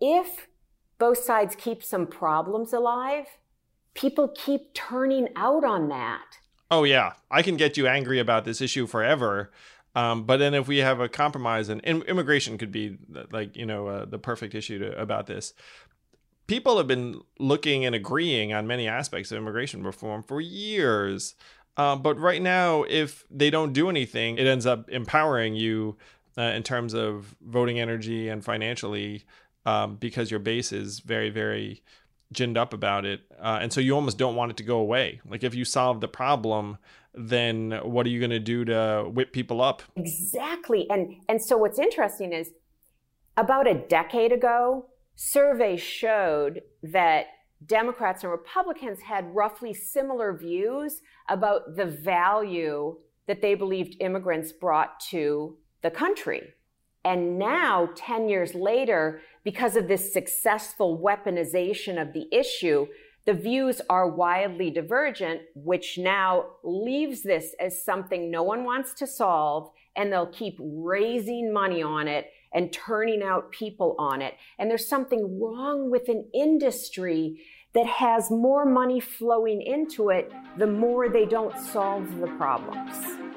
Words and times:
if 0.00 0.48
both 0.98 1.18
sides 1.18 1.54
keep 1.56 1.82
some 1.82 2.06
problems 2.06 2.72
alive, 2.72 3.26
people 3.94 4.28
keep 4.28 4.72
turning 4.74 5.28
out 5.36 5.64
on 5.64 5.88
that. 5.88 6.38
Oh, 6.70 6.84
yeah. 6.84 7.12
I 7.30 7.42
can 7.42 7.56
get 7.56 7.76
you 7.76 7.86
angry 7.86 8.18
about 8.18 8.44
this 8.44 8.60
issue 8.60 8.86
forever. 8.86 9.52
Um, 9.94 10.24
but 10.24 10.36
then 10.38 10.52
if 10.52 10.68
we 10.68 10.78
have 10.78 11.00
a 11.00 11.08
compromise, 11.08 11.68
and 11.68 11.80
immigration 11.82 12.58
could 12.58 12.70
be 12.70 12.98
like, 13.30 13.56
you 13.56 13.64
know, 13.64 13.86
uh, 13.86 14.04
the 14.04 14.18
perfect 14.18 14.54
issue 14.54 14.78
to, 14.80 15.00
about 15.00 15.26
this. 15.26 15.54
People 16.46 16.76
have 16.76 16.86
been 16.86 17.22
looking 17.38 17.84
and 17.84 17.94
agreeing 17.94 18.52
on 18.52 18.66
many 18.66 18.86
aspects 18.86 19.32
of 19.32 19.38
immigration 19.38 19.82
reform 19.82 20.22
for 20.22 20.40
years. 20.40 21.34
Uh, 21.76 21.96
but 21.96 22.18
right 22.18 22.42
now, 22.42 22.84
if 22.84 23.24
they 23.30 23.50
don't 23.50 23.72
do 23.72 23.88
anything, 23.88 24.38
it 24.38 24.46
ends 24.46 24.66
up 24.66 24.88
empowering 24.90 25.54
you 25.54 25.96
uh, 26.38 26.42
in 26.42 26.62
terms 26.62 26.94
of 26.94 27.34
voting 27.40 27.80
energy 27.80 28.28
and 28.28 28.44
financially 28.44 29.24
um, 29.66 29.96
because 29.96 30.30
your 30.30 30.40
base 30.40 30.72
is 30.72 31.00
very, 31.00 31.28
very 31.28 31.82
ginned 32.32 32.56
up 32.56 32.72
about 32.72 33.04
it. 33.04 33.20
Uh, 33.38 33.58
and 33.60 33.72
so 33.72 33.80
you 33.80 33.94
almost 33.94 34.16
don't 34.16 34.36
want 34.36 34.50
it 34.50 34.56
to 34.56 34.62
go 34.62 34.78
away. 34.78 35.20
Like 35.28 35.44
if 35.44 35.54
you 35.54 35.64
solve 35.64 36.00
the 36.00 36.08
problem, 36.08 36.78
then 37.14 37.72
what 37.82 38.06
are 38.06 38.08
you 38.08 38.20
going 38.20 38.30
to 38.30 38.38
do 38.38 38.64
to 38.64 39.10
whip 39.12 39.32
people 39.32 39.60
up? 39.60 39.82
Exactly. 39.96 40.88
And 40.88 41.16
and 41.28 41.42
so 41.42 41.56
what's 41.56 41.78
interesting 41.78 42.32
is 42.32 42.50
about 43.36 43.66
a 43.66 43.74
decade 43.74 44.32
ago, 44.32 44.86
surveys 45.14 45.80
showed 45.80 46.62
that 46.82 47.26
Democrats 47.64 48.22
and 48.22 48.30
Republicans 48.30 49.00
had 49.00 49.34
roughly 49.34 49.72
similar 49.72 50.36
views 50.36 51.00
about 51.28 51.76
the 51.76 51.86
value 51.86 52.96
that 53.26 53.40
they 53.42 53.54
believed 53.54 53.96
immigrants 54.00 54.52
brought 54.52 55.00
to 55.00 55.56
the 55.82 55.90
country. 55.90 56.52
And 57.06 57.38
now, 57.38 57.90
10 57.94 58.28
years 58.28 58.52
later, 58.56 59.20
because 59.44 59.76
of 59.76 59.86
this 59.86 60.12
successful 60.12 60.98
weaponization 60.98 62.02
of 62.02 62.12
the 62.12 62.26
issue, 62.32 62.88
the 63.26 63.32
views 63.32 63.80
are 63.88 64.10
wildly 64.10 64.72
divergent, 64.72 65.42
which 65.54 65.98
now 65.98 66.46
leaves 66.64 67.22
this 67.22 67.54
as 67.60 67.80
something 67.80 68.28
no 68.28 68.42
one 68.42 68.64
wants 68.64 68.92
to 68.94 69.06
solve, 69.06 69.70
and 69.94 70.12
they'll 70.12 70.26
keep 70.26 70.56
raising 70.60 71.52
money 71.52 71.80
on 71.80 72.08
it 72.08 72.26
and 72.52 72.72
turning 72.72 73.22
out 73.22 73.52
people 73.52 73.94
on 74.00 74.20
it. 74.20 74.34
And 74.58 74.68
there's 74.68 74.88
something 74.88 75.40
wrong 75.40 75.92
with 75.92 76.08
an 76.08 76.28
industry 76.34 77.40
that 77.74 77.86
has 77.86 78.32
more 78.32 78.66
money 78.66 78.98
flowing 78.98 79.62
into 79.62 80.10
it 80.10 80.32
the 80.58 80.66
more 80.66 81.08
they 81.08 81.24
don't 81.24 81.56
solve 81.56 82.18
the 82.18 82.26
problems. 82.36 83.35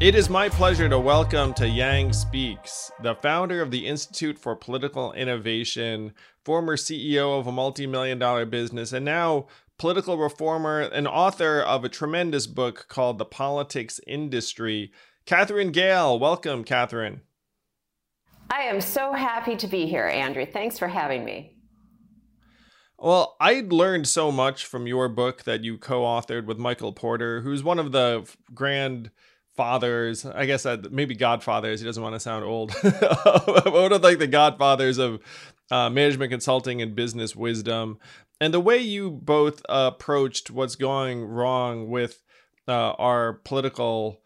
It 0.00 0.14
is 0.14 0.30
my 0.30 0.48
pleasure 0.48 0.88
to 0.88 0.98
welcome 0.98 1.52
to 1.52 1.68
Yang 1.68 2.14
Speaks, 2.14 2.90
the 3.02 3.14
founder 3.14 3.60
of 3.60 3.70
the 3.70 3.86
Institute 3.86 4.38
for 4.38 4.56
Political 4.56 5.12
Innovation, 5.12 6.14
former 6.42 6.78
CEO 6.78 7.38
of 7.38 7.46
a 7.46 7.52
multi 7.52 7.86
million 7.86 8.18
dollar 8.18 8.46
business, 8.46 8.94
and 8.94 9.04
now 9.04 9.46
political 9.76 10.16
reformer 10.16 10.80
and 10.80 11.06
author 11.06 11.60
of 11.60 11.84
a 11.84 11.90
tremendous 11.90 12.46
book 12.46 12.86
called 12.88 13.18
The 13.18 13.26
Politics 13.26 14.00
Industry. 14.06 14.90
Katherine 15.26 15.70
Gehl, 15.70 16.18
welcome, 16.18 16.64
Katherine. 16.64 17.20
I 18.50 18.62
am 18.62 18.80
so 18.80 19.12
happy 19.12 19.54
to 19.56 19.66
be 19.66 19.84
here, 19.84 20.06
Andrew. 20.06 20.46
Thanks 20.46 20.78
for 20.78 20.88
having 20.88 21.26
me. 21.26 21.58
Well, 22.98 23.36
I 23.38 23.66
learned 23.68 24.08
so 24.08 24.32
much 24.32 24.64
from 24.64 24.86
your 24.86 25.10
book 25.10 25.44
that 25.44 25.62
you 25.62 25.76
co 25.76 26.04
authored 26.04 26.46
with 26.46 26.56
Michael 26.56 26.94
Porter, 26.94 27.42
who's 27.42 27.62
one 27.62 27.78
of 27.78 27.92
the 27.92 28.26
grand 28.54 29.10
fathers 29.56 30.24
i 30.24 30.46
guess 30.46 30.62
that 30.62 30.92
maybe 30.92 31.14
godfathers 31.14 31.80
he 31.80 31.86
doesn't 31.86 32.02
want 32.02 32.14
to 32.14 32.20
sound 32.20 32.44
old. 32.44 32.72
One 32.82 33.92
of 33.92 34.02
like 34.02 34.18
the 34.18 34.28
godfathers 34.30 34.98
of 34.98 35.20
uh, 35.70 35.90
management 35.90 36.30
consulting 36.30 36.82
and 36.82 36.94
business 36.94 37.34
wisdom? 37.36 37.98
And 38.40 38.54
the 38.54 38.60
way 38.60 38.78
you 38.78 39.10
both 39.10 39.62
uh, 39.68 39.90
approached 39.94 40.50
what's 40.50 40.76
going 40.76 41.24
wrong 41.24 41.88
with 41.88 42.22
uh, 42.66 42.92
our 42.92 43.34
political 43.34 44.20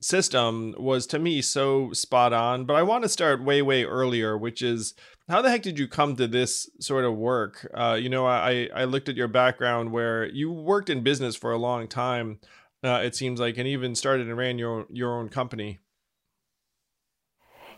system 0.00 0.74
was 0.78 1.06
to 1.08 1.18
me 1.18 1.42
so 1.42 1.92
spot 1.92 2.32
on. 2.32 2.64
But 2.64 2.74
i 2.74 2.82
want 2.82 3.02
to 3.02 3.08
start 3.08 3.44
way 3.44 3.62
way 3.62 3.84
earlier 3.84 4.38
which 4.38 4.62
is 4.62 4.94
how 5.28 5.42
the 5.42 5.50
heck 5.50 5.62
did 5.62 5.78
you 5.78 5.88
come 5.88 6.16
to 6.16 6.26
this 6.26 6.70
sort 6.80 7.04
of 7.04 7.16
work? 7.16 7.68
Uh, 7.74 7.98
you 8.00 8.08
know 8.08 8.26
i 8.26 8.68
i 8.74 8.84
looked 8.84 9.08
at 9.08 9.16
your 9.16 9.28
background 9.28 9.90
where 9.90 10.26
you 10.26 10.52
worked 10.52 10.88
in 10.88 11.02
business 11.02 11.34
for 11.34 11.52
a 11.52 11.58
long 11.58 11.88
time 11.88 12.38
uh, 12.84 13.00
it 13.04 13.14
seems 13.14 13.40
like, 13.40 13.58
and 13.58 13.66
even 13.66 13.94
started 13.94 14.26
and 14.26 14.36
ran 14.36 14.58
your 14.58 14.86
your 14.90 15.18
own 15.18 15.28
company. 15.28 15.78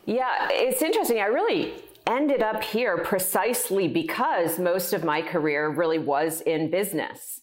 Yeah, 0.07 0.49
it's 0.51 0.83
interesting. 0.83 1.21
I 1.21 1.27
really 1.27 1.75
ended 2.07 2.43
up 2.43 2.63
here 2.63 2.99
precisely 2.99 3.87
because 3.87 4.59
most 4.59 4.93
of 4.93 5.05
my 5.05 5.23
career 5.23 5.69
really 5.71 5.99
was 5.99 6.41
in 6.41 6.71
business 6.71 7.41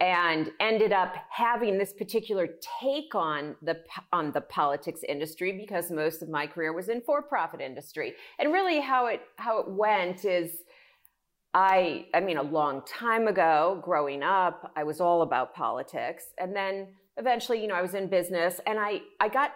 and 0.00 0.50
ended 0.58 0.92
up 0.92 1.14
having 1.30 1.78
this 1.78 1.92
particular 1.92 2.48
take 2.80 3.14
on 3.14 3.54
the 3.62 3.78
on 4.12 4.32
the 4.32 4.40
politics 4.40 5.00
industry 5.08 5.52
because 5.52 5.90
most 5.90 6.22
of 6.22 6.28
my 6.28 6.46
career 6.46 6.72
was 6.72 6.88
in 6.88 7.00
for-profit 7.00 7.60
industry 7.60 8.14
and 8.38 8.52
really 8.52 8.80
how 8.80 9.06
it 9.06 9.20
how 9.36 9.60
it 9.60 9.70
went 9.70 10.24
is 10.24 10.58
I, 11.54 12.06
I 12.14 12.20
mean, 12.20 12.38
a 12.38 12.42
long 12.42 12.82
time 12.86 13.28
ago, 13.28 13.80
growing 13.84 14.22
up, 14.22 14.72
I 14.74 14.84
was 14.84 15.00
all 15.00 15.22
about 15.22 15.54
politics. 15.54 16.24
And 16.38 16.56
then 16.56 16.88
eventually, 17.18 17.60
you 17.60 17.68
know, 17.68 17.74
I 17.74 17.82
was 17.82 17.94
in 17.94 18.08
business 18.08 18.60
and 18.66 18.78
I, 18.78 19.02
I 19.20 19.28
got 19.28 19.52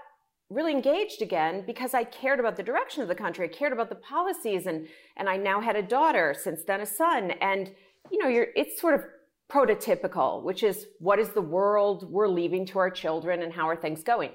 really 0.50 0.72
engaged 0.72 1.22
again 1.22 1.64
because 1.66 1.94
I 1.94 2.04
cared 2.04 2.38
about 2.38 2.56
the 2.56 2.62
direction 2.62 3.02
of 3.02 3.08
the 3.08 3.14
country. 3.14 3.46
I 3.46 3.48
cared 3.48 3.72
about 3.72 3.88
the 3.88 3.96
policies 3.96 4.66
and, 4.66 4.86
and 5.16 5.28
I 5.28 5.36
now 5.36 5.60
had 5.60 5.74
a 5.74 5.82
daughter, 5.82 6.34
since 6.38 6.62
then 6.64 6.82
a 6.82 6.86
son. 6.86 7.32
And, 7.40 7.72
you 8.10 8.22
know, 8.22 8.28
you're, 8.28 8.48
it's 8.54 8.80
sort 8.80 8.94
of 8.94 9.04
prototypical, 9.50 10.42
which 10.42 10.62
is 10.62 10.86
what 10.98 11.18
is 11.18 11.30
the 11.30 11.40
world 11.40 12.10
we're 12.10 12.28
leaving 12.28 12.66
to 12.66 12.78
our 12.78 12.90
children 12.90 13.42
and 13.42 13.52
how 13.52 13.68
are 13.68 13.76
things 13.76 14.02
going? 14.02 14.30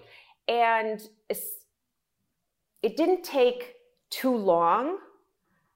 And 0.47 0.99
it 2.81 2.97
didn't 2.97 3.23
take 3.23 3.75
too 4.09 4.35
long 4.35 4.97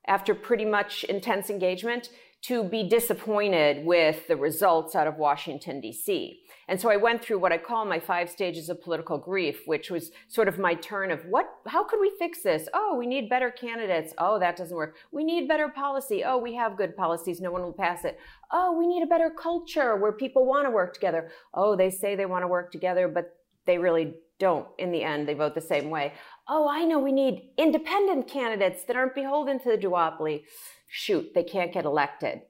after 0.08 0.36
pretty 0.36 0.66
much 0.66 1.04
intense 1.06 1.50
engagement 1.50 2.10
to 2.44 2.64
be 2.64 2.88
disappointed 2.88 3.86
with 3.86 4.28
the 4.28 4.36
results 4.36 4.96
out 4.96 5.08
of 5.08 5.18
Washington, 5.18 5.82
D.C. 5.82 6.40
And 6.68 6.80
so 6.80 6.90
I 6.90 6.96
went 6.96 7.24
through 7.24 7.40
what 7.40 7.52
I 7.52 7.58
call 7.58 7.86
my 7.86 8.00
five 8.00 8.30
stages 8.30 8.70
of 8.70 8.82
political 8.82 9.18
grief, 9.18 9.62
which 9.66 9.90
was 9.90 10.12
sort 10.28 10.48
of 10.48 10.60
my 10.60 10.76
turn 10.76 11.12
of 11.12 11.26
what, 11.26 11.48
how 11.68 11.84
could 11.84 12.00
we 12.00 12.12
fix 12.20 12.44
this? 12.44 12.68
Oh, 12.74 12.96
we 12.98 13.08
need 13.08 13.30
better 13.30 13.50
candidates. 13.50 14.14
Oh, 14.18 14.40
that 14.40 14.56
doesn't 14.56 14.76
work. 14.76 14.96
We 15.12 15.24
need 15.24 15.48
better 15.48 15.70
policy. 15.70 16.24
Oh, 16.24 16.38
we 16.38 16.56
have 16.56 16.78
good 16.78 16.96
policies. 16.96 17.42
No 17.42 17.52
one 17.52 17.64
will 17.64 17.74
pass 17.74 18.06
it. 18.06 18.20
Oh, 18.52 18.76
we 18.78 18.88
need 18.88 19.04
a 19.04 19.08
better 19.08 19.32
culture 19.32 19.96
where 19.96 20.12
people 20.12 20.46
want 20.46 20.68
to 20.68 20.72
work 20.72 20.94
together. 20.94 21.32
Oh, 21.54 21.76
they 21.76 21.90
say 21.90 22.16
they 22.16 22.26
want 22.26 22.44
to 22.44 22.48
work 22.48 22.72
together, 22.72 23.08
but 23.08 23.36
they 23.66 23.78
really 23.78 24.16
don't 24.40 24.68
in 24.78 24.92
the 24.92 25.04
end. 25.04 25.28
They 25.28 25.34
vote 25.34 25.56
the 25.56 25.62
same 25.62 25.90
way 25.90 26.14
oh, 26.48 26.68
I 26.70 26.86
know 26.86 27.00
we 27.00 27.12
need 27.12 27.50
independent 27.58 28.28
candidates 28.28 28.84
that 28.86 28.96
aren't 28.96 29.16
beholden 29.16 29.60
to 29.60 29.70
the 29.70 29.78
duopoly. 29.78 30.44
Shoot, 30.88 31.34
they 31.34 31.44
can't 31.44 31.74
get 31.74 31.86
elected. 31.86 32.42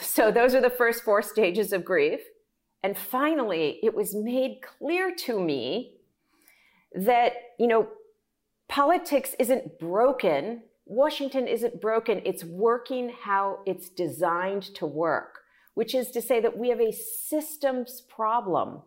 So 0.00 0.30
those 0.30 0.54
are 0.54 0.60
the 0.60 0.70
first 0.70 1.02
four 1.02 1.22
stages 1.22 1.72
of 1.72 1.84
grief. 1.84 2.20
And 2.82 2.96
finally, 2.96 3.80
it 3.82 3.94
was 3.94 4.14
made 4.14 4.60
clear 4.62 5.14
to 5.26 5.40
me 5.40 5.96
that, 6.94 7.32
you 7.58 7.66
know, 7.66 7.88
politics 8.68 9.34
isn't 9.38 9.78
broken. 9.78 10.62
Washington 10.86 11.48
isn't 11.48 11.80
broken. 11.80 12.22
It's 12.24 12.44
working 12.44 13.12
how 13.22 13.60
it's 13.66 13.88
designed 13.88 14.62
to 14.76 14.86
work, 14.86 15.40
which 15.74 15.94
is 15.94 16.10
to 16.12 16.22
say 16.22 16.40
that 16.40 16.56
we 16.56 16.68
have 16.68 16.80
a 16.80 16.92
systems 16.92 18.02
problem. 18.08 18.82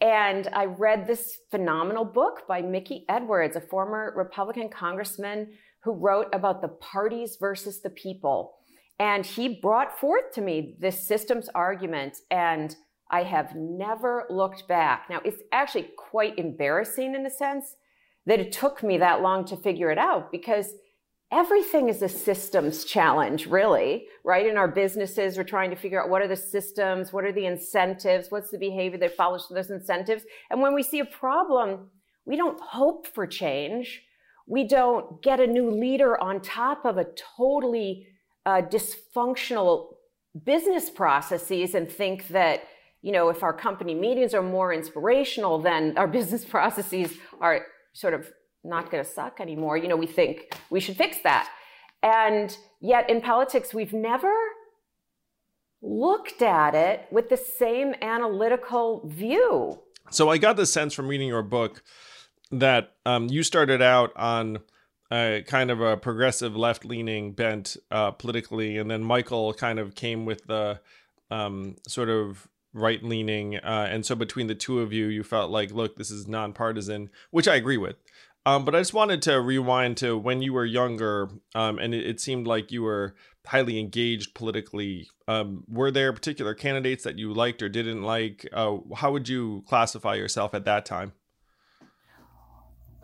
And 0.00 0.48
I 0.52 0.66
read 0.66 1.06
this 1.06 1.38
phenomenal 1.50 2.04
book 2.04 2.46
by 2.46 2.60
Mickey 2.60 3.04
Edwards, 3.08 3.56
a 3.56 3.60
former 3.60 4.12
Republican 4.14 4.68
congressman 4.68 5.52
who 5.82 5.92
wrote 5.92 6.28
about 6.32 6.60
the 6.60 6.68
parties 6.68 7.36
versus 7.40 7.80
the 7.80 7.90
people. 7.90 8.56
And 8.98 9.24
he 9.24 9.60
brought 9.60 9.98
forth 9.98 10.32
to 10.32 10.40
me 10.40 10.76
this 10.80 11.06
systems 11.06 11.48
argument, 11.54 12.18
and 12.30 12.74
I 13.10 13.22
have 13.22 13.54
never 13.54 14.26
looked 14.30 14.66
back. 14.68 15.06
Now, 15.08 15.20
it's 15.24 15.42
actually 15.52 15.90
quite 15.96 16.38
embarrassing 16.38 17.14
in 17.14 17.24
a 17.24 17.30
sense 17.30 17.76
that 18.26 18.40
it 18.40 18.52
took 18.52 18.82
me 18.82 18.98
that 18.98 19.22
long 19.22 19.44
to 19.46 19.56
figure 19.56 19.90
it 19.90 19.98
out 19.98 20.32
because 20.32 20.74
everything 21.32 21.88
is 21.88 22.02
a 22.02 22.08
systems 22.08 22.84
challenge, 22.84 23.46
really, 23.46 24.06
right? 24.24 24.46
In 24.46 24.56
our 24.56 24.68
businesses, 24.68 25.36
we're 25.36 25.44
trying 25.44 25.70
to 25.70 25.76
figure 25.76 26.02
out 26.02 26.08
what 26.08 26.22
are 26.22 26.28
the 26.28 26.36
systems, 26.36 27.12
what 27.12 27.24
are 27.24 27.32
the 27.32 27.46
incentives, 27.46 28.30
what's 28.30 28.50
the 28.50 28.58
behavior 28.58 28.98
that 28.98 29.16
follows 29.16 29.46
those 29.50 29.70
incentives. 29.70 30.24
And 30.50 30.60
when 30.60 30.74
we 30.74 30.82
see 30.82 31.00
a 31.00 31.04
problem, 31.04 31.90
we 32.24 32.36
don't 32.36 32.60
hope 32.60 33.06
for 33.06 33.26
change. 33.26 34.02
We 34.46 34.68
don't 34.68 35.20
get 35.22 35.40
a 35.40 35.46
new 35.46 35.70
leader 35.70 36.20
on 36.20 36.40
top 36.40 36.84
of 36.84 36.96
a 36.98 37.06
totally 37.36 38.06
uh, 38.44 38.62
dysfunctional 38.62 39.88
business 40.44 40.90
processes 40.90 41.74
and 41.74 41.90
think 41.90 42.28
that 42.28 42.62
you 43.02 43.10
know 43.10 43.28
if 43.30 43.42
our 43.42 43.52
company 43.52 43.94
meetings 43.94 44.34
are 44.34 44.42
more 44.42 44.72
inspirational 44.72 45.58
then 45.58 45.96
our 45.96 46.06
business 46.18 46.44
processes 46.44 47.14
are 47.40 47.62
sort 47.94 48.12
of 48.12 48.30
not 48.68 48.90
going 48.90 49.02
to 49.02 49.08
suck 49.08 49.40
anymore 49.40 49.76
you 49.76 49.88
know 49.88 49.96
we 49.96 50.06
think 50.06 50.54
we 50.70 50.80
should 50.80 50.96
fix 50.96 51.18
that 51.22 51.50
and 52.02 52.56
yet 52.80 53.08
in 53.08 53.20
politics 53.20 53.72
we've 53.72 53.92
never 53.92 54.32
looked 55.82 56.42
at 56.42 56.74
it 56.74 57.06
with 57.10 57.28
the 57.28 57.36
same 57.36 57.94
analytical 58.02 59.06
view 59.06 59.80
so 60.10 60.28
i 60.28 60.38
got 60.38 60.56
the 60.56 60.66
sense 60.66 60.94
from 60.94 61.08
reading 61.08 61.28
your 61.28 61.42
book 61.42 61.82
that 62.50 62.94
um, 63.04 63.28
you 63.28 63.42
started 63.42 63.82
out 63.82 64.12
on 64.16 64.58
a 65.12 65.44
kind 65.46 65.70
of 65.70 65.80
a 65.80 65.96
progressive 65.96 66.56
left 66.56 66.84
leaning 66.84 67.32
bent 67.32 67.76
uh, 67.90 68.10
politically, 68.12 68.78
and 68.78 68.90
then 68.90 69.02
Michael 69.02 69.52
kind 69.54 69.78
of 69.78 69.94
came 69.94 70.24
with 70.24 70.46
the 70.46 70.80
um, 71.30 71.76
sort 71.86 72.08
of 72.08 72.48
right 72.72 73.02
leaning. 73.02 73.56
Uh, 73.56 73.88
and 73.90 74.04
so 74.04 74.14
between 74.14 74.48
the 74.48 74.54
two 74.54 74.80
of 74.80 74.92
you, 74.92 75.06
you 75.06 75.22
felt 75.22 75.50
like, 75.50 75.70
look, 75.72 75.96
this 75.96 76.10
is 76.10 76.26
nonpartisan, 76.26 77.10
which 77.30 77.48
I 77.48 77.54
agree 77.54 77.76
with. 77.76 77.96
Um, 78.46 78.64
but 78.64 78.76
I 78.76 78.78
just 78.78 78.94
wanted 78.94 79.22
to 79.22 79.40
rewind 79.40 79.96
to 79.98 80.16
when 80.16 80.40
you 80.40 80.52
were 80.52 80.64
younger, 80.64 81.28
um, 81.56 81.80
and 81.80 81.92
it, 81.92 82.06
it, 82.06 82.20
seemed 82.20 82.46
like 82.46 82.70
you 82.70 82.84
were 82.84 83.16
highly 83.44 83.80
engaged 83.80 84.34
politically. 84.34 85.08
Um, 85.26 85.64
were 85.66 85.90
there 85.90 86.12
particular 86.12 86.54
candidates 86.54 87.02
that 87.02 87.18
you 87.18 87.34
liked 87.34 87.60
or 87.60 87.68
didn't 87.68 88.02
like? 88.02 88.48
Uh, 88.52 88.76
how 88.94 89.10
would 89.10 89.28
you 89.28 89.64
classify 89.66 90.14
yourself 90.14 90.54
at 90.54 90.64
that 90.64 90.86
time? 90.86 91.12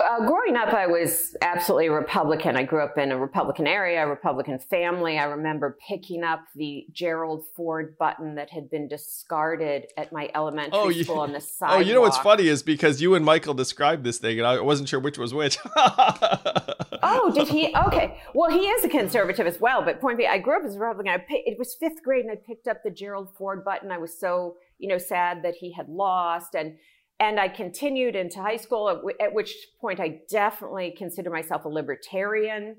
Uh, 0.03 0.27
growing 0.27 0.57
up, 0.57 0.75
I 0.75 0.87
was 0.87 1.37
absolutely 1.43 1.87
a 1.87 1.93
Republican. 1.93 2.57
I 2.57 2.65
grew 2.65 2.83
up 2.83 2.99
in 2.99 3.13
a 3.13 3.19
Republican 3.19 3.67
area, 3.67 4.05
a 4.05 4.09
Republican 4.09 4.59
family. 4.59 5.19
I 5.19 5.25
remember 5.25 5.77
picking 5.89 6.25
up 6.25 6.41
the 6.55 6.87
Gerald 6.93 7.45
Ford 7.55 7.97
button 7.99 8.35
that 8.35 8.51
had 8.51 8.69
been 8.71 8.89
discarded 8.89 9.87
at 9.97 10.13
my 10.13 10.31
elementary 10.35 10.79
oh, 10.79 10.89
you, 10.89 11.05
school 11.05 11.21
on 11.21 11.33
the 11.33 11.41
sidewalk. 11.41 11.79
Oh, 11.79 11.81
you 11.81 11.95
know 11.95 12.01
what's 12.01 12.19
funny 12.19 12.49
is 12.49 12.63
because 12.63 13.01
you 13.01 13.15
and 13.15 13.25
Michael 13.25 13.55
described 13.55 14.05
this 14.05 14.19
thing, 14.19 14.39
and 14.39 14.47
I 14.47 14.61
wasn't 14.61 14.89
sure 14.89 15.01
which 15.01 15.19
was 15.19 15.33
which. 15.33 15.59
oh, 15.77 17.33
did 17.35 17.49
he? 17.49 17.75
Okay. 17.75 18.19
Well, 18.35 18.51
he 18.51 18.69
is 18.69 18.85
a 18.85 18.89
conservative 18.89 19.47
as 19.47 19.61
well. 19.61 19.83
But 19.83 20.01
point 20.01 20.19
being, 20.19 20.31
I 20.31 20.39
grew 20.39 20.57
up 20.57 20.65
as 20.65 20.77
a 20.77 20.79
Republican. 20.79 21.13
Picked, 21.29 21.49
it 21.49 21.59
was 21.59 21.75
fifth 21.75 22.03
grade, 22.03 22.25
and 22.25 22.33
I 22.33 22.37
picked 22.37 22.67
up 22.67 22.83
the 22.83 22.91
Gerald 22.91 23.29
Ford 23.37 23.65
button. 23.65 23.91
I 23.91 23.99
was 23.99 24.19
so 24.19 24.57
you 24.79 24.89
know 24.89 24.99
sad 24.99 25.43
that 25.45 25.55
he 25.55 25.73
had 25.73 25.89
lost, 25.89 26.55
and 26.55 26.77
and 27.23 27.39
I 27.39 27.47
continued 27.47 28.17
into 28.17 28.43
high 28.43 28.57
school, 28.57 28.91
at, 29.21 29.33
which 29.33 29.55
point 29.81 30.01
I 30.01 30.23
definitely 30.29 30.93
consider 30.99 31.31
myself 31.31 31.65
a 31.65 31.69
libertarian. 31.69 32.75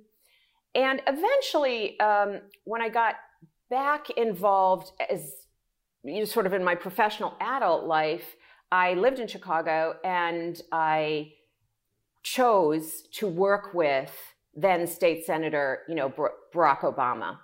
And 0.75 1.01
eventually, 1.07 1.97
um, 2.01 2.41
when 2.65 2.81
I 2.81 2.89
got 2.89 3.15
back 3.69 4.09
involved 4.17 4.91
as 5.09 5.31
you 6.03 6.19
know, 6.19 6.25
sort 6.25 6.45
of 6.45 6.51
in 6.51 6.61
my 6.61 6.75
professional 6.75 7.37
adult 7.39 7.85
life, 7.85 8.35
I 8.69 8.95
lived 8.95 9.19
in 9.19 9.29
Chicago 9.29 9.95
and 10.03 10.61
I 10.73 11.31
chose 12.23 13.03
to 13.13 13.29
work 13.29 13.73
with 13.73 14.13
then 14.53 14.85
state 14.87 15.25
senator, 15.25 15.83
you 15.87 15.95
know, 15.95 16.09
Barack 16.53 16.81
Obama. 16.81 17.37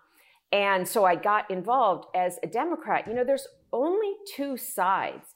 And 0.51 0.85
so 0.85 1.05
I 1.05 1.15
got 1.15 1.49
involved 1.49 2.07
as 2.13 2.39
a 2.43 2.47
Democrat. 2.47 3.07
You 3.07 3.13
know, 3.13 3.23
there's 3.23 3.47
only 3.71 4.11
two 4.35 4.57
sides. 4.57 5.35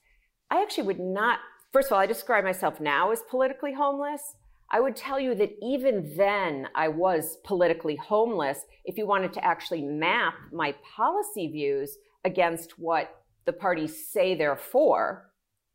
I 0.51 0.61
actually 0.61 0.87
would 0.87 0.99
not 0.99 1.39
First 1.73 1.87
of 1.87 1.93
all, 1.93 1.99
I 1.99 2.05
describe 2.05 2.43
myself 2.43 2.79
now 2.79 3.11
as 3.11 3.23
politically 3.27 3.73
homeless. 3.73 4.35
I 4.69 4.79
would 4.79 4.95
tell 4.95 5.19
you 5.19 5.33
that 5.33 5.53
even 5.59 6.13
then 6.15 6.67
I 6.75 6.87
was 6.87 7.37
politically 7.43 7.95
homeless 7.95 8.59
if 8.85 8.95
you 8.95 9.07
wanted 9.07 9.33
to 9.33 9.43
actually 9.43 9.81
map 9.81 10.35
my 10.51 10.75
policy 10.95 11.47
views 11.47 11.97
against 12.23 12.77
what 12.77 13.23
the 13.45 13.53
parties 13.53 14.07
say 14.07 14.35
they're 14.35 14.55
for, 14.55 15.31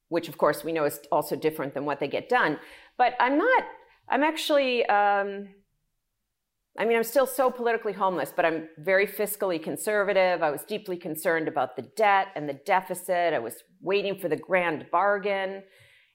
which 0.09 0.29
of 0.29 0.39
course 0.39 0.63
we 0.63 0.73
know 0.73 0.85
is 0.85 1.01
also 1.11 1.35
different 1.35 1.75
than 1.75 1.85
what 1.85 1.99
they 1.99 2.09
get 2.09 2.29
done. 2.29 2.61
But 2.97 3.15
I'm 3.19 3.37
not, 3.37 3.65
I'm 4.09 4.23
actually, 4.23 4.87
um, 4.87 5.49
I 6.79 6.85
mean, 6.85 6.97
I'm 6.97 7.03
still 7.03 7.27
so 7.27 7.51
politically 7.51 7.93
homeless, 7.93 8.33
but 8.35 8.45
I'm 8.45 8.69
very 8.79 9.07
fiscally 9.07 9.61
conservative. 9.61 10.45
I 10.45 10.51
was 10.53 10.63
deeply 10.63 10.97
concerned 10.97 11.49
about 11.49 11.75
the 11.75 11.83
debt 11.83 12.29
and 12.37 12.49
the 12.49 12.61
deficit. 12.65 13.35
I 13.35 13.41
was 13.41 13.65
waiting 13.81 14.17
for 14.17 14.29
the 14.29 14.37
grand 14.37 14.87
bargain 14.93 15.65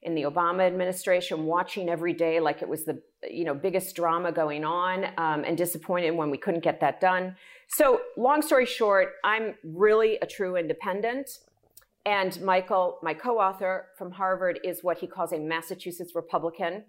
in 0.03 0.15
the 0.15 0.23
Obama 0.23 0.65
administration, 0.65 1.45
watching 1.45 1.89
every 1.89 2.13
day 2.13 2.39
like 2.39 2.61
it 2.61 2.69
was 2.69 2.85
the 2.85 3.01
you 3.29 3.43
know 3.43 3.53
biggest 3.53 3.95
drama 3.95 4.31
going 4.31 4.63
on, 4.63 5.05
um, 5.17 5.43
and 5.43 5.57
disappointed 5.57 6.11
when 6.11 6.29
we 6.29 6.37
couldn't 6.37 6.63
get 6.63 6.79
that 6.81 7.01
done. 7.01 7.35
So, 7.69 8.01
long 8.17 8.41
story 8.41 8.65
short, 8.65 9.13
I'm 9.23 9.55
really 9.63 10.17
a 10.21 10.27
true 10.27 10.55
independent. 10.55 11.29
And 12.05 12.39
Michael, 12.41 12.99
my 13.01 13.13
co-author 13.13 13.87
from 13.97 14.11
Harvard, 14.11 14.59
is 14.63 14.83
what 14.83 14.97
he 14.97 15.07
calls 15.07 15.31
a 15.31 15.39
Massachusetts 15.39 16.13
Republican. 16.13 16.83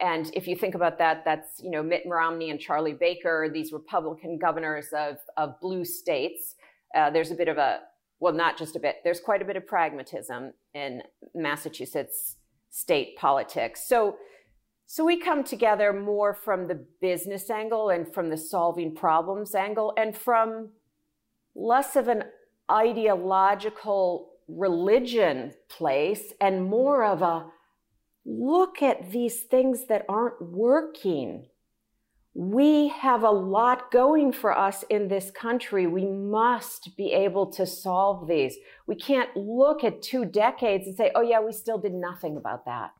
And 0.00 0.30
if 0.34 0.46
you 0.46 0.54
think 0.56 0.74
about 0.74 0.98
that, 0.98 1.24
that's 1.24 1.60
you 1.62 1.70
know 1.70 1.82
Mitt 1.82 2.02
Romney 2.06 2.50
and 2.50 2.60
Charlie 2.60 2.94
Baker, 2.94 3.50
these 3.52 3.72
Republican 3.72 4.38
governors 4.38 4.86
of 4.96 5.18
of 5.36 5.60
blue 5.60 5.84
states. 5.84 6.54
Uh, 6.94 7.10
there's 7.10 7.30
a 7.30 7.34
bit 7.34 7.48
of 7.48 7.58
a 7.58 7.80
well, 8.20 8.32
not 8.32 8.56
just 8.56 8.76
a 8.76 8.80
bit. 8.80 8.98
There's 9.02 9.18
quite 9.18 9.42
a 9.42 9.44
bit 9.44 9.56
of 9.56 9.66
pragmatism 9.66 10.52
in 10.74 11.02
Massachusetts 11.34 12.36
state 12.72 13.16
politics. 13.16 13.86
So, 13.86 14.16
so 14.86 15.04
we 15.04 15.20
come 15.20 15.44
together 15.44 15.92
more 15.92 16.34
from 16.34 16.66
the 16.66 16.84
business 17.00 17.50
angle 17.50 17.90
and 17.90 18.12
from 18.12 18.30
the 18.30 18.36
solving 18.36 18.94
problems 18.94 19.54
angle 19.54 19.92
and 19.96 20.16
from 20.16 20.70
less 21.54 21.94
of 21.96 22.08
an 22.08 22.24
ideological 22.70 24.30
religion 24.48 25.52
place 25.68 26.32
and 26.40 26.64
more 26.64 27.04
of 27.04 27.22
a 27.22 27.46
look 28.24 28.82
at 28.82 29.12
these 29.12 29.42
things 29.42 29.86
that 29.88 30.04
aren't 30.08 30.40
working 30.40 31.46
we 32.34 32.88
have 32.88 33.22
a 33.22 33.30
lot 33.30 33.90
going 33.90 34.32
for 34.32 34.56
us 34.56 34.84
in 34.88 35.08
this 35.08 35.30
country. 35.30 35.86
We 35.86 36.06
must 36.06 36.96
be 36.96 37.12
able 37.12 37.52
to 37.52 37.66
solve 37.66 38.26
these. 38.26 38.56
We 38.86 38.94
can't 38.94 39.34
look 39.36 39.84
at 39.84 40.00
two 40.00 40.24
decades 40.24 40.86
and 40.86 40.96
say, 40.96 41.10
oh, 41.14 41.20
yeah, 41.20 41.40
we 41.40 41.52
still 41.52 41.78
did 41.78 41.92
nothing 41.92 42.36
about 42.36 42.64
that. 42.64 42.92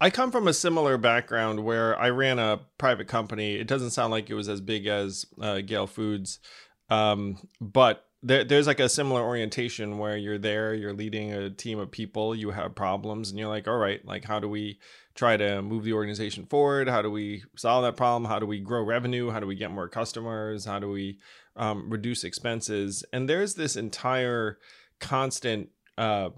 I 0.00 0.10
come 0.10 0.32
from 0.32 0.48
a 0.48 0.54
similar 0.54 0.96
background 0.96 1.64
where 1.64 1.98
I 1.98 2.10
ran 2.10 2.38
a 2.38 2.60
private 2.78 3.08
company. 3.08 3.54
It 3.54 3.68
doesn't 3.68 3.90
sound 3.90 4.10
like 4.10 4.30
it 4.30 4.34
was 4.34 4.48
as 4.48 4.60
big 4.60 4.86
as 4.86 5.26
uh, 5.40 5.60
Gehl 5.64 5.88
Foods, 5.88 6.40
um, 6.88 7.38
but 7.60 8.04
there, 8.22 8.44
there's 8.44 8.66
like 8.66 8.80
a 8.80 8.88
similar 8.88 9.20
orientation 9.20 9.98
where 9.98 10.16
you're 10.16 10.38
there, 10.38 10.74
you're 10.74 10.92
leading 10.92 11.32
a 11.32 11.50
team 11.50 11.78
of 11.78 11.90
people, 11.90 12.34
you 12.34 12.50
have 12.50 12.74
problems, 12.74 13.30
and 13.30 13.38
you're 13.38 13.48
like, 13.48 13.66
all 13.66 13.76
right, 13.76 14.04
like 14.04 14.24
how 14.24 14.38
do 14.38 14.48
we 14.48 14.78
try 15.14 15.36
to 15.36 15.60
move 15.60 15.84
the 15.84 15.92
organization 15.92 16.46
forward? 16.46 16.88
How 16.88 17.02
do 17.02 17.10
we 17.10 17.42
solve 17.56 17.82
that 17.84 17.96
problem? 17.96 18.30
How 18.30 18.38
do 18.38 18.46
we 18.46 18.60
grow 18.60 18.82
revenue? 18.82 19.30
How 19.30 19.40
do 19.40 19.46
we 19.46 19.56
get 19.56 19.70
more 19.70 19.88
customers? 19.88 20.64
How 20.64 20.78
do 20.78 20.88
we 20.88 21.18
um, 21.56 21.90
reduce 21.90 22.22
expenses? 22.22 23.04
And 23.12 23.28
there's 23.28 23.54
this 23.54 23.76
entire 23.76 24.58
constant 25.00 25.70
uh, 25.98 26.30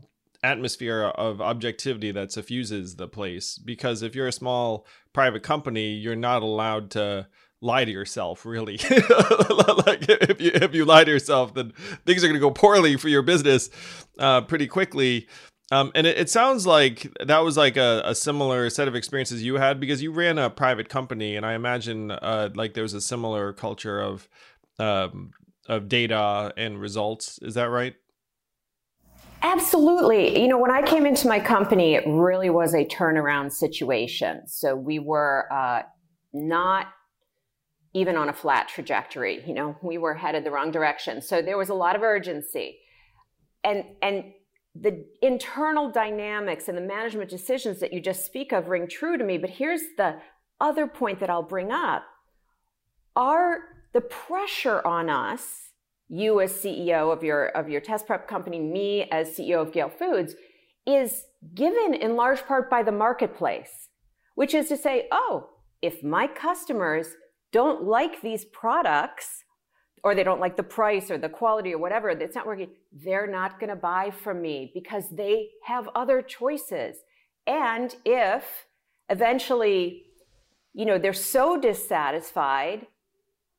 atmosphere 0.42 1.02
of 1.02 1.40
objectivity 1.40 2.10
that 2.12 2.32
suffuses 2.32 2.96
the 2.96 3.08
place 3.08 3.58
because 3.58 4.02
if 4.02 4.14
you're 4.14 4.28
a 4.28 4.32
small 4.32 4.86
private 5.12 5.42
company, 5.42 5.92
you're 5.92 6.16
not 6.16 6.42
allowed 6.42 6.90
to 6.92 7.26
lie 7.64 7.84
to 7.84 7.90
yourself 7.90 8.44
really 8.44 8.76
like 9.86 10.04
if 10.08 10.40
you 10.40 10.50
if 10.54 10.74
you 10.74 10.84
lie 10.84 11.02
to 11.02 11.10
yourself 11.10 11.54
then 11.54 11.72
things 12.04 12.22
are 12.22 12.28
going 12.28 12.34
to 12.34 12.40
go 12.40 12.50
poorly 12.50 12.96
for 12.96 13.08
your 13.08 13.22
business 13.22 13.70
uh, 14.18 14.42
pretty 14.42 14.66
quickly 14.66 15.26
um, 15.72 15.90
and 15.94 16.06
it, 16.06 16.18
it, 16.18 16.30
sounds 16.30 16.66
like 16.66 17.10
that 17.24 17.38
was 17.38 17.56
like 17.56 17.78
a, 17.78 18.02
a, 18.04 18.14
similar 18.14 18.68
set 18.68 18.86
of 18.86 18.94
experiences 18.94 19.42
you 19.42 19.54
had 19.54 19.80
because 19.80 20.02
you 20.02 20.12
ran 20.12 20.36
a 20.36 20.50
private 20.50 20.90
company, 20.90 21.36
and 21.36 21.46
I 21.46 21.54
imagine 21.54 22.10
uh, 22.10 22.50
like 22.54 22.74
there 22.74 22.82
was 22.82 22.92
a 22.92 23.00
similar 23.00 23.54
culture 23.54 23.98
of 23.98 24.28
um, 24.78 25.30
of 25.66 25.88
data 25.88 26.52
and 26.58 26.78
results. 26.78 27.38
Is 27.40 27.54
that 27.54 27.70
right? 27.70 27.94
Absolutely. 29.42 30.40
You 30.40 30.48
know, 30.48 30.58
when 30.58 30.70
I 30.70 30.82
came 30.82 31.06
into 31.06 31.28
my 31.28 31.40
company, 31.40 31.94
it 31.94 32.04
really 32.06 32.50
was 32.50 32.74
a 32.74 32.84
turnaround 32.84 33.50
situation. 33.50 34.46
So 34.46 34.76
we 34.76 34.98
were 34.98 35.50
uh, 35.52 35.82
not 36.32 36.88
even 37.94 38.16
on 38.16 38.28
a 38.28 38.32
flat 38.32 38.68
trajectory. 38.68 39.42
You 39.46 39.54
know, 39.54 39.76
we 39.80 39.98
were 39.98 40.14
headed 40.14 40.44
the 40.44 40.50
wrong 40.50 40.70
direction. 40.70 41.22
So 41.22 41.40
there 41.40 41.56
was 41.56 41.68
a 41.68 41.74
lot 41.74 41.96
of 41.96 42.02
urgency, 42.02 42.78
and 43.62 43.84
and 44.02 44.32
the 44.74 45.06
internal 45.22 45.90
dynamics 45.90 46.68
and 46.68 46.76
the 46.76 46.82
management 46.82 47.30
decisions 47.30 47.78
that 47.78 47.92
you 47.92 48.00
just 48.00 48.26
speak 48.26 48.52
of 48.52 48.68
ring 48.68 48.88
true 48.88 49.16
to 49.16 49.24
me. 49.24 49.38
But 49.38 49.50
here's 49.50 49.82
the 49.96 50.16
other 50.60 50.86
point 50.86 51.20
that 51.20 51.30
I'll 51.30 51.42
bring 51.42 51.70
up 51.70 52.02
are 53.14 53.60
the 53.92 54.00
pressure 54.00 54.84
on 54.84 55.08
us, 55.08 55.70
you 56.08 56.40
as 56.40 56.52
CEO 56.52 57.12
of 57.12 57.22
your, 57.22 57.46
of 57.48 57.68
your 57.68 57.80
test 57.80 58.06
prep 58.06 58.26
company, 58.26 58.58
me 58.58 59.08
as 59.10 59.36
CEO 59.36 59.62
of 59.62 59.70
Gehl 59.70 59.92
Foods, 59.96 60.34
is 60.86 61.22
given 61.54 61.94
in 61.94 62.16
large 62.16 62.44
part 62.44 62.68
by 62.68 62.82
the 62.82 62.92
marketplace, 62.92 63.88
which 64.34 64.52
is 64.52 64.68
to 64.68 64.76
say, 64.76 65.06
oh, 65.12 65.50
if 65.80 66.02
my 66.02 66.26
customers 66.26 67.14
don't 67.54 67.84
like 67.84 68.20
these 68.20 68.44
products 68.44 69.44
or 70.02 70.14
they 70.14 70.24
don't 70.24 70.40
like 70.40 70.56
the 70.56 70.62
price 70.78 71.08
or 71.08 71.16
the 71.16 71.28
quality 71.28 71.72
or 71.72 71.78
whatever, 71.78 72.10
it's 72.10 72.34
not 72.34 72.46
working, 72.46 72.70
they're 72.92 73.28
not 73.28 73.60
going 73.60 73.70
to 73.70 73.76
buy 73.76 74.10
from 74.10 74.42
me 74.42 74.72
because 74.74 75.04
they 75.10 75.50
have 75.64 75.88
other 75.94 76.20
choices. 76.20 76.96
And 77.46 77.94
if 78.04 78.44
eventually, 79.08 80.02
you 80.74 80.84
know, 80.84 80.98
they're 80.98 81.12
so 81.36 81.58
dissatisfied, 81.58 82.88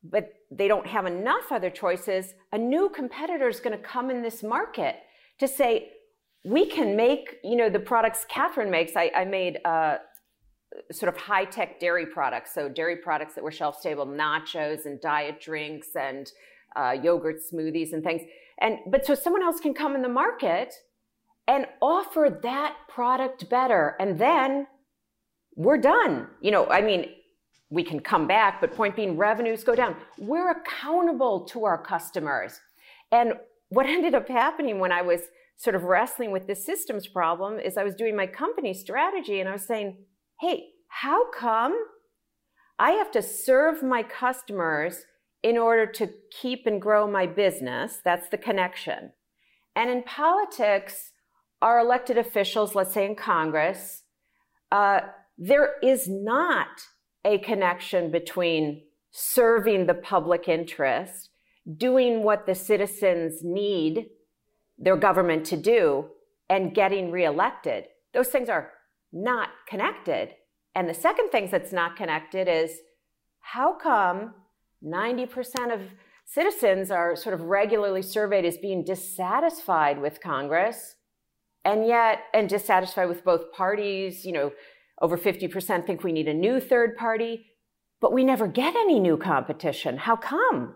but 0.03 0.33
they 0.51 0.67
don't 0.67 0.85
have 0.85 1.05
enough 1.05 1.51
other 1.51 1.69
choices, 1.69 2.33
a 2.51 2.57
new 2.57 2.89
competitor 2.89 3.47
is 3.47 3.61
going 3.61 3.77
to 3.77 3.83
come 3.83 4.11
in 4.11 4.21
this 4.21 4.43
market 4.43 4.97
to 5.39 5.47
say, 5.47 5.93
we 6.43 6.65
can 6.67 6.97
make, 6.97 7.37
you 7.45 7.55
know, 7.55 7.69
the 7.69 7.79
products 7.79 8.25
Katherine 8.27 8.69
makes. 8.69 8.91
I, 8.97 9.09
I 9.15 9.23
made 9.23 9.59
uh, 9.65 9.97
sort 10.91 11.13
of 11.13 11.19
high 11.19 11.45
tech 11.45 11.79
dairy 11.79 12.05
products. 12.05 12.53
So, 12.53 12.69
dairy 12.69 12.97
products 12.97 13.35
that 13.35 13.43
were 13.43 13.51
shelf 13.51 13.79
stable, 13.79 14.05
nachos 14.05 14.85
and 14.85 14.99
diet 15.01 15.39
drinks 15.39 15.89
and 15.95 16.31
uh, 16.75 16.95
yogurt 17.01 17.37
smoothies 17.51 17.93
and 17.93 18.03
things. 18.03 18.21
And, 18.59 18.79
but 18.87 19.05
so 19.05 19.15
someone 19.15 19.43
else 19.43 19.59
can 19.59 19.73
come 19.73 19.95
in 19.95 20.01
the 20.01 20.09
market 20.09 20.73
and 21.47 21.65
offer 21.81 22.39
that 22.43 22.75
product 22.87 23.49
better. 23.49 23.95
And 23.99 24.17
then 24.19 24.67
we're 25.55 25.77
done. 25.77 26.27
You 26.41 26.51
know, 26.51 26.67
I 26.67 26.81
mean, 26.81 27.09
we 27.69 27.83
can 27.83 27.99
come 27.99 28.27
back, 28.27 28.61
but 28.61 28.73
point 28.73 28.95
being, 28.95 29.17
revenues 29.17 29.63
go 29.63 29.75
down. 29.75 29.95
We're 30.17 30.51
accountable 30.51 31.45
to 31.45 31.65
our 31.65 31.77
customers. 31.77 32.59
And 33.11 33.33
what 33.69 33.85
ended 33.87 34.15
up 34.15 34.27
happening 34.27 34.79
when 34.79 34.91
I 34.91 35.01
was 35.01 35.21
sort 35.57 35.75
of 35.75 35.83
wrestling 35.83 36.31
with 36.31 36.47
this 36.47 36.65
systems 36.65 37.07
problem 37.07 37.59
is 37.59 37.77
I 37.77 37.83
was 37.83 37.95
doing 37.95 38.15
my 38.15 38.27
company 38.27 38.73
strategy 38.73 39.39
and 39.39 39.47
I 39.47 39.53
was 39.53 39.65
saying, 39.65 39.97
hey, 40.41 40.69
how 40.87 41.31
come 41.31 41.75
I 42.77 42.91
have 42.91 43.11
to 43.11 43.21
serve 43.21 43.81
my 43.83 44.03
customers 44.03 45.05
in 45.43 45.57
order 45.57 45.85
to 45.85 46.09
keep 46.31 46.65
and 46.65 46.81
grow 46.81 47.09
my 47.09 47.25
business? 47.25 47.99
That's 48.03 48.29
the 48.29 48.37
connection. 48.37 49.11
And 49.75 49.89
in 49.89 50.03
politics, 50.03 51.11
our 51.61 51.79
elected 51.79 52.17
officials, 52.17 52.75
let's 52.75 52.93
say 52.93 53.05
in 53.05 53.15
Congress, 53.15 54.03
uh, 54.71 55.01
there 55.37 55.75
is 55.83 56.07
not 56.07 56.67
a 57.23 57.37
connection 57.39 58.11
between 58.11 58.83
serving 59.11 59.85
the 59.85 59.93
public 59.93 60.47
interest, 60.47 61.29
doing 61.77 62.23
what 62.23 62.45
the 62.45 62.55
citizens 62.55 63.41
need 63.43 64.07
their 64.77 64.97
government 64.97 65.45
to 65.45 65.57
do, 65.57 66.05
and 66.49 66.75
getting 66.75 67.11
reelected. 67.11 67.85
Those 68.13 68.27
things 68.27 68.49
are 68.49 68.71
not 69.15 69.49
connected. 69.67 70.35
And 70.75 70.87
the 70.89 70.93
second 70.93 71.29
thing 71.29 71.47
that's 71.49 71.71
not 71.71 71.95
connected 71.95 72.47
is 72.47 72.79
how 73.39 73.73
come 73.73 74.35
90% 74.83 75.73
of 75.73 75.81
citizens 76.25 76.91
are 76.91 77.15
sort 77.15 77.33
of 77.33 77.41
regularly 77.41 78.01
surveyed 78.01 78.45
as 78.45 78.57
being 78.57 78.83
dissatisfied 78.83 79.99
with 79.99 80.21
Congress 80.21 80.95
and 81.63 81.87
yet 81.87 82.19
and 82.33 82.49
dissatisfied 82.49 83.07
with 83.07 83.23
both 83.23 83.51
parties, 83.53 84.25
you 84.25 84.33
know, 84.33 84.51
over 85.01 85.17
50% 85.17 85.85
think 85.85 86.03
we 86.03 86.11
need 86.11 86.27
a 86.27 86.33
new 86.33 86.59
third 86.59 86.95
party, 86.97 87.45
but 88.01 88.13
we 88.13 88.23
never 88.23 88.47
get 88.47 88.75
any 88.75 88.99
new 88.99 89.17
competition. 89.17 89.97
How 89.97 90.15
come? 90.15 90.75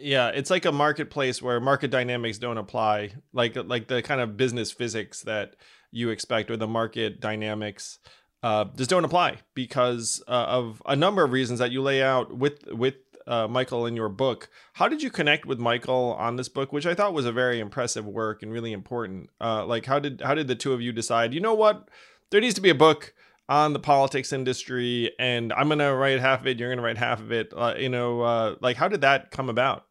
Yeah, 0.00 0.28
it's 0.28 0.50
like 0.50 0.64
a 0.64 0.72
marketplace 0.72 1.40
where 1.40 1.60
market 1.60 1.90
dynamics 1.90 2.38
don't 2.38 2.58
apply, 2.58 3.12
like 3.32 3.56
like 3.56 3.88
the 3.88 4.02
kind 4.02 4.20
of 4.20 4.36
business 4.36 4.70
physics 4.70 5.22
that 5.22 5.56
you 5.90 6.10
expect 6.10 6.50
or 6.50 6.56
the 6.56 6.66
market 6.66 7.20
dynamics 7.20 7.98
uh, 8.42 8.66
just 8.76 8.90
don't 8.90 9.04
apply 9.04 9.38
because 9.54 10.22
uh, 10.28 10.30
of 10.48 10.82
a 10.86 10.94
number 10.94 11.24
of 11.24 11.32
reasons 11.32 11.60
that 11.60 11.70
you 11.70 11.80
lay 11.80 12.02
out 12.02 12.36
with 12.36 12.66
with 12.66 12.94
uh, 13.26 13.48
Michael 13.48 13.86
in 13.86 13.96
your 13.96 14.10
book. 14.10 14.50
How 14.74 14.86
did 14.86 15.02
you 15.02 15.10
connect 15.10 15.46
with 15.46 15.58
Michael 15.58 16.14
on 16.18 16.36
this 16.36 16.48
book, 16.50 16.72
which 16.72 16.84
I 16.84 16.94
thought 16.94 17.14
was 17.14 17.24
a 17.24 17.32
very 17.32 17.58
impressive 17.58 18.06
work 18.06 18.42
and 18.42 18.52
really 18.52 18.72
important? 18.72 19.30
Uh, 19.40 19.64
like, 19.64 19.86
how 19.86 19.98
did 19.98 20.20
how 20.20 20.34
did 20.34 20.48
the 20.48 20.54
two 20.54 20.74
of 20.74 20.82
you 20.82 20.92
decide? 20.92 21.32
You 21.32 21.40
know 21.40 21.54
what? 21.54 21.88
There 22.30 22.40
needs 22.40 22.54
to 22.54 22.60
be 22.60 22.70
a 22.70 22.74
book 22.74 23.14
on 23.48 23.72
the 23.72 23.78
politics 23.78 24.32
industry, 24.32 25.12
and 25.18 25.52
I'm 25.52 25.68
gonna 25.68 25.94
write 25.94 26.20
half 26.20 26.40
of 26.40 26.46
it. 26.46 26.58
You're 26.58 26.70
gonna 26.70 26.86
write 26.86 26.98
half 26.98 27.20
of 27.20 27.32
it. 27.32 27.52
Uh, 27.54 27.74
you 27.78 27.88
know, 27.88 28.22
uh, 28.22 28.54
like 28.60 28.76
how 28.76 28.88
did 28.88 29.02
that 29.02 29.30
come 29.30 29.48
about? 29.48 29.84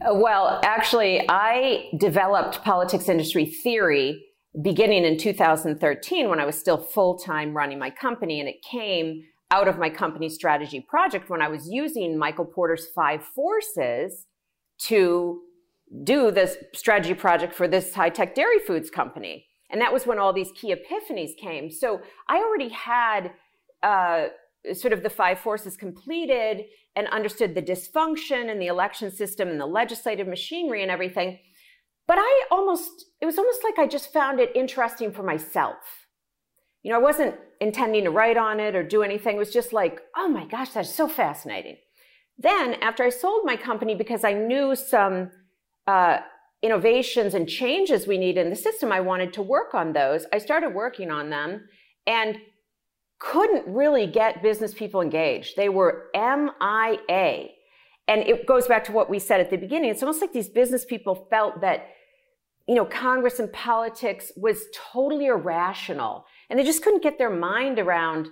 Uh, 0.00 0.14
well, 0.14 0.60
actually, 0.64 1.24
I 1.28 1.88
developed 1.96 2.62
politics 2.62 3.08
industry 3.08 3.46
theory 3.46 4.24
beginning 4.62 5.04
in 5.04 5.18
2013 5.18 6.28
when 6.28 6.40
I 6.40 6.46
was 6.46 6.58
still 6.58 6.78
full 6.78 7.18
time 7.18 7.54
running 7.54 7.78
my 7.78 7.90
company, 7.90 8.40
and 8.40 8.48
it 8.48 8.62
came 8.62 9.22
out 9.50 9.68
of 9.68 9.78
my 9.78 9.90
company 9.90 10.28
strategy 10.28 10.80
project 10.80 11.30
when 11.30 11.42
I 11.42 11.48
was 11.48 11.68
using 11.68 12.18
Michael 12.18 12.44
Porter's 12.44 12.86
five 12.94 13.22
forces 13.22 14.26
to 14.78 15.40
do 16.02 16.30
this 16.30 16.56
strategy 16.74 17.14
project 17.14 17.54
for 17.54 17.68
this 17.68 17.94
high 17.94 18.10
tech 18.10 18.34
dairy 18.34 18.58
foods 18.58 18.90
company. 18.90 19.46
And 19.70 19.80
that 19.80 19.92
was 19.92 20.06
when 20.06 20.18
all 20.18 20.32
these 20.32 20.52
key 20.52 20.74
epiphanies 20.74 21.36
came. 21.36 21.70
So 21.70 22.00
I 22.28 22.38
already 22.38 22.68
had 22.68 23.32
uh, 23.82 24.26
sort 24.72 24.92
of 24.92 25.02
the 25.02 25.10
five 25.10 25.38
forces 25.40 25.76
completed 25.76 26.64
and 26.94 27.08
understood 27.08 27.54
the 27.54 27.62
dysfunction 27.62 28.50
and 28.50 28.60
the 28.60 28.68
election 28.68 29.10
system 29.10 29.48
and 29.48 29.60
the 29.60 29.66
legislative 29.66 30.26
machinery 30.26 30.82
and 30.82 30.90
everything. 30.90 31.38
But 32.06 32.18
I 32.18 32.44
almost, 32.50 33.06
it 33.20 33.26
was 33.26 33.38
almost 33.38 33.64
like 33.64 33.78
I 33.78 33.86
just 33.86 34.12
found 34.12 34.40
it 34.40 34.54
interesting 34.54 35.12
for 35.12 35.22
myself. 35.22 35.76
You 36.82 36.92
know, 36.92 36.98
I 36.98 37.02
wasn't 37.02 37.34
intending 37.60 38.04
to 38.04 38.10
write 38.10 38.36
on 38.36 38.60
it 38.60 38.76
or 38.76 38.82
do 38.82 39.02
anything. 39.02 39.36
It 39.36 39.40
was 39.40 39.52
just 39.52 39.72
like, 39.72 40.00
oh 40.16 40.28
my 40.28 40.46
gosh, 40.46 40.70
that's 40.70 40.94
so 40.94 41.08
fascinating. 41.08 41.76
Then, 42.38 42.74
after 42.74 43.02
I 43.02 43.08
sold 43.08 43.44
my 43.44 43.56
company 43.56 43.94
because 43.94 44.22
I 44.22 44.34
knew 44.34 44.76
some 44.76 45.30
uh, 45.86 46.18
innovations 46.62 47.34
and 47.34 47.48
changes 47.48 48.06
we 48.06 48.18
need 48.18 48.38
in 48.38 48.50
the 48.50 48.56
system, 48.56 48.90
I 48.92 49.00
wanted 49.00 49.32
to 49.34 49.42
work 49.42 49.74
on 49.74 49.92
those. 49.92 50.26
I 50.32 50.38
started 50.38 50.70
working 50.70 51.10
on 51.10 51.30
them 51.30 51.68
and 52.06 52.38
couldn't 53.18 53.66
really 53.66 54.06
get 54.06 54.42
business 54.42 54.74
people 54.74 55.00
engaged. 55.00 55.56
They 55.56 55.68
were 55.68 56.10
MIA. 56.14 57.48
And 58.08 58.22
it 58.22 58.46
goes 58.46 58.66
back 58.66 58.84
to 58.84 58.92
what 58.92 59.10
we 59.10 59.18
said 59.18 59.40
at 59.40 59.50
the 59.50 59.56
beginning. 59.56 59.90
It's 59.90 60.02
almost 60.02 60.20
like 60.20 60.32
these 60.32 60.48
business 60.48 60.84
people 60.84 61.26
felt 61.30 61.60
that, 61.60 61.88
you 62.68 62.74
know, 62.74 62.84
Congress 62.84 63.38
and 63.38 63.52
politics 63.52 64.32
was 64.36 64.64
totally 64.92 65.26
irrational. 65.26 66.24
And 66.48 66.58
they 66.58 66.64
just 66.64 66.82
couldn't 66.82 67.02
get 67.02 67.18
their 67.18 67.30
mind 67.30 67.78
around 67.78 68.28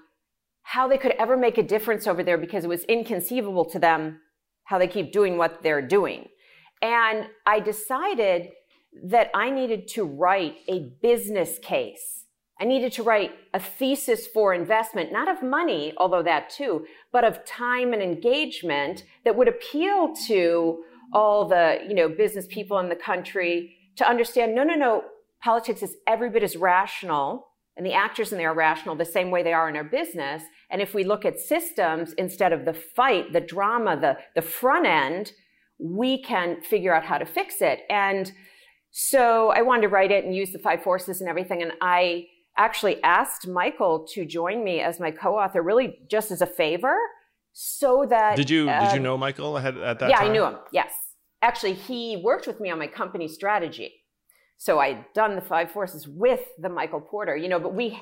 how 0.63 0.87
they 0.89 0.99
could 0.99 1.13
ever 1.19 1.37
make 1.37 1.59
a 1.59 1.63
difference 1.63 2.07
over 2.07 2.23
there 2.23 2.39
because 2.39 2.65
it 2.65 2.69
was 2.69 2.85
inconceivable 2.85 3.65
to 3.67 3.79
them 3.79 4.21
how 4.65 4.79
they 4.79 4.89
keep 4.89 5.13
doing 5.13 5.37
what 5.37 5.63
they're 5.63 5.87
doing. 5.87 6.29
And 6.85 7.29
I 7.47 7.61
decided 7.61 8.51
that 9.05 9.31
I 9.35 9.49
needed 9.49 9.89
to 9.89 10.05
write 10.05 10.57
a 10.69 10.91
business 11.01 11.59
case. 11.59 12.27
I 12.61 12.67
needed 12.67 12.93
to 12.93 13.03
write 13.03 13.33
a 13.55 13.59
thesis 13.59 14.27
for 14.27 14.53
investment, 14.53 15.11
not 15.11 15.27
of 15.27 15.43
money, 15.43 15.95
although 15.97 16.23
that 16.23 16.51
too, 16.51 16.85
but 17.11 17.25
of 17.25 17.43
time 17.47 17.95
and 17.95 18.03
engagement 18.03 19.05
that 19.25 19.35
would 19.35 19.49
appeal 19.49 20.15
to 20.27 20.85
all 21.15 21.49
the, 21.49 21.79
you 21.89 21.95
know, 21.95 22.09
business 22.09 22.47
people 22.49 22.79
in 22.79 22.91
the 22.91 22.97
country 22.97 23.77
to 23.97 24.07
understand, 24.07 24.55
no, 24.55 24.63
no, 24.63 24.75
no, 24.75 25.05
politics 25.43 25.83
is 25.83 25.97
every 26.07 26.29
bit 26.29 26.43
as 26.43 26.55
rational 26.55 27.47
and 27.79 27.87
the 27.87 27.95
actors 27.95 28.31
in 28.31 28.37
there 28.37 28.51
are 28.51 28.55
rational 28.55 28.95
the 28.95 29.07
same 29.07 29.31
way 29.31 29.43
they 29.43 29.55
are 29.55 29.71
in 29.71 29.77
our 29.77 29.85
business. 29.85 30.43
And 30.71 30.83
if 30.83 30.93
we 30.93 31.03
look 31.03 31.25
at 31.25 31.41
systems 31.41 32.13
instead 32.13 32.53
of 32.53 32.67
the 32.67 32.75
fight, 32.75 33.33
the 33.33 33.41
drama, 33.41 33.99
the, 33.99 34.19
the 34.35 34.47
front 34.47 34.87
end, 34.87 35.33
we 35.79 36.23
can 36.23 36.61
figure 36.63 36.95
out 36.95 37.05
how 37.05 37.19
to 37.19 37.27
fix 37.27 37.61
it. 37.61 37.81
And 37.91 38.31
so 38.91 39.49
I 39.51 39.63
wanted 39.63 39.83
to 39.83 39.89
write 39.89 40.11
it 40.11 40.25
and 40.25 40.35
use 40.35 40.53
the 40.53 40.59
five 40.59 40.83
forces 40.83 41.21
and 41.21 41.29
everything. 41.29 41.63
And 41.63 41.73
I 41.81 42.27
actually 42.57 43.03
asked 43.03 43.49
Michael 43.49 44.07
to 44.13 44.25
join 44.25 44.63
me 44.63 44.81
as 44.81 45.01
my 45.01 45.11
co-author, 45.11 45.63
really 45.63 45.99
just 46.09 46.31
as 46.31 46.41
a 46.41 46.47
favor, 46.47 46.95
so 47.53 48.05
that 48.11 48.37
did 48.37 48.51
you 48.51 48.69
uh, 48.69 48.81
did 48.81 48.93
you 48.93 48.99
um, 48.99 49.05
know 49.05 49.17
Michael 49.17 49.57
ahead 49.57 49.79
at 49.79 50.01
that? 50.01 50.11
Yeah, 50.11 50.19
time? 50.19 50.31
I 50.31 50.33
knew 50.33 50.45
him. 50.45 50.57
Yes, 50.73 50.93
actually, 51.41 51.75
he 51.75 52.21
worked 52.23 52.47
with 52.47 52.61
me 52.61 52.71
on 52.71 52.79
my 52.79 52.89
company 52.89 53.29
strategy. 53.29 53.93
So 54.57 54.81
I'd 54.81 55.05
done 55.15 55.35
the 55.37 55.41
five 55.41 55.71
forces 55.71 56.09
with 56.09 56.41
the 56.59 56.69
Michael 56.69 57.01
Porter, 57.01 57.37
you 57.37 57.49
know, 57.49 57.61
but 57.61 57.75
we 57.75 58.01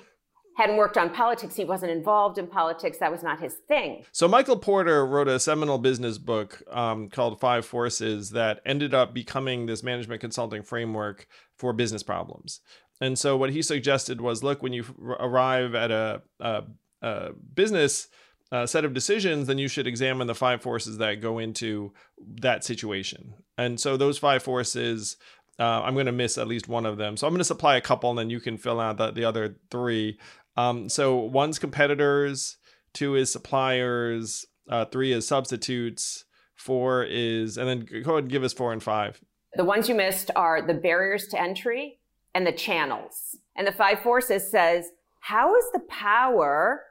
hadn't 0.57 0.77
worked 0.77 0.99
on 0.99 1.11
politics. 1.11 1.57
He 1.57 1.65
wasn't 1.65 1.93
involved 1.93 2.39
in 2.39 2.47
politics. 2.47 2.99
That 2.99 3.11
was 3.11 3.23
not 3.23 3.41
his 3.41 3.55
thing. 3.69 4.05
So 4.13 4.29
Michael 4.29 4.59
Porter 4.59 5.07
wrote 5.07 5.29
a 5.29 5.41
seminal 5.41 5.79
business 5.79 6.19
book 6.19 6.63
um, 6.71 7.09
called 7.09 7.41
Five 7.41 7.65
Forces 7.65 8.31
that 8.31 8.61
ended 8.67 8.95
up 8.95 9.15
becoming 9.15 9.67
this 9.67 9.83
management 9.83 10.21
consulting 10.21 10.63
framework 10.63 11.27
for 11.57 11.73
business 11.73 12.03
problems. 12.03 12.61
And 13.01 13.19
so 13.19 13.37
what 13.37 13.51
he 13.51 13.63
suggested 13.63 14.21
was, 14.21 14.43
look, 14.43 14.63
when 14.63 14.73
you 14.73 14.85
arrive 15.19 15.75
at 15.75 15.91
a, 15.91 16.23
a, 16.39 16.65
a 17.01 17.33
business 17.33 18.09
uh, 18.53 18.67
set 18.67 18.85
of 18.85 18.93
decisions, 18.93 19.47
then 19.47 19.59
you 19.59 19.67
should 19.67 19.87
examine 19.87 20.27
the 20.27 20.35
five 20.35 20.61
forces 20.61 20.99
that 20.99 21.21
go 21.21 21.39
into 21.39 21.93
that 22.41 22.63
situation. 22.63 23.35
And 23.57 23.81
so 23.81 23.97
those 23.97 24.19
five 24.19 24.43
forces 24.43 25.17
uh, 25.59 25.83
I'm 25.83 25.95
going 25.95 26.07
to 26.07 26.13
miss 26.13 26.39
at 26.39 26.49
least 26.49 26.69
one 26.69 26.87
of 26.87 26.97
them. 26.97 27.17
So 27.17 27.27
I'm 27.27 27.33
going 27.33 27.39
to 27.39 27.45
supply 27.45 27.77
a 27.77 27.81
couple 27.81 28.11
and 28.11 28.19
then 28.19 28.31
you 28.31 28.41
can 28.41 28.57
fill 28.57 28.81
out 28.81 28.97
the, 28.97 29.11
the 29.11 29.25
other 29.25 29.57
three. 29.71 30.19
Um, 30.57 30.89
so 30.89 31.17
one's 31.17 31.59
competitors, 31.59 32.57
two 32.93 33.15
is 33.15 33.33
suppliers, 33.33 34.47
uh, 34.69 34.85
three 34.87 35.13
is 35.13 35.27
substitutes, 35.27 36.25
four 36.55 37.05
is, 37.05 37.57
and 37.57 37.69
then 37.69 38.03
go 38.03 38.13
ahead 38.13 38.25
and 38.25 38.33
give 38.33 38.45
us 38.45 38.53
four 38.53 38.73
and 38.73 38.83
five. 38.83 39.21
The 39.55 39.65
ones 39.65 39.89
you 39.89 39.95
missed 39.95 40.31
are 40.37 40.67
the 40.67 40.75
barriers 40.75 41.27
to 41.29 41.41
entry 41.41 41.99
and 42.35 42.47
the 42.47 42.53
channels. 42.53 43.37
And 43.57 43.67
the 43.67 43.73
five 43.73 44.01
forces 44.01 44.51
says, 44.51 44.87
how 45.21 45.55
is 45.55 45.65
the 45.73 45.83
power 45.89 46.83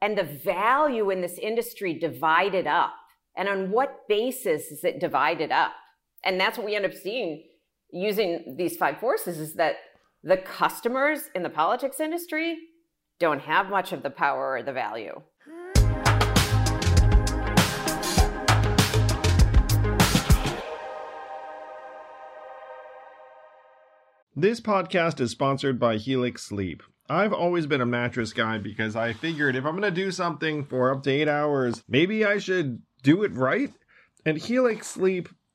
and 0.00 0.16
the 0.16 0.24
value 0.24 1.10
in 1.10 1.20
this 1.20 1.38
industry 1.38 1.94
divided 1.94 2.66
up? 2.66 2.94
And 3.36 3.48
on 3.48 3.70
what 3.70 4.08
basis 4.08 4.72
is 4.72 4.84
it 4.84 4.98
divided 4.98 5.52
up? 5.52 5.72
And 6.24 6.40
that's 6.40 6.58
what 6.58 6.66
we 6.66 6.74
end 6.74 6.84
up 6.84 6.92
seeing 6.92 7.44
using 7.90 8.56
these 8.58 8.76
five 8.76 8.98
forces 8.98 9.38
is 9.38 9.54
that 9.54 9.76
the 10.22 10.36
customers 10.36 11.30
in 11.34 11.42
the 11.42 11.50
politics 11.50 12.00
industry 12.00 12.58
don't 13.18 13.40
have 13.40 13.68
much 13.68 13.92
of 13.92 14.02
the 14.02 14.10
power 14.10 14.52
or 14.52 14.62
the 14.62 14.72
value. 14.72 15.20
This 24.36 24.60
podcast 24.60 25.20
is 25.20 25.32
sponsored 25.32 25.80
by 25.80 25.96
Helix 25.96 26.42
Sleep. 26.42 26.84
I've 27.10 27.32
always 27.32 27.66
been 27.66 27.80
a 27.80 27.86
mattress 27.86 28.32
guy 28.32 28.58
because 28.58 28.94
I 28.94 29.12
figured 29.12 29.56
if 29.56 29.64
I'm 29.64 29.72
going 29.72 29.82
to 29.82 29.90
do 29.90 30.12
something 30.12 30.64
for 30.64 30.92
up 30.92 31.02
to 31.04 31.10
eight 31.10 31.26
hours, 31.26 31.82
maybe 31.88 32.24
I 32.24 32.38
should 32.38 32.80
do 33.02 33.24
it 33.24 33.32
right. 33.32 33.72
And 34.24 34.38
Helix 34.38 34.86
Sleep 34.86 35.28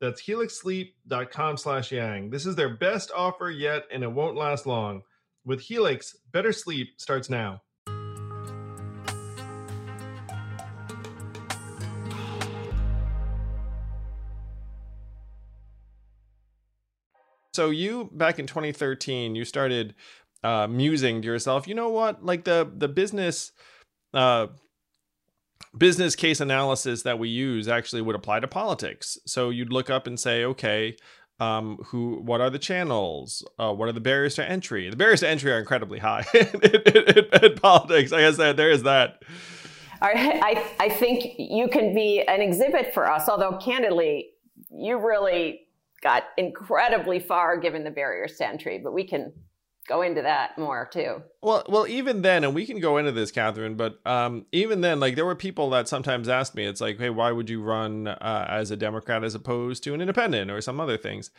That's 0.00 0.22
helixsleep.com 0.22 1.56
slash 1.56 1.90
yang. 1.90 2.30
This 2.30 2.46
is 2.46 2.54
their 2.54 2.76
best 2.76 3.10
offer 3.16 3.50
yet, 3.50 3.84
and 3.92 4.04
it 4.04 4.12
won't 4.12 4.36
last 4.36 4.66
long. 4.66 5.02
With 5.44 5.60
Helix, 5.60 6.16
better 6.32 6.52
sleep 6.52 6.88
starts 6.98 7.28
now. 7.28 7.62
So 17.52 17.70
you 17.70 18.08
back 18.12 18.38
in 18.38 18.46
2013, 18.46 19.34
you 19.34 19.44
started 19.44 19.96
uh, 20.44 20.68
musing 20.68 21.22
to 21.22 21.26
yourself, 21.26 21.66
you 21.66 21.74
know 21.74 21.88
what? 21.88 22.24
Like 22.24 22.44
the 22.44 22.70
the 22.72 22.86
business 22.86 23.50
uh, 24.14 24.46
business 25.76 26.16
case 26.16 26.40
analysis 26.40 27.02
that 27.02 27.18
we 27.18 27.28
use 27.28 27.68
actually 27.68 28.02
would 28.02 28.16
apply 28.16 28.40
to 28.40 28.48
politics. 28.48 29.18
So 29.26 29.50
you'd 29.50 29.72
look 29.72 29.90
up 29.90 30.06
and 30.06 30.18
say, 30.18 30.44
okay, 30.44 30.96
um, 31.40 31.78
who 31.86 32.20
what 32.22 32.40
are 32.40 32.50
the 32.50 32.58
channels? 32.58 33.46
Uh, 33.58 33.72
what 33.72 33.88
are 33.88 33.92
the 33.92 34.00
barriers 34.00 34.34
to 34.36 34.48
entry? 34.48 34.90
The 34.90 34.96
barriers 34.96 35.20
to 35.20 35.28
entry 35.28 35.52
are 35.52 35.58
incredibly 35.58 35.98
high 36.00 36.24
in, 36.34 37.54
politics. 37.56 38.12
I 38.12 38.30
said 38.32 38.56
there 38.56 38.70
is 38.70 38.82
that. 38.82 39.22
I, 40.00 40.64
I 40.78 40.88
think 40.90 41.34
you 41.38 41.66
can 41.68 41.92
be 41.92 42.22
an 42.22 42.40
exhibit 42.40 42.94
for 42.94 43.10
us 43.10 43.28
although 43.28 43.58
candidly 43.58 44.28
you 44.70 44.96
really 44.96 45.62
got 46.02 46.22
incredibly 46.36 47.18
far 47.18 47.56
given 47.56 47.82
the 47.82 47.90
barriers 47.90 48.36
to 48.36 48.46
entry 48.46 48.78
but 48.78 48.92
we 48.92 49.04
can 49.04 49.32
go 49.88 50.02
into 50.02 50.22
that 50.22 50.56
more 50.58 50.88
too. 50.92 51.22
Well, 51.42 51.64
well, 51.68 51.86
even 51.88 52.22
then, 52.22 52.44
and 52.44 52.54
we 52.54 52.66
can 52.66 52.78
go 52.78 52.98
into 52.98 53.10
this, 53.10 53.30
Katherine. 53.30 53.76
But 53.76 53.98
um, 54.06 54.46
even 54.52 54.82
then, 54.82 55.00
like 55.00 55.16
there 55.16 55.24
were 55.24 55.34
people 55.34 55.70
that 55.70 55.88
sometimes 55.88 56.28
asked 56.28 56.54
me, 56.54 56.64
"It's 56.64 56.80
like, 56.80 56.98
hey, 56.98 57.10
why 57.10 57.32
would 57.32 57.48
you 57.48 57.62
run 57.62 58.08
uh, 58.08 58.46
as 58.48 58.70
a 58.70 58.76
Democrat 58.76 59.24
as 59.24 59.34
opposed 59.34 59.82
to 59.84 59.94
an 59.94 60.00
independent 60.00 60.50
or 60.50 60.60
some 60.60 60.78
other 60.78 60.96
things?" 60.96 61.30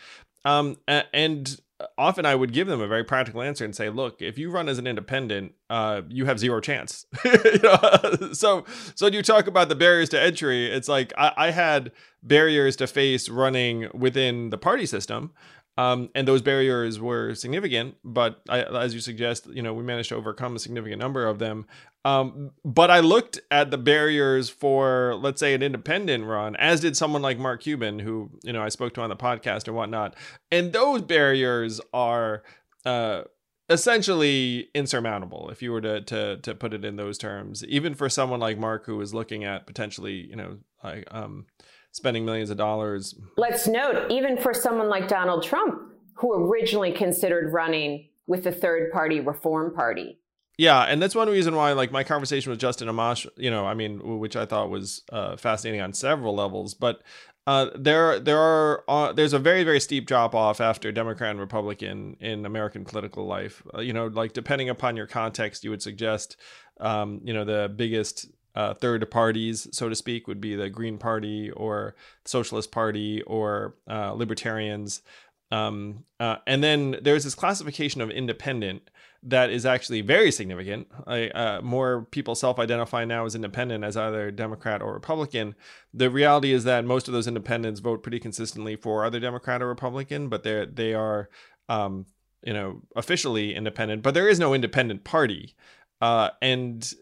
Um, 0.45 0.77
and 0.88 1.59
often 1.97 2.25
I 2.25 2.35
would 2.35 2.51
give 2.51 2.67
them 2.67 2.81
a 2.81 2.88
very 2.88 3.03
practical 3.03 3.41
answer 3.41 3.63
and 3.63 3.75
say, 3.75 3.89
"Look, 3.89 4.21
if 4.21 4.38
you 4.38 4.49
run 4.49 4.67
as 4.67 4.77
an 4.77 4.88
independent, 4.88 5.53
uh, 5.69 6.01
you 6.09 6.25
have 6.25 6.39
zero 6.39 6.59
chance." 6.59 7.05
you 7.25 7.59
know? 7.63 8.29
so, 8.33 8.65
so 8.95 9.07
you 9.07 9.21
talk 9.21 9.47
about 9.47 9.69
the 9.69 9.75
barriers 9.75 10.09
to 10.09 10.21
entry. 10.21 10.65
It's 10.65 10.89
like 10.89 11.13
I, 11.17 11.33
I 11.38 11.51
had 11.51 11.91
barriers 12.23 12.75
to 12.77 12.88
face 12.88 13.29
running 13.29 13.89
within 13.93 14.49
the 14.49 14.57
party 14.57 14.85
system. 14.85 15.31
Um, 15.79 16.09
and 16.13 16.27
those 16.27 16.41
barriers 16.41 16.99
were 16.99 17.33
significant, 17.35 17.95
but 18.03 18.41
I, 18.49 18.63
as 18.63 18.93
you 18.93 18.99
suggest, 18.99 19.47
you 19.47 19.61
know, 19.61 19.73
we 19.73 19.81
managed 19.81 20.09
to 20.09 20.15
overcome 20.15 20.57
a 20.57 20.59
significant 20.59 20.99
number 20.99 21.25
of 21.25 21.39
them. 21.39 21.67
Um, 22.03 22.51
but 22.65 22.91
I 22.91 22.99
looked 22.99 23.39
at 23.49 23.71
the 23.71 23.77
barriers 23.77 24.49
for, 24.49 25.15
let's 25.15 25.39
say, 25.39 25.53
an 25.53 25.63
independent 25.63 26.25
run, 26.25 26.57
as 26.57 26.81
did 26.81 26.97
someone 26.97 27.21
like 27.21 27.39
Mark 27.39 27.61
Cuban, 27.61 27.99
who 27.99 28.29
you 28.43 28.51
know 28.51 28.61
I 28.61 28.67
spoke 28.67 28.93
to 28.95 29.01
on 29.01 29.09
the 29.09 29.15
podcast 29.15 29.67
and 29.67 29.75
whatnot. 29.75 30.17
And 30.51 30.73
those 30.73 31.01
barriers 31.01 31.79
are 31.93 32.43
uh, 32.85 33.21
essentially 33.69 34.67
insurmountable, 34.75 35.49
if 35.49 35.61
you 35.61 35.71
were 35.71 35.81
to 35.81 36.01
to 36.01 36.37
to 36.41 36.55
put 36.55 36.73
it 36.73 36.83
in 36.83 36.97
those 36.97 37.17
terms. 37.17 37.63
Even 37.63 37.95
for 37.95 38.09
someone 38.09 38.41
like 38.41 38.57
Mark, 38.57 38.85
who 38.85 38.99
is 38.99 39.13
looking 39.13 39.45
at 39.45 39.65
potentially, 39.65 40.27
you 40.29 40.35
know, 40.35 40.57
like 40.83 41.07
um, 41.11 41.45
spending 41.91 42.25
millions 42.25 42.49
of 42.49 42.58
dollars. 42.58 43.15
Let's 43.38 43.67
note, 43.67 44.12
even 44.12 44.38
for 44.38 44.54
someone 44.54 44.89
like 44.89 45.08
Donald 45.08 45.43
Trump, 45.43 45.82
who 46.15 46.34
originally 46.34 46.91
considered 46.91 47.54
running 47.54 48.10
with 48.28 48.43
the 48.43 48.52
third 48.52 48.91
party 48.91 49.19
reform 49.19 49.73
party. 49.73 50.19
Yeah, 50.58 50.82
and 50.82 51.02
that's 51.02 51.15
one 51.15 51.30
reason 51.30 51.56
why, 51.56 51.71
like, 51.71 51.91
my 51.91 52.04
conversation 52.04 52.49
with 52.49 52.60
Justin 52.60 52.89
Amash, 52.89 53.25
you 53.38 53.49
know, 53.49 53.65
I 53.65 53.73
mean, 53.73 54.19
which 54.19 54.36
I 54.36 54.45
thought 54.45 54.69
was 54.69 55.04
uh, 55.10 55.38
fascinating 55.38 55.80
on 55.80 55.93
several 55.93 56.36
levels, 56.36 56.73
but 56.73 57.02
uh, 57.47 57.69
there, 57.75 58.19
there 58.19 58.38
are, 58.38 58.84
uh, 58.89 59.13
there's 59.13 59.32
a 59.32 59.39
very, 59.39 59.63
very 59.63 59.80
steep 59.80 60.06
drop 60.06 60.36
off 60.36 60.60
after 60.60 60.91
Democrat 60.91 61.32
and 61.32 61.39
Republican 61.39 62.17
in 62.19 62.45
American 62.45 62.84
political 62.84 63.25
life. 63.25 63.63
Uh, 63.73 63.80
you 63.80 63.93
know, 63.93 64.08
like 64.08 64.34
depending 64.34 64.67
upon 64.67 64.97
your 64.97 65.08
context, 65.08 65.63
you 65.63 65.69
would 65.69 65.82
suggest, 65.82 66.36
um, 66.82 67.21
you 67.23 67.34
know, 67.34 67.45
the 67.45 67.73
biggest 67.73 68.28
uh, 68.59 68.73
third 68.73 69.09
parties, 69.09 69.69
so 69.71 69.87
to 69.87 69.95
speak, 69.95 70.27
would 70.27 70.41
be 70.41 70.53
the 70.53 70.69
Green 70.69 70.97
Party 70.97 71.49
or 71.51 71.95
Socialist 72.25 72.73
Party 72.73 73.21
or 73.21 73.75
uh, 73.89 74.11
Libertarians. 74.11 75.01
Um, 75.49 76.03
uh, 76.19 76.37
and 76.45 76.61
then 76.61 76.97
there's 77.01 77.23
this 77.23 77.35
classification 77.35 78.01
of 78.01 78.11
independent 78.11 78.89
that 79.23 79.49
is 79.49 79.65
actually 79.65 80.01
very 80.01 80.29
significant. 80.29 80.87
Uh, 81.07 81.61
more 81.63 82.05
people 82.11 82.35
self-identify 82.35 83.05
now 83.05 83.25
as 83.25 83.33
independent 83.33 83.85
as 83.85 83.95
either 83.95 84.29
Democrat 84.29 84.81
or 84.81 84.91
Republican. 84.91 85.55
The 85.93 86.09
reality 86.09 86.51
is 86.51 86.65
that 86.65 86.83
most 86.83 87.07
of 87.07 87.13
those 87.13 87.27
independents 87.27 87.79
vote 87.79 88.03
pretty 88.03 88.19
consistently 88.19 88.75
for 88.75 89.05
either 89.05 89.21
Democrat 89.21 89.61
or 89.61 89.67
Republican, 89.67 90.27
but 90.27 90.43
they 90.43 90.65
they 90.65 90.93
are 90.93 91.29
um, 91.69 92.07
you 92.43 92.53
know 92.53 92.81
officially 92.97 93.55
independent. 93.55 94.03
But 94.03 94.15
there 94.15 94.27
is 94.27 94.37
no 94.37 94.53
independent 94.53 95.05
party, 95.05 95.55
uh, 96.01 96.31
and 96.41 96.93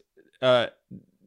uh, 0.41 0.67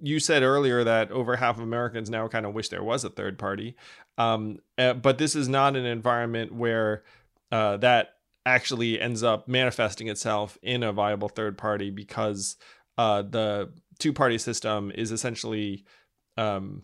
you 0.01 0.19
said 0.21 0.43
earlier 0.43 0.85
that 0.85 1.11
over 1.11 1.37
half 1.37 1.57
of 1.57 1.63
Americans 1.63 2.11
now 2.11 2.29
kind 2.29 2.47
of 2.47 2.55
wish 2.55 2.69
there 2.69 2.83
was 2.83 3.05
a 3.05 3.11
third 3.11 3.39
party. 3.39 3.77
Um, 4.19 4.59
uh, 4.79 4.95
but 4.95 5.19
this 5.19 5.35
is 5.35 5.49
not 5.49 5.77
an 5.77 5.85
environment 5.85 6.53
where 6.53 7.05
uh, 7.53 7.77
that 7.79 8.15
actually 8.47 9.01
ends 9.01 9.23
up 9.23 9.49
manifesting 9.49 10.09
itself 10.09 10.59
in 10.63 10.83
a 10.83 10.93
viable 10.93 11.29
third 11.29 11.59
party 11.59 11.91
because 11.91 12.57
uh, 12.99 13.23
the 13.23 13.73
two 13.99 14.13
party 14.13 14.39
system 14.39 14.91
is 14.95 15.13
essentially 15.13 15.85
um, 16.37 16.83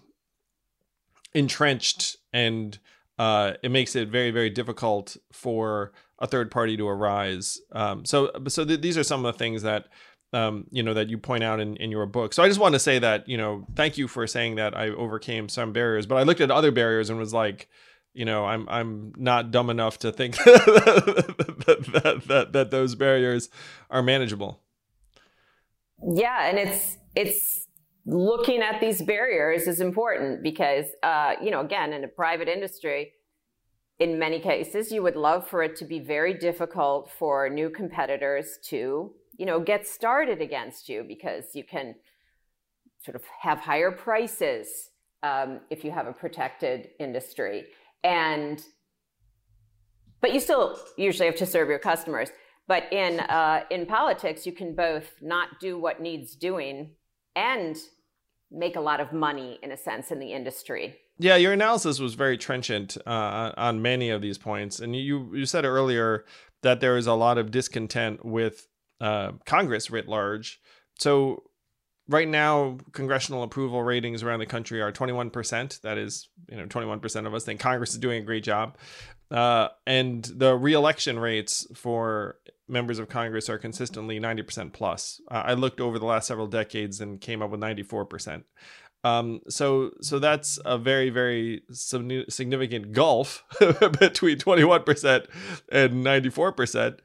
entrenched 1.35 2.17
and 2.33 2.79
uh, 3.19 3.53
it 3.63 3.71
makes 3.71 3.97
it 3.97 4.09
very, 4.09 4.31
very 4.31 4.51
difficult 4.51 5.17
for 5.33 5.93
a 6.19 6.27
third 6.27 6.51
party 6.51 6.77
to 6.77 6.87
arise. 6.87 7.61
Um, 7.73 8.05
so, 8.05 8.31
so 8.49 8.65
th- 8.65 8.81
these 8.81 8.99
are 8.99 9.05
some 9.05 9.25
of 9.25 9.35
the 9.35 9.39
things 9.39 9.63
that 9.63 9.89
um, 10.37 10.67
you 10.71 10.83
know, 10.83 10.93
that 10.93 11.09
you 11.09 11.17
point 11.17 11.43
out 11.43 11.61
in, 11.61 11.77
in 11.77 11.91
your 11.91 12.05
book. 12.05 12.35
So 12.35 12.43
I 12.43 12.49
just 12.49 12.61
want 12.61 12.75
to 12.75 12.79
say 12.79 12.99
that, 12.99 13.27
you 13.27 13.39
know, 13.39 13.67
thank 13.75 13.97
you 13.97 14.07
for 14.07 14.27
saying 14.27 14.57
that 14.57 14.77
I 14.77 14.91
overcame 14.91 15.49
some 15.49 15.73
barriers, 15.73 16.05
but 16.05 16.17
I 16.17 16.25
looked 16.25 16.43
at 16.43 16.51
other 16.51 16.71
barriers 16.71 17.09
and 17.09 17.19
was 17.19 17.33
like, 17.33 17.69
you 18.13 18.25
know, 18.25 18.45
I'm 18.45 18.69
I'm 18.69 19.13
not 19.17 19.51
dumb 19.51 19.71
enough 19.71 19.99
to 20.01 20.13
think 20.13 20.37
that, 20.45 21.91
that, 21.93 22.23
that, 22.29 22.53
that 22.53 22.71
those 22.71 22.95
barriers 22.95 23.49
are 23.91 24.03
manageable. 24.03 24.61
Yeah, 26.03 26.49
and 26.49 26.59
it's 26.59 26.99
it's 27.15 27.67
looking 28.05 28.63
at 28.63 28.81
these 28.81 29.03
barriers 29.03 29.67
is 29.67 29.81
important 29.81 30.43
because 30.43 30.87
uh, 31.03 31.35
you 31.43 31.51
know, 31.51 31.61
again, 31.61 31.93
in 31.93 32.05
a 32.05 32.09
private 32.09 32.49
industry, 32.49 33.13
in 33.99 34.19
many 34.19 34.41
cases, 34.41 34.93
you 34.93 35.03
would 35.03 35.17
love 35.17 35.47
for 35.47 35.63
it 35.63 35.77
to 35.77 35.85
be 35.85 35.99
very 35.99 36.35
difficult 36.35 37.11
for 37.19 37.49
new 37.49 37.71
competitors 37.71 38.59
to, 38.65 39.13
you 39.37 39.47
know, 39.47 39.61
get 39.61 39.87
started 39.87 40.41
against 40.41 40.89
you 40.89 41.05
because 41.07 41.55
you 41.55 41.65
can 41.65 41.95
sort 43.05 43.15
of 43.15 43.23
have 43.41 43.59
higher 43.59 43.91
prices 43.91 44.91
um, 45.23 45.61
if 45.71 45.85
you 45.85 45.91
have 45.91 46.07
a 46.07 46.13
protected 46.13 46.89
industry 46.99 47.67
and 48.05 48.63
but 50.21 50.33
you 50.33 50.41
still 50.41 50.79
usually 50.97 51.27
have 51.27 51.37
to 51.37 51.47
serve 51.47 51.69
your 51.69 51.79
customers. 51.79 52.31
But 52.69 52.93
in 52.93 53.21
uh, 53.21 53.65
in 53.71 53.87
politics, 53.87 54.45
you 54.47 54.53
can 54.53 54.75
both 54.75 55.15
not 55.21 55.61
do 55.61 55.79
what 55.79 56.01
needs 56.01 56.35
doing 56.35 56.93
and 57.37 57.77
make 58.51 58.77
a 58.77 58.81
lot 58.81 59.01
of 59.01 59.13
money 59.13 59.59
in 59.63 59.71
a 59.73 59.77
sense 59.77 60.11
in 60.11 60.19
the 60.19 60.33
industry. 60.33 60.97
Yeah, 61.19 61.37
your 61.37 61.53
analysis 61.53 62.01
was 62.01 62.15
very 62.15 62.37
trenchant 62.37 62.97
uh, 63.07 63.53
on 63.57 63.83
many 63.83 64.11
of 64.11 64.21
these 64.21 64.39
points, 64.39 64.81
and 64.81 64.97
you 64.97 65.33
you 65.35 65.47
said 65.47 65.65
earlier 65.65 66.25
that 66.63 66.81
there 66.81 66.97
is 66.97 67.07
a 67.07 67.15
lot 67.15 67.39
of 67.39 67.51
discontent 67.51 68.25
with 68.25 68.67
uh, 69.01 69.33
Congress 69.45 69.91
writ 69.91 70.09
large. 70.09 70.61
So 70.99 71.43
right 72.09 72.29
now 72.29 72.79
congressional 72.93 73.43
approval 73.43 73.83
ratings 73.83 74.23
around 74.23 74.39
the 74.39 74.47
country 74.47 74.81
are 74.81 74.93
21% 74.93 75.81
that 75.81 75.99
is 75.99 76.29
you 76.49 76.57
know 76.57 76.67
21% 76.67 77.27
of 77.27 77.35
us 77.35 77.45
think 77.45 77.61
congress 77.61 77.91
is 77.91 77.99
doing 77.99 78.23
a 78.23 78.27
great 78.27 78.45
job. 78.45 78.77
Uh, 79.29 79.67
and 79.89 80.25
the 80.37 80.57
reelection 80.57 81.19
rates 81.19 81.67
for 81.75 82.37
members 82.69 82.99
of 82.99 83.09
congress 83.09 83.49
are 83.49 83.59
consistently 83.59 84.21
90% 84.21 84.73
plus. 84.73 85.21
Uh, 85.31 85.43
i 85.47 85.55
looked 85.55 85.81
over 85.81 85.99
the 85.99 86.07
last 86.07 86.29
several 86.29 86.47
decades 86.47 87.01
and 87.01 87.21
came 87.21 87.43
up 87.43 87.51
with 87.51 87.61
94% 87.61 88.45
um, 89.05 89.41
so 89.49 89.91
so 90.01 90.19
that's 90.19 90.59
a 90.65 90.79
very 90.79 91.11
very 91.11 91.63
significant 91.69 92.93
gulf 92.93 93.45
between 94.01 94.39
21% 94.39 95.27
and 95.71 96.05
94% 96.05 96.99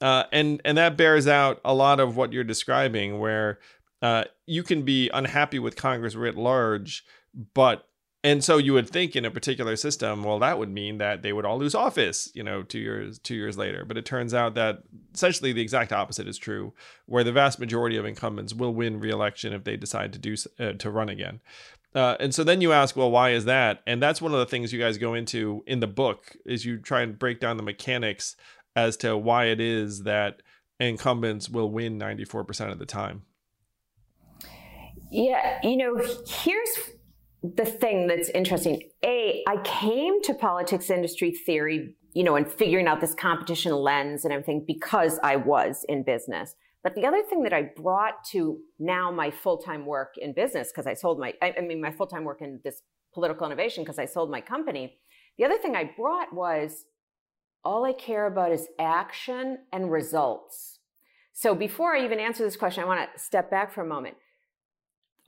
uh, 0.00 0.24
and 0.32 0.60
and 0.64 0.78
that 0.78 0.96
bears 0.96 1.26
out 1.26 1.60
a 1.64 1.74
lot 1.74 2.00
of 2.00 2.16
what 2.16 2.32
you're 2.32 2.44
describing 2.44 3.18
where 3.18 3.58
uh, 4.02 4.24
you 4.46 4.62
can 4.62 4.82
be 4.82 5.10
unhappy 5.12 5.58
with 5.58 5.76
Congress 5.76 6.14
writ 6.14 6.36
large, 6.36 7.04
but 7.54 7.88
and 8.24 8.42
so 8.42 8.58
you 8.58 8.72
would 8.72 8.90
think 8.90 9.14
in 9.14 9.24
a 9.24 9.30
particular 9.30 9.76
system, 9.76 10.24
well, 10.24 10.40
that 10.40 10.58
would 10.58 10.70
mean 10.70 10.98
that 10.98 11.22
they 11.22 11.32
would 11.32 11.44
all 11.44 11.56
lose 11.56 11.74
office, 11.74 12.30
you 12.34 12.42
know, 12.42 12.62
two 12.62 12.80
years 12.80 13.18
two 13.18 13.34
years 13.34 13.56
later. 13.56 13.84
But 13.84 13.96
it 13.96 14.04
turns 14.04 14.34
out 14.34 14.54
that 14.54 14.82
essentially 15.14 15.52
the 15.52 15.62
exact 15.62 15.92
opposite 15.92 16.26
is 16.26 16.38
true, 16.38 16.72
where 17.06 17.24
the 17.24 17.32
vast 17.32 17.60
majority 17.60 17.96
of 17.96 18.04
incumbents 18.04 18.54
will 18.54 18.74
win 18.74 18.98
re-election 18.98 19.52
if 19.52 19.64
they 19.64 19.76
decide 19.76 20.12
to 20.12 20.18
do 20.18 20.34
uh, 20.58 20.72
to 20.72 20.90
run 20.90 21.08
again. 21.08 21.40
Uh, 21.94 22.16
and 22.20 22.34
so 22.34 22.44
then 22.44 22.60
you 22.60 22.72
ask, 22.72 22.96
well, 22.96 23.10
why 23.10 23.30
is 23.30 23.46
that? 23.46 23.80
And 23.86 24.02
that's 24.02 24.20
one 24.20 24.32
of 24.32 24.38
the 24.38 24.46
things 24.46 24.72
you 24.72 24.78
guys 24.78 24.98
go 24.98 25.14
into 25.14 25.64
in 25.66 25.80
the 25.80 25.86
book 25.86 26.36
is 26.44 26.64
you 26.64 26.78
try 26.78 27.00
and 27.00 27.18
break 27.18 27.40
down 27.40 27.56
the 27.56 27.62
mechanics 27.62 28.36
as 28.78 28.96
to 28.98 29.16
why 29.16 29.46
it 29.46 29.60
is 29.60 30.04
that 30.04 30.42
incumbents 30.78 31.48
will 31.48 31.70
win 31.70 31.98
94% 31.98 32.70
of 32.70 32.78
the 32.78 32.86
time. 32.86 33.22
Yeah, 35.10 35.58
you 35.62 35.76
know, 35.76 36.00
here's 36.26 36.68
the 37.42 37.64
thing 37.64 38.06
that's 38.06 38.28
interesting. 38.30 38.82
A, 39.04 39.42
I 39.48 39.56
came 39.64 40.22
to 40.22 40.34
politics 40.34 40.90
industry 40.90 41.32
theory, 41.32 41.96
you 42.12 42.22
know, 42.22 42.36
and 42.36 42.50
figuring 42.50 42.86
out 42.86 43.00
this 43.00 43.14
competition 43.14 43.72
lens 43.72 44.24
and 44.24 44.32
everything 44.32 44.64
because 44.66 45.18
I 45.22 45.36
was 45.36 45.84
in 45.88 46.02
business. 46.02 46.54
But 46.84 46.94
the 46.94 47.06
other 47.06 47.22
thing 47.22 47.42
that 47.42 47.52
I 47.52 47.70
brought 47.76 48.24
to 48.32 48.58
now 48.78 49.10
my 49.10 49.30
full 49.30 49.58
time 49.58 49.86
work 49.86 50.14
in 50.18 50.32
business, 50.34 50.70
because 50.70 50.86
I 50.86 50.94
sold 50.94 51.18
my, 51.18 51.34
I 51.42 51.60
mean, 51.60 51.80
my 51.80 51.90
full 51.90 52.06
time 52.06 52.24
work 52.24 52.42
in 52.42 52.60
this 52.62 52.82
political 53.12 53.46
innovation, 53.46 53.82
because 53.82 53.98
I 53.98 54.04
sold 54.04 54.30
my 54.30 54.40
company. 54.40 54.98
The 55.38 55.44
other 55.44 55.58
thing 55.58 55.74
I 55.74 55.90
brought 55.96 56.32
was 56.32 56.84
all 57.68 57.84
I 57.84 57.92
care 57.92 58.24
about 58.24 58.50
is 58.50 58.66
action 58.78 59.58
and 59.74 59.92
results. 59.92 60.78
So 61.34 61.54
before 61.54 61.94
I 61.94 62.02
even 62.02 62.18
answer 62.18 62.42
this 62.42 62.56
question, 62.56 62.82
I 62.82 62.86
want 62.86 63.12
to 63.12 63.20
step 63.20 63.50
back 63.50 63.74
for 63.74 63.82
a 63.82 63.86
moment 63.86 64.16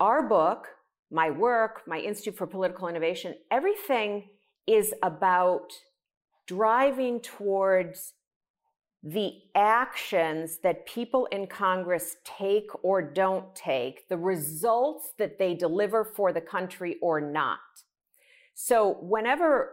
our 0.00 0.26
book, 0.26 0.68
my 1.11 1.29
work, 1.29 1.83
my 1.87 1.98
Institute 1.98 2.38
for 2.38 2.46
Political 2.46 2.88
Innovation, 2.88 3.35
everything 3.50 4.31
is 4.66 4.94
about 5.03 5.70
driving 6.46 7.20
towards 7.20 8.14
the 9.03 9.33
actions 9.55 10.61
that 10.62 10.87
people 10.87 11.26
in 11.26 11.46
Congress 11.46 12.16
take 12.24 12.70
or 12.83 13.03
don't 13.03 13.55
take, 13.55 14.09
the 14.09 14.16
results 14.16 15.11
that 15.18 15.38
they 15.38 15.53
deliver 15.53 16.07
for 16.07 16.33
the 16.33 16.40
country 16.40 16.96
or 17.03 17.20
not. 17.20 17.59
So, 18.55 18.96
whenever 19.03 19.72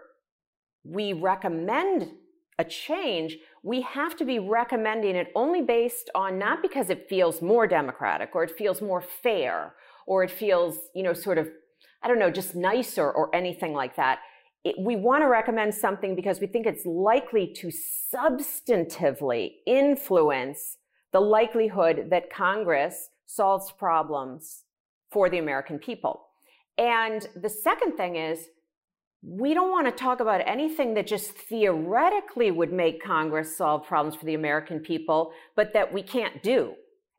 we 0.83 1.13
recommend 1.13 2.11
a 2.59 2.63
change, 2.63 3.37
we 3.63 3.81
have 3.81 4.15
to 4.17 4.25
be 4.25 4.39
recommending 4.39 5.15
it 5.15 5.31
only 5.35 5.61
based 5.61 6.09
on 6.15 6.39
not 6.39 6.61
because 6.61 6.89
it 6.89 7.07
feels 7.07 7.41
more 7.41 7.67
democratic 7.67 8.31
or 8.33 8.43
it 8.43 8.57
feels 8.57 8.81
more 8.81 9.01
fair 9.01 9.75
or 10.07 10.23
it 10.23 10.31
feels, 10.31 10.77
you 10.95 11.03
know, 11.03 11.13
sort 11.13 11.37
of, 11.37 11.49
I 12.01 12.07
don't 12.07 12.19
know, 12.19 12.31
just 12.31 12.55
nicer 12.55 13.11
or 13.11 13.33
anything 13.35 13.73
like 13.73 13.95
that. 13.97 14.19
It, 14.63 14.75
we 14.79 14.95
want 14.95 15.21
to 15.23 15.27
recommend 15.27 15.75
something 15.75 16.15
because 16.15 16.39
we 16.39 16.47
think 16.47 16.65
it's 16.65 16.85
likely 16.85 17.53
to 17.57 17.69
substantively 18.13 19.51
influence 19.67 20.77
the 21.13 21.19
likelihood 21.19 22.07
that 22.09 22.33
Congress 22.33 23.09
solves 23.25 23.71
problems 23.71 24.63
for 25.11 25.29
the 25.29 25.37
American 25.37 25.77
people. 25.77 26.27
And 26.77 27.27
the 27.35 27.49
second 27.49 27.97
thing 27.97 28.15
is, 28.15 28.47
we 29.21 29.53
don't 29.53 29.71
want 29.71 29.87
to 29.87 29.91
talk 29.91 30.19
about 30.19 30.41
anything 30.45 30.93
that 30.93 31.07
just 31.07 31.31
theoretically 31.31 32.51
would 32.51 32.71
make 32.71 33.03
Congress 33.03 33.57
solve 33.57 33.85
problems 33.85 34.15
for 34.15 34.25
the 34.25 34.35
American 34.35 34.79
people, 34.79 35.31
but 35.55 35.73
that 35.73 35.91
we 35.91 36.03
can't 36.03 36.43
do. 36.43 36.73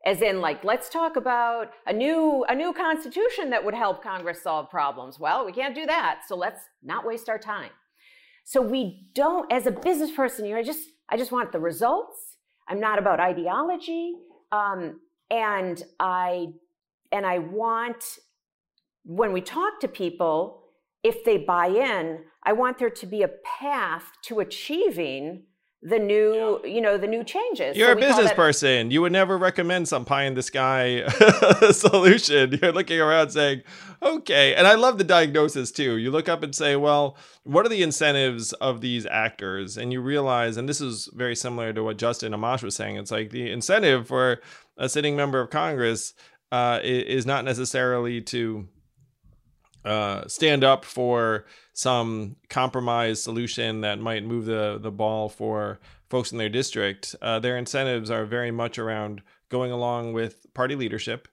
As 0.05 0.21
in 0.21 0.39
like 0.39 0.63
let's 0.63 0.87
talk 0.89 1.17
about 1.17 1.71
a 1.85 1.91
new 1.91 2.45
a 2.47 2.55
new 2.55 2.71
constitution 2.71 3.49
that 3.49 3.65
would 3.65 3.73
help 3.73 4.01
congress 4.01 4.41
solve 4.41 4.69
problems. 4.69 5.19
Well 5.19 5.45
we 5.45 5.51
can't 5.51 5.75
do 5.75 5.85
that 5.87 6.21
so 6.25 6.37
let's 6.37 6.61
not 6.81 7.05
waste 7.05 7.27
our 7.27 7.37
time. 7.37 7.71
So 8.45 8.61
we 8.61 9.09
don't 9.13 9.51
as 9.51 9.67
a 9.67 9.71
business 9.71 10.11
person 10.11 10.45
you 10.45 10.53
know 10.53 10.59
i 10.59 10.63
just 10.63 10.87
i 11.09 11.17
just 11.17 11.33
want 11.33 11.51
the 11.51 11.59
results. 11.59 12.37
I'm 12.69 12.79
not 12.79 12.97
about 12.97 13.19
ideology 13.19 14.13
um, 14.53 15.01
and 15.29 15.83
i 15.99 16.47
and 17.11 17.25
i 17.25 17.39
want 17.39 18.03
when 19.03 19.33
we 19.33 19.41
talk 19.41 19.81
to 19.81 19.87
people 19.89 20.58
if 21.03 21.23
they 21.23 21.37
buy 21.37 21.67
in 21.67 22.19
i 22.43 22.53
want 22.53 22.77
there 22.77 22.89
to 22.89 23.05
be 23.05 23.21
a 23.21 23.29
path 23.59 24.11
to 24.21 24.39
achieving 24.39 25.43
the 25.81 25.97
new 25.97 26.59
yeah. 26.63 26.69
you 26.69 26.81
know 26.81 26.97
the 26.97 27.07
new 27.07 27.23
changes. 27.23 27.77
You're 27.77 27.93
so 27.93 27.97
a 27.97 28.01
business 28.01 28.33
person. 28.33 28.91
You 28.91 29.01
would 29.01 29.13
never 29.13 29.37
recommend 29.37 29.87
some 29.87 30.03
pie 30.03 30.23
in 30.23 30.33
the 30.33 30.43
sky 30.43 31.07
solution. 31.71 32.59
You're 32.61 32.73
looking 32.73 32.99
around 32.99 33.29
saying 33.29 33.61
okay. 34.03 34.55
And 34.55 34.67
i 34.67 34.75
love 34.75 34.97
the 34.97 35.03
diagnosis 35.05 35.71
too. 35.71 35.97
You 35.97 36.11
look 36.11 36.27
up 36.27 36.43
and 36.43 36.53
say 36.53 36.75
well 36.75 37.17
what 37.43 37.65
are 37.65 37.69
the 37.69 37.81
incentives 37.81 38.51
of 38.53 38.81
these 38.81 39.05
actors? 39.05 39.77
And 39.77 39.93
you 39.93 40.01
realize 40.01 40.57
and 40.57 40.67
this 40.67 40.81
is 40.81 41.09
very 41.13 41.35
similar 41.35 41.71
to 41.71 41.83
what 41.83 41.97
justin 41.97 42.33
amash 42.33 42.61
was 42.61 42.75
saying 42.75 42.97
it's 42.97 43.11
like 43.11 43.29
the 43.29 43.49
incentive 43.49 44.07
for 44.07 44.41
a 44.77 44.89
sitting 44.89 45.15
member 45.15 45.39
of 45.39 45.49
congress 45.49 46.13
uh, 46.51 46.79
is 46.83 47.25
not 47.25 47.45
necessarily 47.45 48.21
to 48.21 48.67
uh, 49.85 50.27
stand 50.27 50.63
up 50.63 50.85
for 50.85 51.45
some 51.73 52.35
compromise 52.49 53.23
solution 53.23 53.81
that 53.81 53.99
might 53.99 54.25
move 54.25 54.45
the 54.45 54.79
the 54.81 54.91
ball 54.91 55.29
for 55.29 55.79
folks 56.09 56.31
in 56.31 56.37
their 56.37 56.49
district. 56.49 57.15
Uh, 57.21 57.39
their 57.39 57.57
incentives 57.57 58.11
are 58.11 58.25
very 58.25 58.51
much 58.51 58.77
around 58.77 59.21
going 59.49 59.71
along 59.71 60.13
with 60.13 60.45
party 60.53 60.75
leadership, 60.75 61.27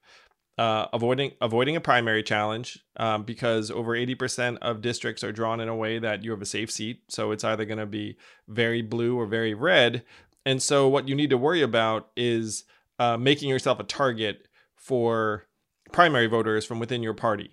uh, 0.58 0.86
avoiding 0.92 1.32
avoiding 1.40 1.76
a 1.76 1.80
primary 1.80 2.22
challenge 2.22 2.78
um, 2.96 3.24
because 3.24 3.70
over 3.70 3.92
80% 3.92 4.58
of 4.58 4.80
districts 4.80 5.24
are 5.24 5.32
drawn 5.32 5.60
in 5.60 5.68
a 5.68 5.76
way 5.76 5.98
that 5.98 6.22
you 6.22 6.30
have 6.30 6.42
a 6.42 6.46
safe 6.46 6.70
seat. 6.70 7.02
So 7.08 7.30
it's 7.30 7.44
either 7.44 7.64
going 7.64 7.78
to 7.78 7.86
be 7.86 8.16
very 8.48 8.82
blue 8.82 9.18
or 9.18 9.26
very 9.26 9.54
red. 9.54 10.04
And 10.44 10.62
so 10.62 10.88
what 10.88 11.08
you 11.08 11.14
need 11.14 11.30
to 11.30 11.38
worry 11.38 11.62
about 11.62 12.10
is 12.16 12.64
uh, 12.98 13.16
making 13.16 13.48
yourself 13.48 13.80
a 13.80 13.84
target 13.84 14.46
for 14.76 15.46
primary 15.92 16.26
voters 16.26 16.64
from 16.64 16.78
within 16.78 17.02
your 17.02 17.14
party. 17.14 17.50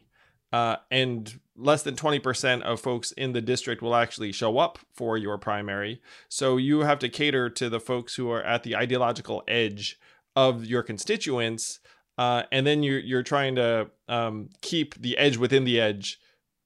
Uh, 0.53 0.75
and 0.91 1.39
less 1.57 1.81
than 1.81 1.95
20% 1.95 2.61
of 2.61 2.79
folks 2.79 3.11
in 3.13 3.33
the 3.33 3.41
district 3.41 3.81
will 3.81 3.95
actually 3.95 4.31
show 4.31 4.59
up 4.59 4.77
for 4.93 5.17
your 5.17 5.39
primary. 5.39 5.99
So 6.29 6.57
you 6.57 6.81
have 6.81 6.99
to 6.99 7.09
cater 7.09 7.49
to 7.49 7.69
the 7.69 7.79
folks 7.79 8.15
who 8.15 8.29
are 8.29 8.43
at 8.43 8.61
the 8.61 8.75
ideological 8.75 9.43
edge 9.47 9.99
of 10.35 10.63
your 10.63 10.83
constituents, 10.83 11.79
uh, 12.19 12.43
and 12.51 12.67
then 12.67 12.83
you're 12.83 12.99
you're 12.99 13.23
trying 13.23 13.55
to 13.55 13.89
um, 14.07 14.49
keep 14.61 14.93
the 15.01 15.17
edge 15.17 15.37
within 15.37 15.63
the 15.63 15.81
edge 15.81 16.19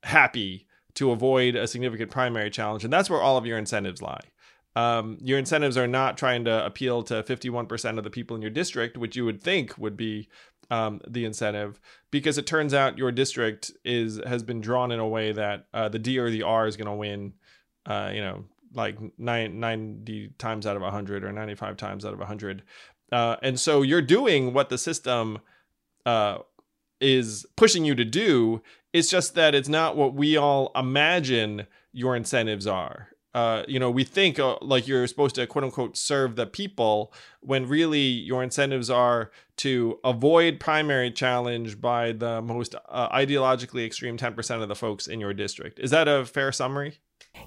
happy 0.04 0.68
to 0.96 1.12
avoid 1.12 1.56
a 1.56 1.66
significant 1.66 2.12
primary 2.12 2.50
challenge, 2.50 2.84
and 2.84 2.92
that's 2.92 3.10
where 3.10 3.22
all 3.22 3.38
of 3.38 3.46
your 3.46 3.58
incentives 3.58 4.02
lie. 4.02 4.20
Um, 4.76 5.18
your 5.22 5.40
incentives 5.40 5.78
are 5.78 5.88
not 5.88 6.18
trying 6.18 6.46
to 6.46 6.66
appeal 6.66 7.02
to 7.04 7.24
51% 7.24 7.98
of 7.98 8.04
the 8.04 8.12
people 8.12 8.36
in 8.36 8.44
your 8.44 8.52
district, 8.52 8.96
which 8.96 9.16
you 9.16 9.26
would 9.26 9.42
think 9.42 9.76
would 9.78 9.98
be 9.98 10.30
um, 10.70 11.02
the 11.08 11.26
incentive, 11.26 11.80
because 12.12 12.38
it 12.38 12.46
turns 12.46 12.74
out 12.74 12.98
your 12.98 13.12
district 13.12 13.72
is 13.86 14.20
has 14.26 14.44
been 14.44 14.62
drawn 14.62 14.92
in 14.92 15.00
a 15.00 15.08
way 15.08 15.32
that 15.32 15.68
uh, 15.74 15.90
the 15.90 16.00
D 16.00 16.20
or 16.20 16.30
the 16.30 16.44
R 16.44 16.68
is 16.68 16.78
going 16.78 16.88
to 16.88 16.94
win. 16.94 17.34
Uh, 17.86 18.12
you 18.14 18.20
know, 18.20 18.44
like 18.74 18.98
nine, 19.18 19.62
90 19.62 20.34
times 20.38 20.68
out 20.68 20.76
of 20.76 20.82
100 20.82 21.24
or 21.24 21.32
95 21.32 21.78
times 21.78 22.04
out 22.04 22.12
of 22.12 22.20
100 22.20 22.64
uh, 23.12 23.38
and 23.42 23.60
so 23.60 23.82
you're 23.82 24.02
doing 24.02 24.54
what 24.54 24.70
the 24.70 24.78
system 24.78 25.40
uh, 26.06 26.40
is 27.00 27.46
pushing 27.56 27.86
you 27.86 27.96
to 27.96 28.06
do. 28.06 28.62
It's 28.94 29.10
just 29.10 29.36
that 29.36 29.56
it's 29.56 29.70
not 29.70 29.96
what 29.96 30.14
we 30.14 30.38
all 30.38 30.72
imagine 30.76 31.68
your 31.94 32.16
incentives 32.16 32.68
are. 32.68 33.10
Uh, 33.38 33.64
you 33.68 33.78
know, 33.78 33.92
we 33.92 34.04
think 34.04 34.40
uh, 34.40 34.58
like 34.62 34.88
you're 34.88 35.06
supposed 35.06 35.36
to 35.36 35.46
quote 35.46 35.64
unquote 35.64 35.96
serve 35.96 36.36
the 36.36 36.48
people 36.48 37.14
when 37.42 37.68
really 37.68 38.00
your 38.00 38.42
incentives 38.42 38.90
are 38.90 39.30
to 39.58 40.00
avoid 40.04 40.60
primary 40.60 41.12
challenge 41.12 41.80
by 41.80 42.12
the 42.14 42.42
most 42.42 42.74
uh, 42.90 43.10
ideologically 43.10 43.86
extreme 43.86 44.18
10% 44.18 44.64
of 44.64 44.68
the 44.70 44.76
folks 44.76 45.06
in 45.06 45.20
your 45.20 45.36
district. 45.36 45.78
Is 45.78 45.92
that 45.92 46.08
a 46.08 46.26
fair 46.26 46.52
summary? 46.52 46.98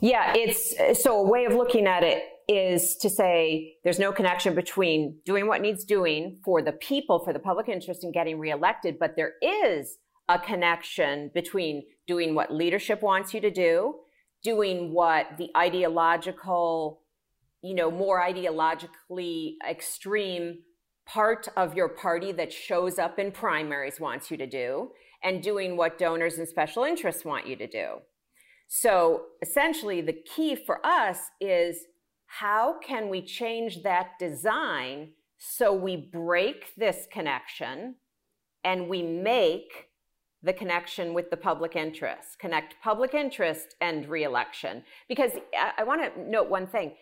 Yeah, 0.01 0.33
it's 0.37 1.03
so 1.03 1.17
a 1.19 1.29
way 1.29 1.45
of 1.45 1.55
looking 1.55 1.89
at 1.89 2.05
it 2.05 2.23
is 2.47 2.95
to 2.99 3.11
say 3.11 3.75
there's 3.83 3.99
no 3.99 4.13
connection 4.13 4.55
between 4.55 5.19
doing 5.25 5.49
what 5.49 5.61
needs 5.61 5.83
doing 5.83 6.39
for 6.45 6.63
the 6.63 6.71
people, 6.71 7.19
for 7.19 7.33
the 7.33 7.41
public 7.41 7.69
interest 7.69 8.05
in 8.05 8.13
getting 8.13 8.39
reelected, 8.39 8.97
but 9.01 9.17
there 9.17 9.33
is 9.43 9.99
a 10.29 10.39
connection 10.39 11.33
between 11.35 11.83
doing 12.07 12.37
what 12.37 12.55
leadership 12.55 13.03
wants 13.03 13.35
you 13.35 13.41
to 13.41 13.51
do, 13.51 13.97
doing 14.43 14.93
what 14.93 15.27
the 15.39 15.51
ideological, 15.57 17.03
you 17.63 17.75
know, 17.75 17.91
more 17.91 18.21
ideologically 18.21 19.55
extreme 19.69 20.59
part 21.07 21.49
of 21.57 21.75
your 21.75 21.89
party 21.89 22.33
that 22.33 22.53
shows 22.53 22.99
up 22.99 23.19
in 23.19 23.33
primaries 23.33 23.99
wants 23.99 24.31
you 24.31 24.37
to 24.37 24.47
do, 24.47 24.91
and 25.23 25.43
doing 25.43 25.77
what 25.77 25.99
donors 25.99 26.39
and 26.39 26.49
special 26.49 26.85
interests 26.85 27.25
want 27.25 27.47
you 27.47 27.57
to 27.57 27.67
do. 27.67 27.97
So 28.69 29.23
essentially, 29.43 30.01
the 30.01 30.17
key 30.35 30.55
for 30.55 30.85
us 30.87 31.19
is 31.41 31.79
how 32.27 32.79
can 32.79 33.09
we 33.09 33.23
change 33.23 33.83
that 33.83 34.11
design 34.21 35.11
so 35.39 35.75
we 35.75 35.97
break 35.97 36.67
this 36.77 37.09
connection 37.11 37.97
and 38.63 38.89
we 38.89 39.03
make 39.03 39.90
the 40.43 40.53
connection 40.53 41.13
with 41.13 41.31
the 41.31 41.37
public 41.37 41.77
interest, 41.77 42.39
connect 42.39 42.75
public 42.83 43.15
interest 43.15 43.75
and 43.81 44.09
reelection. 44.09 44.83
Because 45.09 45.33
uh, 45.33 45.71
I, 45.79 45.83
I 45.83 45.85
want 45.85 46.03
to 46.03 46.31
note 46.31 46.49
one 46.49 46.67
thing. 46.67 46.93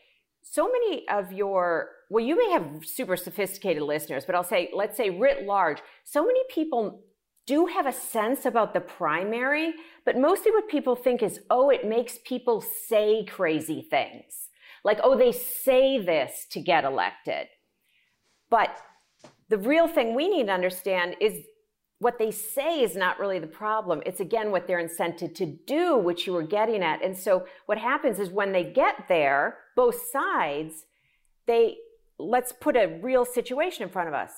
So 0.42 0.66
many 0.66 1.06
of 1.08 1.32
your, 1.32 1.90
well, 2.10 2.24
you 2.24 2.36
may 2.36 2.50
have 2.52 2.84
super 2.84 3.16
sophisticated 3.16 3.82
listeners, 3.82 4.24
but 4.24 4.34
I'll 4.34 4.44
say, 4.44 4.70
let's 4.74 4.96
say 4.96 5.10
writ 5.10 5.44
large, 5.44 5.78
so 6.04 6.24
many 6.24 6.40
people 6.48 7.02
do 7.46 7.66
have 7.66 7.86
a 7.86 7.92
sense 7.92 8.44
about 8.44 8.74
the 8.74 8.80
primary, 8.80 9.72
but 10.04 10.18
mostly 10.18 10.52
what 10.52 10.68
people 10.68 10.94
think 10.94 11.22
is, 11.22 11.40
oh, 11.50 11.70
it 11.70 11.86
makes 11.86 12.18
people 12.24 12.60
say 12.60 13.24
crazy 13.24 13.86
things. 13.88 14.48
Like, 14.84 15.00
oh, 15.02 15.16
they 15.16 15.32
say 15.32 15.98
this 15.98 16.46
to 16.50 16.60
get 16.60 16.84
elected. 16.84 17.48
But 18.50 18.76
the 19.48 19.58
real 19.58 19.88
thing 19.88 20.14
we 20.14 20.28
need 20.28 20.46
to 20.46 20.52
understand 20.52 21.16
is 21.20 21.34
what 22.00 22.18
they 22.18 22.30
say 22.30 22.80
is 22.80 22.94
not 22.94 23.18
really 23.18 23.38
the 23.38 23.46
problem. 23.46 24.02
It's 24.06 24.20
again 24.20 24.50
what 24.50 24.66
they're 24.66 24.82
incented 24.82 25.34
to 25.36 25.46
do, 25.46 25.96
which 25.96 26.26
you 26.26 26.32
were 26.32 26.44
getting 26.44 26.82
at. 26.82 27.02
And 27.02 27.16
so 27.16 27.46
what 27.66 27.78
happens 27.78 28.20
is 28.20 28.30
when 28.30 28.52
they 28.52 28.64
get 28.64 29.06
there, 29.08 29.58
both 29.74 30.00
sides, 30.10 30.86
they 31.46 31.78
let's 32.18 32.52
put 32.52 32.76
a 32.76 32.98
real 33.02 33.24
situation 33.24 33.82
in 33.82 33.88
front 33.88 34.08
of 34.08 34.14
us. 34.14 34.32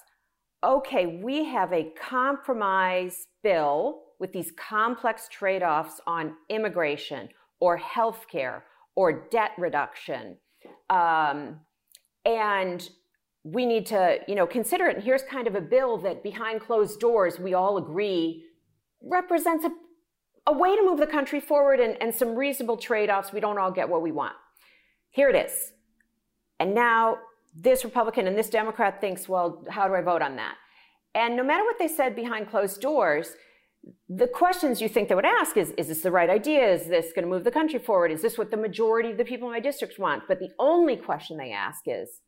Okay, 0.63 1.21
we 1.23 1.45
have 1.45 1.73
a 1.73 1.93
compromise 1.99 3.27
bill 3.43 4.03
with 4.19 4.33
these 4.33 4.53
complex 4.53 5.29
trade 5.29 5.63
offs 5.63 6.01
on 6.07 6.35
immigration 6.51 7.29
or 7.59 7.79
healthcare 7.79 8.63
or 8.95 9.29
debt 9.31 9.53
reduction. 9.57 10.37
Um, 10.91 11.61
and 12.25 12.89
we 13.43 13.65
need 13.65 13.87
to, 13.87 14.19
you 14.29 14.35
know, 14.35 14.47
consider 14.47 14.87
it. 14.87 14.97
And 14.97 15.05
here's 15.05 15.23
kind 15.23 15.47
of 15.47 15.55
a 15.55 15.61
bill 15.61 15.97
that 15.99 16.23
behind 16.23 16.61
closed 16.61 17.01
doors, 17.01 17.39
we 17.39 17.55
all 17.55 17.79
agree 17.79 18.45
represents 19.03 19.65
a, 19.65 19.71
a 20.47 20.53
way 20.53 20.77
to 20.77 20.83
move 20.83 20.99
the 20.99 21.07
country 21.07 21.41
forward 21.41 21.81
and, 21.81 21.97
and 22.03 22.15
some 22.15 22.35
reasonable 22.35 22.77
trade-offs. 22.77 23.33
We 23.33 23.41
don't 23.41 23.59
all 23.59 23.71
get 23.71 23.89
what 23.89 24.03
we 24.03 24.13
want. 24.13 24.35
Here 25.11 25.31
it 25.31 25.37
is. 25.37 25.73
And 26.59 26.75
now 26.75 27.17
this 27.55 27.85
Republican 27.85 28.27
and 28.27 28.37
this 28.37 28.51
Democrat 28.51 29.01
thinks, 29.01 29.29
well, 29.29 29.65
how 29.71 29.89
do 29.89 29.95
I 29.95 30.03
vote 30.03 30.23
on 30.23 30.37
that? 30.37 30.57
And 31.15 31.35
no 31.35 31.43
matter 31.43 31.65
what 31.65 31.79
they 31.79 31.89
said 31.89 32.15
behind 32.15 32.51
closed 32.51 32.81
doors, 32.81 33.35
the 34.09 34.29
questions 34.29 34.81
you 34.81 34.89
think 34.89 35.09
they 35.09 35.15
would 35.15 35.25
ask 35.25 35.57
is 35.57 35.73
is 35.79 35.89
this 35.89 36.03
the 36.03 36.11
right 36.11 36.29
idea 36.29 36.71
is 36.71 36.87
this 36.87 37.13
going 37.15 37.25
to 37.25 37.31
move 37.31 37.45
the 37.45 37.51
country 37.51 37.79
forward 37.79 38.11
is 38.11 38.21
this 38.21 38.37
what 38.37 38.51
the 38.51 38.57
majority 38.57 39.11
of 39.11 39.17
the 39.17 39.25
people 39.25 39.49
in 39.49 39.55
my 39.55 39.61
district 39.61 39.99
want 39.99 40.23
but 40.29 40.39
the 40.39 40.51
only 40.59 40.97
question 40.97 41.39
they 41.39 41.51
ask 41.51 41.81
is 41.87 42.21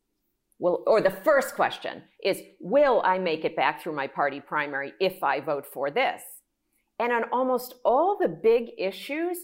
well 0.62 0.84
or 0.86 1.00
the 1.00 1.10
first 1.10 1.54
question 1.56 2.02
is 2.22 2.40
will 2.60 3.02
i 3.04 3.18
make 3.18 3.44
it 3.44 3.56
back 3.56 3.82
through 3.82 3.94
my 3.94 4.06
party 4.06 4.40
primary 4.40 4.92
if 5.00 5.22
i 5.22 5.40
vote 5.40 5.66
for 5.66 5.90
this? 5.90 6.22
And 6.98 7.12
on 7.12 7.24
almost 7.32 7.74
all 7.84 8.16
the 8.16 8.28
big 8.28 8.70
issues 8.78 9.38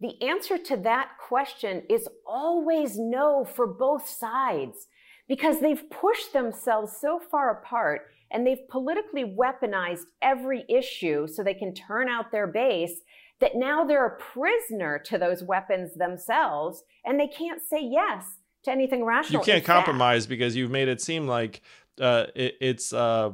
the 0.00 0.20
answer 0.20 0.58
to 0.58 0.76
that 0.78 1.10
question 1.28 1.84
is 1.88 2.08
always 2.26 2.98
no 2.98 3.44
for 3.44 3.66
both 3.66 4.08
sides 4.08 4.88
because 5.28 5.60
they've 5.60 5.88
pushed 5.90 6.32
themselves 6.32 6.92
so 7.00 7.20
far 7.30 7.62
apart 7.62 8.08
and 8.32 8.44
they've 8.44 8.68
politically 8.68 9.24
weaponized 9.24 10.06
every 10.20 10.64
issue 10.68 11.28
so 11.28 11.44
they 11.44 11.54
can 11.54 11.72
turn 11.72 12.08
out 12.08 12.32
their 12.32 12.48
base 12.48 13.00
that 13.40 13.54
now 13.54 13.84
they're 13.84 14.06
a 14.06 14.18
prisoner 14.18 14.98
to 14.98 15.18
those 15.18 15.44
weapons 15.44 15.94
themselves 15.94 16.82
and 17.04 17.18
they 17.18 17.28
can't 17.28 17.62
say 17.62 17.80
yes 17.80 18.24
to 18.64 18.70
anything 18.70 19.04
rational. 19.04 19.40
You 19.40 19.44
can't 19.44 19.64
compromise 19.64 20.26
because 20.26 20.56
you've 20.56 20.70
made 20.70 20.88
it 20.88 21.00
seem 21.00 21.26
like 21.26 21.62
uh, 22.00 22.26
it, 22.34 22.56
it's 22.60 22.92
uh, 22.92 23.32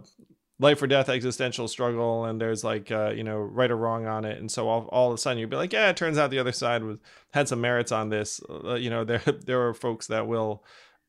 life 0.61 0.83
or 0.83 0.87
death 0.87 1.09
existential 1.09 1.66
struggle 1.66 2.27
and 2.27 2.40
there's 2.40 2.62
like 2.62 2.90
uh, 2.93 3.11
you 3.11 3.25
know 3.25 3.38
right 3.38 3.71
or 3.71 3.77
wrong 3.77 4.07
on 4.07 4.25
it 4.25 4.38
and 4.38 4.51
so 4.51 4.69
all, 4.69 4.83
all 4.93 5.09
of 5.09 5.14
a 5.14 5.19
sudden 5.19 5.38
you'd 5.38 5.51
be 5.51 5.57
like 5.57 5.73
yeah 5.73 5.88
it 5.88 5.97
turns 5.97 6.19
out 6.19 6.31
the 6.31 6.38
other 6.38 6.53
side 6.53 6.85
was 6.85 6.99
had 7.33 7.49
some 7.49 7.61
merits 7.61 7.90
on 7.90 8.11
this 8.11 8.40
uh, 8.51 8.75
you 8.75 8.90
know 8.90 9.03
there 9.11 9.23
there 9.47 9.66
are 9.66 9.75
folks 9.75 10.07
that 10.09 10.27
will 10.27 10.62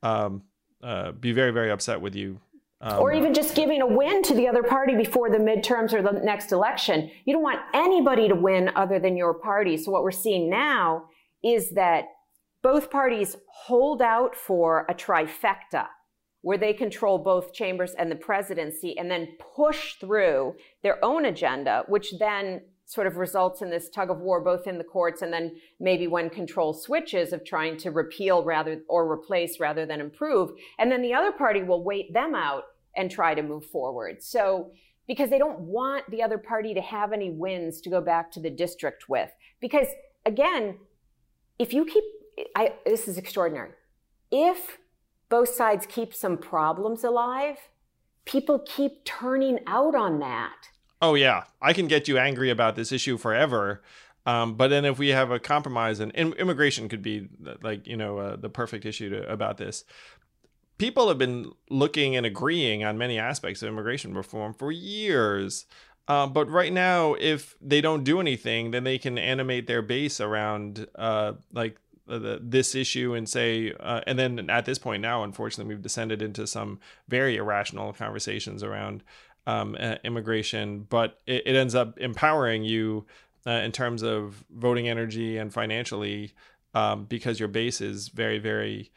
um, 0.04 0.44
uh, 0.82 1.12
be 1.12 1.34
very 1.34 1.52
very 1.52 1.70
upset 1.70 2.00
with 2.00 2.16
you 2.16 2.40
um, 2.80 3.00
or 3.00 3.14
even 3.14 3.34
just 3.34 3.54
giving 3.54 3.82
a 3.82 3.88
win 3.88 4.24
to 4.24 4.34
the 4.34 4.48
other 4.48 4.64
party 4.64 4.96
before 4.96 5.30
the 5.30 5.38
midterms 5.38 5.94
or 5.94 6.02
the 6.02 6.20
next 6.24 6.52
election. 6.52 7.12
You 7.26 7.34
don't 7.34 7.44
want 7.44 7.60
anybody 7.76 8.28
to 8.28 8.34
win 8.34 8.72
other 8.76 8.98
than 8.98 9.16
your 9.16 9.36
party. 9.36 9.78
So 9.78 9.92
what 9.92 10.02
we're 10.02 10.10
seeing 10.10 10.50
now 10.50 11.04
is 11.44 11.70
that 11.72 12.06
both 12.62 12.92
parties 12.92 13.36
hold 13.48 14.02
out 14.02 14.36
for 14.36 14.86
a 14.90 14.94
trifecta 14.94 15.88
where 16.42 16.58
they 16.58 16.74
control 16.74 17.18
both 17.18 17.54
chambers 17.54 17.94
and 17.94 18.12
the 18.12 18.16
presidency 18.16 18.98
and 18.98 19.10
then 19.10 19.36
push 19.56 19.96
through 19.96 20.56
their 20.82 21.04
own 21.04 21.26
agenda, 21.26 21.84
which 21.88 22.14
then 22.20 22.62
sort 22.86 23.08
of 23.08 23.16
results 23.16 23.62
in 23.62 23.70
this 23.70 23.90
tug 23.90 24.10
of 24.10 24.20
war 24.20 24.44
both 24.44 24.68
in 24.68 24.78
the 24.78 24.84
courts 24.84 25.22
and 25.22 25.32
then 25.32 25.56
maybe 25.80 26.08
when 26.08 26.30
control 26.30 26.74
switches 26.74 27.32
of 27.32 27.46
trying 27.46 27.78
to 27.78 27.90
repeal 27.90 28.44
rather 28.44 28.82
or 28.90 29.10
replace 29.10 29.60
rather 29.60 29.86
than 29.86 30.02
improve. 30.02 30.52
And 30.78 30.92
then 30.92 31.02
the 31.02 31.14
other 31.14 31.32
party 31.32 31.64
will 31.64 31.84
wait 31.84 32.14
them 32.14 32.36
out 32.36 32.64
and 32.98 33.10
try 33.10 33.34
to 33.34 33.42
move 33.42 33.66
forward. 33.68 34.22
So 34.22 34.72
because 35.08 35.30
they 35.30 35.38
don't 35.38 35.60
want 35.60 36.10
the 36.10 36.22
other 36.22 36.38
party 36.38 36.74
to 36.74 36.82
have 36.82 37.14
any 37.14 37.32
wins 37.32 37.82
to 37.82 37.90
go 37.90 38.02
back 38.02 38.32
to 38.32 38.40
the 38.40 38.50
district 38.50 39.08
with. 39.08 39.30
Because 39.62 39.88
again 40.26 40.78
if 41.60 41.74
you 41.74 41.86
keep 41.86 42.04
I, 42.56 42.74
this 42.86 43.08
is 43.08 43.18
extraordinary 43.18 43.72
if 44.32 44.78
both 45.30 45.50
sides 45.50 45.86
keep 45.86 46.14
some 46.14 46.38
problems 46.38 47.04
alive 47.04 47.58
people 48.26 48.60
keep 48.60 49.04
turning 49.04 49.60
out 49.68 49.96
on 49.96 50.20
that 50.20 50.70
oh 51.02 51.16
yeah, 51.16 51.44
I 51.62 51.74
can 51.74 51.88
get 51.88 52.08
you 52.08 52.18
angry 52.18 52.50
about 52.50 52.76
this 52.76 52.92
issue 52.92 53.18
forever. 53.18 53.82
Um, 54.26 54.54
but 54.54 54.68
then 54.68 54.86
if 54.86 55.00
we 55.00 55.10
have 55.10 55.32
a 55.32 55.40
compromise, 55.40 56.00
and 56.00 56.12
immigration 56.12 56.88
could 56.88 57.02
be 57.02 57.28
like 57.62 57.88
you 57.88 57.98
know 57.98 58.20
uh, 58.20 58.36
the 58.36 58.50
perfect 58.50 58.86
issue 58.86 59.10
to, 59.10 59.32
about 59.32 59.58
this. 59.58 59.84
People 60.78 61.10
have 61.10 61.18
been 61.18 61.52
looking 61.70 62.16
and 62.16 62.26
agreeing 62.26 62.84
on 62.84 62.98
many 62.98 63.20
aspects 63.20 63.62
of 63.62 63.70
immigration 63.70 64.16
reform 64.16 64.54
for 64.54 64.72
years. 64.72 65.66
Uh, 66.08 66.26
but 66.26 66.50
right 66.50 66.74
now, 66.74 67.14
if 67.14 67.56
they 67.62 67.82
don't 67.82 68.04
do 68.04 68.20
anything, 68.20 68.72
then 68.72 68.84
they 68.84 68.98
can 68.98 69.18
animate 69.20 69.68
their 69.68 69.84
base 69.84 70.20
around 70.20 70.88
uh, 70.96 71.34
like 71.54 71.78
the, 72.08 72.40
this 72.42 72.76
issue 72.76 73.14
and 73.14 73.28
say, 73.28 73.74
uh, 73.80 74.02
and 74.08 74.18
then 74.18 74.50
at 74.50 74.66
this 74.66 74.78
point 74.78 75.02
now, 75.02 75.24
unfortunately, 75.24 75.74
we've 75.74 75.82
descended 75.82 76.22
into 76.22 76.48
some 76.48 76.80
very 77.08 77.38
irrational 77.38 77.94
conversations 77.94 78.64
around 78.64 79.04
um, 79.48 79.76
uh, 79.80 79.96
immigration, 80.04 80.86
but 80.90 81.20
it, 81.26 81.44
it, 81.46 81.56
ends 81.56 81.74
up 81.74 81.98
empowering 82.00 82.64
you 82.64 83.06
uh, 83.48 83.52
in 83.52 83.72
terms 83.72 84.04
of 84.04 84.44
voting 84.52 84.88
energy 84.88 85.38
and 85.38 85.54
financially 85.54 86.34
um, 86.74 87.06
because 87.06 87.40
your 87.40 87.50
base 87.50 87.82
is 87.82 88.10
very, 88.10 88.40
very 88.40 88.92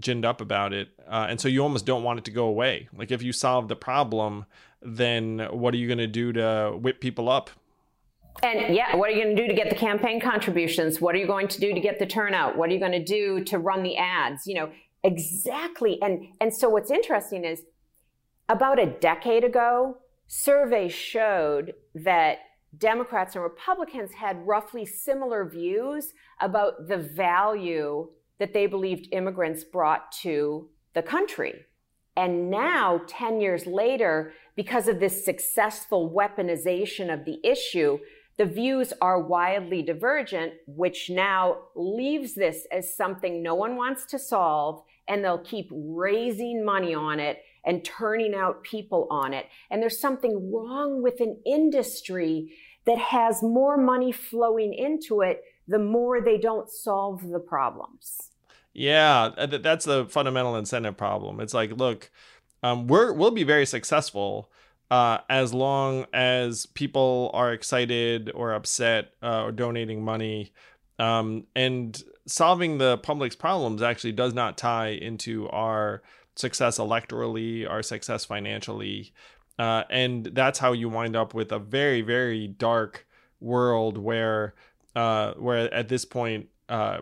ginned 0.00 0.24
up 0.24 0.40
about 0.40 0.72
it. 0.72 0.88
Uh, 1.06 1.26
and 1.28 1.40
so 1.40 1.48
you 1.48 1.62
almost 1.62 1.84
don't 1.84 2.02
want 2.02 2.18
it 2.18 2.24
to 2.24 2.30
go 2.30 2.46
away. 2.46 2.88
Like 2.96 3.10
if 3.10 3.22
you 3.22 3.32
solve 3.32 3.68
the 3.68 3.76
problem, 3.76 4.46
then 4.82 5.46
what 5.50 5.74
are 5.74 5.76
you 5.76 5.86
going 5.86 5.98
to 5.98 6.06
do 6.06 6.32
to 6.32 6.76
whip 6.80 7.00
people 7.00 7.28
up? 7.28 7.50
And 8.42 8.74
yeah, 8.74 8.96
what 8.96 9.08
are 9.08 9.12
you 9.12 9.22
going 9.22 9.36
to 9.36 9.42
do 9.42 9.48
to 9.48 9.54
get 9.54 9.70
the 9.70 9.76
campaign 9.76 10.20
contributions? 10.20 11.00
What 11.00 11.14
are 11.14 11.18
you 11.18 11.26
going 11.26 11.48
to 11.48 11.60
do 11.60 11.74
to 11.74 11.80
get 11.80 11.98
the 11.98 12.06
turnout? 12.06 12.56
What 12.56 12.70
are 12.70 12.72
you 12.72 12.78
going 12.78 12.92
to 12.92 13.04
do 13.04 13.44
to 13.44 13.58
run 13.58 13.82
the 13.82 13.96
ads? 13.96 14.46
You 14.46 14.54
know, 14.54 14.70
exactly. 15.04 15.98
And 16.02 16.28
and 16.40 16.54
so 16.54 16.68
what's 16.68 16.90
interesting 16.90 17.44
is 17.44 17.62
about 18.48 18.78
a 18.78 18.86
decade 18.86 19.44
ago, 19.44 19.98
surveys 20.26 20.92
showed 20.92 21.74
that 21.94 22.38
Democrats 22.76 23.34
and 23.34 23.42
Republicans 23.42 24.12
had 24.12 24.46
roughly 24.46 24.84
similar 24.86 25.48
views 25.48 26.12
about 26.40 26.88
the 26.88 26.96
value 26.96 28.08
that 28.38 28.54
they 28.54 28.66
believed 28.66 29.08
immigrants 29.12 29.64
brought 29.64 30.12
to 30.12 30.68
the 30.94 31.02
country. 31.02 31.66
And 32.16 32.50
now, 32.50 33.00
10 33.06 33.40
years 33.40 33.66
later, 33.66 34.32
because 34.56 34.88
of 34.88 35.00
this 35.00 35.24
successful 35.24 36.10
weaponization 36.10 37.12
of 37.12 37.24
the 37.24 37.38
issue, 37.44 37.98
the 38.40 38.46
views 38.46 38.94
are 39.02 39.20
wildly 39.20 39.82
divergent, 39.82 40.54
which 40.66 41.10
now 41.10 41.58
leaves 41.76 42.34
this 42.34 42.66
as 42.72 42.96
something 42.96 43.42
no 43.42 43.54
one 43.54 43.76
wants 43.76 44.06
to 44.06 44.18
solve, 44.18 44.82
and 45.06 45.22
they'll 45.22 45.44
keep 45.44 45.68
raising 45.70 46.64
money 46.64 46.94
on 46.94 47.20
it 47.20 47.42
and 47.66 47.84
turning 47.84 48.34
out 48.34 48.62
people 48.62 49.06
on 49.10 49.34
it. 49.34 49.44
And 49.70 49.82
there's 49.82 50.00
something 50.00 50.50
wrong 50.50 51.02
with 51.02 51.20
an 51.20 51.36
industry 51.44 52.54
that 52.86 52.96
has 52.96 53.42
more 53.42 53.76
money 53.76 54.10
flowing 54.10 54.72
into 54.72 55.20
it 55.20 55.42
the 55.68 55.78
more 55.78 56.22
they 56.22 56.38
don't 56.38 56.70
solve 56.70 57.28
the 57.28 57.40
problems. 57.40 58.30
Yeah, 58.72 59.32
uh, 59.36 59.48
that's 59.48 59.84
the 59.84 60.06
fundamental 60.06 60.56
incentive 60.56 60.96
problem. 60.96 61.40
It's 61.40 61.52
like, 61.52 61.72
look, 61.72 62.10
um, 62.62 62.86
we're 62.86 63.12
we'll 63.12 63.32
be 63.32 63.44
very 63.44 63.66
successful 63.66 64.50
uh, 64.90 65.18
as 65.28 65.54
long 65.54 66.04
as 66.12 66.66
people 66.66 67.30
are 67.32 67.52
excited 67.52 68.30
or 68.34 68.52
upset 68.52 69.12
uh, 69.22 69.44
or 69.44 69.52
donating 69.52 70.04
money. 70.04 70.52
Um, 70.98 71.46
and 71.54 72.02
solving 72.26 72.78
the 72.78 72.98
public's 72.98 73.36
problems 73.36 73.82
actually 73.82 74.12
does 74.12 74.34
not 74.34 74.58
tie 74.58 74.88
into 74.88 75.48
our 75.50 76.02
success 76.34 76.78
electorally, 76.78 77.68
our 77.68 77.82
success 77.82 78.24
financially. 78.24 79.12
Uh, 79.58 79.84
and 79.90 80.26
that's 80.26 80.58
how 80.58 80.72
you 80.72 80.88
wind 80.88 81.14
up 81.14 81.34
with 81.34 81.52
a 81.52 81.58
very, 81.58 82.02
very 82.02 82.48
dark 82.48 83.06
world 83.40 83.96
where, 83.96 84.54
uh, 84.96 85.32
where 85.34 85.72
at 85.72 85.88
this 85.88 86.04
point, 86.04 86.48
uh, 86.68 87.00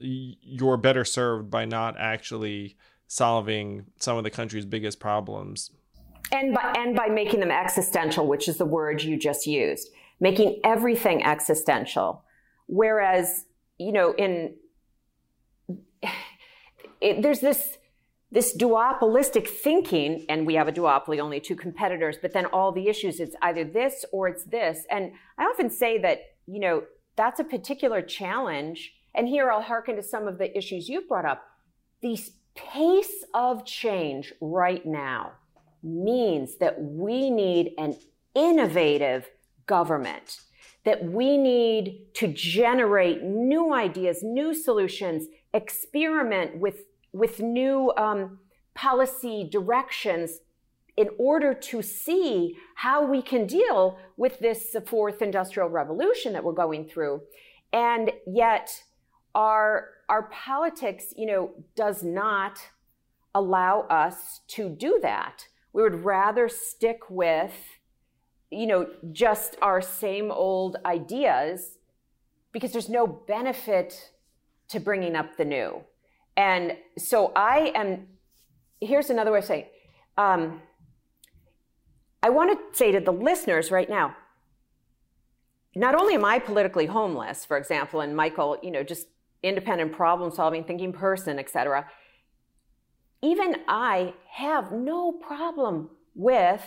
you're 0.00 0.76
better 0.76 1.04
served 1.04 1.50
by 1.50 1.64
not 1.64 1.96
actually 1.98 2.76
solving 3.08 3.86
some 3.98 4.16
of 4.16 4.24
the 4.24 4.30
country's 4.30 4.64
biggest 4.64 5.00
problems 5.00 5.70
and 6.32 6.54
by, 6.54 6.74
and 6.76 6.94
by 6.94 7.08
making 7.08 7.40
them 7.40 7.50
existential 7.50 8.26
which 8.26 8.48
is 8.48 8.56
the 8.56 8.64
word 8.64 9.02
you 9.02 9.16
just 9.16 9.46
used 9.46 9.90
making 10.20 10.60
everything 10.64 11.24
existential. 11.24 12.24
Whereas 12.66 13.44
you 13.78 13.92
know 13.92 14.12
in 14.14 14.54
it, 17.00 17.22
there's 17.22 17.40
this 17.40 17.78
this 18.30 18.56
duopolistic 18.56 19.48
thinking 19.48 20.26
and 20.28 20.46
we 20.46 20.54
have 20.54 20.68
a 20.68 20.72
duopoly 20.72 21.18
only 21.18 21.40
two 21.40 21.56
competitors 21.56 22.16
but 22.20 22.34
then 22.34 22.44
all 22.46 22.72
the 22.72 22.88
issues 22.88 23.20
it's 23.20 23.34
either 23.42 23.64
this 23.64 24.04
or 24.12 24.28
it's 24.28 24.44
this. 24.44 24.84
And 24.90 25.12
i 25.38 25.44
often 25.44 25.70
say 25.70 25.98
that 25.98 26.18
you 26.46 26.60
know 26.60 26.82
that's 27.16 27.40
a 27.40 27.44
particular 27.44 28.02
challenge. 28.02 28.94
And 29.14 29.26
here 29.26 29.50
I'll 29.50 29.62
hearken 29.62 29.96
to 29.96 30.02
some 30.02 30.28
of 30.28 30.38
the 30.38 30.56
issues 30.56 30.88
you've 30.88 31.08
brought 31.08 31.24
up. 31.24 31.42
The 32.02 32.16
pace 32.54 33.24
of 33.34 33.64
change 33.64 34.32
right 34.40 34.84
now 34.86 35.32
means 35.82 36.56
that 36.56 36.80
we 36.80 37.30
need 37.30 37.72
an 37.78 37.96
innovative 38.34 39.30
government, 39.66 40.40
that 40.84 41.04
we 41.04 41.36
need 41.36 42.06
to 42.14 42.28
generate 42.28 43.22
new 43.22 43.72
ideas, 43.74 44.22
new 44.22 44.54
solutions, 44.54 45.26
experiment 45.52 46.58
with, 46.58 46.84
with 47.12 47.40
new 47.40 47.92
um, 47.96 48.38
policy 48.74 49.48
directions 49.50 50.40
in 50.96 51.08
order 51.16 51.54
to 51.54 51.80
see 51.80 52.56
how 52.74 53.04
we 53.04 53.22
can 53.22 53.46
deal 53.46 53.98
with 54.16 54.40
this 54.40 54.74
fourth 54.86 55.22
industrial 55.22 55.68
revolution 55.68 56.32
that 56.32 56.42
we're 56.42 56.52
going 56.52 56.84
through. 56.84 57.22
And 57.72 58.10
yet, 58.26 58.82
our 59.34 59.90
our 60.08 60.24
politics, 60.30 61.12
you 61.16 61.26
know, 61.26 61.50
does 61.76 62.02
not 62.02 62.58
allow 63.34 63.82
us 63.82 64.40
to 64.48 64.68
do 64.68 64.98
that. 65.02 65.46
We 65.72 65.82
would 65.82 66.04
rather 66.04 66.48
stick 66.48 67.00
with, 67.08 67.54
you 68.50 68.66
know, 68.66 68.88
just 69.12 69.56
our 69.62 69.80
same 69.80 70.30
old 70.30 70.76
ideas 70.84 71.78
because 72.52 72.72
there's 72.72 72.88
no 72.88 73.06
benefit 73.06 74.12
to 74.68 74.80
bringing 74.80 75.14
up 75.16 75.36
the 75.36 75.44
new. 75.44 75.82
And 76.36 76.76
so 76.96 77.32
I 77.34 77.72
am, 77.74 78.06
here's 78.80 79.10
another 79.10 79.32
way 79.32 79.38
of 79.38 79.44
saying, 79.44 79.66
um, 80.16 80.62
I 82.22 82.30
want 82.30 82.72
to 82.72 82.78
say 82.78 82.92
to 82.92 83.00
the 83.00 83.12
listeners 83.12 83.70
right 83.70 83.88
now, 83.88 84.16
not 85.76 85.94
only 85.94 86.14
am 86.14 86.24
I 86.24 86.38
politically 86.38 86.86
homeless, 86.86 87.44
for 87.44 87.56
example, 87.56 88.00
and 88.00 88.16
Michael, 88.16 88.58
you 88.62 88.70
know, 88.70 88.82
just 88.82 89.06
independent 89.42 89.92
problem 89.92 90.32
solving 90.32 90.64
thinking 90.64 90.92
person 90.92 91.38
etc 91.38 91.86
even 93.22 93.56
i 93.66 94.12
have 94.30 94.72
no 94.72 95.12
problem 95.12 95.90
with 96.14 96.62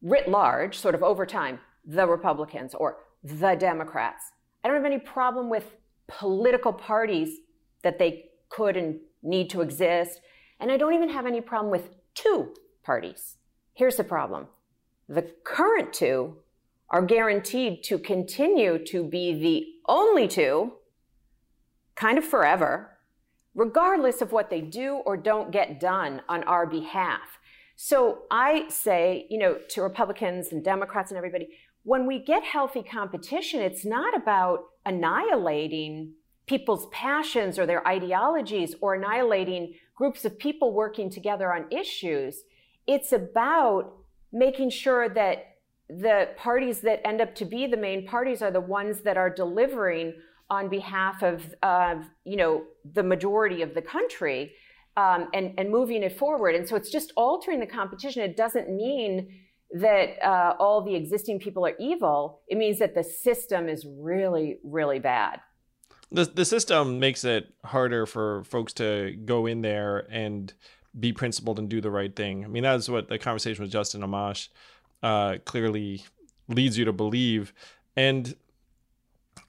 writ 0.00 0.28
large 0.28 0.76
sort 0.76 0.94
of 0.94 1.02
over 1.02 1.24
time 1.24 1.58
the 1.84 2.06
republicans 2.06 2.74
or 2.74 2.98
the 3.24 3.54
democrats. 3.54 4.32
I 4.64 4.68
don't 4.68 4.76
have 4.76 4.84
any 4.84 4.98
problem 4.98 5.48
with 5.48 5.76
political 6.08 6.72
parties 6.72 7.38
that 7.82 7.98
they 7.98 8.26
could 8.48 8.76
and 8.76 8.98
need 9.22 9.50
to 9.50 9.60
exist. 9.60 10.20
And 10.60 10.70
i 10.70 10.76
don't 10.76 10.94
even 10.94 11.08
have 11.08 11.26
any 11.26 11.40
problem 11.40 11.70
with 11.70 11.90
two 12.14 12.54
parties. 12.82 13.36
Here's 13.74 13.96
the 13.96 14.04
problem. 14.04 14.48
The 15.08 15.30
current 15.44 15.92
two 15.92 16.36
are 16.90 17.02
guaranteed 17.02 17.82
to 17.84 17.98
continue 17.98 18.84
to 18.86 19.04
be 19.04 19.32
the 19.32 19.66
only 19.88 20.28
two 20.28 20.72
kind 21.94 22.18
of 22.18 22.24
forever, 22.24 22.91
regardless 23.54 24.22
of 24.22 24.32
what 24.32 24.50
they 24.50 24.60
do 24.60 25.02
or 25.04 25.16
don't 25.16 25.50
get 25.50 25.80
done 25.80 26.22
on 26.28 26.42
our 26.44 26.66
behalf. 26.66 27.38
So 27.76 28.22
I 28.30 28.68
say, 28.68 29.26
you 29.30 29.38
know, 29.38 29.58
to 29.70 29.82
Republicans 29.82 30.52
and 30.52 30.64
Democrats 30.64 31.10
and 31.10 31.18
everybody, 31.18 31.48
when 31.84 32.06
we 32.06 32.18
get 32.18 32.44
healthy 32.44 32.82
competition, 32.82 33.60
it's 33.60 33.84
not 33.84 34.16
about 34.16 34.60
annihilating 34.86 36.12
people's 36.46 36.86
passions 36.92 37.58
or 37.58 37.66
their 37.66 37.86
ideologies 37.86 38.74
or 38.80 38.94
annihilating 38.94 39.74
groups 39.94 40.24
of 40.24 40.38
people 40.38 40.72
working 40.72 41.10
together 41.10 41.52
on 41.52 41.70
issues. 41.70 42.42
It's 42.86 43.12
about 43.12 43.92
making 44.32 44.70
sure 44.70 45.08
that 45.08 45.56
the 45.88 46.30
parties 46.36 46.80
that 46.80 47.06
end 47.06 47.20
up 47.20 47.34
to 47.34 47.44
be 47.44 47.66
the 47.66 47.76
main 47.76 48.06
parties 48.06 48.42
are 48.42 48.50
the 48.50 48.60
ones 48.60 49.00
that 49.02 49.16
are 49.16 49.28
delivering 49.28 50.14
on 50.56 50.68
behalf 50.68 51.22
of, 51.22 51.36
uh, 51.62 51.94
you 52.24 52.36
know, 52.36 52.52
the 52.98 53.02
majority 53.02 53.62
of 53.62 53.70
the 53.78 53.80
country 53.96 54.52
um, 54.98 55.20
and, 55.32 55.54
and 55.58 55.70
moving 55.70 56.02
it 56.02 56.14
forward. 56.18 56.54
And 56.54 56.68
so 56.68 56.76
it's 56.76 56.90
just 56.90 57.10
altering 57.16 57.58
the 57.58 57.70
competition. 57.80 58.22
It 58.22 58.36
doesn't 58.36 58.68
mean 58.68 59.12
that 59.86 60.22
uh, 60.22 60.54
all 60.58 60.82
the 60.82 60.94
existing 60.94 61.38
people 61.38 61.64
are 61.64 61.76
evil. 61.80 62.42
It 62.48 62.58
means 62.58 62.78
that 62.80 62.94
the 62.94 63.02
system 63.02 63.62
is 63.74 63.86
really, 63.86 64.58
really 64.62 64.98
bad. 64.98 65.40
The, 66.10 66.26
the 66.26 66.44
system 66.44 66.98
makes 66.98 67.24
it 67.24 67.54
harder 67.64 68.04
for 68.04 68.44
folks 68.44 68.74
to 68.74 69.16
go 69.24 69.46
in 69.46 69.62
there 69.62 70.06
and 70.10 70.52
be 71.00 71.14
principled 71.14 71.58
and 71.58 71.70
do 71.70 71.80
the 71.80 71.90
right 71.90 72.14
thing. 72.14 72.44
I 72.44 72.48
mean, 72.48 72.64
that's 72.64 72.90
what 72.90 73.08
the 73.08 73.18
conversation 73.18 73.62
with 73.62 73.72
Justin 73.72 74.02
Amash 74.02 74.48
uh, 75.02 75.38
clearly 75.46 76.04
leads 76.48 76.76
you 76.76 76.84
to 76.84 76.92
believe. 76.92 77.54
And 77.96 78.34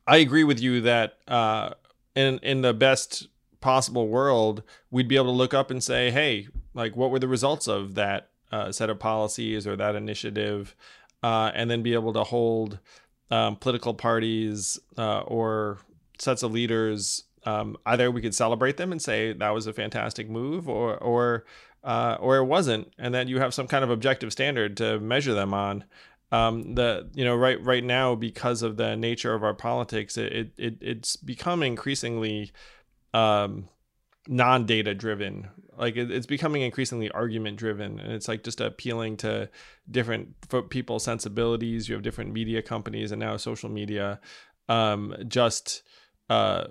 I 0.06 0.18
agree 0.18 0.44
with 0.44 0.60
you 0.60 0.82
that 0.82 1.18
uh, 1.28 1.72
in 2.16 2.40
in 2.40 2.62
the 2.62 2.74
best 2.74 3.28
possible 3.62 4.08
world, 4.08 4.64
we'd 4.92 5.08
be 5.08 5.16
able 5.16 5.28
to 5.28 5.32
look 5.32 5.54
up 5.54 5.72
and 5.72 5.84
say, 5.84 6.12
"Hey, 6.12 6.48
like, 6.74 6.96
what 6.96 7.12
were 7.12 7.20
the 7.20 7.28
results 7.28 7.68
of 7.68 7.96
that 7.96 8.30
uh, 8.52 8.72
set 8.72 8.90
of 8.90 9.00
policies 9.00 9.66
or 9.66 9.76
that 9.76 9.96
initiative?" 9.96 10.76
Uh, 11.22 11.52
and 11.56 11.72
then 11.72 11.82
be 11.82 11.94
able 11.94 12.12
to 12.12 12.24
hold 12.24 12.80
um, 13.32 13.56
political 13.56 13.94
parties 13.94 14.78
uh, 14.98 15.22
or 15.22 15.80
sets 16.20 16.44
of 16.44 16.52
leaders 16.52 17.24
um, 17.46 17.78
either 17.86 18.10
we 18.12 18.22
could 18.22 18.36
celebrate 18.36 18.78
them 18.78 18.92
and 18.92 19.02
say 19.02 19.34
that 19.34 19.50
was 19.50 19.68
a 19.68 19.74
fantastic 19.74 20.30
move, 20.30 20.70
or 20.70 20.98
or 20.98 21.46
uh, 21.84 22.18
or 22.20 22.38
it 22.38 22.46
wasn't, 22.46 22.92
and 22.98 23.14
then 23.14 23.28
you 23.28 23.40
have 23.40 23.54
some 23.54 23.68
kind 23.68 23.84
of 23.84 23.90
objective 23.90 24.32
standard 24.32 24.78
to 24.78 25.00
measure 25.00 25.34
them 25.34 25.54
on. 25.54 25.84
Um, 26.34 26.74
the 26.74 27.12
you 27.14 27.24
know 27.24 27.36
right 27.36 27.64
right 27.64 27.84
now 27.84 28.16
because 28.16 28.64
of 28.64 28.76
the 28.76 28.96
nature 28.96 29.36
of 29.36 29.44
our 29.44 29.54
politics, 29.54 30.18
it, 30.18 30.52
it 30.58 30.78
it's 30.82 31.16
become 31.16 31.62
increasingly 31.62 32.52
um, 33.14 33.70
non-data 34.28 34.96
driven. 34.96 35.50
Like 35.78 35.96
it's 35.96 36.26
becoming 36.26 36.64
increasingly 36.64 37.12
argument 37.12 37.58
driven 37.58 38.00
and 38.00 38.12
it's 38.12 38.28
like 38.28 38.44
just 38.44 38.62
appealing 38.62 39.18
to 39.18 39.48
different 39.90 40.36
people's 40.70 41.04
sensibilities. 41.04 41.88
You 41.88 41.94
have 41.94 42.04
different 42.04 42.34
media 42.34 42.64
companies 42.64 43.12
and 43.12 43.20
now 43.20 43.38
social 43.38 43.70
media 43.70 44.20
um, 44.70 45.16
just 45.28 45.84
uh, 46.32 46.66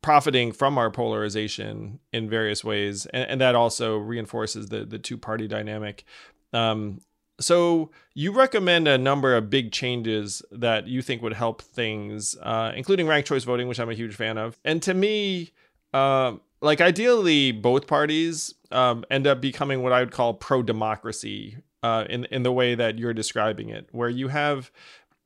profiting 0.00 0.52
from 0.52 0.78
our 0.78 0.92
polarization 0.92 1.98
in 2.12 2.30
various 2.30 2.62
ways 2.62 3.06
and, 3.06 3.28
and 3.30 3.40
that 3.40 3.56
also 3.56 3.96
reinforces 3.96 4.68
the 4.68 4.84
the 4.84 4.98
two 5.00 5.18
party 5.18 5.48
dynamic. 5.48 6.04
Um, 6.52 7.00
so 7.40 7.90
you 8.14 8.32
recommend 8.32 8.86
a 8.86 8.98
number 8.98 9.34
of 9.36 9.50
big 9.50 9.72
changes 9.72 10.42
that 10.50 10.86
you 10.86 11.02
think 11.02 11.22
would 11.22 11.32
help 11.32 11.62
things 11.62 12.36
uh, 12.42 12.72
including 12.76 13.06
ranked 13.06 13.28
choice 13.28 13.44
voting 13.44 13.68
which 13.68 13.80
i'm 13.80 13.90
a 13.90 13.94
huge 13.94 14.14
fan 14.14 14.38
of 14.38 14.58
and 14.64 14.82
to 14.82 14.94
me 14.94 15.50
um, 15.94 16.40
like 16.62 16.80
ideally 16.80 17.52
both 17.52 17.86
parties 17.86 18.54
um, 18.70 19.04
end 19.10 19.26
up 19.26 19.40
becoming 19.40 19.82
what 19.82 19.92
I 19.92 20.00
would 20.00 20.12
call 20.12 20.34
pro 20.34 20.62
democracy 20.62 21.58
uh, 21.82 22.04
in 22.08 22.24
in 22.26 22.42
the 22.42 22.52
way 22.52 22.74
that 22.74 22.98
you're 22.98 23.12
describing 23.12 23.68
it, 23.68 23.88
where 23.92 24.08
you 24.08 24.28
have 24.28 24.70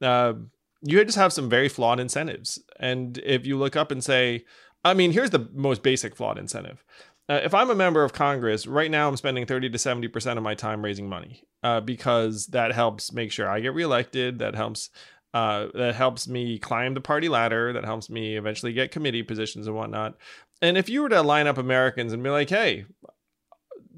uh, 0.02 0.34
you 0.82 1.04
just 1.04 1.18
have 1.18 1.32
some 1.32 1.48
very 1.48 1.68
flawed 1.68 2.00
incentives, 2.00 2.58
and 2.80 3.18
if 3.18 3.46
you 3.46 3.56
look 3.56 3.76
up 3.76 3.90
and 3.90 4.02
say, 4.02 4.44
I 4.84 4.94
mean, 4.94 5.12
here's 5.12 5.30
the 5.30 5.48
most 5.52 5.82
basic 5.82 6.16
flawed 6.16 6.38
incentive. 6.38 6.84
Uh, 7.28 7.40
if 7.42 7.54
I'm 7.54 7.70
a 7.70 7.74
member 7.74 8.04
of 8.04 8.12
Congress, 8.12 8.66
right 8.66 8.90
now 8.90 9.08
I'm 9.08 9.16
spending 9.16 9.46
30 9.46 9.70
to 9.70 9.78
70% 9.78 10.36
of 10.36 10.42
my 10.42 10.54
time 10.54 10.84
raising 10.84 11.08
money 11.08 11.42
uh, 11.62 11.80
because 11.80 12.46
that 12.48 12.72
helps 12.72 13.12
make 13.12 13.32
sure 13.32 13.48
I 13.48 13.60
get 13.60 13.74
reelected. 13.74 14.38
That 14.38 14.54
helps 14.54 14.90
uh, 15.34 15.66
that 15.74 15.94
helps 15.94 16.28
me 16.28 16.58
climb 16.58 16.94
the 16.94 17.00
party 17.00 17.28
ladder. 17.28 17.72
That 17.72 17.84
helps 17.84 18.08
me 18.08 18.36
eventually 18.36 18.72
get 18.72 18.90
committee 18.90 19.22
positions 19.22 19.66
and 19.66 19.76
whatnot. 19.76 20.14
And 20.62 20.78
if 20.78 20.88
you 20.88 21.02
were 21.02 21.08
to 21.10 21.20
line 21.20 21.46
up 21.46 21.58
Americans 21.58 22.12
and 22.12 22.22
be 22.22 22.30
like, 22.30 22.48
hey, 22.48 22.86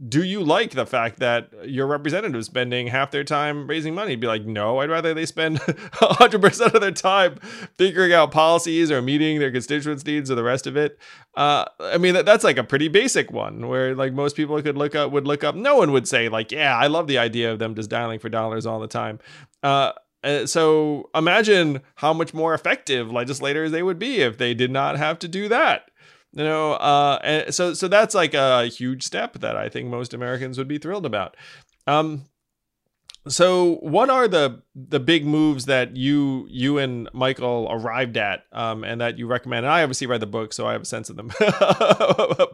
do 0.06 0.22
you 0.22 0.42
like 0.42 0.72
the 0.72 0.86
fact 0.86 1.18
that 1.18 1.50
your 1.64 1.86
representatives 1.86 2.46
spending 2.46 2.86
half 2.86 3.10
their 3.10 3.24
time 3.24 3.66
raising 3.66 3.94
money? 3.94 4.14
Be 4.14 4.28
like, 4.28 4.44
no, 4.44 4.78
I'd 4.78 4.90
rather 4.90 5.12
they 5.12 5.26
spend 5.26 5.58
100% 5.60 6.74
of 6.74 6.80
their 6.80 6.92
time 6.92 7.36
figuring 7.76 8.12
out 8.12 8.30
policies 8.30 8.92
or 8.92 9.02
meeting 9.02 9.40
their 9.40 9.50
constituents' 9.50 10.06
needs 10.06 10.30
or 10.30 10.36
the 10.36 10.44
rest 10.44 10.68
of 10.68 10.76
it. 10.76 10.98
Uh, 11.34 11.64
I 11.80 11.98
mean, 11.98 12.14
that, 12.14 12.26
that's 12.26 12.44
like 12.44 12.58
a 12.58 12.64
pretty 12.64 12.88
basic 12.88 13.32
one 13.32 13.66
where 13.66 13.94
like 13.94 14.12
most 14.12 14.36
people 14.36 14.60
could 14.62 14.76
look 14.76 14.94
up, 14.94 15.10
would 15.10 15.26
look 15.26 15.42
up. 15.42 15.56
No 15.56 15.76
one 15.76 15.90
would 15.90 16.06
say 16.06 16.28
like, 16.28 16.52
yeah, 16.52 16.76
I 16.76 16.86
love 16.86 17.08
the 17.08 17.18
idea 17.18 17.50
of 17.50 17.58
them 17.58 17.74
just 17.74 17.90
dialing 17.90 18.20
for 18.20 18.28
dollars 18.28 18.66
all 18.66 18.78
the 18.78 18.88
time. 18.88 19.18
Uh, 19.62 19.92
uh 20.22 20.46
so 20.46 21.10
imagine 21.14 21.80
how 21.96 22.12
much 22.12 22.32
more 22.32 22.54
effective 22.54 23.10
legislators 23.10 23.72
they 23.72 23.82
would 23.82 23.98
be 23.98 24.20
if 24.20 24.38
they 24.38 24.54
did 24.54 24.70
not 24.70 24.96
have 24.96 25.18
to 25.20 25.28
do 25.28 25.48
that 25.48 25.90
you 26.32 26.44
know 26.44 26.72
uh 26.74 27.50
so 27.50 27.74
so 27.74 27.88
that's 27.88 28.14
like 28.14 28.34
a 28.34 28.66
huge 28.66 29.02
step 29.02 29.38
that 29.40 29.56
i 29.56 29.68
think 29.68 29.88
most 29.88 30.12
americans 30.12 30.58
would 30.58 30.68
be 30.68 30.78
thrilled 30.78 31.06
about. 31.06 31.36
Um 31.86 32.26
so 33.26 33.74
what 33.76 34.08
are 34.08 34.26
the 34.26 34.62
the 34.74 35.00
big 35.00 35.26
moves 35.26 35.66
that 35.66 35.96
you 35.96 36.46
you 36.48 36.78
and 36.78 37.10
michael 37.12 37.68
arrived 37.70 38.16
at 38.16 38.44
um 38.52 38.84
and 38.84 39.00
that 39.00 39.18
you 39.18 39.26
recommend? 39.26 39.66
And 39.66 39.72
i 39.72 39.82
obviously 39.82 40.06
read 40.06 40.20
the 40.20 40.26
book 40.26 40.52
so 40.52 40.66
i 40.66 40.72
have 40.72 40.82
a 40.82 40.86
sense 40.86 41.10
of 41.10 41.16
them. 41.16 41.30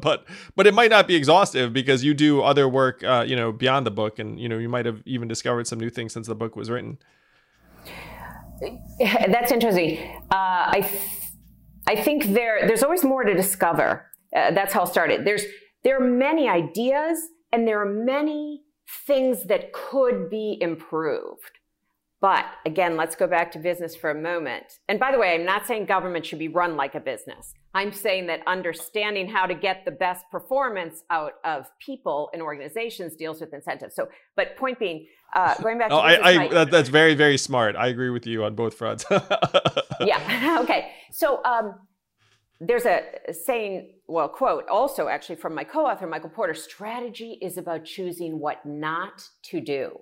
But 0.01 0.25
but 0.57 0.67
it 0.67 0.75
might 0.75 0.91
not 0.91 1.07
be 1.07 1.15
exhaustive 1.15 1.73
because 1.73 2.03
you 2.05 2.15
do 2.15 2.43
other 2.43 2.69
work 2.69 3.05
uh 3.05 3.25
you 3.27 3.37
know 3.37 3.53
beyond 3.53 3.87
the 3.87 3.91
book 3.91 4.19
and 4.19 4.41
you 4.41 4.49
know 4.49 4.59
you 4.59 4.69
might 4.69 4.87
have 4.87 5.03
even 5.05 5.29
discovered 5.29 5.67
some 5.67 5.79
new 5.79 5.91
things 5.91 6.13
since 6.13 6.27
the 6.27 6.35
book 6.35 6.57
was 6.57 6.71
written. 6.71 6.99
That's 8.99 9.53
interesting. 9.53 9.99
Uh 10.31 10.79
i 10.79 11.01
I 11.87 11.97
think 11.97 12.27
there 12.27 12.67
there's 12.67 12.83
always 12.83 13.05
more 13.05 13.25
to 13.25 13.35
discover. 13.35 14.11
Uh, 14.35 14.51
that's 14.51 14.73
how 14.73 14.83
it 14.83 14.89
started. 14.89 15.25
There's 15.25 15.45
there 15.83 15.97
are 16.01 16.07
many 16.07 16.49
ideas 16.49 17.19
and 17.53 17.69
there 17.69 17.81
are 17.81 17.93
many 18.05 18.63
things 19.07 19.45
that 19.45 19.73
could 19.73 20.31
be 20.31 20.59
improved. 20.61 21.59
But 22.21 22.47
again, 22.65 22.97
let's 22.97 23.15
go 23.15 23.27
back 23.27 23.53
to 23.53 23.59
business 23.59 23.95
for 23.95 24.09
a 24.09 24.15
moment. 24.15 24.65
And 24.89 24.99
by 24.99 25.13
the 25.13 25.19
way, 25.19 25.35
I'm 25.35 25.45
not 25.45 25.67
saying 25.67 25.85
government 25.85 26.25
should 26.25 26.39
be 26.39 26.49
run 26.49 26.75
like 26.75 26.95
a 26.95 27.01
business. 27.01 27.53
I'm 27.75 27.93
saying 27.93 28.29
that 28.29 28.41
understanding 28.47 29.29
how 29.29 29.45
to 29.45 29.55
get 29.55 29.85
the 29.85 29.91
best 29.91 30.25
performance 30.31 31.03
out 31.11 31.33
of 31.45 31.67
people 31.85 32.31
and 32.33 32.41
organizations 32.41 33.15
deals 33.15 33.43
with 33.43 33.53
incentives. 33.53 33.95
So, 33.95 34.09
but 34.37 34.57
point 34.57 34.79
being, 34.79 35.07
uh, 35.35 35.55
going 35.63 35.79
back 35.79 35.91
to 35.91 35.97
oh, 35.97 35.99
I, 35.99 36.31
I 36.31 36.49
that, 36.49 36.71
that's 36.71 36.89
very 36.89 37.15
very 37.15 37.37
smart. 37.37 37.77
I 37.77 37.89
agree 37.89 38.11
with 38.11 38.27
you 38.27 38.45
on 38.45 38.55
both 38.55 38.73
fronts. 38.75 39.05
yeah. 40.01 40.59
Okay. 40.65 40.93
So 41.15 41.41
um, 41.45 41.77
there's 42.61 42.87
a 42.87 43.03
saying, 43.33 43.93
well, 44.09 44.29
quote, 44.29 44.69
also 44.69 45.07
actually 45.07 45.37
from 45.37 45.55
my 45.55 45.63
co-author 45.63 46.09
Michael 46.09 46.31
Porter: 46.31 46.55
"Strategy 46.55 47.39
is 47.41 47.57
about 47.57 47.85
choosing 47.85 48.41
what 48.41 48.67
not 48.67 49.29
to 49.45 49.61
do." 49.61 50.01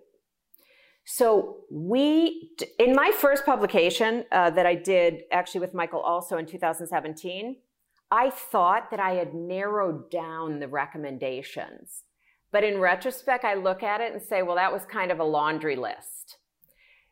So 1.05 1.65
we, 1.71 2.53
in 2.79 2.95
my 2.95 3.11
first 3.11 3.45
publication 3.45 4.25
uh, 4.33 4.51
that 4.51 4.65
I 4.65 4.75
did 4.75 5.25
actually 5.31 5.61
with 5.61 5.75
Michael 5.75 6.01
also 6.01 6.39
in 6.39 6.47
2017, 6.47 7.57
I 8.11 8.31
thought 8.31 8.91
that 8.91 9.01
I 9.01 9.13
had 9.13 9.35
narrowed 9.35 10.11
down 10.11 10.61
the 10.61 10.69
recommendations. 10.69 12.05
But 12.53 12.65
in 12.65 12.79
retrospect, 12.79 13.45
I 13.45 13.55
look 13.55 13.83
at 13.83 14.01
it 14.01 14.13
and 14.13 14.23
say, 14.23 14.43
well, 14.43 14.57
that 14.57 14.73
was 14.73 14.87
kind 14.87 15.11
of 15.11 15.19
a 15.21 15.25
laundry 15.25 15.77
list. 15.77 16.39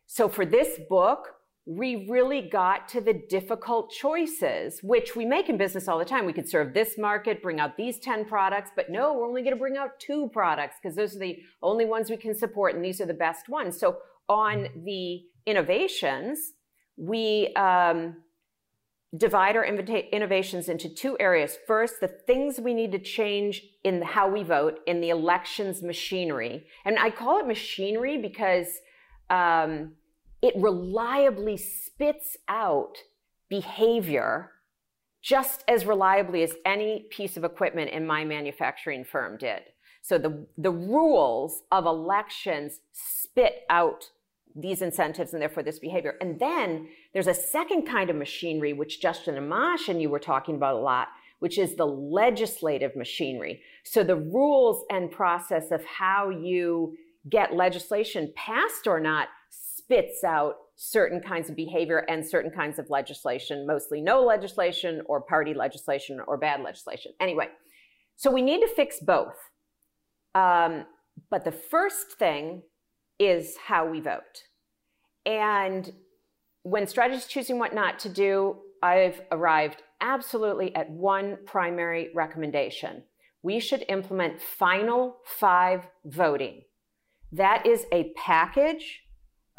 So 0.07 0.29
for 0.29 0.47
this 0.47 0.79
book, 0.89 1.35
we 1.67 2.07
really 2.09 2.49
got 2.49 2.89
to 2.89 3.01
the 3.01 3.13
difficult 3.29 3.91
choices, 3.91 4.81
which 4.83 5.15
we 5.15 5.25
make 5.25 5.49
in 5.49 5.57
business 5.57 5.89
all 5.89 5.99
the 5.99 6.05
time. 6.05 6.25
We 6.25 6.33
could 6.33 6.49
serve 6.49 6.73
this 6.73 6.97
market, 6.97 7.43
bring 7.43 7.61
out 7.61 7.77
these 7.77 7.99
10 7.99 8.25
products, 8.25 8.71
but 8.75 8.91
no, 8.91 9.15
we're 9.15 9.27
only 9.27 9.43
going 9.43 9.55
to 9.55 9.61
bring 9.61 9.77
out 9.77 10.01
two 10.01 10.31
products 10.33 10.77
because 10.83 10.97
those 10.97 11.15
are 11.15 11.21
the 11.21 11.39
only 11.63 11.85
ones 11.85 12.11
we 12.11 12.17
can 12.17 12.35
support 12.35 12.75
and 12.75 12.85
these 12.85 13.01
are 13.01 13.07
the 13.07 13.15
best 13.15 13.49
ones. 13.49 13.79
So 13.79 13.99
on 14.29 14.69
the 14.85 15.23
innovations, 15.47 16.53
we 16.97 17.53
um, 17.55 18.17
divide 19.17 19.57
our 19.57 19.65
innovations 19.65 20.69
into 20.69 20.89
two 20.89 21.17
areas. 21.21 21.59
First, 21.67 21.95
the 22.01 22.09
things 22.09 22.61
we 22.61 22.75
need 22.75 22.93
to 22.93 22.99
change 22.99 23.63
in 23.85 24.01
how 24.03 24.31
we 24.31 24.43
vote 24.43 24.81
in 24.87 25.01
the 25.01 25.11
elections 25.11 25.83
machinery. 25.83 26.65
And 26.85 26.99
I 26.99 27.11
call 27.11 27.41
it 27.41 27.47
machinery 27.47 28.19
because 28.19 28.69
um, 29.29 29.93
it 30.43 30.55
reliably 30.57 31.57
spits 31.57 32.37
out 32.49 32.97
behavior 33.49 34.53
just 35.23 35.65
as 35.69 35.85
reliably 35.85 36.43
as 36.43 36.55
any 36.65 37.07
piece 37.11 37.37
of 37.37 37.45
equipment 37.45 37.91
in 37.91 38.07
my 38.07 38.25
manufacturing 38.25 39.05
firm 39.05 39.37
did. 39.37 39.63
So 40.03 40.17
the, 40.17 40.47
the 40.57 40.71
rules 40.71 41.63
of 41.71 41.85
elections 41.85 42.81
spit 42.93 43.65
out 43.69 44.11
these 44.57 44.83
incentives 44.83 45.33
and 45.33 45.43
therefore 45.43 45.63
this 45.63 45.79
behavior. 45.79 46.17
And 46.21 46.41
then 46.41 46.89
there's 47.13 47.27
a 47.27 47.35
second 47.35 47.87
kind 47.87 48.11
of 48.11 48.17
machinery, 48.17 48.73
which 48.73 49.01
Justin 49.01 49.37
Amash 49.37 49.89
and 49.89 50.01
you 50.01 50.09
were 50.09 50.19
talking 50.19 50.57
about 50.57 50.77
a 50.77 50.79
lot, 50.79 51.09
which 51.39 51.59
is 51.59 51.77
the 51.77 51.87
legislative 51.87 52.97
machinery. 52.97 53.63
So 53.85 54.03
the 54.03 54.17
rules 54.17 54.85
and 54.91 55.11
process 55.11 55.71
of 55.71 55.85
how 55.85 56.31
you 56.31 56.97
get 57.29 57.55
legislation 57.55 58.33
passed 58.35 58.87
or 58.87 58.99
not 59.01 59.29
spits 59.91 60.23
out 60.23 60.55
certain 60.77 61.21
kinds 61.21 61.51
of 61.51 61.57
behavior 61.57 61.99
and 62.09 62.25
certain 62.25 62.51
kinds 62.51 62.79
of 62.79 62.89
legislation, 62.91 63.67
mostly 63.67 64.01
no 64.01 64.23
legislation 64.23 65.03
or 65.07 65.21
party 65.21 65.53
legislation 65.53 66.21
or 66.29 66.37
bad 66.37 66.63
legislation. 66.63 67.13
Anyway, 67.21 67.49
so 68.17 68.31
we 68.31 68.41
need 68.41 68.61
to 68.61 68.69
fix 68.69 69.01
both. 69.01 69.35
Um, 70.35 70.85
but 71.29 71.45
the 71.45 71.53
first 71.53 72.13
thing 72.19 72.63
is 73.19 73.57
how 73.67 73.89
we 73.89 74.01
vote. 74.01 74.45
And 75.27 75.93
when 76.63 76.87
strategists 76.87 77.31
choosing 77.31 77.59
what 77.59 77.75
not 77.75 77.99
to 78.01 78.09
do, 78.09 78.59
I've 78.83 79.21
arrived 79.33 79.83
absolutely 80.01 80.75
at 80.77 80.89
one 80.89 81.39
primary 81.47 82.11
recommendation. 82.15 83.03
We 83.43 83.59
should 83.59 83.85
implement 83.89 84.41
final 84.41 85.17
five 85.25 85.89
voting. 86.05 86.63
That 87.33 87.67
is 87.67 87.87
a 87.93 88.13
package 88.17 89.01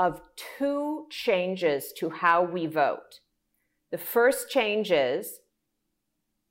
of 0.01 0.19
two 0.57 1.05
changes 1.11 1.93
to 1.95 2.09
how 2.09 2.41
we 2.41 2.65
vote. 2.65 3.19
The 3.91 3.99
first 3.99 4.49
change 4.49 4.91
is 4.91 5.41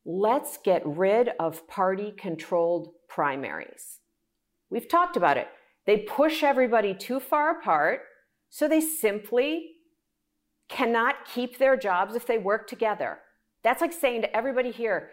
let's 0.04 0.56
get 0.56 0.86
rid 0.86 1.30
of 1.40 1.66
party 1.66 2.14
controlled 2.16 2.90
primaries. 3.08 3.98
We've 4.70 4.86
talked 4.86 5.16
about 5.16 5.36
it. 5.36 5.48
They 5.84 5.96
push 5.96 6.44
everybody 6.44 6.94
too 6.94 7.18
far 7.18 7.58
apart, 7.58 8.02
so 8.50 8.68
they 8.68 8.80
simply 8.80 9.70
cannot 10.68 11.24
keep 11.24 11.58
their 11.58 11.76
jobs 11.76 12.14
if 12.14 12.28
they 12.28 12.38
work 12.38 12.68
together. 12.68 13.18
That's 13.64 13.80
like 13.80 13.92
saying 13.92 14.22
to 14.22 14.36
everybody 14.36 14.70
here, 14.70 15.10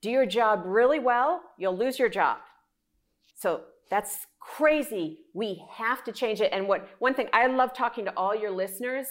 do 0.00 0.10
your 0.10 0.26
job 0.26 0.62
really 0.64 1.00
well, 1.00 1.42
you'll 1.58 1.76
lose 1.76 1.98
your 1.98 2.08
job. 2.08 2.38
So 3.34 3.62
that's 3.90 4.28
crazy. 4.40 5.18
We 5.34 5.62
have 5.70 6.02
to 6.04 6.12
change 6.12 6.40
it. 6.40 6.50
And 6.52 6.66
what 6.66 6.88
one 6.98 7.14
thing 7.14 7.28
I 7.32 7.46
love 7.46 7.72
talking 7.72 8.04
to 8.06 8.12
all 8.16 8.34
your 8.34 8.50
listeners 8.50 9.06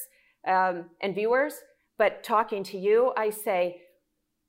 um, 0.47 0.85
and 1.01 1.15
viewers, 1.15 1.53
but 1.97 2.23
talking 2.23 2.63
to 2.65 2.77
you, 2.77 3.13
I 3.15 3.29
say, 3.29 3.81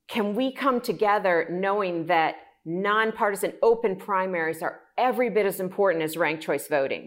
can 0.09 0.35
we 0.35 0.53
come 0.53 0.81
together 0.81 1.47
knowing 1.51 2.07
that 2.07 2.37
nonpartisan 2.65 3.53
open 3.63 3.97
primaries 3.97 4.63
are 4.63 4.81
every 4.99 5.31
bit 5.31 5.47
as 5.47 5.61
important 5.61 6.03
as 6.03 6.17
ranked 6.17 6.43
choice 6.43 6.67
voting? 6.67 7.07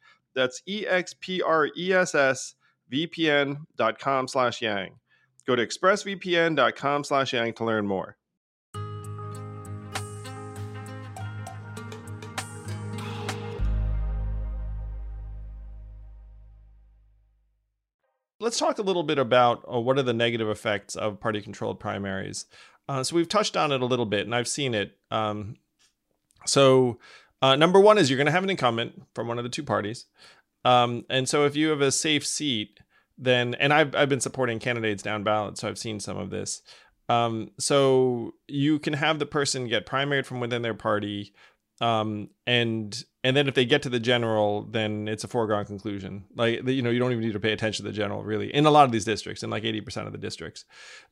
That's 0.35 0.61
E-X-P-R-E-S-S 0.65 2.55
vpn.com 2.91 4.27
slash 4.27 4.61
yang. 4.61 4.99
Go 5.47 5.55
to 5.55 5.65
expressvpn.com 5.65 7.03
slash 7.03 7.33
yang 7.33 7.53
to 7.53 7.65
learn 7.65 7.87
more. 7.87 8.17
Let's 18.39 18.57
talk 18.57 18.79
a 18.79 18.81
little 18.81 19.03
bit 19.03 19.19
about 19.19 19.63
uh, 19.71 19.79
what 19.79 19.99
are 19.99 20.03
the 20.03 20.13
negative 20.13 20.49
effects 20.49 20.95
of 20.95 21.19
party 21.19 21.41
controlled 21.41 21.79
primaries. 21.79 22.47
Uh, 22.89 23.03
so 23.03 23.15
we've 23.15 23.29
touched 23.29 23.55
on 23.55 23.71
it 23.71 23.81
a 23.81 23.85
little 23.85 24.07
bit, 24.07 24.25
and 24.25 24.33
I've 24.33 24.47
seen 24.47 24.73
it. 24.73 24.97
Um, 25.11 25.57
so 26.47 26.97
uh, 27.41 27.55
number 27.55 27.79
one 27.79 27.97
is 27.97 28.09
you're 28.09 28.17
going 28.17 28.25
to 28.25 28.31
have 28.31 28.43
an 28.43 28.49
incumbent 28.49 29.01
from 29.15 29.27
one 29.27 29.37
of 29.37 29.43
the 29.43 29.49
two 29.49 29.63
parties. 29.63 30.05
Um, 30.63 31.05
and 31.09 31.27
so 31.27 31.45
if 31.45 31.55
you 31.55 31.69
have 31.69 31.81
a 31.81 31.91
safe 31.91 32.25
seat, 32.25 32.79
then, 33.17 33.55
and 33.55 33.73
I've, 33.73 33.95
I've 33.95 34.09
been 34.09 34.21
supporting 34.21 34.59
candidates 34.59 35.03
down 35.03 35.23
ballot, 35.23 35.57
so 35.57 35.67
I've 35.67 35.77
seen 35.77 35.99
some 35.99 36.17
of 36.17 36.29
this. 36.29 36.61
Um, 37.09 37.51
so 37.59 38.35
you 38.47 38.79
can 38.79 38.93
have 38.93 39.19
the 39.19 39.25
person 39.25 39.67
get 39.67 39.85
primaried 39.85 40.25
from 40.25 40.39
within 40.39 40.61
their 40.61 40.73
party. 40.73 41.33
Um, 41.81 42.29
and 42.45 43.03
and 43.23 43.35
then 43.35 43.47
if 43.47 43.55
they 43.55 43.65
get 43.65 43.81
to 43.83 43.89
the 43.89 43.99
general, 43.99 44.63
then 44.63 45.07
it's 45.07 45.23
a 45.23 45.27
foregone 45.27 45.65
conclusion. 45.65 46.25
Like 46.35 46.65
you 46.67 46.81
know, 46.81 46.89
you 46.89 46.99
don't 46.99 47.11
even 47.11 47.23
need 47.23 47.33
to 47.33 47.39
pay 47.39 47.51
attention 47.53 47.83
to 47.83 47.91
the 47.91 47.95
general 47.95 48.23
really 48.23 48.53
in 48.53 48.65
a 48.65 48.71
lot 48.71 48.85
of 48.85 48.91
these 48.91 49.03
districts, 49.03 49.43
in 49.43 49.49
like 49.49 49.63
eighty 49.63 49.81
percent 49.81 50.05
of 50.05 50.13
the 50.13 50.19
districts. 50.19 50.63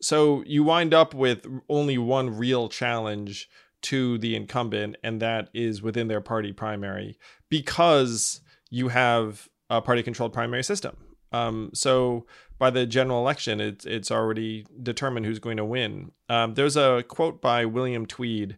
So 0.01 0.43
you 0.45 0.63
wind 0.63 0.93
up 0.93 1.13
with 1.13 1.45
only 1.67 1.97
one 1.97 2.38
real 2.38 2.69
challenge 2.69 3.49
to 3.84 4.17
the 4.17 4.36
incumbent, 4.36 4.97
and 5.03 5.21
that 5.21 5.49
is 5.53 5.82
within 5.82 6.07
their 6.07 6.21
party 6.21 6.51
primary 6.51 7.17
because 7.49 8.41
you 8.69 8.89
have 8.89 9.49
a 9.69 9.82
party 9.82 10.03
controlled 10.03 10.34
primary 10.34 10.63
system. 10.63 10.97
Um, 11.32 11.71
so 11.73 12.25
by 12.57 12.69
the 12.69 12.86
general 12.86 13.19
election, 13.19 13.61
it's 13.61 13.86
it's 13.86 14.11
already 14.11 14.65
determined 14.82 15.25
who's 15.25 15.39
going 15.39 15.57
to 15.57 15.65
win. 15.65 16.11
Um, 16.27 16.55
there's 16.55 16.75
a 16.77 17.03
quote 17.07 17.41
by 17.41 17.65
William 17.65 18.05
Tweed 18.05 18.57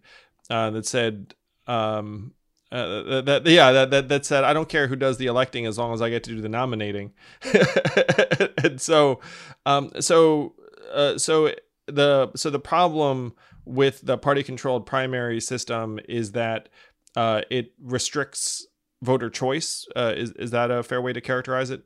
uh, 0.49 0.71
that 0.71 0.85
said. 0.85 1.35
Um, 1.67 2.33
uh, 2.71 3.21
that, 3.21 3.45
yeah 3.45 3.73
that, 3.73 3.91
that 3.91 4.07
that 4.07 4.25
said 4.25 4.45
I 4.45 4.53
don't 4.53 4.69
care 4.69 4.87
who 4.87 4.95
does 4.95 5.17
the 5.17 5.25
electing 5.25 5.65
as 5.65 5.77
long 5.77 5.93
as 5.93 6.01
I 6.01 6.09
get 6.09 6.23
to 6.23 6.29
do 6.29 6.39
the 6.39 6.47
nominating, 6.47 7.11
and 8.63 8.79
so 8.79 9.19
um 9.65 9.91
so 9.99 10.55
uh, 10.93 11.17
so 11.17 11.53
the 11.87 12.31
so 12.37 12.49
the 12.49 12.59
problem 12.59 13.33
with 13.65 14.01
the 14.03 14.17
party 14.17 14.43
controlled 14.43 14.85
primary 14.85 15.39
system 15.39 15.99
is 16.07 16.31
that 16.33 16.69
uh, 17.15 17.41
it 17.49 17.73
restricts 17.81 18.65
voter 19.01 19.29
choice. 19.29 19.85
Uh, 19.95 20.13
is 20.15 20.31
is 20.33 20.51
that 20.51 20.71
a 20.71 20.83
fair 20.83 21.01
way 21.01 21.13
to 21.13 21.21
characterize 21.21 21.69
it? 21.69 21.83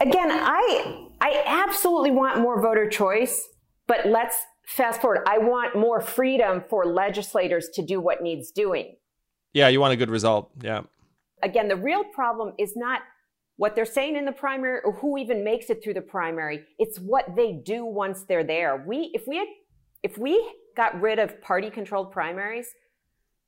Again, 0.00 0.30
I 0.30 1.08
I 1.20 1.42
absolutely 1.46 2.10
want 2.10 2.40
more 2.40 2.60
voter 2.60 2.88
choice, 2.88 3.48
but 3.86 4.06
let's 4.06 4.36
fast 4.66 5.00
forward. 5.00 5.20
I 5.26 5.38
want 5.38 5.76
more 5.76 6.00
freedom 6.00 6.64
for 6.68 6.84
legislators 6.84 7.68
to 7.74 7.82
do 7.82 8.00
what 8.00 8.22
needs 8.22 8.50
doing. 8.50 8.96
Yeah, 9.52 9.68
you 9.68 9.80
want 9.80 9.94
a 9.94 9.96
good 9.96 10.10
result. 10.10 10.50
Yeah. 10.60 10.82
Again, 11.42 11.68
the 11.68 11.76
real 11.76 12.04
problem 12.04 12.52
is 12.58 12.76
not 12.76 13.02
what 13.56 13.74
they're 13.74 13.86
saying 13.86 14.16
in 14.16 14.26
the 14.26 14.32
primary 14.32 14.80
or 14.84 14.92
who 14.92 15.16
even 15.16 15.42
makes 15.42 15.70
it 15.70 15.82
through 15.82 15.94
the 15.94 16.02
primary. 16.02 16.64
It's 16.78 16.98
what 16.98 17.24
they 17.36 17.52
do 17.52 17.84
once 17.84 18.24
they're 18.24 18.44
there. 18.44 18.84
We 18.86 19.10
if 19.14 19.22
we 19.26 19.38
had 19.38 19.48
if 20.06 20.16
we 20.16 20.40
got 20.76 21.00
rid 21.00 21.18
of 21.18 21.42
party 21.42 21.68
controlled 21.68 22.12
primaries, 22.12 22.68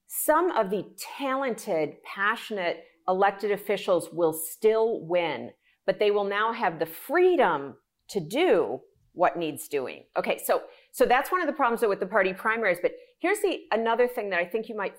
some 0.09 0.51
of 0.51 0.71
the 0.71 0.85
talented, 1.17 2.03
passionate 2.03 2.83
elected 3.07 3.53
officials 3.53 4.09
will 4.13 4.33
still 4.33 5.07
win, 5.07 5.53
but 5.87 6.01
they 6.01 6.11
will 6.11 6.25
now 6.25 6.53
have 6.53 6.81
the 6.81 6.85
freedom 6.85 7.77
to 8.09 8.19
do 8.19 8.81
what 9.13 9.39
needs 9.39 9.69
doing. 9.69 10.03
Okay, 10.17 10.41
so 10.45 10.63
so 10.91 11.07
that's 11.07 11.31
one 11.31 11.41
of 11.41 11.47
the 11.47 11.53
problems 11.53 11.81
with 11.83 12.01
the 12.01 12.07
party 12.07 12.33
primaries. 12.33 12.79
But 12.83 12.91
here's 13.21 13.39
the 13.39 13.61
another 13.71 14.09
thing 14.09 14.29
that 14.31 14.41
I 14.41 14.45
think 14.45 14.69
you 14.69 14.77
might, 14.77 14.95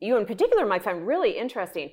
you 0.00 0.16
in 0.16 0.24
particular, 0.24 0.64
might 0.64 0.84
find 0.84 1.06
really 1.06 1.36
interesting. 1.36 1.90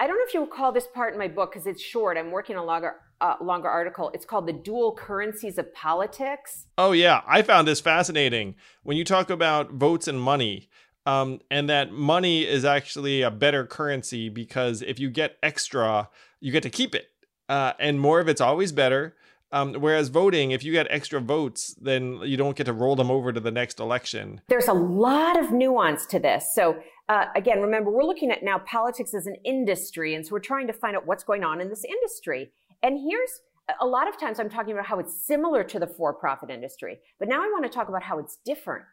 I 0.00 0.08
don't 0.08 0.16
know 0.16 0.24
if 0.26 0.34
you 0.34 0.40
recall 0.40 0.72
this 0.72 0.88
part 0.92 1.12
in 1.12 1.18
my 1.20 1.28
book 1.28 1.52
because 1.52 1.68
it's 1.68 1.80
short. 1.80 2.18
I'm 2.18 2.32
working 2.32 2.56
on 2.56 2.66
longer 2.66 2.96
uh, 3.22 3.36
longer 3.40 3.68
article. 3.68 4.10
It's 4.12 4.26
called 4.26 4.46
The 4.46 4.52
Dual 4.52 4.94
Currencies 4.94 5.56
of 5.56 5.72
Politics. 5.72 6.66
Oh, 6.76 6.92
yeah. 6.92 7.22
I 7.26 7.40
found 7.42 7.68
this 7.68 7.80
fascinating. 7.80 8.56
When 8.82 8.96
you 8.96 9.04
talk 9.04 9.30
about 9.30 9.70
votes 9.70 10.08
and 10.08 10.20
money, 10.20 10.68
um, 11.06 11.40
and 11.50 11.68
that 11.70 11.92
money 11.92 12.42
is 12.46 12.64
actually 12.64 13.22
a 13.22 13.30
better 13.30 13.64
currency 13.64 14.28
because 14.28 14.82
if 14.82 14.98
you 14.98 15.08
get 15.08 15.36
extra, 15.42 16.08
you 16.40 16.52
get 16.52 16.62
to 16.64 16.70
keep 16.70 16.94
it. 16.94 17.10
Uh, 17.48 17.72
and 17.78 18.00
more 18.00 18.20
of 18.20 18.28
it's 18.28 18.40
always 18.40 18.72
better. 18.72 19.14
Um, 19.52 19.74
whereas 19.74 20.08
voting, 20.08 20.52
if 20.52 20.64
you 20.64 20.72
get 20.72 20.86
extra 20.88 21.20
votes, 21.20 21.74
then 21.74 22.20
you 22.22 22.38
don't 22.38 22.56
get 22.56 22.64
to 22.64 22.72
roll 22.72 22.96
them 22.96 23.10
over 23.10 23.32
to 23.34 23.40
the 23.40 23.50
next 23.50 23.80
election. 23.80 24.40
There's 24.48 24.68
a 24.68 24.72
lot 24.72 25.38
of 25.38 25.52
nuance 25.52 26.06
to 26.06 26.18
this. 26.18 26.54
So, 26.54 26.76
uh, 27.10 27.26
again, 27.36 27.60
remember, 27.60 27.90
we're 27.90 28.04
looking 28.04 28.30
at 28.30 28.42
now 28.42 28.60
politics 28.60 29.12
as 29.12 29.26
an 29.26 29.36
industry. 29.44 30.14
And 30.14 30.26
so 30.26 30.32
we're 30.32 30.40
trying 30.40 30.68
to 30.68 30.72
find 30.72 30.96
out 30.96 31.06
what's 31.06 31.22
going 31.22 31.44
on 31.44 31.60
in 31.60 31.68
this 31.68 31.84
industry. 31.84 32.50
And 32.82 32.98
here's 32.98 33.40
a 33.80 33.86
lot 33.86 34.08
of 34.08 34.18
times 34.18 34.40
I'm 34.40 34.50
talking 34.50 34.72
about 34.72 34.86
how 34.86 34.98
it's 34.98 35.26
similar 35.26 35.62
to 35.64 35.78
the 35.78 35.86
for 35.86 36.12
profit 36.12 36.50
industry, 36.50 36.98
but 37.18 37.28
now 37.28 37.42
I 37.42 37.46
want 37.46 37.64
to 37.64 37.70
talk 37.70 37.88
about 37.88 38.02
how 38.02 38.18
it's 38.18 38.38
different. 38.44 38.84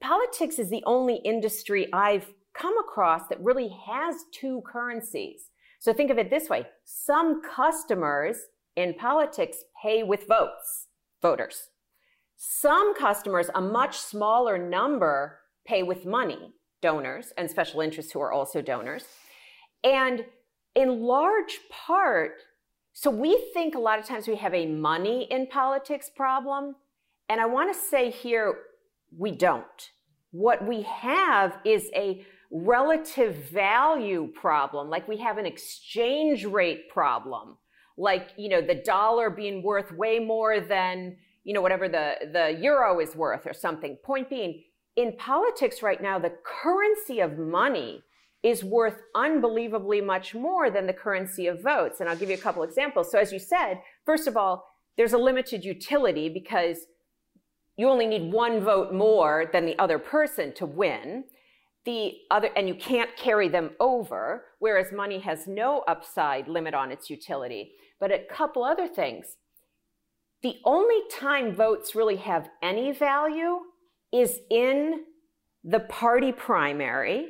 Politics 0.00 0.58
is 0.58 0.70
the 0.70 0.82
only 0.86 1.16
industry 1.24 1.92
I've 1.92 2.32
come 2.54 2.78
across 2.78 3.26
that 3.28 3.42
really 3.42 3.68
has 3.86 4.16
two 4.32 4.62
currencies. 4.66 5.50
So 5.80 5.92
think 5.92 6.10
of 6.10 6.18
it 6.18 6.30
this 6.30 6.48
way 6.48 6.66
some 6.84 7.42
customers 7.42 8.36
in 8.76 8.94
politics 8.94 9.58
pay 9.82 10.02
with 10.02 10.28
votes, 10.28 10.88
voters. 11.22 11.70
Some 12.36 12.94
customers, 12.94 13.50
a 13.54 13.60
much 13.60 13.98
smaller 13.98 14.56
number, 14.58 15.40
pay 15.66 15.82
with 15.82 16.06
money, 16.06 16.52
donors 16.80 17.32
and 17.36 17.50
special 17.50 17.80
interests 17.80 18.12
who 18.12 18.20
are 18.20 18.32
also 18.32 18.62
donors. 18.62 19.04
And 19.82 20.24
in 20.76 21.00
large 21.00 21.58
part, 21.70 22.34
so 23.00 23.12
we 23.12 23.48
think 23.54 23.76
a 23.76 23.78
lot 23.78 24.00
of 24.00 24.06
times 24.06 24.26
we 24.26 24.34
have 24.34 24.52
a 24.52 24.66
money 24.66 25.28
in 25.30 25.46
politics 25.46 26.10
problem. 26.10 26.74
And 27.28 27.40
I 27.40 27.46
want 27.46 27.72
to 27.72 27.80
say 27.80 28.10
here, 28.10 28.58
we 29.16 29.30
don't. 29.30 29.90
What 30.32 30.66
we 30.66 30.82
have 30.82 31.58
is 31.64 31.88
a 31.94 32.26
relative 32.50 33.36
value 33.52 34.32
problem, 34.34 34.90
like 34.90 35.06
we 35.06 35.18
have 35.18 35.38
an 35.38 35.46
exchange 35.46 36.44
rate 36.44 36.88
problem, 36.88 37.56
like, 37.96 38.30
you 38.36 38.48
know, 38.48 38.60
the 38.60 38.74
dollar 38.74 39.30
being 39.30 39.62
worth 39.62 39.92
way 39.92 40.18
more 40.18 40.58
than, 40.58 41.18
you 41.44 41.54
know, 41.54 41.60
whatever 41.60 41.88
the, 41.88 42.14
the 42.32 42.58
euro 42.60 42.98
is 42.98 43.14
worth 43.14 43.46
or 43.46 43.54
something. 43.54 43.96
Point 44.04 44.28
being, 44.28 44.64
in 44.96 45.12
politics 45.16 45.84
right 45.84 46.02
now, 46.02 46.18
the 46.18 46.32
currency 46.44 47.20
of 47.20 47.38
money 47.38 48.02
is 48.42 48.62
worth 48.62 49.02
unbelievably 49.14 50.00
much 50.00 50.34
more 50.34 50.70
than 50.70 50.86
the 50.86 50.92
currency 50.92 51.46
of 51.46 51.62
votes. 51.62 52.00
And 52.00 52.08
I'll 52.08 52.16
give 52.16 52.30
you 52.30 52.36
a 52.36 52.40
couple 52.40 52.62
examples. 52.62 53.10
So, 53.10 53.18
as 53.18 53.32
you 53.32 53.38
said, 53.38 53.80
first 54.04 54.26
of 54.26 54.36
all, 54.36 54.64
there's 54.96 55.12
a 55.12 55.18
limited 55.18 55.64
utility 55.64 56.28
because 56.28 56.78
you 57.76 57.88
only 57.88 58.06
need 58.06 58.32
one 58.32 58.60
vote 58.60 58.92
more 58.92 59.46
than 59.52 59.64
the 59.64 59.78
other 59.78 59.98
person 59.98 60.52
to 60.54 60.66
win. 60.66 61.24
The 61.84 62.14
other, 62.30 62.50
and 62.56 62.68
you 62.68 62.74
can't 62.74 63.16
carry 63.16 63.48
them 63.48 63.70
over, 63.80 64.44
whereas 64.58 64.92
money 64.92 65.20
has 65.20 65.46
no 65.46 65.84
upside 65.88 66.48
limit 66.48 66.74
on 66.74 66.90
its 66.90 67.08
utility. 67.08 67.72
But 67.98 68.12
a 68.12 68.24
couple 68.30 68.64
other 68.64 68.88
things. 68.88 69.36
The 70.42 70.56
only 70.64 71.00
time 71.10 71.54
votes 71.54 71.94
really 71.94 72.16
have 72.16 72.48
any 72.62 72.92
value 72.92 73.60
is 74.12 74.38
in 74.50 75.04
the 75.64 75.80
party 75.80 76.32
primary, 76.32 77.28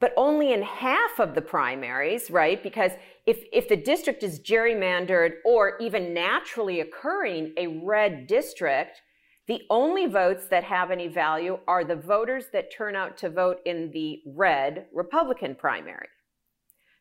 but 0.00 0.14
only 0.16 0.52
in 0.52 0.62
half 0.62 1.20
of 1.20 1.34
the 1.34 1.42
primaries, 1.42 2.30
right? 2.30 2.62
Because 2.62 2.92
if, 3.26 3.44
if 3.52 3.68
the 3.68 3.76
district 3.76 4.22
is 4.22 4.40
gerrymandered 4.40 5.34
or 5.44 5.76
even 5.78 6.14
naturally 6.14 6.80
occurring 6.80 7.52
a 7.58 7.66
red 7.66 8.26
district, 8.26 9.02
the 9.46 9.60
only 9.68 10.06
votes 10.06 10.46
that 10.46 10.64
have 10.64 10.90
any 10.90 11.06
value 11.06 11.58
are 11.68 11.84
the 11.84 11.96
voters 11.96 12.46
that 12.52 12.72
turn 12.74 12.96
out 12.96 13.18
to 13.18 13.28
vote 13.28 13.58
in 13.66 13.90
the 13.92 14.20
red 14.26 14.86
Republican 14.94 15.54
primary. 15.54 16.08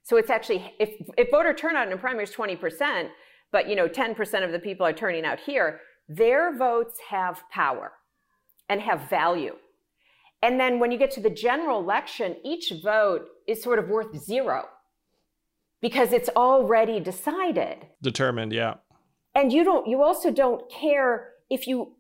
So 0.04 0.18
it's 0.18 0.30
actually, 0.30 0.74
if, 0.80 0.90
if 1.18 1.32
voter 1.32 1.54
turnout 1.54 1.88
in 1.88 1.94
a 1.94 1.98
primary 1.98 2.26
is 2.26 2.32
20%, 2.32 3.10
but 3.52 3.70
you 3.70 3.76
know, 3.76 3.88
10% 3.88 4.44
of 4.44 4.52
the 4.52 4.60
people 4.60 4.86
are 4.86 4.94
turning 4.94 5.24
out 5.24 5.40
here, 5.40 5.80
their 6.08 6.58
votes 6.58 7.00
have 7.10 7.44
power 7.52 7.94
and 8.68 8.82
have 8.82 9.10
value. 9.10 9.56
And 10.42 10.60
then 10.60 10.80
when 10.80 10.92
you 10.92 10.98
get 10.98 11.12
to 11.12 11.22
the 11.22 11.30
general 11.30 11.80
election, 11.80 12.38
each 12.44 12.74
vote 12.82 13.28
is 13.48 13.62
sort 13.62 13.80
of 13.80 13.90
worth 13.90 14.18
zero 14.18 14.66
because 15.82 16.14
it's 16.14 16.30
already 16.36 17.00
decided. 17.00 17.88
Determined, 18.02 18.54
yeah. 18.54 18.76
And 19.36 19.52
you 19.52 19.64
don't 19.64 19.88
you 19.88 20.02
also 20.02 20.32
don't 20.32 20.70
care 20.72 21.30
if 21.50 21.68
you 21.68 21.96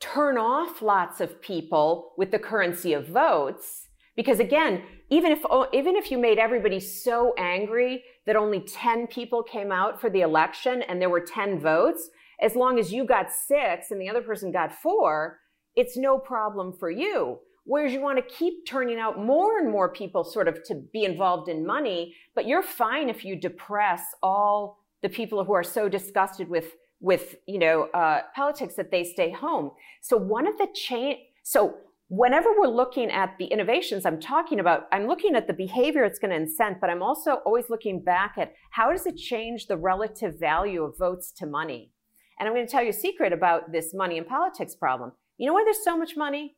turn 0.00 0.38
off 0.38 0.80
lots 0.80 1.20
of 1.20 1.40
people 1.42 2.12
with 2.16 2.30
the 2.30 2.38
currency 2.38 2.92
of 2.92 3.08
votes 3.08 3.88
because 4.18 4.40
again, 4.40 4.82
even 5.10 5.30
if 5.30 5.44
even 5.72 5.96
if 5.96 6.10
you 6.10 6.18
made 6.18 6.38
everybody 6.38 6.80
so 6.80 7.34
angry 7.38 8.02
that 8.26 8.34
only 8.36 8.60
10 8.60 9.06
people 9.06 9.42
came 9.42 9.70
out 9.70 10.00
for 10.00 10.10
the 10.10 10.22
election 10.22 10.82
and 10.82 11.00
there 11.00 11.08
were 11.08 11.20
10 11.20 11.60
votes, 11.60 12.10
as 12.40 12.56
long 12.56 12.78
as 12.78 12.92
you 12.92 13.04
got 13.04 13.32
6 13.32 13.90
and 13.90 14.00
the 14.00 14.08
other 14.08 14.20
person 14.20 14.50
got 14.50 14.72
4, 14.72 15.38
it's 15.76 15.96
no 15.96 16.18
problem 16.18 16.72
for 16.72 16.90
you. 16.90 17.38
Whereas 17.68 17.92
you 17.92 18.00
want 18.00 18.16
to 18.16 18.34
keep 18.34 18.64
turning 18.66 18.98
out 18.98 19.22
more 19.22 19.58
and 19.58 19.70
more 19.70 19.92
people 19.92 20.24
sort 20.24 20.48
of 20.48 20.64
to 20.64 20.74
be 20.74 21.04
involved 21.04 21.50
in 21.50 21.66
money, 21.66 22.14
but 22.34 22.46
you're 22.46 22.62
fine 22.62 23.10
if 23.10 23.26
you 23.26 23.36
depress 23.36 24.00
all 24.22 24.78
the 25.02 25.10
people 25.10 25.44
who 25.44 25.52
are 25.52 25.62
so 25.62 25.86
disgusted 25.86 26.48
with 26.48 26.76
with 27.00 27.36
you 27.46 27.58
know 27.58 27.82
uh, 27.92 28.22
politics 28.34 28.74
that 28.76 28.90
they 28.90 29.04
stay 29.04 29.30
home. 29.30 29.72
So 30.00 30.16
one 30.16 30.46
of 30.46 30.56
the 30.56 30.68
change. 30.74 31.18
So 31.42 31.74
whenever 32.08 32.48
we're 32.58 32.68
looking 32.68 33.10
at 33.10 33.36
the 33.38 33.44
innovations 33.44 34.06
I'm 34.06 34.18
talking 34.18 34.60
about, 34.60 34.88
I'm 34.90 35.06
looking 35.06 35.34
at 35.34 35.46
the 35.46 35.52
behavior 35.52 36.04
it's 36.04 36.18
going 36.18 36.30
to 36.30 36.38
incent, 36.38 36.80
but 36.80 36.88
I'm 36.88 37.02
also 37.02 37.42
always 37.44 37.68
looking 37.68 38.02
back 38.02 38.36
at 38.38 38.54
how 38.70 38.92
does 38.92 39.04
it 39.04 39.18
change 39.18 39.66
the 39.66 39.76
relative 39.76 40.40
value 40.40 40.84
of 40.84 40.96
votes 40.96 41.30
to 41.32 41.44
money. 41.44 41.92
And 42.40 42.48
I'm 42.48 42.54
going 42.54 42.66
to 42.66 42.72
tell 42.72 42.82
you 42.82 42.90
a 42.90 42.94
secret 42.94 43.34
about 43.34 43.72
this 43.72 43.92
money 43.92 44.16
and 44.16 44.26
politics 44.26 44.74
problem. 44.74 45.12
You 45.36 45.48
know 45.48 45.52
why 45.52 45.64
there's 45.64 45.84
so 45.84 45.98
much 45.98 46.16
money? 46.16 46.54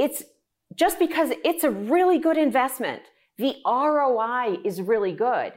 It's 0.00 0.22
just 0.74 0.98
because 0.98 1.32
it's 1.44 1.62
a 1.62 1.70
really 1.70 2.18
good 2.18 2.38
investment. 2.38 3.02
The 3.36 3.56
ROI 3.66 4.58
is 4.64 4.80
really 4.80 5.12
good. 5.12 5.52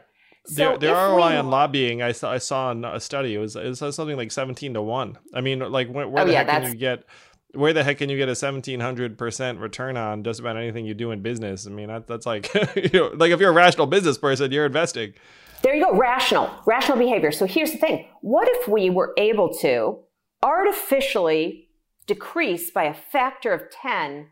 So 0.45 0.73
the, 0.73 0.87
the 0.87 0.93
ROI 0.93 1.15
we, 1.15 1.35
on 1.37 1.49
lobbying, 1.49 2.01
I 2.01 2.11
saw, 2.11 2.31
I 2.31 2.37
saw 2.37 2.71
in 2.71 2.83
a 2.83 2.99
study, 2.99 3.35
it 3.35 3.37
was, 3.37 3.55
it 3.55 3.79
was 3.79 3.95
something 3.95 4.17
like 4.17 4.31
17 4.31 4.73
to 4.73 4.81
1. 4.81 5.17
I 5.33 5.39
mean, 5.39 5.59
like, 5.59 5.87
where, 5.87 6.07
where 6.07 6.23
oh, 6.23 6.27
the 6.27 6.33
yeah, 6.33 6.43
heck 6.43 6.63
can 6.63 6.71
you 6.71 6.77
get 6.77 7.05
where 7.53 7.71
the 7.71 7.83
heck 7.83 7.99
can 7.99 8.09
you 8.09 8.17
get 8.17 8.29
a 8.29 8.33
1700% 8.33 9.59
return 9.59 9.95
on 9.95 10.23
just 10.23 10.39
about 10.39 10.57
anything 10.57 10.85
you 10.85 10.95
do 10.95 11.11
in 11.11 11.21
business? 11.21 11.67
I 11.67 11.69
mean, 11.69 11.87
that, 11.87 12.07
that's 12.07 12.25
like, 12.25 12.51
you 12.75 12.89
know, 12.99 13.11
like 13.13 13.31
if 13.31 13.39
you're 13.39 13.51
a 13.51 13.53
rational 13.53 13.85
business 13.85 14.17
person, 14.17 14.51
you're 14.51 14.65
investing. 14.65 15.13
There 15.61 15.75
you 15.75 15.85
go, 15.85 15.95
rational, 15.95 16.49
rational 16.65 16.97
behavior. 16.97 17.31
So 17.31 17.45
here's 17.45 17.71
the 17.71 17.77
thing. 17.77 18.07
What 18.21 18.47
if 18.49 18.67
we 18.67 18.89
were 18.89 19.13
able 19.17 19.53
to 19.59 19.99
artificially 20.41 21.69
decrease 22.07 22.71
by 22.71 22.85
a 22.85 22.93
factor 22.93 23.53
of 23.53 23.69
10 23.69 24.29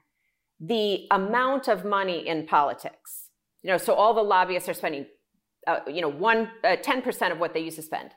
the 0.61 1.07
amount 1.09 1.67
of 1.67 1.83
money 1.83 2.27
in 2.27 2.45
politics. 2.45 3.29
You 3.63 3.71
know, 3.71 3.77
so 3.77 3.93
all 3.93 4.13
the 4.13 4.21
lobbyists 4.21 4.69
are 4.69 4.73
spending, 4.73 5.07
uh, 5.65 5.79
you 5.87 6.01
know, 6.01 6.09
one 6.09 6.51
uh, 6.63 6.77
10% 6.77 7.31
of 7.31 7.39
what 7.39 7.53
they 7.53 7.59
used 7.59 7.77
to 7.77 7.81
spend. 7.81 8.11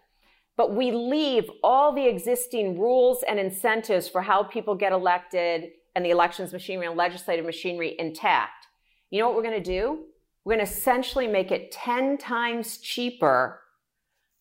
But 0.56 0.74
we 0.74 0.92
leave 0.92 1.50
all 1.64 1.94
the 1.94 2.06
existing 2.06 2.78
rules 2.78 3.24
and 3.26 3.40
incentives 3.40 4.08
for 4.08 4.22
how 4.22 4.44
people 4.44 4.74
get 4.74 4.92
elected 4.92 5.70
and 5.96 6.04
the 6.04 6.10
elections 6.10 6.52
machinery 6.52 6.86
and 6.86 6.96
legislative 6.96 7.44
machinery 7.44 7.96
intact. 7.98 8.66
You 9.10 9.20
know 9.20 9.26
what 9.26 9.36
we're 9.36 9.42
going 9.42 9.62
to 9.62 9.70
do? 9.70 10.04
We're 10.44 10.56
going 10.56 10.66
to 10.66 10.70
essentially 10.70 11.26
make 11.26 11.50
it 11.50 11.72
10 11.72 12.18
times 12.18 12.78
cheaper 12.78 13.60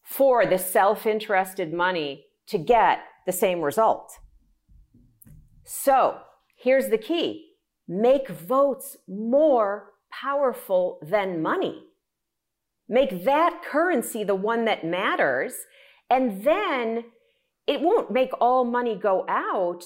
for 0.04 0.46
the 0.46 0.58
self 0.58 1.06
interested 1.06 1.74
money 1.74 2.26
to 2.48 2.58
get 2.58 3.00
the 3.26 3.32
same 3.32 3.62
result. 3.62 4.12
So 5.64 6.18
here's 6.58 6.90
the 6.90 6.98
key 6.98 7.53
make 7.88 8.30
votes 8.30 8.98
more 9.08 9.94
powerful 10.12 11.00
than 11.02 11.42
money. 11.42 11.84
Make 12.88 13.24
that 13.24 13.62
currency 13.64 14.24
the 14.24 14.36
one 14.36 14.66
that 14.66 14.86
matters. 14.86 15.54
And 16.10 16.44
then 16.44 17.06
it 17.66 17.82
won't 17.82 18.12
make 18.12 18.32
all 18.40 18.66
money 18.66 18.96
go 18.96 19.26
out. 19.28 19.84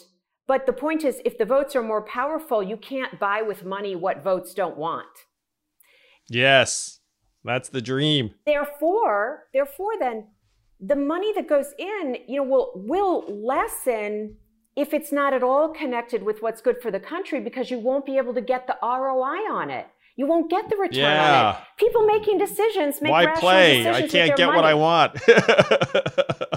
But 0.47 0.65
the 0.65 0.73
point 0.73 1.03
is, 1.03 1.21
if 1.25 1.37
the 1.37 1.45
votes 1.45 1.75
are 1.75 1.83
more 1.83 2.01
powerful, 2.01 2.63
you 2.63 2.77
can't 2.77 3.19
buy 3.19 3.41
with 3.41 3.65
money 3.65 3.95
what 3.95 4.23
votes 4.23 4.53
don't 4.53 4.77
want. 4.77 5.07
Yes, 6.29 6.99
that's 7.43 7.69
the 7.69 7.81
dream. 7.81 8.31
Therefore, 8.45 9.43
therefore, 9.53 9.91
then 9.99 10.27
the 10.79 10.95
money 10.95 11.33
that 11.33 11.49
goes 11.49 11.73
in, 11.77 12.17
you 12.27 12.37
know, 12.37 12.43
will 12.43 12.71
will 12.75 13.25
lessen 13.45 14.37
if 14.77 14.93
it's 14.93 15.11
not 15.11 15.33
at 15.33 15.41
all 15.41 15.69
connected 15.69 16.21
with 16.21 16.41
what's 16.43 16.61
good 16.61 16.79
for 16.81 16.91
the 16.91 16.99
country 16.99 17.39
because 17.41 17.71
you 17.71 17.79
won't 17.79 18.05
be 18.05 18.17
able 18.17 18.33
to 18.35 18.41
get 18.41 18.67
the 18.67 18.77
ROI 18.81 19.51
on 19.51 19.71
it. 19.71 19.87
You 20.15 20.27
won't 20.27 20.49
get 20.49 20.69
the 20.69 20.77
return 20.77 20.95
yeah. 20.95 21.47
on 21.47 21.55
it. 21.55 21.61
People 21.77 22.05
making 22.05 22.37
decisions 22.37 23.01
make 23.01 23.11
Why 23.11 23.25
play? 23.35 23.87
I 23.89 24.07
can't 24.07 24.35
get 24.37 24.47
money. 24.47 24.55
what 24.55 24.65
I 24.65 24.73
want. 24.73 25.15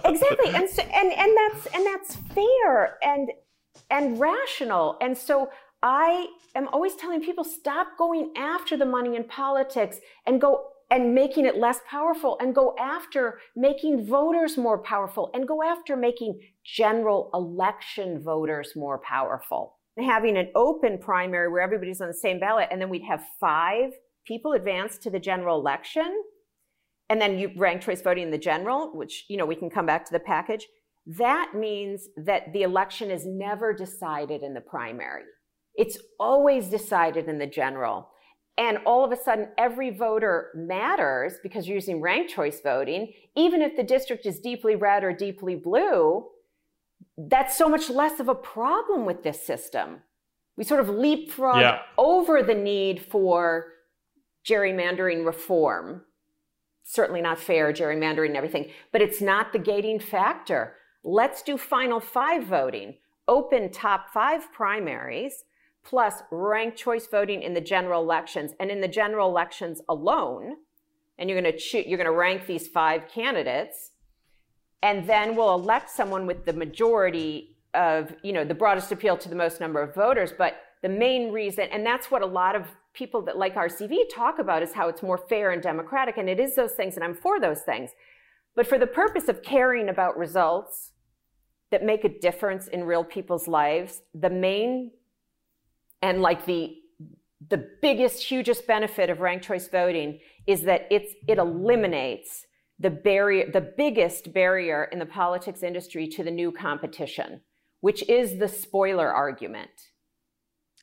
exactly, 0.05 0.51
and 0.55 0.69
so, 0.69 0.83
and 0.83 1.13
and 1.13 1.37
that's 1.37 1.67
and 1.75 1.87
that's 1.87 2.17
fair 2.35 2.97
and 3.03 3.31
and 3.91 4.19
rational. 4.19 4.97
And 5.03 5.17
so 5.17 5.51
I 5.83 6.29
am 6.55 6.69
always 6.69 6.97
telling 6.97 7.21
people 7.23 7.45
stop 7.45 7.99
going 7.99 8.33
after 8.37 8.79
the 8.79 8.87
money 8.87 9.17
in 9.17 9.25
politics 9.25 10.01
and 10.27 10.41
go 10.41 10.69
and 10.91 11.15
making 11.15 11.47
it 11.47 11.57
less 11.57 11.79
powerful 11.89 12.37
and 12.41 12.55
go 12.55 12.75
after 12.79 13.39
making 13.57 14.05
voters 14.05 14.57
more 14.57 14.79
powerful 14.79 15.31
and 15.35 15.47
go 15.47 15.63
after 15.63 15.97
making 15.97 16.41
general 16.65 17.31
election 17.33 18.21
voters 18.23 18.73
more 18.75 18.99
powerful. 18.99 19.77
And 19.97 20.07
having 20.07 20.37
an 20.37 20.51
open 20.55 20.99
primary 20.99 21.49
where 21.49 21.63
everybody's 21.63 22.01
on 22.01 22.09
the 22.09 22.15
same 22.15 22.41
ballot, 22.41 22.69
and 22.71 22.81
then 22.81 22.91
we'd 22.91 23.05
have 23.09 23.23
five 23.39 23.91
people 24.27 24.53
advance 24.53 24.99
to 24.99 25.11
the 25.11 25.19
general 25.19 25.59
election, 25.59 26.23
and 27.09 27.21
then 27.21 27.39
you 27.39 27.51
rank 27.57 27.83
choice 27.83 28.01
voting 28.01 28.25
in 28.25 28.31
the 28.31 28.39
general, 28.39 28.93
which 28.95 29.25
you 29.29 29.37
know 29.37 29.47
we 29.47 29.57
can 29.57 29.69
come 29.69 29.87
back 29.87 30.05
to 30.07 30.13
the 30.13 30.21
package. 30.21 30.67
That 31.07 31.53
means 31.55 32.09
that 32.25 32.53
the 32.53 32.63
election 32.63 33.11
is 33.11 33.27
never 33.27 33.73
decided 33.73 34.43
in 34.43 34.55
the 34.55 34.61
primary. 34.61 35.25
It's 35.75 35.99
always 36.19 36.69
decided 36.69 37.29
in 37.29 37.39
the 37.39 37.47
general. 37.47 38.11
And 38.61 38.77
all 38.85 39.03
of 39.03 39.11
a 39.11 39.17
sudden 39.17 39.49
every 39.57 39.89
voter 39.89 40.51
matters 40.55 41.33
because 41.43 41.67
you're 41.67 41.77
using 41.77 42.03
ranked 42.03 42.31
choice 42.31 42.61
voting, 42.61 43.15
even 43.35 43.63
if 43.63 43.75
the 43.75 43.83
district 43.83 44.27
is 44.27 44.39
deeply 44.39 44.77
red 44.77 45.03
or 45.03 45.15
deeply 45.15 45.57
blue, 45.57 46.27
that's 47.17 47.57
so 47.57 47.71
much 47.71 47.89
less 47.89 48.21
of 48.21 48.29
a 48.29 48.35
problem 48.35 49.07
with 49.07 49.23
this 49.23 49.45
system. 49.45 50.03
We 50.59 50.65
sort 50.65 50.81
of 50.81 50.91
leapfrog 50.91 51.63
yeah. 51.63 51.79
over 51.97 52.43
the 52.43 52.55
need 52.55 53.03
for 53.03 53.69
gerrymandering 54.47 55.25
reform. 55.25 56.03
Certainly 56.83 57.23
not 57.23 57.39
fair 57.39 57.73
gerrymandering 57.73 58.29
and 58.29 58.37
everything, 58.37 58.71
but 58.93 59.01
it's 59.01 59.23
not 59.23 59.55
the 59.55 59.59
gating 59.59 60.01
factor. 60.01 60.75
Let's 61.03 61.41
do 61.41 61.57
final 61.57 61.99
five 61.99 62.45
voting, 62.45 62.97
open 63.27 63.73
top 63.73 64.11
five 64.13 64.53
primaries, 64.53 65.45
plus 65.85 66.23
ranked 66.31 66.77
choice 66.77 67.07
voting 67.07 67.43
in 67.43 67.55
the 67.55 67.61
general 67.61 68.03
elections. 68.03 68.53
And 68.61 68.71
in 68.71 68.81
the 68.81 68.89
general 68.89 69.29
elections 69.29 69.81
alone, 69.89 70.57
and 71.19 71.29
you're 71.29 71.41
going 71.41 71.53
to 71.57 71.89
you're 71.89 71.99
going 71.99 72.11
to 72.11 72.17
rank 72.17 72.47
these 72.47 72.69
five 72.69 73.09
candidates, 73.09 73.91
and 74.83 75.07
then 75.07 75.37
we'll 75.37 75.55
elect 75.55 75.91
someone 75.91 76.27
with 76.27 76.47
the 76.47 76.53
majority 76.53 77.57
of, 77.75 78.15
you 78.23 78.33
know, 78.33 78.45
the 78.45 78.55
broadest 78.55 78.91
appeal 78.91 79.17
to 79.19 79.29
the 79.29 79.37
most 79.37 79.61
number 79.61 79.83
of 79.83 79.95
voters. 79.95 80.33
But 80.37 80.55
the 80.83 80.89
main 80.89 81.31
reason, 81.31 81.69
and 81.71 81.85
that's 81.85 82.11
what 82.11 82.23
a 82.23 82.27
lot 82.27 82.57
of 82.57 82.67
people 82.95 83.23
that 83.23 83.37
like 83.37 83.55
RCV 83.55 83.97
talk 84.13 84.39
about, 84.39 84.63
is 84.63 84.73
how 84.73 84.89
it's 84.89 85.03
more 85.03 85.19
fair 85.19 85.51
and 85.51 85.63
democratic. 85.63 86.17
And 86.17 86.29
it 86.29 86.41
is 86.41 86.57
those 86.57 86.73
things, 86.73 86.95
and 86.97 87.05
I'm 87.05 87.15
for 87.15 87.39
those 87.39 87.61
things. 87.61 87.91
But 88.57 88.67
for 88.67 88.79
the 88.79 88.87
purpose 88.87 89.29
of 89.29 89.43
caring 89.43 89.89
about 89.89 90.17
results 90.17 90.91
that 91.71 91.85
make 91.85 92.05
a 92.05 92.09
difference 92.09 92.67
in 92.67 92.85
real 92.85 93.05
people's 93.05 93.47
lives, 93.47 94.03
the 94.15 94.31
main 94.31 94.91
and 96.03 96.23
like 96.23 96.47
the 96.47 96.77
the 97.49 97.69
biggest, 97.81 98.23
hugest 98.23 98.67
benefit 98.67 99.09
of 99.09 99.21
ranked 99.21 99.47
choice 99.47 99.67
voting 99.69 100.21
is 100.47 100.63
that 100.63 100.87
it's 100.91 101.15
it 101.27 101.39
eliminates 101.39 102.47
the 102.79 102.91
barrier, 102.91 103.51
the 103.51 103.73
biggest 103.77 104.33
barrier 104.33 104.85
in 104.85 104.99
the 104.99 105.07
politics 105.07 105.63
industry 105.63 106.07
to 106.09 106.23
the 106.23 106.31
new 106.31 106.53
competition, 106.53 107.41
which 107.81 108.07
is 108.09 108.39
the 108.39 108.49
spoiler 108.49 109.13
argument. 109.13 109.71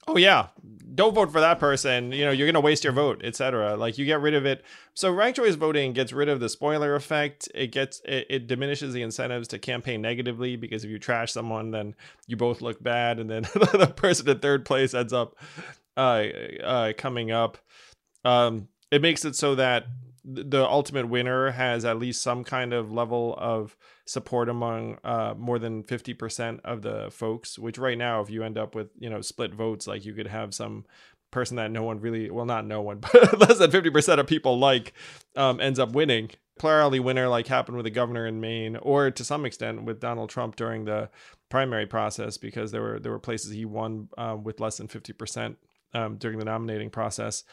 Oh 0.08 0.18
yeah, 0.18 0.48
don't 0.96 1.14
vote 1.14 1.32
for 1.32 1.42
that 1.42 1.60
person. 1.60 2.12
You 2.12 2.26
know 2.26 2.32
you're 2.32 2.48
gonna 2.48 2.62
waste 2.62 2.84
your 2.84 2.94
vote, 2.94 3.22
etc. 3.24 3.76
Like 3.76 3.98
you 3.98 4.06
get 4.06 4.22
rid 4.22 4.34
of 4.34 4.46
it. 4.46 4.64
So 4.94 5.12
ranked 5.12 5.38
choice 5.38 5.56
voting 5.56 5.94
gets 5.94 6.14
rid 6.14 6.30
of 6.30 6.40
the 6.40 6.50
spoiler 6.50 6.96
effect. 6.96 7.50
It 7.54 7.68
gets 7.68 8.02
it, 8.06 8.26
it 8.30 8.48
diminishes 8.48 8.94
the 8.94 9.02
incentives 9.02 9.48
to 9.50 9.60
campaign 9.60 10.02
negatively 10.02 10.56
because 10.56 10.84
if 10.84 10.90
you 10.90 10.98
trash 10.98 11.32
someone, 11.32 11.72
then 11.72 11.94
you 12.26 12.38
both 12.38 12.62
look 12.62 12.82
bad, 12.82 13.20
and 13.20 13.30
then 13.30 13.44
the 13.54 13.94
person 13.96 14.28
in 14.30 14.40
third 14.40 14.66
place 14.66 14.94
ends 14.94 15.14
up 15.14 15.36
uh, 15.98 16.26
uh, 16.64 16.94
coming 16.98 17.32
up. 17.32 17.58
Um, 18.24 18.70
it 18.90 19.02
makes 19.02 19.26
it 19.26 19.36
so 19.36 19.56
that 19.56 19.86
the 20.30 20.68
ultimate 20.68 21.08
winner 21.08 21.52
has 21.52 21.86
at 21.86 21.98
least 21.98 22.22
some 22.22 22.44
kind 22.44 22.74
of 22.74 22.92
level 22.92 23.34
of 23.38 23.78
support 24.06 24.50
among 24.50 24.98
uh, 25.04 25.34
more 25.38 25.58
than 25.58 25.84
50% 25.84 26.60
of 26.66 26.82
the 26.82 27.10
folks 27.12 27.58
which 27.58 27.78
right 27.78 27.98
now 27.98 28.20
if 28.22 28.30
you 28.30 28.44
end 28.44 28.58
up 28.58 28.76
with 28.76 28.90
you 29.00 29.10
know 29.10 29.22
split 29.22 29.54
votes 29.54 29.88
like 29.88 30.06
you 30.06 30.14
could 30.14 30.28
have 30.28 30.54
some 30.54 30.86
person 31.32 31.56
that 31.56 31.72
no 31.72 31.84
one 31.84 32.02
really 32.02 32.30
well 32.30 32.46
not 32.46 32.66
no 32.66 32.82
one 32.82 33.00
but 33.02 33.40
less 33.40 33.58
than 33.58 33.72
50% 33.72 34.20
of 34.20 34.28
people 34.28 34.60
like 34.60 34.94
um, 35.36 35.60
ends 35.60 35.80
up 35.80 35.92
winning. 35.94 36.30
Plurality 36.60 37.00
winner 37.00 37.28
like 37.28 37.48
happened 37.48 37.78
with 37.78 37.84
the 37.84 37.92
governor 37.92 38.26
in 38.26 38.42
maine 38.42 38.76
or 38.78 39.12
to 39.12 39.24
some 39.24 39.46
extent 39.46 39.84
with 39.84 40.00
donald 40.00 40.30
trump 40.30 40.56
during 40.56 40.86
the 40.86 41.10
primary 41.50 41.86
process 41.86 42.38
because 42.38 42.72
there 42.72 42.82
were 42.82 43.00
there 43.00 43.12
were 43.12 43.20
places 43.20 43.52
he 43.52 43.64
won 43.64 44.10
uh, 44.18 44.36
with 44.42 44.60
less 44.60 44.78
than 44.78 44.88
50% 44.88 45.56
um, 45.94 46.18
during 46.18 46.40
the 46.40 46.46
nominating 46.46 46.90
process 46.90 47.44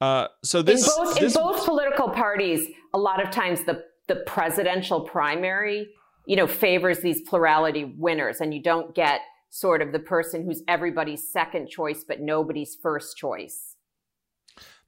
uh, 0.00 0.28
so 0.42 0.62
this 0.62 0.86
in 0.86 1.04
both, 1.04 1.18
this... 1.18 1.36
in 1.36 1.42
both 1.42 1.64
political 1.64 2.08
parties, 2.08 2.66
a 2.94 2.98
lot 2.98 3.22
of 3.22 3.30
times 3.30 3.64
the 3.64 3.84
the 4.08 4.16
presidential 4.16 5.02
primary, 5.02 5.88
you 6.26 6.34
know, 6.34 6.46
favors 6.46 6.98
these 6.98 7.20
plurality 7.20 7.94
winners, 7.96 8.40
and 8.40 8.52
you 8.52 8.62
don't 8.62 8.94
get 8.94 9.20
sort 9.50 9.82
of 9.82 9.92
the 9.92 9.98
person 9.98 10.44
who's 10.44 10.62
everybody's 10.68 11.30
second 11.30 11.68
choice 11.68 12.04
but 12.06 12.20
nobody's 12.20 12.76
first 12.80 13.16
choice. 13.16 13.76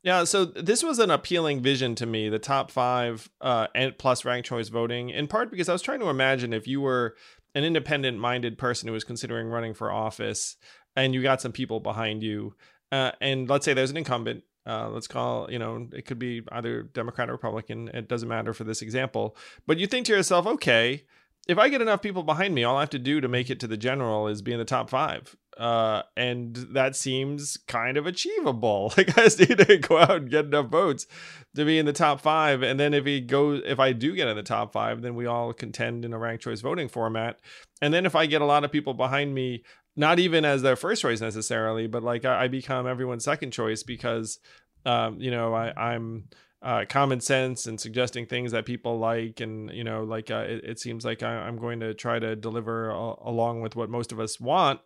Yeah, 0.03 0.25
so 0.25 0.45
this 0.45 0.83
was 0.83 0.99
an 0.99 1.13
appealing 1.13 1.61
vision 1.61 1.95
to 1.97 2.07
me, 2.07 2.29
the 2.29 2.41
top 2.41 2.73
five 2.73 3.31
uh, 3.41 3.69
and 3.75 3.97
plus 3.97 4.25
ranked 4.25 4.49
choice 4.49 4.69
voting, 4.69 5.11
in 5.11 5.29
part 5.29 5.51
because 5.51 5.69
I 5.69 5.73
was 5.73 5.83
trying 5.83 6.01
to 6.01 6.09
imagine 6.09 6.53
if 6.53 6.67
you 6.67 6.81
were 6.81 7.15
an 7.55 7.63
independent 7.63 8.19
minded 8.19 8.59
person 8.59 8.89
who 8.89 8.95
was 8.95 9.05
considering 9.05 9.49
running 9.49 9.75
for 9.75 9.93
office 9.93 10.57
and 10.97 11.15
you 11.15 11.23
got 11.23 11.41
some 11.41 11.53
people 11.53 11.79
behind 11.79 12.23
you, 12.23 12.55
uh, 12.91 13.13
and 13.21 13.49
let's 13.49 13.65
say 13.65 13.75
there's 13.75 13.93
an 13.93 13.97
incumbent 13.97 14.43
uh, 14.67 14.89
let's 14.89 15.07
call 15.07 15.51
you 15.51 15.59
know 15.59 15.89
it 15.93 16.07
could 16.07 16.19
be 16.19 16.43
either 16.53 16.83
democrat 16.83 17.29
or 17.29 17.33
republican 17.33 17.89
it 17.89 18.09
doesn't 18.09 18.29
matter 18.29 18.53
for 18.53 18.65
this 18.65 18.83
example. 18.83 19.37
But 19.67 19.79
you 19.79 19.87
think 19.87 20.07
to 20.07 20.13
yourself 20.13 20.47
okay 20.47 21.05
if 21.49 21.59
i 21.59 21.69
get 21.69 21.83
enough 21.83 22.03
people 22.03 22.23
behind 22.23 22.55
me 22.55 22.65
all 22.65 22.77
i 22.77 22.81
have 22.81 22.91
to 22.91 22.99
do 22.99 23.21
to 23.21 23.29
make 23.29 23.51
it 23.51 23.59
to 23.61 23.67
the 23.67 23.77
general 23.77 24.29
is 24.29 24.43
be 24.43 24.53
in 24.53 24.59
the 24.59 24.65
top 24.65 24.91
five. 24.91 25.37
Uh, 25.59 26.03
and 26.17 26.57
that 26.71 26.97
seems 26.97 27.59
kind 27.69 27.99
of 27.99 28.07
achievable. 28.07 28.91
Like 28.97 29.19
i 29.19 29.25
just 29.25 29.39
need 29.39 29.59
to 29.59 29.77
go 29.79 29.99
out 29.99 30.17
and 30.17 30.31
get 30.31 30.47
enough 30.47 30.69
votes 30.69 31.07
to 31.55 31.65
be 31.67 31.79
in 31.79 31.85
the 31.85 31.93
top 31.93 32.23
five. 32.23 32.63
And 32.63 32.81
then 32.81 32.95
if 32.95 33.05
he 33.05 33.21
goes 33.21 33.63
if 33.67 33.81
i 33.81 33.93
do 33.93 34.15
get 34.15 34.29
in 34.29 34.37
the 34.37 34.43
top 34.43 34.73
five 34.73 35.03
then 35.03 35.15
we 35.15 35.27
all 35.27 35.53
contend 35.53 36.05
in 36.05 36.13
a 36.13 36.19
ranked 36.19 36.45
choice 36.45 36.61
voting 36.61 36.89
format. 36.89 37.41
And 37.81 37.93
then 37.93 38.07
if 38.07 38.15
i 38.15 38.27
get 38.27 38.43
a 38.43 38.47
lot 38.47 38.65
of 38.65 38.73
people 38.73 38.95
behind 38.95 39.35
me 39.35 39.65
not 39.97 40.19
even 40.19 40.45
as 40.45 40.63
their 40.63 40.77
first 40.77 41.03
choice 41.03 41.21
necessarily, 41.21 41.87
but 41.87 42.03
like 42.03 42.25
I, 42.25 42.45
I 42.45 42.49
become 42.49 42.87
everyone's 42.87 43.25
second 43.25 43.53
choice 43.53 43.83
because, 43.83 44.39
um, 44.87 45.21
you 45.21 45.31
know, 45.31 45.55
I, 45.55 45.95
am 45.95 46.29
uh, 46.63 46.85
common 46.89 47.21
sense 47.21 47.67
and 47.67 47.81
suggesting 47.81 48.27
things 48.27 48.53
that 48.53 48.65
people 48.65 48.99
like, 48.99 49.41
and 49.41 49.71
you 49.71 49.85
know, 49.85 50.05
like 50.05 50.31
uh, 50.31 50.45
it, 50.47 50.65
it, 50.65 50.79
seems 50.81 51.05
like 51.05 51.23
I, 51.23 51.47
am 51.47 51.59
going 51.59 51.81
to 51.81 51.93
try 51.93 52.19
to 52.19 52.37
deliver 52.37 52.91
a, 52.91 53.15
along 53.23 53.61
with 53.61 53.77
what 53.77 53.91
most 53.91 54.13
of 54.13 54.21
us 54.21 54.41
want. 54.41 54.81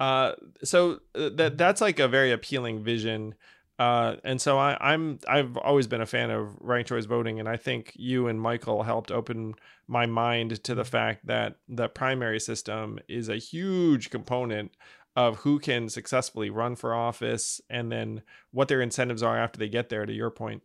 Uh, 0.00 0.32
so 0.64 1.00
uh, 1.14 1.28
that 1.34 1.58
that's 1.58 1.80
like 1.80 1.98
a 1.98 2.08
very 2.08 2.32
appealing 2.32 2.82
vision. 2.82 3.34
Uh, 3.78 4.16
and 4.24 4.40
so 4.40 4.58
I, 4.58 4.76
I'm 4.80 5.20
I've 5.28 5.56
always 5.56 5.86
been 5.86 6.00
a 6.00 6.06
fan 6.06 6.30
of 6.30 6.56
ranked 6.60 6.88
choice 6.88 7.04
voting, 7.04 7.38
and 7.38 7.48
I 7.48 7.56
think 7.56 7.92
you 7.94 8.26
and 8.26 8.40
Michael 8.40 8.82
helped 8.82 9.12
open 9.12 9.54
my 9.86 10.04
mind 10.04 10.62
to 10.64 10.74
the 10.74 10.84
fact 10.84 11.26
that 11.26 11.56
the 11.68 11.88
primary 11.88 12.40
system 12.40 12.98
is 13.08 13.28
a 13.28 13.36
huge 13.36 14.10
component 14.10 14.72
of 15.14 15.38
who 15.38 15.58
can 15.58 15.88
successfully 15.88 16.50
run 16.50 16.74
for 16.74 16.92
office, 16.92 17.60
and 17.70 17.90
then 17.92 18.22
what 18.50 18.66
their 18.66 18.80
incentives 18.80 19.22
are 19.22 19.38
after 19.38 19.58
they 19.58 19.68
get 19.68 19.90
there. 19.90 20.04
To 20.04 20.12
your 20.12 20.30
point. 20.30 20.62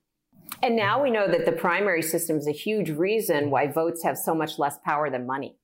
And 0.64 0.76
now 0.76 1.02
we 1.02 1.12
know 1.12 1.28
that 1.28 1.46
the 1.46 1.52
primary 1.52 2.02
system 2.02 2.38
is 2.38 2.48
a 2.48 2.52
huge 2.52 2.90
reason 2.90 3.52
why 3.52 3.68
votes 3.68 4.04
have 4.04 4.18
so 4.18 4.34
much 4.34 4.58
less 4.58 4.78
power 4.84 5.10
than 5.10 5.28
money. 5.28 5.58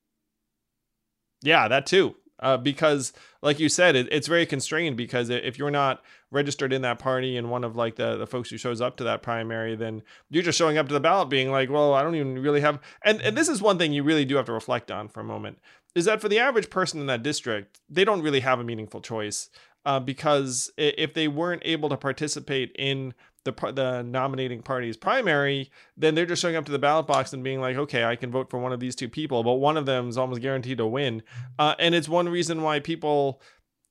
Yeah, 1.41 1.67
that 1.67 1.87
too 1.87 2.15
uh, 2.39 2.57
because 2.57 3.13
like 3.41 3.59
you 3.59 3.69
said 3.69 3.95
it, 3.95 4.07
it's 4.11 4.27
very 4.27 4.45
constrained 4.45 4.97
because 4.97 5.29
if 5.29 5.57
you're 5.57 5.71
not 5.71 6.03
registered 6.31 6.71
in 6.71 6.81
that 6.81 6.99
party 6.99 7.37
and 7.37 7.49
one 7.49 7.63
of 7.63 7.75
like 7.75 7.95
the, 7.95 8.17
the 8.17 8.27
folks 8.27 8.49
who 8.49 8.57
shows 8.57 8.81
up 8.81 8.97
to 8.97 9.03
that 9.03 9.21
primary 9.21 9.75
then 9.75 10.01
you're 10.29 10.43
just 10.43 10.57
showing 10.57 10.77
up 10.77 10.87
to 10.87 10.93
the 10.93 10.99
ballot 10.99 11.29
being 11.29 11.51
like 11.51 11.69
well 11.69 11.93
i 11.93 12.03
don't 12.03 12.15
even 12.15 12.39
really 12.39 12.61
have 12.61 12.79
and, 13.03 13.21
and 13.21 13.37
this 13.37 13.49
is 13.49 13.61
one 13.61 13.77
thing 13.77 13.93
you 13.93 14.03
really 14.03 14.25
do 14.25 14.35
have 14.35 14.45
to 14.45 14.53
reflect 14.53 14.91
on 14.91 15.07
for 15.07 15.19
a 15.19 15.23
moment 15.23 15.57
is 15.95 16.05
that 16.05 16.21
for 16.21 16.29
the 16.29 16.39
average 16.39 16.69
person 16.69 16.99
in 16.99 17.07
that 17.07 17.23
district 17.23 17.79
they 17.89 18.05
don't 18.05 18.21
really 18.21 18.41
have 18.41 18.59
a 18.59 18.63
meaningful 18.63 19.01
choice 19.01 19.49
uh, 19.85 19.99
because 19.99 20.69
if 20.77 21.13
they 21.13 21.27
weren't 21.27 21.61
able 21.65 21.89
to 21.89 21.97
participate 21.97 22.75
in 22.77 23.13
the 23.51 23.71
the 23.71 24.01
nominating 24.03 24.61
party's 24.61 24.97
primary, 24.97 25.71
then 25.97 26.15
they're 26.15 26.25
just 26.25 26.41
showing 26.41 26.55
up 26.55 26.65
to 26.65 26.71
the 26.71 26.79
ballot 26.79 27.07
box 27.07 27.33
and 27.33 27.43
being 27.43 27.61
like, 27.61 27.77
okay, 27.77 28.03
I 28.03 28.15
can 28.15 28.31
vote 28.31 28.49
for 28.49 28.59
one 28.59 28.73
of 28.73 28.79
these 28.79 28.95
two 28.95 29.09
people, 29.09 29.43
but 29.43 29.53
one 29.53 29.77
of 29.77 29.85
them 29.85 30.09
is 30.09 30.17
almost 30.17 30.41
guaranteed 30.41 30.77
to 30.77 30.87
win. 30.87 31.23
Uh, 31.57 31.75
and 31.79 31.95
it's 31.95 32.09
one 32.09 32.29
reason 32.29 32.61
why 32.61 32.79
people 32.79 33.41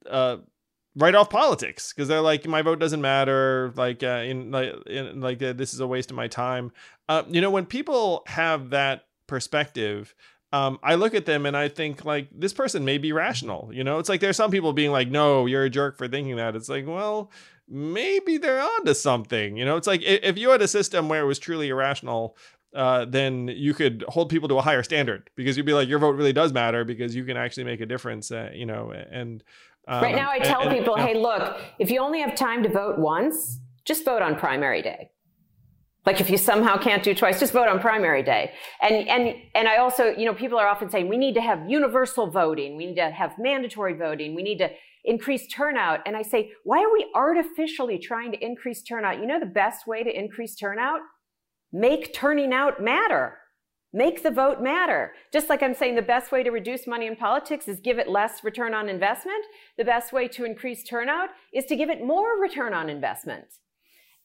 uh, 0.09 0.39
write 0.97 1.15
off 1.15 1.31
politics 1.31 1.93
because 1.93 2.09
they're 2.09 2.21
like, 2.21 2.47
my 2.47 2.63
vote 2.63 2.79
doesn't 2.79 3.01
matter. 3.01 3.73
Like, 3.77 4.03
uh, 4.03 4.23
in 4.27 4.51
like, 4.51 4.73
in, 4.87 5.21
like 5.21 5.43
uh, 5.43 5.53
this 5.53 5.75
is 5.75 5.81
a 5.81 5.87
waste 5.87 6.11
of 6.11 6.17
my 6.17 6.29
time. 6.29 6.73
Uh, 7.09 7.23
you 7.29 7.41
know, 7.41 7.51
when 7.51 7.67
people 7.67 8.23
have 8.27 8.71
that 8.71 9.05
perspective. 9.29 10.15
Um, 10.51 10.79
I 10.83 10.95
look 10.95 11.15
at 11.15 11.27
them 11.27 11.45
and 11.45 11.55
I 11.55 11.69
think 11.69 12.07
like 12.07 12.29
this 12.33 12.55
person 12.55 12.83
may 12.83 12.97
be 12.97 13.13
rational. 13.13 13.69
You 13.71 13.85
know, 13.85 13.99
it's 13.99 14.09
like 14.09 14.23
there's 14.23 14.39
some 14.39 14.51
people 14.51 14.73
being 14.73 14.91
like, 14.91 15.09
"No, 15.09 15.45
you're 15.45 15.65
a 15.65 15.71
jerk 15.71 15.99
for 15.99 16.09
thinking 16.09 16.37
that." 16.37 16.57
It's 16.57 16.71
like, 16.71 16.87
well, 16.87 17.31
maybe 17.69 18.39
they're 18.39 18.61
onto 18.61 18.95
something. 18.95 19.57
You 19.57 19.65
know, 19.65 19.77
it's 19.77 19.87
like 19.87 20.03
if 20.03 20.39
you 20.39 20.51
had 20.51 20.63
a 20.63 20.69
system 20.69 21.09
where 21.09 21.23
it 21.23 21.27
was 21.27 21.39
truly 21.39 21.69
irrational, 21.69 22.37
uh, 22.75 23.05
then 23.07 23.49
you 23.49 23.75
could 23.75 24.05
hold 24.09 24.29
people 24.29 24.49
to 24.49 24.57
a 24.57 24.63
higher 24.63 24.83
standard 24.83 25.31
because 25.37 25.57
you'd 25.57 25.67
be 25.67 25.73
like, 25.73 25.89
your 25.89 25.99
vote 25.99 26.17
really 26.17 26.33
does 26.33 26.53
matter 26.53 26.85
because 26.85 27.15
you 27.15 27.25
can 27.25 27.37
actually 27.37 27.65
make 27.65 27.81
a 27.81 27.87
difference. 27.87 28.31
Uh, 28.31 28.51
you 28.53 28.67
know, 28.67 28.91
and 28.91 29.43
um, 29.87 30.03
right 30.03 30.15
now 30.15 30.31
I 30.31 30.39
tell 30.39 30.63
and, 30.63 30.71
people, 30.71 30.97
and, 30.97 31.09
hey, 31.09 31.15
look, 31.15 31.59
if 31.79 31.91
you 31.91 32.01
only 32.01 32.21
have 32.21 32.35
time 32.35 32.63
to 32.63 32.69
vote 32.69 32.99
once, 32.99 33.61
just 33.85 34.05
vote 34.05 34.23
on 34.23 34.37
primary 34.37 34.83
day. 34.83 35.11
Like 36.05 36.21
if 36.21 36.31
you 36.31 36.39
somehow 36.39 36.79
can't 36.79 37.03
do 37.03 37.15
twice, 37.15 37.39
just 37.41 37.53
vote 37.53 37.69
on 37.69 37.81
primary 37.81 38.23
day. 38.23 38.53
And 38.81 39.09
and 39.09 39.35
and 39.55 39.69
I 39.69 39.77
also, 39.77 40.07
you 40.07 40.25
know, 40.25 40.35
people 40.35 40.59
are 40.59 40.67
often 40.67 40.89
saying 40.89 41.09
we 41.09 41.19
need 41.19 41.35
to 41.35 41.43
have 41.43 41.69
universal 41.69 42.31
voting, 42.31 42.77
we 42.77 42.87
need 42.87 42.97
to 42.97 43.11
have 43.11 43.35
mandatory 43.39 43.95
voting, 43.95 44.35
we 44.35 44.43
need 44.43 44.59
to 44.59 44.71
increase 45.05 45.47
turnout. 45.47 46.01
And 46.07 46.17
I 46.17 46.23
say, 46.23 46.53
why 46.65 46.83
are 46.83 46.93
we 46.93 47.11
artificially 47.15 47.99
trying 47.99 48.33
to 48.33 48.45
increase 48.45 48.83
turnout? 48.83 49.21
You 49.21 49.27
know 49.27 49.41
the 49.41 49.47
best 49.47 49.87
way 49.87 50.03
to 50.03 50.19
increase 50.19 50.55
turnout? 50.55 51.01
Make 51.73 52.15
turning 52.15 52.53
out 52.53 52.83
matter. 52.83 53.39
Make 53.93 54.23
the 54.23 54.31
vote 54.31 54.61
matter. 54.61 55.13
Just 55.33 55.49
like 55.49 55.63
I'm 55.63 55.75
saying 55.75 55.95
the 55.95 56.03
best 56.03 56.31
way 56.31 56.43
to 56.43 56.51
reduce 56.51 56.87
money 56.87 57.07
in 57.07 57.17
politics 57.17 57.69
is 57.69 57.81
give 57.81 57.99
it 57.99 58.09
less 58.09 58.45
return 58.45 58.75
on 58.75 58.89
investment, 58.89 59.45
the 59.79 59.85
best 59.85 60.13
way 60.13 60.29
to 60.29 60.45
increase 60.45 60.85
turnout 60.85 61.31
is 61.55 61.65
to 61.67 61.77
give 61.77 61.89
it 61.89 62.05
more 62.05 62.39
return 62.41 62.75
on 62.75 62.91
investment. 62.91 63.47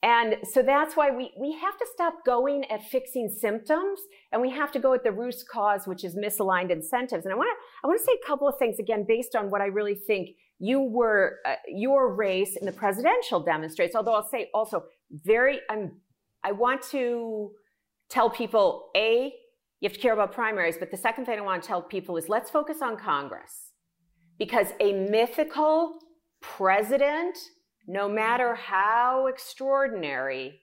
And 0.02 0.36
so 0.42 0.60
that's 0.60 0.96
why 0.96 1.10
we, 1.10 1.32
we 1.40 1.52
have 1.52 1.78
to 1.78 1.86
stop 1.94 2.26
going 2.26 2.70
at 2.70 2.82
fixing 2.90 3.30
symptoms 3.30 4.00
and 4.32 4.42
we 4.42 4.50
have 4.50 4.70
to 4.72 4.78
go 4.78 4.92
at 4.92 5.02
the 5.02 5.12
root 5.12 5.34
cause, 5.50 5.86
which 5.86 6.04
is 6.04 6.14
misaligned 6.14 6.70
incentives. 6.70 7.24
And 7.24 7.32
I 7.32 7.36
want 7.38 7.48
to, 7.48 7.56
I 7.82 7.86
want 7.86 7.98
to 7.98 8.04
say 8.04 8.12
a 8.22 8.26
couple 8.26 8.46
of 8.46 8.58
things 8.58 8.78
again, 8.78 9.06
based 9.08 9.34
on 9.34 9.50
what 9.50 9.62
I 9.62 9.66
really 9.66 9.94
think 9.94 10.36
you 10.58 10.80
were, 10.80 11.38
uh, 11.46 11.54
your 11.68 12.14
race 12.14 12.56
in 12.56 12.66
the 12.66 12.72
presidential 12.72 13.40
demonstrates. 13.40 13.94
Although 13.94 14.14
I'll 14.14 14.28
say 14.28 14.50
also 14.54 14.84
very, 15.10 15.60
I'm, 15.68 16.00
I 16.42 16.52
want 16.52 16.82
to 16.90 17.50
tell 18.08 18.30
people, 18.30 18.90
A, 18.96 19.32
you 19.80 19.88
have 19.88 19.94
to 19.94 20.00
care 20.00 20.12
about 20.12 20.32
primaries. 20.32 20.76
But 20.78 20.90
the 20.90 20.96
second 20.96 21.26
thing 21.26 21.38
I 21.38 21.42
want 21.42 21.62
to 21.62 21.68
tell 21.68 21.82
people 21.82 22.16
is 22.16 22.28
let's 22.28 22.50
focus 22.50 22.82
on 22.82 22.96
Congress 22.96 23.72
because 24.38 24.68
a 24.80 24.92
mythical 24.92 25.98
president 26.40 27.36
no 27.86 28.08
matter 28.08 28.54
how 28.54 29.26
extraordinary, 29.26 30.60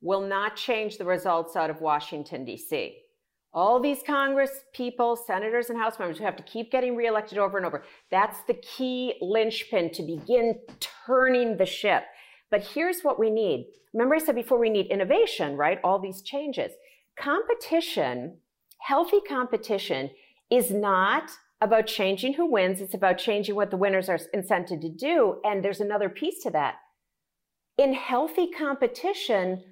will 0.00 0.26
not 0.26 0.56
change 0.56 0.96
the 0.96 1.04
results 1.04 1.56
out 1.56 1.68
of 1.68 1.80
Washington, 1.80 2.44
D.C. 2.44 2.96
All 3.52 3.80
these 3.80 3.98
Congress 4.06 4.50
people, 4.72 5.16
senators, 5.16 5.70
and 5.70 5.78
House 5.78 5.98
members 5.98 6.18
who 6.18 6.24
have 6.24 6.36
to 6.36 6.42
keep 6.44 6.70
getting 6.70 6.94
reelected 6.94 7.36
over 7.36 7.56
and 7.56 7.66
over, 7.66 7.82
that's 8.10 8.38
the 8.46 8.54
key 8.54 9.14
linchpin 9.20 9.90
to 9.94 10.02
begin 10.02 10.60
turning 11.06 11.56
the 11.56 11.66
ship. 11.66 12.04
But 12.50 12.62
here's 12.62 13.02
what 13.02 13.18
we 13.18 13.28
need. 13.28 13.66
Remember, 13.92 14.14
I 14.14 14.18
said 14.18 14.36
before 14.36 14.58
we 14.58 14.70
need 14.70 14.86
innovation, 14.86 15.56
right? 15.56 15.80
All 15.82 15.98
these 15.98 16.22
changes. 16.22 16.72
Competition, 17.18 18.38
healthy 18.78 19.20
competition, 19.28 20.10
is 20.50 20.70
not 20.70 21.30
about 21.60 21.86
changing 21.86 22.34
who 22.34 22.50
wins. 22.50 22.80
It's 22.80 22.94
about 22.94 23.18
changing 23.18 23.56
what 23.56 23.70
the 23.70 23.76
winners 23.76 24.08
are 24.08 24.18
incented 24.34 24.80
to 24.80 24.88
do. 24.88 25.40
And 25.44 25.64
there's 25.64 25.80
another 25.80 26.08
piece 26.08 26.42
to 26.44 26.50
that. 26.50 26.76
In 27.76 27.94
healthy 27.94 28.48
competition, 28.50 29.64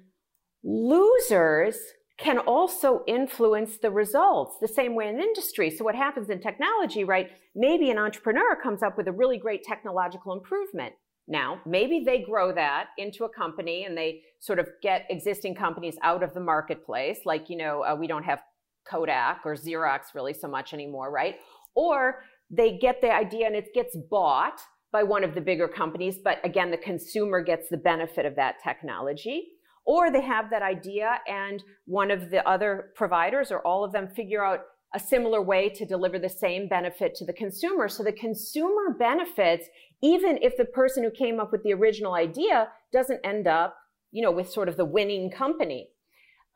losers 0.63 1.77
can 2.19 2.37
also 2.39 3.03
influence 3.07 3.77
the 3.77 3.89
results 3.89 4.57
the 4.59 4.67
same 4.67 4.93
way 4.93 5.07
in 5.07 5.19
industry. 5.19 5.69
So 5.69 5.85
what 5.85 5.95
happens 5.95 6.29
in 6.29 6.41
technology, 6.41 7.03
right? 7.03 7.31
Maybe 7.55 7.89
an 7.89 7.97
entrepreneur 7.97 8.57
comes 8.61 8.83
up 8.83 8.97
with 8.97 9.07
a 9.07 9.11
really 9.11 9.37
great 9.37 9.63
technological 9.63 10.33
improvement. 10.33 10.93
Now, 11.27 11.61
maybe 11.65 12.03
they 12.03 12.21
grow 12.21 12.51
that 12.53 12.87
into 12.97 13.23
a 13.23 13.29
company 13.29 13.85
and 13.85 13.97
they 13.97 14.21
sort 14.39 14.59
of 14.59 14.67
get 14.81 15.05
existing 15.09 15.55
companies 15.55 15.95
out 16.01 16.23
of 16.23 16.33
the 16.33 16.39
marketplace. 16.39 17.19
Like, 17.23 17.49
you 17.49 17.57
know, 17.57 17.83
uh, 17.83 17.95
we 17.95 18.07
don't 18.07 18.23
have 18.23 18.41
Kodak 18.89 19.41
or 19.45 19.53
Xerox 19.53 20.13
really 20.15 20.33
so 20.33 20.47
much 20.47 20.73
anymore, 20.73 21.11
right? 21.11 21.35
Or 21.75 22.23
they 22.49 22.77
get 22.79 22.99
the 22.99 23.13
idea 23.13 23.45
and 23.45 23.55
it 23.55 23.73
gets 23.73 23.95
bought 24.09 24.59
by 24.91 25.03
one 25.03 25.23
of 25.23 25.35
the 25.35 25.41
bigger 25.41 25.67
companies, 25.67 26.17
but 26.23 26.43
again, 26.43 26.71
the 26.71 26.77
consumer 26.77 27.41
gets 27.41 27.69
the 27.69 27.77
benefit 27.77 28.25
of 28.25 28.35
that 28.35 28.55
technology. 28.63 29.49
Or 29.89 30.11
they 30.11 30.21
have 30.21 30.51
that 30.51 30.61
idea 30.61 31.19
and 31.27 31.63
one 31.85 32.11
of 32.11 32.29
the 32.29 32.47
other 32.47 32.91
providers 32.95 33.51
or 33.51 33.65
all 33.65 33.83
of 33.83 33.91
them 33.91 34.07
figure 34.07 34.45
out 34.45 34.59
a 34.93 34.99
similar 34.99 35.41
way 35.41 35.67
to 35.67 35.83
deliver 35.83 36.19
the 36.19 36.29
same 36.29 36.67
benefit 36.67 37.15
to 37.15 37.25
the 37.25 37.33
consumer. 37.33 37.89
So 37.89 38.03
the 38.03 38.11
consumer 38.11 38.95
benefits, 38.99 39.65
even 40.03 40.37
if 40.43 40.55
the 40.57 40.65
person 40.65 41.03
who 41.03 41.09
came 41.09 41.39
up 41.39 41.51
with 41.51 41.63
the 41.63 41.73
original 41.73 42.13
idea 42.13 42.67
doesn't 42.93 43.19
end 43.23 43.47
up, 43.47 43.77
you 44.11 44.21
know, 44.21 44.29
with 44.29 44.51
sort 44.51 44.69
of 44.69 44.77
the 44.77 44.85
winning 44.85 45.31
company. 45.31 45.89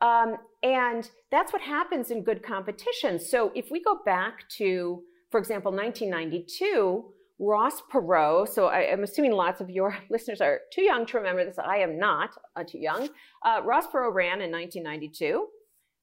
Um, 0.00 0.36
and 0.62 1.10
that's 1.32 1.52
what 1.52 1.62
happens 1.62 2.12
in 2.12 2.22
good 2.22 2.40
competition. 2.40 3.18
So 3.18 3.50
if 3.56 3.66
we 3.68 3.82
go 3.82 3.98
back 4.06 4.48
to, 4.58 5.02
for 5.32 5.40
example, 5.40 5.72
1992, 5.72 7.04
Ross 7.38 7.82
Perot, 7.92 8.48
so 8.48 8.66
I, 8.66 8.82
am 8.82 9.02
assuming 9.02 9.32
lots 9.32 9.60
of 9.60 9.68
your 9.68 9.96
listeners 10.10 10.40
are 10.40 10.60
too 10.72 10.82
young 10.82 11.04
to 11.06 11.18
remember 11.18 11.44
this. 11.44 11.58
I 11.58 11.78
am 11.78 11.98
not 11.98 12.30
uh, 12.56 12.64
too 12.64 12.78
young. 12.78 13.08
Uh, 13.44 13.60
Ross 13.64 13.86
Perot 13.86 14.14
ran 14.14 14.40
in 14.40 14.52
1992 14.52 15.46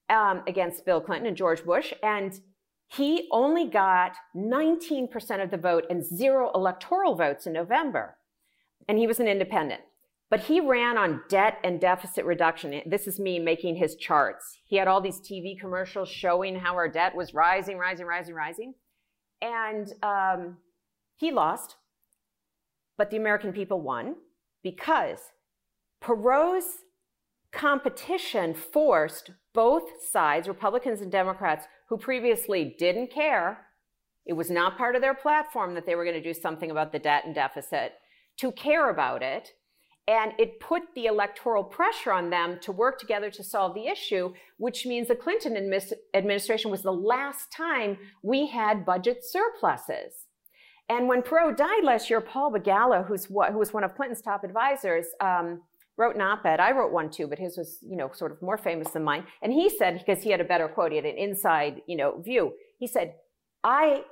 um, 0.09 0.43
against 0.47 0.85
Bill 0.85 0.99
Clinton 0.99 1.27
and 1.27 1.37
George 1.37 1.63
Bush, 1.63 1.93
and 2.03 2.39
he 2.87 3.29
only 3.31 3.67
got 3.67 4.17
19% 4.35 5.41
of 5.41 5.49
the 5.49 5.57
vote 5.57 5.85
and 5.89 6.03
zero 6.03 6.51
electoral 6.53 7.15
votes 7.15 7.47
in 7.47 7.53
November. 7.53 8.17
And 8.89 8.97
he 8.97 9.07
was 9.07 9.19
an 9.21 9.27
independent. 9.27 9.81
But 10.29 10.41
he 10.41 10.61
ran 10.61 10.97
on 10.97 11.21
debt 11.29 11.57
and 11.63 11.79
deficit 11.79 12.25
reduction. 12.25 12.81
This 12.85 13.05
is 13.05 13.19
me 13.19 13.37
making 13.37 13.75
his 13.75 13.95
charts. 13.95 14.59
He 14.65 14.77
had 14.77 14.87
all 14.87 15.01
these 15.01 15.19
TV 15.19 15.59
commercials 15.59 16.09
showing 16.09 16.55
how 16.55 16.73
our 16.75 16.87
debt 16.87 17.15
was 17.15 17.33
rising, 17.33 17.77
rising, 17.77 18.05
rising, 18.05 18.33
rising. 18.33 18.73
And 19.41 19.91
um, 20.01 20.57
he 21.21 21.31
lost, 21.31 21.75
but 22.97 23.11
the 23.11 23.17
American 23.17 23.53
people 23.53 23.79
won 23.79 24.15
because 24.63 25.19
Perot's 26.01 26.79
competition 27.51 28.55
forced 28.55 29.29
both 29.53 29.83
sides, 30.11 30.47
Republicans 30.47 30.99
and 30.99 31.11
Democrats, 31.11 31.67
who 31.89 31.97
previously 31.97 32.75
didn't 32.79 33.11
care, 33.11 33.67
it 34.25 34.33
was 34.33 34.49
not 34.49 34.79
part 34.79 34.95
of 34.95 35.01
their 35.01 35.13
platform 35.13 35.75
that 35.75 35.85
they 35.85 35.93
were 35.93 36.05
going 36.05 36.21
to 36.21 36.23
do 36.23 36.33
something 36.33 36.71
about 36.71 36.91
the 36.91 36.97
debt 36.97 37.25
and 37.25 37.35
deficit, 37.35 37.93
to 38.37 38.51
care 38.51 38.89
about 38.89 39.21
it 39.21 39.51
and 40.07 40.33
it 40.39 40.59
put 40.59 40.81
the 40.95 41.05
electoral 41.05 41.63
pressure 41.63 42.11
on 42.11 42.31
them 42.31 42.57
to 42.61 42.71
work 42.71 42.99
together 42.99 43.29
to 43.29 43.43
solve 43.43 43.75
the 43.75 43.85
issue, 43.85 44.33
which 44.57 44.87
means 44.87 45.07
the 45.07 45.15
Clinton 45.15 45.55
administration 46.15 46.71
was 46.71 46.81
the 46.81 46.91
last 46.91 47.51
time 47.51 47.99
we 48.23 48.47
had 48.47 48.85
budget 48.85 49.23
surpluses. 49.23 50.25
And 50.89 51.07
when 51.07 51.21
Perot 51.21 51.55
died 51.55 51.83
last 51.83 52.09
year, 52.09 52.19
Paul 52.19 52.51
Begala, 52.51 53.05
who's 53.05 53.25
who 53.25 53.57
was 53.57 53.73
one 53.73 53.83
of 53.83 53.95
Clinton's 53.95 54.21
top 54.21 54.43
advisors, 54.43 55.05
um, 55.21 55.61
wrote 55.97 56.15
an 56.15 56.21
op-ed. 56.21 56.59
I 56.59 56.71
wrote 56.71 56.91
one 56.91 57.09
too, 57.09 57.27
but 57.27 57.39
his 57.39 57.57
was, 57.57 57.77
you 57.81 57.95
know, 57.95 58.09
sort 58.13 58.31
of 58.31 58.41
more 58.41 58.57
famous 58.57 58.89
than 58.89 59.03
mine. 59.03 59.25
And 59.41 59.53
he 59.53 59.69
said, 59.69 60.03
because 60.05 60.23
he 60.23 60.31
had 60.31 60.41
a 60.41 60.45
better 60.45 60.67
quote, 60.67 60.91
he 60.91 60.97
had 60.97 61.05
an 61.05 61.17
inside, 61.17 61.81
you 61.87 61.95
know, 61.95 62.19
view. 62.21 62.53
He 62.79 62.87
said, 62.87 63.13
I 63.63 64.03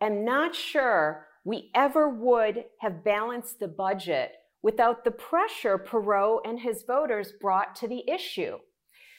am 0.00 0.24
not 0.24 0.54
sure 0.54 1.26
we 1.44 1.70
ever 1.74 2.08
would 2.08 2.64
have 2.80 3.02
balanced 3.04 3.58
the 3.58 3.68
budget 3.68 4.32
without 4.62 5.04
the 5.04 5.10
pressure 5.10 5.78
Perot 5.78 6.40
and 6.44 6.60
his 6.60 6.82
voters 6.82 7.32
brought 7.40 7.74
to 7.76 7.88
the 7.88 8.08
issue. 8.10 8.58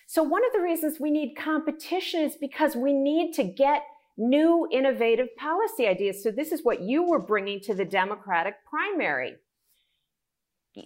So 0.08 0.24
one 0.24 0.46
of 0.46 0.52
the 0.54 0.62
reasons 0.62 1.00
we 1.00 1.12
need 1.12 1.36
competition 1.36 2.22
is 2.22 2.36
because 2.36 2.76
we 2.76 2.94
need 2.94 3.34
to 3.34 3.44
get 3.44 3.84
new 4.20 4.68
innovative 4.72 5.36
policy 5.38 5.88
ideas. 5.88 6.22
So 6.22 6.30
this 6.30 6.52
is 6.52 6.64
what 6.64 6.82
you 6.82 7.04
were 7.04 7.20
bringing 7.20 7.62
to 7.62 7.74
the 7.74 7.86
Democratic 7.86 8.56
primary. 8.70 9.36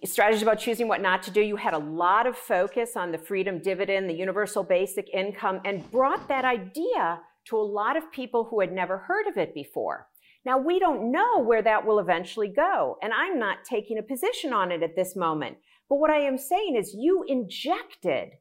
Strategies 0.05 0.43
about 0.43 0.59
choosing 0.59 0.87
what 0.87 1.01
not 1.01 1.23
to 1.23 1.31
do. 1.31 1.41
You 1.41 1.57
had 1.57 1.73
a 1.73 1.79
lot 1.79 2.25
of 2.25 2.37
focus 2.37 2.95
on 2.95 3.11
the 3.11 3.17
freedom 3.17 3.59
dividend, 3.59 4.09
the 4.09 4.13
universal 4.13 4.63
basic 4.63 5.09
income, 5.13 5.59
and 5.65 5.89
brought 5.91 6.27
that 6.29 6.45
idea 6.45 7.19
to 7.47 7.57
a 7.57 7.61
lot 7.61 7.97
of 7.97 8.11
people 8.11 8.45
who 8.45 8.61
had 8.61 8.71
never 8.71 8.99
heard 8.99 9.27
of 9.27 9.37
it 9.37 9.53
before. 9.53 10.07
Now, 10.45 10.57
we 10.57 10.79
don't 10.79 11.11
know 11.11 11.39
where 11.39 11.61
that 11.61 11.85
will 11.85 11.99
eventually 11.99 12.47
go, 12.47 12.97
and 13.01 13.13
I'm 13.13 13.39
not 13.39 13.65
taking 13.65 13.97
a 13.97 14.03
position 14.03 14.53
on 14.53 14.71
it 14.71 14.83
at 14.83 14.95
this 14.95 15.15
moment. 15.15 15.57
But 15.89 15.99
what 15.99 16.11
I 16.11 16.19
am 16.19 16.37
saying 16.37 16.75
is, 16.77 16.95
you 16.97 17.25
injected. 17.27 18.31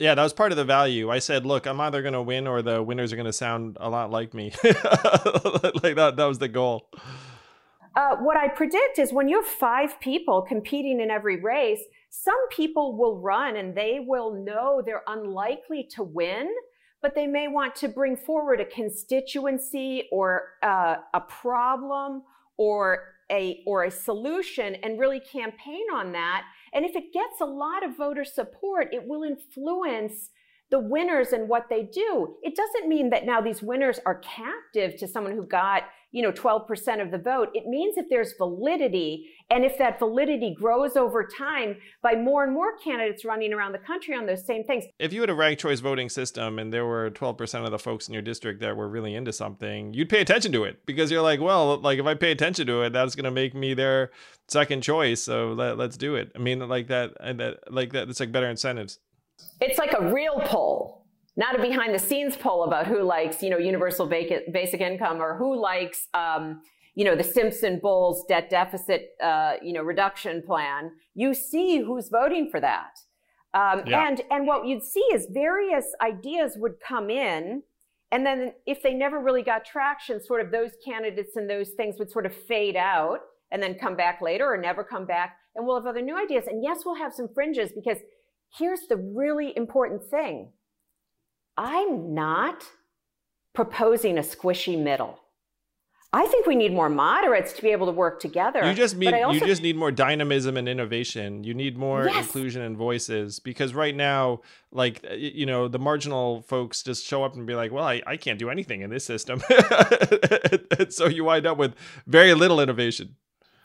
Yeah, 0.00 0.16
that 0.16 0.22
was 0.22 0.32
part 0.32 0.50
of 0.50 0.56
the 0.56 0.64
value. 0.64 1.10
I 1.10 1.20
said, 1.20 1.46
look, 1.46 1.66
I'm 1.66 1.80
either 1.80 2.02
going 2.02 2.14
to 2.14 2.22
win 2.22 2.48
or 2.48 2.62
the 2.62 2.82
winners 2.82 3.12
are 3.12 3.16
going 3.16 3.26
to 3.26 3.32
sound 3.32 3.76
a 3.78 3.88
lot 3.88 4.10
like 4.10 4.34
me. 4.34 4.52
like 4.64 5.94
that, 5.94 6.14
that 6.16 6.24
was 6.24 6.38
the 6.38 6.48
goal. 6.48 6.88
Uh, 7.94 8.16
what 8.16 8.36
I 8.36 8.48
predict 8.48 8.98
is 8.98 9.12
when 9.12 9.28
you 9.28 9.42
have 9.42 9.50
five 9.50 10.00
people 10.00 10.42
competing 10.42 11.00
in 11.00 11.10
every 11.10 11.40
race, 11.40 11.82
some 12.08 12.48
people 12.48 12.96
will 12.96 13.20
run 13.20 13.56
and 13.56 13.76
they 13.76 14.00
will 14.04 14.32
know 14.32 14.82
they're 14.84 15.04
unlikely 15.06 15.86
to 15.94 16.02
win 16.02 16.48
but 17.02 17.14
they 17.14 17.26
may 17.26 17.48
want 17.48 17.74
to 17.76 17.88
bring 17.88 18.16
forward 18.16 18.60
a 18.60 18.64
constituency 18.64 20.08
or 20.12 20.54
uh, 20.62 20.96
a 21.14 21.20
problem 21.20 22.22
or 22.56 23.14
a 23.30 23.62
or 23.66 23.84
a 23.84 23.90
solution 23.90 24.74
and 24.76 24.98
really 24.98 25.20
campaign 25.20 25.84
on 25.94 26.12
that. 26.12 26.44
And 26.72 26.84
if 26.84 26.94
it 26.94 27.12
gets 27.12 27.40
a 27.40 27.46
lot 27.46 27.84
of 27.84 27.96
voter 27.96 28.24
support, 28.24 28.92
it 28.92 29.06
will 29.06 29.22
influence 29.22 30.30
the 30.70 30.78
winners 30.78 31.32
and 31.32 31.48
what 31.48 31.68
they 31.68 31.82
do. 31.82 32.36
It 32.42 32.54
doesn't 32.54 32.88
mean 32.88 33.10
that 33.10 33.26
now 33.26 33.40
these 33.40 33.62
winners 33.62 33.98
are 34.06 34.20
captive 34.20 34.96
to 34.98 35.08
someone 35.08 35.34
who 35.34 35.44
got, 35.44 35.82
you 36.12 36.22
know 36.22 36.32
12% 36.32 37.02
of 37.02 37.10
the 37.10 37.18
vote 37.18 37.48
it 37.54 37.66
means 37.66 37.96
if 37.96 38.06
there's 38.08 38.34
validity. 38.38 39.30
And 39.52 39.64
if 39.64 39.78
that 39.78 39.98
validity 39.98 40.54
grows 40.54 40.96
over 40.96 41.24
time 41.26 41.76
by 42.02 42.14
more 42.14 42.44
and 42.44 42.52
more 42.52 42.76
candidates 42.78 43.24
running 43.24 43.52
around 43.52 43.72
the 43.72 43.78
country 43.78 44.14
on 44.14 44.26
those 44.26 44.46
same 44.46 44.62
things. 44.62 44.84
If 45.00 45.12
you 45.12 45.20
had 45.22 45.30
a 45.30 45.34
ranked 45.34 45.60
choice 45.60 45.80
voting 45.80 46.08
system 46.08 46.60
and 46.60 46.72
there 46.72 46.86
were 46.86 47.10
12% 47.10 47.64
of 47.64 47.70
the 47.72 47.78
folks 47.78 48.06
in 48.06 48.14
your 48.14 48.22
district 48.22 48.60
that 48.60 48.76
were 48.76 48.88
really 48.88 49.14
into 49.14 49.32
something 49.32 49.92
you'd 49.92 50.08
pay 50.08 50.20
attention 50.20 50.52
to 50.52 50.64
it 50.64 50.86
because 50.86 51.10
you're 51.10 51.22
like 51.22 51.40
well 51.40 51.78
like 51.78 51.98
if 51.98 52.06
i 52.06 52.14
pay 52.14 52.30
attention 52.30 52.66
to 52.66 52.82
it 52.82 52.92
that's 52.92 53.14
going 53.14 53.24
to 53.24 53.30
make 53.30 53.54
me 53.54 53.74
their 53.74 54.10
second 54.50 54.82
choice. 54.82 55.22
So 55.22 55.52
let, 55.52 55.78
let's 55.78 55.96
do 55.96 56.16
it. 56.16 56.32
I 56.34 56.38
mean 56.38 56.66
like 56.68 56.88
that 56.88 57.12
and 57.20 57.40
that 57.40 57.72
like 57.72 57.92
that 57.92 58.08
it's 58.08 58.20
like 58.20 58.32
better 58.32 58.48
incentives. 58.48 58.98
It's 59.60 59.78
like 59.78 59.94
a 59.98 60.12
real 60.12 60.40
poll 60.40 60.99
not 61.40 61.58
a 61.58 61.62
behind 61.62 61.94
the 61.94 61.98
scenes 61.98 62.36
poll 62.36 62.64
about 62.64 62.86
who 62.86 63.02
likes, 63.02 63.42
you 63.42 63.48
know, 63.48 63.56
universal 63.56 64.06
basic 64.06 64.80
income 64.82 65.22
or 65.22 65.38
who 65.38 65.58
likes, 65.58 66.06
um, 66.12 66.60
you 66.94 67.02
know, 67.02 67.16
the 67.16 67.24
Simpson 67.24 67.80
Bowles 67.82 68.26
debt 68.28 68.50
deficit, 68.50 69.12
uh, 69.22 69.54
you 69.62 69.72
know, 69.72 69.80
reduction 69.80 70.42
plan. 70.42 70.92
You 71.14 71.32
see 71.32 71.78
who's 71.78 72.10
voting 72.10 72.50
for 72.50 72.60
that. 72.60 72.98
Um, 73.54 73.84
yeah. 73.86 74.06
And 74.06 74.20
and 74.30 74.46
what 74.46 74.66
you'd 74.66 74.84
see 74.84 75.06
is 75.14 75.28
various 75.30 75.86
ideas 76.02 76.56
would 76.58 76.74
come 76.86 77.08
in, 77.08 77.62
and 78.12 78.26
then 78.26 78.52
if 78.66 78.82
they 78.82 78.92
never 78.92 79.18
really 79.18 79.42
got 79.42 79.64
traction, 79.64 80.22
sort 80.22 80.42
of 80.44 80.52
those 80.52 80.72
candidates 80.84 81.36
and 81.36 81.48
those 81.48 81.70
things 81.70 81.96
would 81.98 82.10
sort 82.10 82.26
of 82.26 82.34
fade 82.34 82.76
out 82.76 83.20
and 83.50 83.62
then 83.62 83.74
come 83.74 83.96
back 83.96 84.20
later 84.20 84.46
or 84.52 84.58
never 84.58 84.84
come 84.84 85.06
back. 85.06 85.38
And 85.56 85.66
we'll 85.66 85.76
have 85.76 85.86
other 85.86 86.02
new 86.02 86.16
ideas. 86.22 86.44
And 86.46 86.62
yes, 86.62 86.82
we'll 86.84 86.96
have 86.96 87.14
some 87.14 87.28
fringes 87.34 87.72
because 87.72 87.98
here's 88.58 88.86
the 88.88 88.96
really 88.96 89.56
important 89.56 90.04
thing 90.04 90.52
I'm 91.60 92.14
not 92.14 92.64
proposing 93.54 94.16
a 94.16 94.22
squishy 94.22 94.82
middle. 94.82 95.18
I 96.10 96.26
think 96.26 96.46
we 96.46 96.56
need 96.56 96.72
more 96.72 96.88
moderates 96.88 97.52
to 97.52 97.62
be 97.62 97.68
able 97.68 97.86
to 97.86 97.92
work 97.92 98.18
together. 98.18 98.66
You 98.66 98.74
just 98.74 98.96
need 98.96 99.14
you 99.14 99.40
just 99.40 99.62
need 99.62 99.76
more 99.76 99.92
dynamism 99.92 100.56
and 100.56 100.68
innovation. 100.68 101.44
You 101.44 101.52
need 101.52 101.76
more 101.76 102.06
yes. 102.06 102.24
inclusion 102.24 102.62
and 102.62 102.76
voices 102.76 103.38
because 103.38 103.74
right 103.74 103.94
now, 103.94 104.40
like 104.72 105.04
you 105.14 105.44
know, 105.44 105.68
the 105.68 105.78
marginal 105.78 106.42
folks 106.48 106.82
just 106.82 107.04
show 107.06 107.22
up 107.22 107.36
and 107.36 107.46
be 107.46 107.54
like, 107.54 107.70
"Well, 107.70 107.84
I, 107.84 108.02
I 108.06 108.16
can't 108.16 108.38
do 108.38 108.48
anything 108.48 108.80
in 108.80 108.90
this 108.90 109.04
system," 109.04 109.40
and 110.78 110.92
so 110.92 111.06
you 111.06 111.24
wind 111.24 111.46
up 111.46 111.58
with 111.58 111.74
very 112.06 112.34
little 112.34 112.58
innovation. 112.58 113.16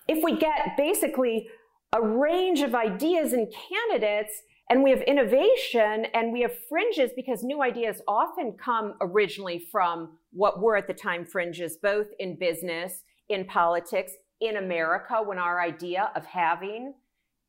If 0.07 0.23
we 0.23 0.37
get 0.37 0.75
basically 0.77 1.47
a 1.93 2.01
range 2.01 2.59
of 2.59 2.75
ideas 2.75 3.33
and 3.33 3.51
candidates 3.69 4.43
and 4.69 4.81
we 4.81 4.89
have 4.89 5.01
innovation 5.01 6.05
and 6.13 6.33
we 6.33 6.41
have 6.41 6.53
fringes 6.67 7.11
because 7.15 7.43
new 7.43 7.61
ideas 7.61 8.01
often 8.07 8.53
come 8.53 8.95
originally 8.99 9.59
from 9.71 10.17
what 10.31 10.61
were 10.61 10.75
at 10.75 10.87
the 10.87 10.93
time 10.93 11.25
fringes, 11.25 11.77
both 11.77 12.07
in 12.19 12.37
business, 12.37 13.03
in 13.29 13.45
politics, 13.45 14.13
in 14.41 14.57
America, 14.57 15.21
when 15.23 15.37
our 15.37 15.61
idea 15.61 16.11
of 16.15 16.25
having 16.25 16.93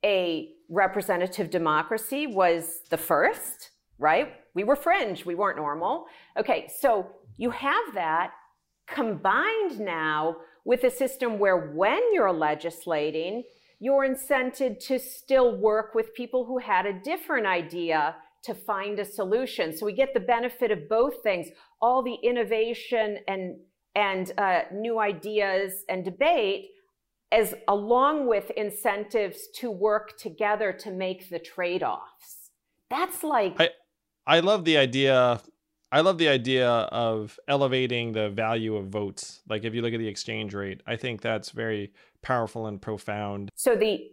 a 0.04 0.50
representative 0.68 1.50
democracy 1.50 2.26
was 2.26 2.80
the 2.90 2.96
first, 2.96 3.70
right? 3.98 4.34
We 4.54 4.64
were 4.64 4.76
fringe, 4.76 5.24
we 5.24 5.34
weren't 5.34 5.56
normal. 5.56 6.06
Okay, 6.38 6.68
so 6.80 7.10
you 7.38 7.50
have 7.50 7.94
that 7.94 8.32
combined 8.86 9.80
now 9.80 10.36
with 10.64 10.84
a 10.84 10.90
system 10.90 11.38
where 11.38 11.72
when 11.72 12.00
you're 12.12 12.32
legislating, 12.32 13.42
you're 13.78 14.08
incented 14.08 14.78
to 14.86 14.98
still 14.98 15.56
work 15.56 15.94
with 15.94 16.14
people 16.14 16.46
who 16.46 16.58
had 16.58 16.86
a 16.86 17.00
different 17.00 17.46
idea 17.46 18.16
to 18.44 18.54
find 18.54 18.98
a 18.98 19.04
solution. 19.04 19.76
So 19.76 19.84
we 19.84 19.92
get 19.92 20.14
the 20.14 20.20
benefit 20.20 20.70
of 20.70 20.88
both 20.88 21.22
things, 21.22 21.48
all 21.80 22.02
the 22.02 22.16
innovation 22.22 23.18
and 23.28 23.56
and 23.94 24.30
uh, 24.36 24.60
new 24.72 24.98
ideas 25.00 25.84
and 25.88 26.04
debate, 26.04 26.66
as 27.32 27.54
along 27.66 28.28
with 28.28 28.50
incentives 28.50 29.48
to 29.54 29.70
work 29.70 30.18
together 30.18 30.70
to 30.70 30.90
make 30.90 31.30
the 31.30 31.38
trade-offs. 31.38 32.50
That's 32.90 33.24
like 33.24 33.56
I, 33.58 33.70
I 34.26 34.40
love 34.40 34.64
the 34.64 34.76
idea 34.76 35.40
I 35.90 36.00
love 36.00 36.18
the 36.18 36.28
idea 36.28 36.68
of 36.68 37.38
elevating 37.48 38.12
the 38.12 38.28
value 38.28 38.76
of 38.76 38.88
votes. 38.88 39.40
Like 39.48 39.64
if 39.64 39.74
you 39.74 39.82
look 39.82 39.94
at 39.94 39.98
the 39.98 40.08
exchange 40.08 40.52
rate, 40.52 40.82
I 40.86 40.96
think 40.96 41.20
that's 41.20 41.50
very 41.50 41.92
powerful 42.26 42.66
and 42.66 42.82
profound. 42.82 43.50
So 43.54 43.76
the 43.76 44.10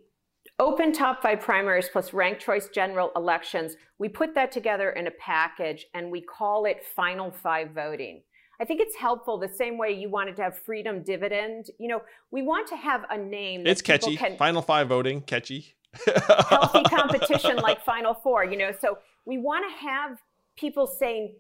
open 0.60 0.94
top 0.94 1.24
five 1.24 1.40
primaries 1.40 1.90
plus 1.92 2.14
ranked 2.14 2.42
choice 2.42 2.70
general 2.70 3.12
elections, 3.16 3.76
we 3.98 4.08
put 4.08 4.36
that 4.36 4.52
together 4.52 4.92
in 4.92 5.08
a 5.08 5.12
package 5.12 5.88
and 5.96 6.12
we 6.12 6.22
call 6.22 6.66
it 6.66 6.86
final 6.96 7.32
five 7.32 7.72
voting. 7.72 8.22
I 8.62 8.66
think 8.66 8.82
it's 8.82 8.96
helpful 8.96 9.40
the 9.40 9.50
same 9.50 9.80
way 9.80 9.92
you 9.92 10.10
wanted 10.10 10.36
to 10.36 10.44
have 10.44 10.58
freedom 10.60 11.02
dividend. 11.02 11.66
You 11.80 11.88
know, 11.88 12.02
we 12.30 12.44
want 12.44 12.68
to 12.68 12.78
have 12.78 13.04
a 13.10 13.18
name. 13.18 13.66
it's 13.66 13.82
catchy. 13.82 14.16
Can... 14.16 14.38
Final 14.38 14.62
five 14.62 14.88
voting, 14.88 15.22
catchy. 15.22 15.74
healthy 16.50 16.84
competition 16.84 17.58
like 17.58 17.84
Final 17.84 18.14
Four. 18.14 18.46
You 18.46 18.58
know, 18.58 18.72
so 18.80 19.00
we 19.26 19.40
want 19.40 19.66
to 19.68 19.86
have 19.88 20.20
people 20.56 20.86
saying 20.86 21.36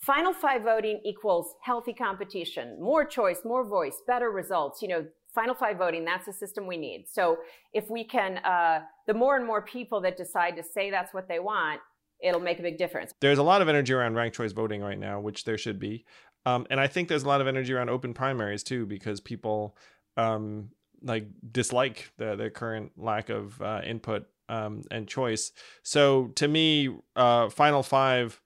final 0.00 0.34
five 0.34 0.62
voting 0.62 1.00
equals 1.04 1.54
healthy 1.62 1.94
competition, 1.94 2.78
more 2.78 3.06
choice, 3.06 3.38
more 3.42 3.64
voice, 3.66 4.02
better 4.06 4.30
results. 4.30 4.82
You 4.82 4.88
know, 4.88 5.06
final 5.34 5.54
five 5.54 5.78
voting, 5.78 6.04
that's 6.04 6.26
the 6.26 6.32
system 6.32 6.66
we 6.66 6.76
need. 6.76 7.06
So 7.08 7.38
if 7.72 7.88
we 7.90 8.04
can, 8.04 8.38
uh, 8.38 8.80
the 9.06 9.14
more 9.14 9.36
and 9.36 9.46
more 9.46 9.62
people 9.62 10.00
that 10.02 10.16
decide 10.16 10.56
to 10.56 10.62
say 10.62 10.90
that's 10.90 11.14
what 11.14 11.28
they 11.28 11.38
want, 11.38 11.80
it'll 12.22 12.40
make 12.40 12.58
a 12.58 12.62
big 12.62 12.78
difference. 12.78 13.12
There's 13.20 13.38
a 13.38 13.42
lot 13.42 13.62
of 13.62 13.68
energy 13.68 13.92
around 13.92 14.14
ranked 14.14 14.36
choice 14.36 14.52
voting 14.52 14.82
right 14.82 14.98
now, 14.98 15.20
which 15.20 15.44
there 15.44 15.58
should 15.58 15.78
be. 15.78 16.04
Um, 16.46 16.66
and 16.70 16.80
I 16.80 16.86
think 16.86 17.08
there's 17.08 17.22
a 17.22 17.28
lot 17.28 17.40
of 17.40 17.46
energy 17.46 17.72
around 17.72 17.90
open 17.90 18.14
primaries 18.14 18.62
too, 18.62 18.86
because 18.86 19.20
people 19.20 19.76
um, 20.16 20.70
like 21.02 21.26
dislike 21.50 22.12
the, 22.18 22.50
current 22.54 22.92
lack 22.96 23.28
of 23.28 23.60
uh, 23.60 23.80
input 23.84 24.26
um, 24.48 24.82
and 24.90 25.06
choice. 25.08 25.52
So 25.82 26.28
to 26.36 26.48
me, 26.48 26.94
uh, 27.16 27.48
Final 27.50 27.82
Five 27.82 28.40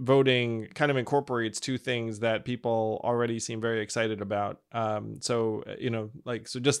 voting 0.00 0.66
kind 0.74 0.90
of 0.90 0.96
incorporates 0.96 1.60
two 1.60 1.76
things 1.76 2.20
that 2.20 2.46
people 2.46 3.00
already 3.04 3.38
seem 3.38 3.60
very 3.60 3.82
excited 3.82 4.22
about. 4.22 4.60
Um, 4.72 5.18
so 5.20 5.62
uh, 5.66 5.74
you 5.78 5.90
know, 5.90 6.10
like 6.24 6.48
so, 6.48 6.58
just 6.58 6.80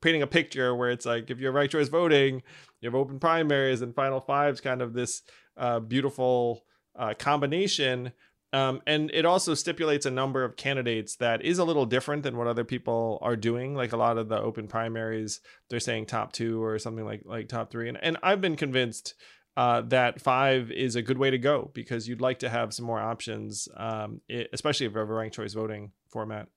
painting 0.00 0.22
a 0.22 0.26
picture 0.26 0.74
where 0.74 0.90
it's 0.90 1.04
like 1.04 1.28
if 1.30 1.40
you're 1.40 1.52
ranked 1.52 1.72
choice 1.72 1.88
voting, 1.88 2.42
you 2.80 2.86
have 2.86 2.94
open 2.94 3.18
primaries, 3.18 3.82
and 3.82 3.94
final 3.94 4.20
fives, 4.20 4.60
kind 4.60 4.80
of 4.80 4.94
this 4.94 5.22
uh, 5.56 5.80
beautiful 5.80 6.64
uh, 6.96 7.14
combination. 7.18 8.12
Um, 8.54 8.82
and 8.86 9.10
it 9.14 9.24
also 9.24 9.54
stipulates 9.54 10.04
a 10.04 10.10
number 10.10 10.44
of 10.44 10.56
candidates 10.56 11.16
that 11.16 11.42
is 11.42 11.58
a 11.58 11.64
little 11.64 11.86
different 11.86 12.22
than 12.22 12.36
what 12.36 12.46
other 12.46 12.64
people 12.64 13.18
are 13.22 13.34
doing. 13.34 13.74
Like 13.74 13.92
a 13.92 13.96
lot 13.96 14.18
of 14.18 14.28
the 14.28 14.38
open 14.38 14.68
primaries, 14.68 15.40
they're 15.68 15.80
saying 15.80 16.06
top 16.06 16.32
two 16.32 16.62
or 16.62 16.78
something 16.78 17.04
like 17.04 17.22
like 17.24 17.48
top 17.48 17.72
three. 17.72 17.88
And 17.88 17.98
and 18.00 18.18
I've 18.22 18.40
been 18.40 18.56
convinced 18.56 19.14
uh, 19.56 19.82
that 19.82 20.20
five 20.20 20.70
is 20.70 20.96
a 20.96 21.02
good 21.02 21.18
way 21.18 21.30
to 21.30 21.38
go 21.38 21.70
because 21.74 22.08
you'd 22.08 22.20
like 22.20 22.38
to 22.40 22.48
have 22.48 22.72
some 22.72 22.86
more 22.86 23.00
options, 23.00 23.68
um, 23.76 24.20
it, 24.28 24.48
especially 24.52 24.86
if 24.86 24.92
you 24.92 24.98
have 24.98 25.10
a 25.10 25.12
ranked 25.12 25.36
choice 25.36 25.52
voting 25.52 25.92
format. 26.08 26.48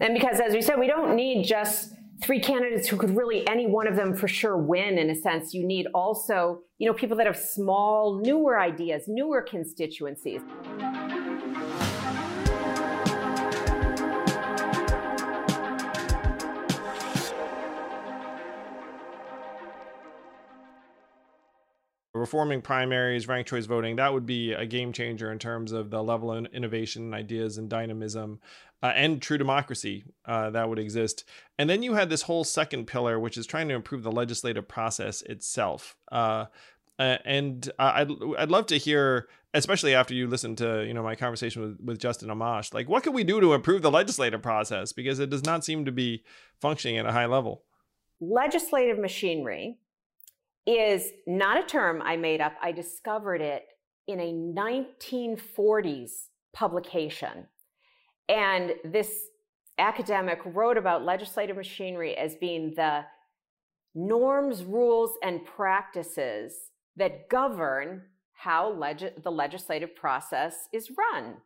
And 0.00 0.14
because, 0.14 0.40
as 0.40 0.52
we 0.52 0.60
said, 0.60 0.78
we 0.78 0.86
don't 0.86 1.14
need 1.14 1.44
just 1.44 1.94
three 2.22 2.40
candidates 2.40 2.88
who 2.88 2.96
could 2.96 3.16
really 3.16 3.46
any 3.48 3.66
one 3.66 3.86
of 3.86 3.96
them 3.96 4.14
for 4.14 4.28
sure 4.28 4.56
win 4.56 4.98
in 4.98 5.08
a 5.10 5.14
sense. 5.14 5.54
You 5.54 5.66
need 5.66 5.86
also, 5.94 6.60
you 6.78 6.86
know, 6.86 6.92
people 6.92 7.16
that 7.16 7.26
have 7.26 7.36
small, 7.36 8.20
newer 8.22 8.60
ideas, 8.60 9.04
newer 9.06 9.40
constituencies. 9.40 10.42
Reforming 22.20 22.62
primaries, 22.62 23.26
ranked 23.26 23.50
choice 23.50 23.66
voting, 23.66 23.96
that 23.96 24.12
would 24.12 24.26
be 24.26 24.52
a 24.52 24.66
game 24.66 24.92
changer 24.92 25.32
in 25.32 25.38
terms 25.38 25.72
of 25.72 25.90
the 25.90 26.02
level 26.02 26.32
of 26.32 26.46
innovation, 26.52 27.12
ideas, 27.14 27.58
and 27.58 27.68
dynamism, 27.68 28.40
uh, 28.82 28.92
and 28.94 29.20
true 29.20 29.38
democracy 29.38 30.04
uh, 30.26 30.50
that 30.50 30.68
would 30.68 30.78
exist. 30.78 31.24
And 31.58 31.68
then 31.68 31.82
you 31.82 31.94
had 31.94 32.10
this 32.10 32.22
whole 32.22 32.44
second 32.44 32.86
pillar, 32.86 33.18
which 33.18 33.36
is 33.36 33.46
trying 33.46 33.68
to 33.68 33.74
improve 33.74 34.02
the 34.02 34.12
legislative 34.12 34.68
process 34.68 35.22
itself. 35.22 35.96
Uh, 36.12 36.46
and 36.98 37.70
I'd 37.78 38.10
I'd 38.38 38.50
love 38.50 38.66
to 38.66 38.76
hear, 38.76 39.28
especially 39.54 39.94
after 39.94 40.12
you 40.12 40.26
listen 40.26 40.54
to 40.56 40.84
you 40.86 40.92
know 40.92 41.02
my 41.02 41.16
conversation 41.16 41.62
with, 41.62 41.80
with 41.80 41.98
Justin 41.98 42.28
Amash, 42.28 42.74
like 42.74 42.88
what 42.88 43.02
can 43.02 43.14
we 43.14 43.24
do 43.24 43.40
to 43.40 43.54
improve 43.54 43.80
the 43.80 43.90
legislative 43.90 44.42
process 44.42 44.92
because 44.92 45.18
it 45.18 45.30
does 45.30 45.44
not 45.44 45.64
seem 45.64 45.86
to 45.86 45.92
be 45.92 46.22
functioning 46.60 46.98
at 46.98 47.06
a 47.06 47.12
high 47.12 47.26
level. 47.26 47.62
Legislative 48.20 48.98
machinery 48.98 49.78
is 50.66 51.10
not 51.26 51.62
a 51.62 51.66
term 51.66 52.02
I 52.02 52.16
made 52.16 52.40
up. 52.40 52.54
I 52.62 52.72
discovered 52.72 53.40
it 53.40 53.64
in 54.06 54.20
a 54.20 54.32
1940s 54.32 56.10
publication. 56.52 57.46
And 58.28 58.72
this 58.84 59.12
academic 59.78 60.40
wrote 60.44 60.76
about 60.76 61.04
legislative 61.04 61.56
machinery 61.56 62.16
as 62.16 62.36
being 62.36 62.74
the 62.76 63.04
norms, 63.94 64.64
rules, 64.64 65.12
and 65.22 65.44
practices 65.44 66.54
that 66.96 67.28
govern 67.28 68.02
how 68.32 68.72
leg- 68.72 69.22
the 69.22 69.30
legislative 69.30 69.94
process 69.94 70.68
is 70.72 70.90
run. 70.96 71.36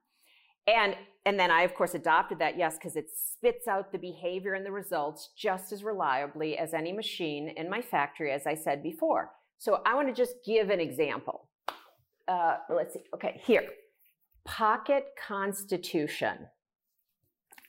And 0.67 0.97
and 1.27 1.41
then 1.41 1.51
I, 1.51 1.63
of 1.63 1.75
course, 1.75 1.95
adopted 1.95 2.39
that, 2.41 2.59
yes, 2.59 2.75
because 2.75 2.97
it 2.97 3.09
spits 3.15 3.67
out 3.67 3.93
the 3.93 3.99
behavior 3.99 4.53
and 4.55 4.65
the 4.65 4.71
results 4.73 5.31
just 5.37 5.73
as 5.73 5.83
reliably 5.83 6.59
as 6.59 6.75
any 6.75 6.93
machine 6.93 7.49
in 7.57 7.71
my 7.71 7.81
factory, 7.81 8.31
as 8.31 8.47
I 8.47 8.55
said 8.55 8.83
before. 8.83 9.31
So 9.57 9.81
I 9.87 9.95
want 9.95 10.09
to 10.09 10.15
just 10.15 10.35
give 10.45 10.69
an 10.69 10.81
example. 10.81 11.49
Uh, 12.29 12.57
let's 12.69 12.93
see. 12.93 13.05
Okay, 13.15 13.41
here. 13.45 13.65
Pocket 14.45 15.07
Constitution. 15.27 16.49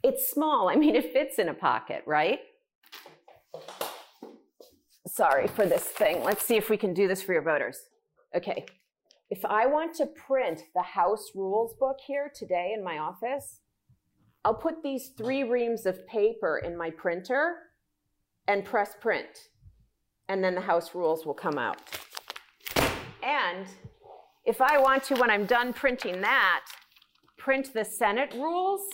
It's 0.03 0.29
small. 0.29 0.67
I 0.67 0.75
mean, 0.75 0.95
it 0.95 1.13
fits 1.13 1.39
in 1.39 1.47
a 1.47 1.53
pocket, 1.53 2.03
right? 2.05 2.39
Sorry 5.07 5.47
for 5.47 5.65
this 5.65 5.83
thing. 5.83 6.23
Let's 6.23 6.43
see 6.43 6.57
if 6.57 6.69
we 6.69 6.75
can 6.75 6.93
do 6.93 7.07
this 7.07 7.21
for 7.21 7.31
your 7.31 7.41
voters. 7.41 7.77
Okay. 8.35 8.65
If 9.35 9.43
I 9.43 9.65
want 9.65 9.93
to 9.95 10.05
print 10.05 10.61
the 10.73 10.81
House 10.81 11.31
Rules 11.35 11.75
book 11.77 11.97
here 12.07 12.31
today 12.33 12.71
in 12.73 12.81
my 12.81 12.99
office, 12.99 13.59
I'll 14.45 14.53
put 14.53 14.81
these 14.81 15.09
three 15.17 15.43
reams 15.43 15.85
of 15.85 16.07
paper 16.07 16.61
in 16.63 16.77
my 16.77 16.89
printer 16.89 17.57
and 18.47 18.63
press 18.63 18.95
print. 19.01 19.49
And 20.29 20.41
then 20.41 20.55
the 20.55 20.61
House 20.61 20.95
Rules 20.95 21.25
will 21.25 21.33
come 21.33 21.57
out. 21.57 21.81
And 23.21 23.67
if 24.45 24.61
I 24.61 24.77
want 24.77 25.03
to, 25.03 25.15
when 25.15 25.29
I'm 25.29 25.45
done 25.45 25.73
printing 25.73 26.21
that, 26.21 26.61
print 27.37 27.73
the 27.73 27.83
Senate 27.83 28.33
rules, 28.35 28.87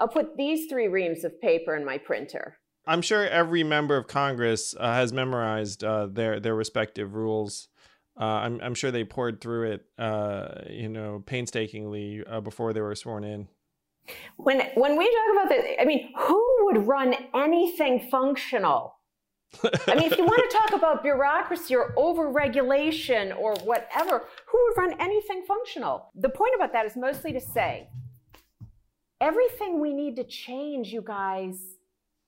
I'll 0.00 0.08
put 0.08 0.36
these 0.36 0.66
three 0.68 0.88
reams 0.88 1.22
of 1.22 1.40
paper 1.40 1.76
in 1.76 1.84
my 1.84 1.96
printer. 1.96 2.56
I'm 2.88 3.02
sure 3.02 3.24
every 3.24 3.62
member 3.62 3.96
of 3.96 4.08
Congress 4.08 4.74
uh, 4.76 4.94
has 4.94 5.12
memorized 5.12 5.84
uh, 5.84 6.08
their 6.10 6.40
their 6.40 6.56
respective 6.56 7.14
rules. 7.14 7.68
Uh, 8.20 8.24
I'm 8.24 8.60
I'm 8.62 8.74
sure 8.74 8.90
they 8.90 9.04
poured 9.04 9.40
through 9.40 9.72
it, 9.72 9.86
uh, 9.98 10.48
you 10.68 10.90
know, 10.90 11.22
painstakingly 11.24 12.22
uh, 12.28 12.40
before 12.40 12.74
they 12.74 12.82
were 12.82 12.94
sworn 12.94 13.24
in. 13.24 13.48
When 14.36 14.60
when 14.74 14.98
we 14.98 15.04
talk 15.06 15.46
about 15.46 15.48
this, 15.48 15.76
I 15.80 15.84
mean, 15.86 16.12
who 16.18 16.56
would 16.64 16.86
run 16.86 17.14
anything 17.34 18.08
functional? 18.10 18.96
I 19.88 19.94
mean, 19.94 20.12
if 20.12 20.18
you 20.18 20.24
want 20.24 20.50
to 20.50 20.56
talk 20.58 20.72
about 20.72 21.02
bureaucracy 21.02 21.74
or 21.74 21.94
overregulation 21.96 23.36
or 23.36 23.54
whatever, 23.64 24.24
who 24.46 24.58
would 24.68 24.76
run 24.76 25.00
anything 25.00 25.42
functional? 25.48 26.10
The 26.14 26.28
point 26.28 26.52
about 26.54 26.72
that 26.74 26.84
is 26.86 26.96
mostly 26.96 27.32
to 27.32 27.40
say 27.40 27.88
everything 29.20 29.80
we 29.80 29.92
need 29.92 30.16
to 30.16 30.24
change, 30.24 30.88
you 30.88 31.02
guys, 31.02 31.58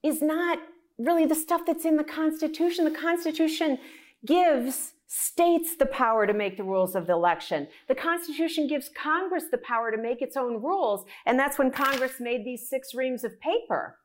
is 0.03 0.23
not 0.23 0.59
really 0.99 1.27
the 1.27 1.35
stuff 1.35 1.63
that's 1.67 1.85
in 1.85 1.97
the 1.97 2.05
Constitution. 2.05 2.85
The 2.85 2.91
Constitution 2.91 3.79
gives 4.27 4.95
states 5.15 5.77
the 5.77 5.85
power 5.85 6.27
to 6.27 6.33
make 6.33 6.57
the 6.57 6.65
rules 6.65 6.95
of 6.95 7.07
the 7.07 7.13
election. 7.13 7.69
The 7.87 7.95
Constitution 7.95 8.67
gives 8.67 8.89
Congress 8.89 9.45
the 9.51 9.59
power 9.59 9.91
to 9.91 10.01
make 10.01 10.23
its 10.23 10.39
own 10.39 10.63
rules, 10.63 11.05
and 11.27 11.39
that's 11.39 11.59
when 11.59 11.71
Congress 11.71 12.15
made 12.19 12.47
these 12.47 12.67
six 12.67 12.95
reams 12.95 13.23
of 13.23 13.39
paper. 13.39 13.99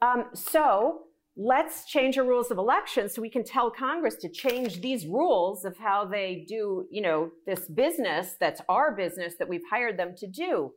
Um, 0.00 0.26
so 0.32 1.06
let's 1.36 1.86
change 1.86 2.14
the 2.14 2.22
rules 2.22 2.52
of 2.52 2.58
election 2.58 3.08
so 3.08 3.20
we 3.20 3.30
can 3.30 3.42
tell 3.42 3.68
Congress 3.68 4.14
to 4.16 4.28
change 4.28 4.80
these 4.80 5.08
rules 5.08 5.64
of 5.64 5.76
how 5.76 6.04
they 6.04 6.44
do, 6.48 6.86
you 6.88 7.02
know, 7.02 7.32
this 7.46 7.66
business 7.66 8.36
that's 8.38 8.60
our 8.68 8.94
business 8.94 9.34
that 9.40 9.48
we've 9.48 9.68
hired 9.68 9.98
them 9.98 10.14
to 10.18 10.28
do. 10.28 10.70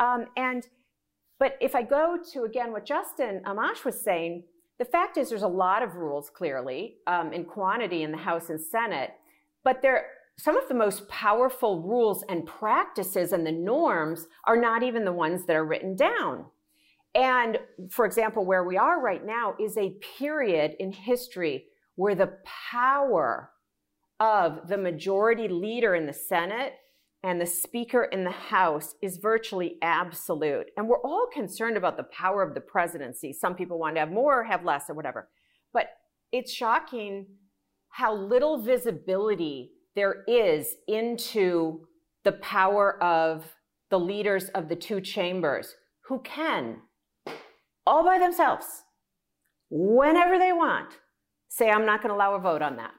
Um, 0.00 0.28
and 0.38 0.66
but 1.38 1.58
if 1.60 1.74
I 1.74 1.82
go 1.82 2.16
to 2.32 2.44
again 2.44 2.72
what 2.72 2.86
Justin 2.86 3.42
Amash 3.44 3.84
was 3.84 4.00
saying, 4.02 4.44
the 4.78 4.84
fact 4.84 5.16
is 5.16 5.28
there's 5.28 5.42
a 5.42 5.48
lot 5.48 5.82
of 5.82 5.96
rules 5.96 6.30
clearly 6.30 6.96
um, 7.06 7.32
in 7.32 7.44
quantity 7.44 8.02
in 8.02 8.12
the 8.12 8.18
House 8.18 8.48
and 8.50 8.60
Senate, 8.60 9.10
but 9.64 9.82
there 9.82 10.06
some 10.38 10.56
of 10.56 10.68
the 10.68 10.74
most 10.74 11.08
powerful 11.08 11.82
rules 11.82 12.22
and 12.28 12.46
practices 12.46 13.32
and 13.32 13.44
the 13.44 13.50
norms 13.50 14.28
are 14.46 14.56
not 14.56 14.84
even 14.84 15.04
the 15.04 15.12
ones 15.12 15.44
that 15.46 15.56
are 15.56 15.64
written 15.64 15.96
down. 15.96 16.44
And 17.14 17.58
for 17.90 18.06
example, 18.06 18.44
where 18.44 18.62
we 18.62 18.76
are 18.76 19.00
right 19.00 19.24
now 19.24 19.54
is 19.58 19.76
a 19.76 19.96
period 20.18 20.76
in 20.78 20.92
history 20.92 21.64
where 21.96 22.14
the 22.14 22.34
power 22.70 23.50
of 24.20 24.68
the 24.68 24.78
majority 24.78 25.48
leader 25.48 25.96
in 25.96 26.06
the 26.06 26.12
Senate 26.12 26.74
and 27.22 27.40
the 27.40 27.46
speaker 27.46 28.04
in 28.04 28.24
the 28.24 28.30
House 28.30 28.94
is 29.02 29.16
virtually 29.16 29.76
absolute. 29.82 30.70
And 30.76 30.88
we're 30.88 31.00
all 31.02 31.26
concerned 31.32 31.76
about 31.76 31.96
the 31.96 32.04
power 32.04 32.42
of 32.42 32.54
the 32.54 32.60
presidency. 32.60 33.32
Some 33.32 33.54
people 33.54 33.78
want 33.78 33.96
to 33.96 34.00
have 34.00 34.10
more, 34.10 34.44
have 34.44 34.64
less, 34.64 34.84
or 34.88 34.94
whatever. 34.94 35.28
But 35.72 35.88
it's 36.30 36.52
shocking 36.52 37.26
how 37.90 38.14
little 38.14 38.62
visibility 38.62 39.72
there 39.96 40.22
is 40.28 40.76
into 40.86 41.86
the 42.24 42.32
power 42.32 43.02
of 43.02 43.56
the 43.90 43.98
leaders 43.98 44.48
of 44.50 44.68
the 44.68 44.76
two 44.76 45.00
chambers 45.00 45.74
who 46.06 46.20
can, 46.20 46.82
all 47.86 48.04
by 48.04 48.18
themselves, 48.18 48.66
whenever 49.70 50.38
they 50.38 50.52
want, 50.52 50.98
say, 51.48 51.70
I'm 51.70 51.86
not 51.86 52.02
going 52.02 52.10
to 52.10 52.14
allow 52.14 52.34
a 52.34 52.38
vote 52.38 52.62
on 52.62 52.76
that. 52.76 52.92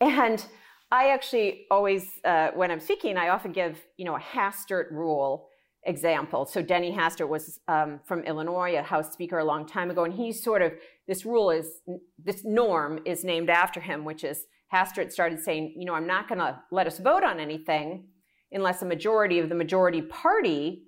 And 0.00 0.44
I 0.90 1.10
actually 1.10 1.66
always, 1.70 2.20
uh, 2.24 2.50
when 2.54 2.70
I'm 2.70 2.80
speaking, 2.80 3.16
I 3.16 3.28
often 3.28 3.52
give, 3.52 3.84
you 3.96 4.04
know, 4.04 4.16
a 4.16 4.20
Hastert 4.20 4.90
rule 4.92 5.48
example. 5.84 6.46
So 6.46 6.62
Denny 6.62 6.92
Hastert 6.92 7.28
was 7.28 7.60
um, 7.68 8.00
from 8.04 8.20
Illinois, 8.22 8.76
a 8.76 8.82
House 8.82 9.12
Speaker 9.12 9.38
a 9.38 9.44
long 9.44 9.66
time 9.66 9.90
ago, 9.90 10.04
and 10.04 10.14
he 10.14 10.32
sort 10.32 10.62
of 10.62 10.72
this 11.08 11.24
rule 11.24 11.50
is 11.50 11.80
this 12.22 12.44
norm 12.44 13.00
is 13.04 13.24
named 13.24 13.50
after 13.50 13.80
him, 13.80 14.04
which 14.04 14.24
is 14.24 14.46
Hastert 14.72 15.12
started 15.12 15.40
saying, 15.40 15.74
you 15.76 15.84
know, 15.84 15.94
I'm 15.94 16.06
not 16.06 16.28
going 16.28 16.38
to 16.38 16.60
let 16.72 16.86
us 16.86 16.98
vote 16.98 17.22
on 17.22 17.38
anything 17.38 18.08
unless 18.50 18.82
a 18.82 18.86
majority 18.86 19.38
of 19.38 19.48
the 19.48 19.54
majority 19.54 20.02
party 20.02 20.84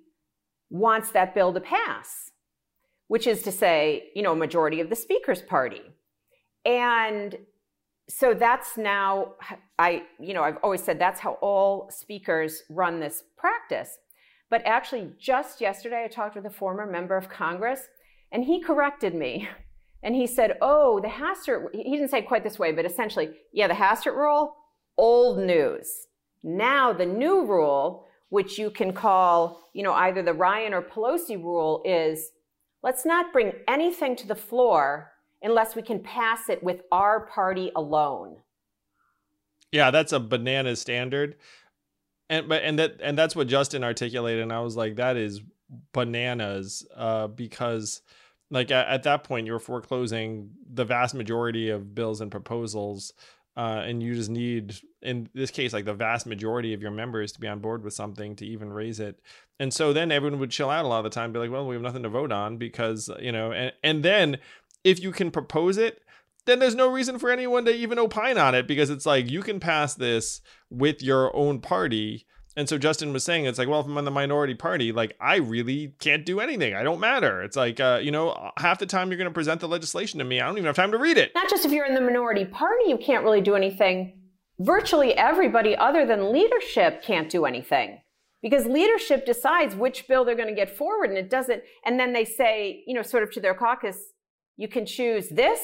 wants 0.69 1.11
that 1.11 1.33
bill 1.33 1.53
to 1.53 1.59
pass, 1.59 2.31
which 3.07 3.25
is 3.25 3.41
to 3.43 3.51
say, 3.51 4.09
you 4.15 4.21
know, 4.21 4.33
a 4.33 4.35
majority 4.35 4.81
of 4.81 4.89
the 4.89 4.95
Speaker's 4.95 5.41
party. 5.41 5.81
And 6.65 7.37
so 8.09 8.33
that's 8.33 8.75
now 8.75 9.33
i 9.77 10.03
you 10.19 10.33
know 10.33 10.43
i've 10.43 10.57
always 10.63 10.83
said 10.83 10.99
that's 10.99 11.19
how 11.19 11.33
all 11.41 11.89
speakers 11.91 12.63
run 12.69 12.99
this 12.99 13.23
practice. 13.37 13.97
But 14.49 14.65
actually 14.65 15.11
just 15.19 15.61
yesterday 15.61 16.03
i 16.03 16.07
talked 16.07 16.35
with 16.35 16.45
a 16.45 16.49
former 16.49 16.85
member 16.85 17.15
of 17.15 17.29
congress 17.29 17.81
and 18.31 18.43
he 18.43 18.61
corrected 18.61 19.13
me. 19.13 19.47
And 20.01 20.15
he 20.15 20.27
said 20.27 20.57
oh 20.61 21.01
the 21.01 21.09
hastert 21.09 21.75
he 21.75 21.97
didn't 21.97 22.09
say 22.09 22.19
it 22.19 22.27
quite 22.27 22.45
this 22.45 22.57
way 22.57 22.71
but 22.71 22.85
essentially 22.85 23.31
yeah 23.51 23.67
the 23.67 23.73
hastert 23.73 24.15
rule 24.15 24.55
old 24.97 25.39
news. 25.39 26.07
Now 26.41 26.93
the 26.93 27.05
new 27.05 27.45
rule 27.45 28.07
which 28.29 28.57
you 28.57 28.71
can 28.71 28.93
call 28.93 29.69
you 29.73 29.83
know 29.83 29.91
either 29.91 30.23
the 30.23 30.33
ryan 30.33 30.73
or 30.73 30.81
pelosi 30.81 31.35
rule 31.35 31.81
is 31.83 32.31
let's 32.81 33.05
not 33.05 33.33
bring 33.33 33.51
anything 33.67 34.15
to 34.15 34.25
the 34.25 34.35
floor 34.35 35.11
unless 35.41 35.75
we 35.75 35.81
can 35.81 35.99
pass 35.99 36.49
it 36.49 36.63
with 36.63 36.81
our 36.91 37.21
party 37.27 37.71
alone. 37.75 38.37
Yeah, 39.71 39.91
that's 39.91 40.13
a 40.13 40.19
banana 40.19 40.75
standard. 40.75 41.35
And 42.29 42.47
but 42.47 42.63
and 42.63 42.77
that 42.79 42.97
and 43.01 43.17
that's 43.17 43.35
what 43.35 43.47
Justin 43.47 43.83
articulated 43.83 44.43
and 44.43 44.53
I 44.53 44.61
was 44.61 44.75
like 44.75 44.97
that 44.97 45.17
is 45.17 45.41
bananas 45.93 46.85
uh 46.95 47.27
because 47.27 48.01
like 48.51 48.71
at, 48.71 48.87
at 48.87 49.03
that 49.03 49.23
point 49.23 49.47
you're 49.47 49.59
foreclosing 49.59 50.51
the 50.71 50.85
vast 50.85 51.13
majority 51.13 51.69
of 51.69 51.93
bills 51.93 52.21
and 52.21 52.31
proposals 52.31 53.13
uh, 53.57 53.83
and 53.85 54.01
you 54.01 54.15
just 54.15 54.29
need 54.29 54.75
in 55.01 55.27
this 55.33 55.51
case 55.51 55.73
like 55.73 55.85
the 55.85 55.93
vast 55.93 56.25
majority 56.25 56.73
of 56.73 56.81
your 56.81 56.91
members 56.91 57.31
to 57.31 57.39
be 57.39 57.47
on 57.47 57.59
board 57.59 57.83
with 57.83 57.93
something 57.93 58.35
to 58.35 58.45
even 58.45 58.71
raise 58.71 58.99
it 58.99 59.19
and 59.59 59.73
so 59.73 59.91
then 59.91 60.11
everyone 60.11 60.39
would 60.39 60.51
chill 60.51 60.69
out 60.69 60.85
a 60.85 60.87
lot 60.87 60.99
of 60.99 61.03
the 61.03 61.09
time 61.09 61.31
be 61.31 61.39
like 61.39 61.51
well 61.51 61.67
we 61.67 61.75
have 61.75 61.81
nothing 61.81 62.03
to 62.03 62.09
vote 62.09 62.31
on 62.31 62.57
because 62.57 63.09
you 63.19 63.31
know 63.31 63.51
and 63.51 63.73
and 63.83 64.03
then 64.03 64.37
if 64.83 65.01
you 65.01 65.11
can 65.11 65.31
propose 65.31 65.77
it, 65.77 66.01
then 66.45 66.59
there's 66.59 66.75
no 66.75 66.91
reason 66.91 67.19
for 67.19 67.29
anyone 67.29 67.65
to 67.65 67.75
even 67.75 67.99
opine 67.99 68.37
on 68.37 68.55
it 68.55 68.67
because 68.67 68.89
it's 68.89 69.05
like 69.05 69.29
you 69.29 69.41
can 69.41 69.59
pass 69.59 69.95
this 69.95 70.41
with 70.69 71.03
your 71.03 71.35
own 71.35 71.59
party. 71.59 72.25
And 72.55 72.67
so 72.67 72.77
Justin 72.77 73.13
was 73.13 73.23
saying, 73.23 73.45
it's 73.45 73.59
like, 73.59 73.67
well, 73.67 73.81
if 73.81 73.85
I'm 73.85 73.97
on 73.97 74.05
the 74.05 74.11
minority 74.11 74.55
party, 74.55 74.91
like 74.91 75.15
I 75.21 75.37
really 75.37 75.93
can't 75.99 76.25
do 76.25 76.39
anything. 76.39 76.73
I 76.73 76.83
don't 76.83 76.99
matter. 76.99 77.43
It's 77.43 77.55
like, 77.55 77.79
uh, 77.79 77.99
you 78.01 78.11
know, 78.11 78.51
half 78.57 78.79
the 78.79 78.85
time 78.85 79.09
you're 79.09 79.17
going 79.17 79.29
to 79.29 79.33
present 79.33 79.61
the 79.61 79.67
legislation 79.67 80.17
to 80.19 80.25
me. 80.25 80.41
I 80.41 80.47
don't 80.47 80.57
even 80.57 80.65
have 80.65 80.75
time 80.75 80.91
to 80.91 80.97
read 80.97 81.17
it. 81.17 81.31
Not 81.35 81.49
just 81.49 81.65
if 81.65 81.71
you're 81.71 81.85
in 81.85 81.93
the 81.93 82.01
minority 82.01 82.45
party, 82.45 82.85
you 82.87 82.97
can't 82.97 83.23
really 83.23 83.41
do 83.41 83.55
anything. 83.55 84.19
Virtually 84.59 85.13
everybody 85.13 85.75
other 85.77 86.05
than 86.05 86.33
leadership 86.33 87.01
can't 87.03 87.29
do 87.29 87.45
anything 87.45 88.01
because 88.41 88.65
leadership 88.65 89.25
decides 89.25 89.75
which 89.75 90.07
bill 90.07 90.25
they're 90.25 90.35
going 90.35 90.49
to 90.49 90.55
get 90.55 90.75
forward 90.75 91.09
and 91.09 91.17
it 91.17 91.29
doesn't. 91.29 91.61
And 91.85 91.99
then 91.99 92.13
they 92.13 92.25
say, 92.25 92.83
you 92.87 92.93
know, 92.93 93.03
sort 93.03 93.23
of 93.23 93.31
to 93.33 93.39
their 93.39 93.53
caucus, 93.53 93.97
you 94.59 94.67
can 94.67 94.85
choose 94.85 95.29
this 95.29 95.61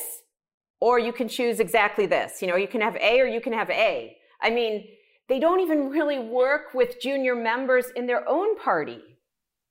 or 0.80 1.00
you 1.00 1.12
can 1.12 1.28
choose 1.28 1.60
exactly 1.60 2.06
this. 2.06 2.42
You 2.42 2.48
know, 2.48 2.56
you 2.56 2.68
can 2.68 2.80
have 2.80 2.96
A 2.96 3.20
or 3.20 3.26
you 3.26 3.42
can 3.42 3.52
have 3.52 3.70
A. 3.70 4.16
I 4.42 4.50
mean, 4.50 4.88
they 5.28 5.38
don't 5.38 5.60
even 5.60 5.90
really 5.90 6.18
work 6.18 6.74
with 6.74 7.02
junior 7.02 7.36
members 7.36 7.88
in 7.98 8.08
their 8.08 8.28
own 8.28 8.58
party. 8.58 9.02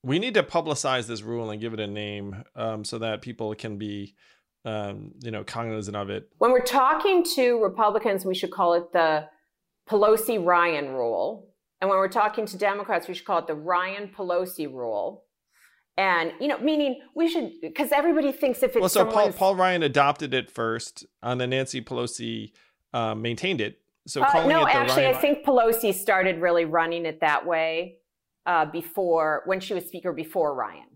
We 0.02 0.18
need 0.18 0.34
to 0.34 0.42
publicize 0.42 1.06
this 1.06 1.22
rule 1.22 1.48
and 1.48 1.58
give 1.58 1.72
it 1.72 1.80
a 1.80 1.86
name 1.86 2.44
um, 2.54 2.84
so 2.84 2.98
that 2.98 3.22
people 3.22 3.54
can 3.54 3.78
be, 3.78 4.14
um, 4.66 5.12
you 5.20 5.30
know, 5.30 5.42
cognizant 5.42 5.96
of 5.96 6.10
it. 6.10 6.28
When 6.36 6.52
we're 6.52 6.60
talking 6.60 7.24
to 7.36 7.62
Republicans, 7.62 8.26
we 8.26 8.34
should 8.34 8.50
call 8.50 8.74
it 8.74 8.92
the 8.92 9.26
Pelosi 9.88 10.44
Ryan 10.44 10.90
rule. 10.90 11.48
And 11.80 11.88
when 11.88 11.98
we're 11.98 12.08
talking 12.08 12.44
to 12.44 12.58
Democrats, 12.58 13.08
we 13.08 13.14
should 13.14 13.26
call 13.26 13.38
it 13.38 13.46
the 13.46 13.54
Ryan 13.54 14.10
Pelosi 14.14 14.70
rule. 14.70 15.23
And 15.96 16.32
you 16.40 16.48
know, 16.48 16.58
meaning 16.58 17.00
we 17.14 17.28
should 17.28 17.60
because 17.60 17.92
everybody 17.92 18.32
thinks 18.32 18.62
if 18.62 18.72
it's 18.72 18.80
well, 18.80 18.88
so 18.88 19.04
Paul 19.04 19.32
Paul 19.32 19.54
Ryan 19.54 19.82
adopted 19.84 20.34
it 20.34 20.50
first, 20.50 21.06
and 21.22 21.40
then 21.40 21.50
Nancy 21.50 21.80
Pelosi 21.80 22.52
uh, 22.92 23.14
maintained 23.14 23.60
it. 23.60 23.78
So 24.06 24.22
uh, 24.22 24.46
no, 24.46 24.66
actually, 24.66 25.04
Ryan... 25.04 25.14
I 25.14 25.20
think 25.20 25.44
Pelosi 25.44 25.94
started 25.94 26.40
really 26.40 26.64
running 26.64 27.06
it 27.06 27.20
that 27.20 27.46
way 27.46 27.98
uh, 28.44 28.64
before 28.66 29.42
when 29.46 29.60
she 29.60 29.72
was 29.72 29.84
Speaker 29.84 30.12
before 30.12 30.54
Ryan. 30.54 30.86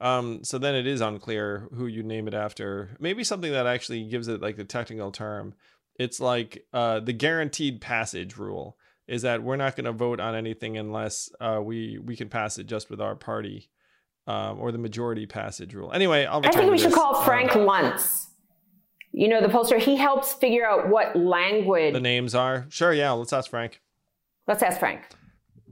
Um, 0.00 0.42
so 0.42 0.58
then 0.58 0.74
it 0.74 0.88
is 0.88 1.00
unclear 1.00 1.68
who 1.74 1.86
you 1.86 2.02
name 2.02 2.26
it 2.26 2.34
after. 2.34 2.96
Maybe 2.98 3.22
something 3.22 3.52
that 3.52 3.66
actually 3.66 4.04
gives 4.04 4.26
it 4.26 4.42
like 4.42 4.56
the 4.56 4.64
technical 4.64 5.12
term. 5.12 5.54
It's 5.98 6.18
like 6.18 6.66
uh, 6.72 6.98
the 6.98 7.12
guaranteed 7.12 7.80
passage 7.80 8.36
rule 8.36 8.76
is 9.06 9.22
that 9.22 9.42
we're 9.42 9.56
not 9.56 9.76
going 9.76 9.84
to 9.84 9.92
vote 9.92 10.18
on 10.18 10.34
anything 10.34 10.76
unless 10.76 11.30
uh, 11.40 11.60
we 11.62 11.98
we 11.98 12.16
can 12.16 12.28
pass 12.28 12.58
it 12.58 12.66
just 12.66 12.90
with 12.90 13.00
our 13.00 13.14
party 13.14 13.70
um, 14.26 14.58
or 14.58 14.72
the 14.72 14.78
majority 14.78 15.26
passage 15.26 15.74
rule. 15.74 15.92
Anyway, 15.92 16.24
I'll 16.24 16.44
I 16.44 16.50
think 16.50 16.70
we 16.70 16.78
should 16.78 16.88
this. 16.88 16.94
call 16.94 17.22
Frank 17.22 17.54
um, 17.56 17.66
Luntz. 17.66 18.26
You 19.12 19.28
know, 19.28 19.40
the 19.40 19.48
pollster, 19.48 19.78
he 19.78 19.96
helps 19.96 20.32
figure 20.32 20.66
out 20.66 20.88
what 20.88 21.14
language 21.14 21.92
the 21.92 22.00
names 22.00 22.34
are. 22.34 22.66
Sure, 22.68 22.92
yeah, 22.92 23.12
let's 23.12 23.32
ask 23.32 23.48
Frank. 23.48 23.80
Let's 24.48 24.62
ask 24.62 24.78
Frank. 24.78 25.02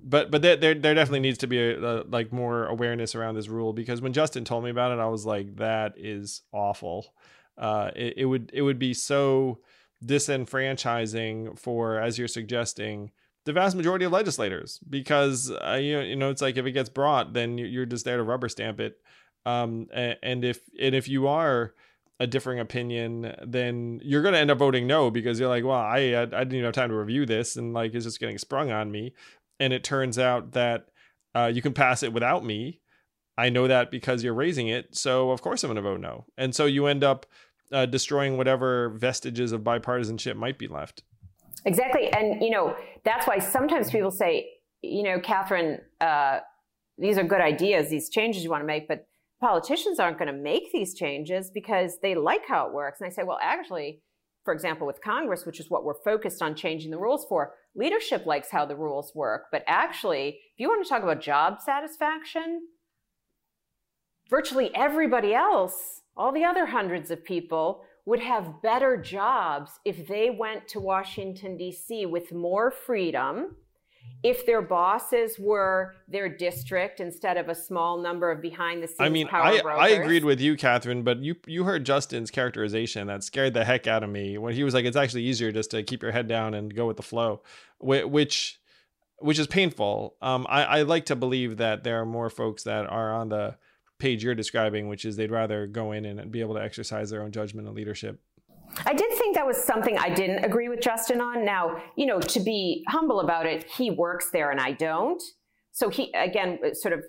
But 0.04 0.30
but 0.30 0.42
there 0.42 0.56
there, 0.56 0.74
there 0.74 0.94
definitely 0.94 1.20
needs 1.20 1.38
to 1.38 1.46
be 1.46 1.58
a, 1.58 1.78
a, 1.78 2.04
like 2.04 2.32
more 2.32 2.66
awareness 2.66 3.14
around 3.14 3.34
this 3.34 3.48
rule 3.48 3.72
because 3.72 4.00
when 4.00 4.12
Justin 4.12 4.44
told 4.44 4.64
me 4.64 4.70
about 4.70 4.92
it, 4.92 5.00
I 5.00 5.06
was 5.06 5.26
like, 5.26 5.56
that 5.56 5.94
is 5.96 6.42
awful. 6.52 7.14
Uh, 7.58 7.90
it, 7.96 8.14
it 8.18 8.24
would 8.26 8.50
it 8.52 8.62
would 8.62 8.78
be 8.78 8.94
so 8.94 9.58
disenfranchising 10.04 11.58
for, 11.58 11.98
as 11.98 12.18
you're 12.18 12.28
suggesting, 12.28 13.10
the 13.44 13.52
vast 13.52 13.76
majority 13.76 14.04
of 14.04 14.12
legislators 14.12 14.78
because 14.88 15.50
uh, 15.50 15.78
you, 15.80 15.98
you 16.00 16.16
know 16.16 16.30
it's 16.30 16.42
like 16.42 16.56
if 16.56 16.66
it 16.66 16.72
gets 16.72 16.88
brought 16.88 17.32
then 17.32 17.58
you're 17.58 17.86
just 17.86 18.04
there 18.04 18.16
to 18.16 18.22
rubber 18.22 18.48
stamp 18.48 18.80
it. 18.80 18.98
Um, 19.44 19.88
and 19.92 20.44
if 20.44 20.60
and 20.80 20.94
if 20.94 21.08
you 21.08 21.26
are 21.26 21.74
a 22.20 22.26
differing 22.26 22.60
opinion 22.60 23.34
then 23.44 24.00
you're 24.04 24.22
going 24.22 24.34
to 24.34 24.38
end 24.38 24.52
up 24.52 24.58
voting 24.58 24.86
no 24.86 25.10
because 25.10 25.40
you're 25.40 25.48
like 25.48 25.64
well 25.64 25.80
I, 25.80 25.96
I 25.96 26.24
didn't 26.26 26.52
even 26.52 26.64
have 26.66 26.74
time 26.74 26.90
to 26.90 26.94
review 26.96 27.26
this 27.26 27.56
and 27.56 27.74
like 27.74 27.94
it's 27.94 28.04
just 28.04 28.20
getting 28.20 28.38
sprung 28.38 28.70
on 28.70 28.90
me. 28.90 29.14
And 29.58 29.72
it 29.72 29.84
turns 29.84 30.18
out 30.18 30.52
that 30.52 30.88
uh, 31.34 31.50
you 31.52 31.62
can 31.62 31.72
pass 31.72 32.02
it 32.02 32.12
without 32.12 32.44
me. 32.44 32.80
I 33.38 33.48
know 33.48 33.66
that 33.66 33.90
because 33.90 34.22
you're 34.22 34.34
raising 34.34 34.68
it 34.68 34.94
so 34.94 35.30
of 35.30 35.42
course 35.42 35.64
I'm 35.64 35.68
going 35.68 35.76
to 35.76 35.82
vote 35.82 36.00
no. 36.00 36.26
And 36.38 36.54
so 36.54 36.66
you 36.66 36.86
end 36.86 37.02
up 37.02 37.26
uh, 37.72 37.86
destroying 37.86 38.36
whatever 38.36 38.90
vestiges 38.90 39.50
of 39.50 39.62
bipartisanship 39.62 40.36
might 40.36 40.58
be 40.58 40.68
left 40.68 41.02
Exactly. 41.64 42.12
And, 42.12 42.42
you 42.42 42.50
know, 42.50 42.76
that's 43.04 43.26
why 43.26 43.38
sometimes 43.38 43.90
people 43.90 44.10
say, 44.10 44.48
you 44.82 45.02
know, 45.02 45.20
Katherine, 45.20 45.80
uh, 46.00 46.40
these 46.98 47.18
are 47.18 47.24
good 47.24 47.40
ideas, 47.40 47.88
these 47.88 48.08
changes 48.08 48.44
you 48.44 48.50
want 48.50 48.62
to 48.62 48.66
make, 48.66 48.88
but 48.88 49.06
politicians 49.40 49.98
aren't 49.98 50.18
going 50.18 50.32
to 50.32 50.38
make 50.40 50.72
these 50.72 50.94
changes 50.94 51.50
because 51.50 51.98
they 52.02 52.14
like 52.14 52.42
how 52.46 52.66
it 52.66 52.72
works. 52.72 53.00
And 53.00 53.06
I 53.06 53.12
say, 53.12 53.22
well, 53.22 53.38
actually, 53.40 54.00
for 54.44 54.52
example, 54.52 54.86
with 54.86 55.00
Congress, 55.02 55.46
which 55.46 55.60
is 55.60 55.70
what 55.70 55.84
we're 55.84 56.02
focused 56.04 56.42
on 56.42 56.54
changing 56.54 56.90
the 56.90 56.98
rules 56.98 57.26
for, 57.28 57.54
leadership 57.74 58.26
likes 58.26 58.50
how 58.50 58.66
the 58.66 58.76
rules 58.76 59.12
work. 59.14 59.44
But 59.52 59.64
actually, 59.66 60.28
if 60.28 60.58
you 60.58 60.68
want 60.68 60.84
to 60.84 60.88
talk 60.88 61.02
about 61.02 61.20
job 61.20 61.60
satisfaction, 61.60 62.62
virtually 64.28 64.74
everybody 64.74 65.34
else, 65.34 66.02
all 66.16 66.32
the 66.32 66.44
other 66.44 66.66
hundreds 66.66 67.10
of 67.10 67.24
people, 67.24 67.84
would 68.04 68.20
have 68.20 68.60
better 68.62 68.96
jobs 68.96 69.78
if 69.84 70.08
they 70.08 70.30
went 70.30 70.66
to 70.68 70.80
Washington, 70.80 71.56
D.C. 71.56 72.06
with 72.06 72.32
more 72.32 72.70
freedom, 72.70 73.56
if 74.22 74.44
their 74.46 74.62
bosses 74.62 75.38
were 75.38 75.94
their 76.08 76.28
district 76.28 77.00
instead 77.00 77.36
of 77.36 77.48
a 77.48 77.54
small 77.54 77.98
number 77.98 78.30
of 78.30 78.40
behind 78.40 78.82
the 78.82 78.86
scenes 78.86 79.00
I 79.00 79.08
mean, 79.08 79.28
I, 79.32 79.58
I 79.58 79.88
agreed 79.90 80.24
with 80.24 80.40
you, 80.40 80.56
Katherine, 80.56 81.02
but 81.02 81.18
you 81.18 81.36
you 81.46 81.64
heard 81.64 81.84
Justin's 81.84 82.30
characterization 82.30 83.06
that 83.08 83.24
scared 83.24 83.54
the 83.54 83.64
heck 83.64 83.86
out 83.86 84.02
of 84.02 84.10
me 84.10 84.38
when 84.38 84.54
he 84.54 84.64
was 84.64 84.74
like, 84.74 84.84
it's 84.84 84.96
actually 84.96 85.24
easier 85.24 85.52
just 85.52 85.70
to 85.72 85.82
keep 85.82 86.02
your 86.02 86.12
head 86.12 86.28
down 86.28 86.54
and 86.54 86.74
go 86.74 86.86
with 86.86 86.96
the 86.96 87.02
flow, 87.02 87.42
which 87.78 88.60
which 89.18 89.38
is 89.38 89.46
painful. 89.46 90.16
Um, 90.20 90.46
I, 90.48 90.64
I 90.64 90.82
like 90.82 91.06
to 91.06 91.16
believe 91.16 91.58
that 91.58 91.84
there 91.84 92.00
are 92.00 92.06
more 92.06 92.30
folks 92.30 92.64
that 92.64 92.86
are 92.86 93.14
on 93.14 93.28
the 93.28 93.56
page 94.02 94.24
you're 94.24 94.34
describing, 94.34 94.88
which 94.88 95.04
is 95.04 95.14
they'd 95.14 95.30
rather 95.30 95.68
go 95.68 95.92
in 95.92 96.04
and 96.04 96.30
be 96.32 96.40
able 96.40 96.54
to 96.54 96.60
exercise 96.60 97.08
their 97.08 97.22
own 97.22 97.30
judgment 97.30 97.68
and 97.68 97.76
leadership. 97.76 98.20
I 98.84 98.94
did 98.94 99.12
think 99.12 99.36
that 99.36 99.46
was 99.46 99.56
something 99.56 99.96
I 99.96 100.10
didn't 100.12 100.44
agree 100.44 100.68
with 100.68 100.80
Justin 100.80 101.20
on. 101.20 101.44
Now, 101.44 101.80
you 101.96 102.06
know, 102.06 102.18
to 102.18 102.40
be 102.40 102.84
humble 102.88 103.20
about 103.20 103.46
it, 103.46 103.64
he 103.70 103.92
works 103.92 104.30
there 104.32 104.50
and 104.50 104.58
I 104.58 104.72
don't. 104.72 105.22
So 105.70 105.88
he, 105.88 106.12
again, 106.14 106.58
sort 106.74 106.94
of 106.94 107.04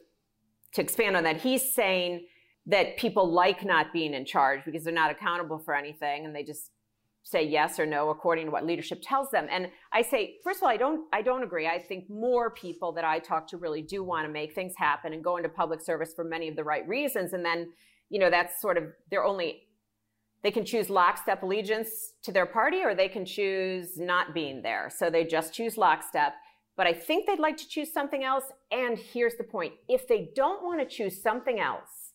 to 0.76 0.82
expand 0.82 1.18
on 1.18 1.24
that, 1.24 1.38
he's 1.42 1.74
saying 1.74 2.28
that 2.68 2.98
people 2.98 3.32
like 3.32 3.66
not 3.66 3.92
being 3.92 4.14
in 4.14 4.24
charge 4.26 4.62
because 4.64 4.84
they're 4.84 4.94
not 4.94 5.10
accountable 5.10 5.58
for 5.58 5.76
anything 5.76 6.26
and 6.26 6.36
they 6.36 6.44
just 6.44 6.70
say 7.24 7.44
yes 7.44 7.80
or 7.80 7.86
no 7.86 8.10
according 8.10 8.46
to 8.46 8.52
what 8.52 8.66
leadership 8.66 9.00
tells 9.02 9.32
them. 9.32 9.48
And 9.50 9.70
I 9.92 10.02
say, 10.02 10.36
first 10.44 10.60
of 10.60 10.64
all, 10.64 10.70
I 10.70 10.78
don't 10.78 11.06
I 11.14 11.22
don't 11.22 11.44
agree. 11.44 11.68
I 11.68 11.80
think 11.80 12.10
more 12.10 12.52
people 12.52 12.92
that 12.94 13.06
I 13.06 13.20
talk 13.20 13.48
to 13.48 13.58
really 13.58 13.82
do 13.82 14.04
want 14.04 14.28
to 14.28 14.32
make 14.32 14.54
things 14.54 14.74
happen 14.78 15.14
and 15.14 15.24
go 15.24 15.38
into 15.38 15.50
public 15.50 15.82
service 15.82 16.14
for 16.14 16.24
many 16.24 16.48
of 16.50 16.56
the 16.56 16.64
right 16.64 16.88
reasons. 16.88 17.34
And 17.34 17.44
then, 17.44 17.72
you 18.10 18.20
know, 18.20 18.30
that's 18.30 18.62
sort 18.62 18.78
of 18.78 18.86
they're 19.10 19.26
only 19.26 19.64
they 20.44 20.52
can 20.52 20.66
choose 20.66 20.90
lockstep 20.90 21.42
allegiance 21.42 22.14
to 22.24 22.34
their 22.34 22.46
party 22.46 22.82
or 22.84 22.94
they 22.94 23.08
can 23.08 23.26
choose 23.26 23.98
not 23.98 24.34
being 24.34 24.62
there. 24.62 24.92
So 24.94 25.10
they 25.10 25.24
just 25.24 25.54
choose 25.54 25.78
lockstep. 25.78 26.34
But 26.76 26.88
I 26.88 26.94
think 26.94 27.26
they'd 27.26 27.40
like 27.40 27.56
to 27.58 27.68
choose 27.68 27.94
something 27.94 28.24
else. 28.24 28.46
And 28.72 28.98
here's 28.98 29.36
the 29.36 29.44
point 29.46 29.74
if 29.88 30.08
they 30.08 30.32
don't 30.36 30.64
want 30.64 30.82
to 30.82 30.86
choose 30.86 31.22
something 31.22 31.60
else, 31.60 32.12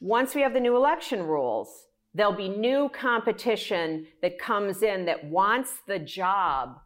once 0.00 0.34
we 0.34 0.40
have 0.40 0.54
the 0.54 0.60
new 0.60 0.76
election 0.76 1.22
rules, 1.22 1.86
There'll 2.14 2.32
be 2.32 2.48
new 2.48 2.88
competition 2.88 4.06
that 4.22 4.38
comes 4.38 4.82
in 4.82 5.04
that 5.06 5.24
wants 5.24 5.72
the 5.86 5.98
job 5.98 6.80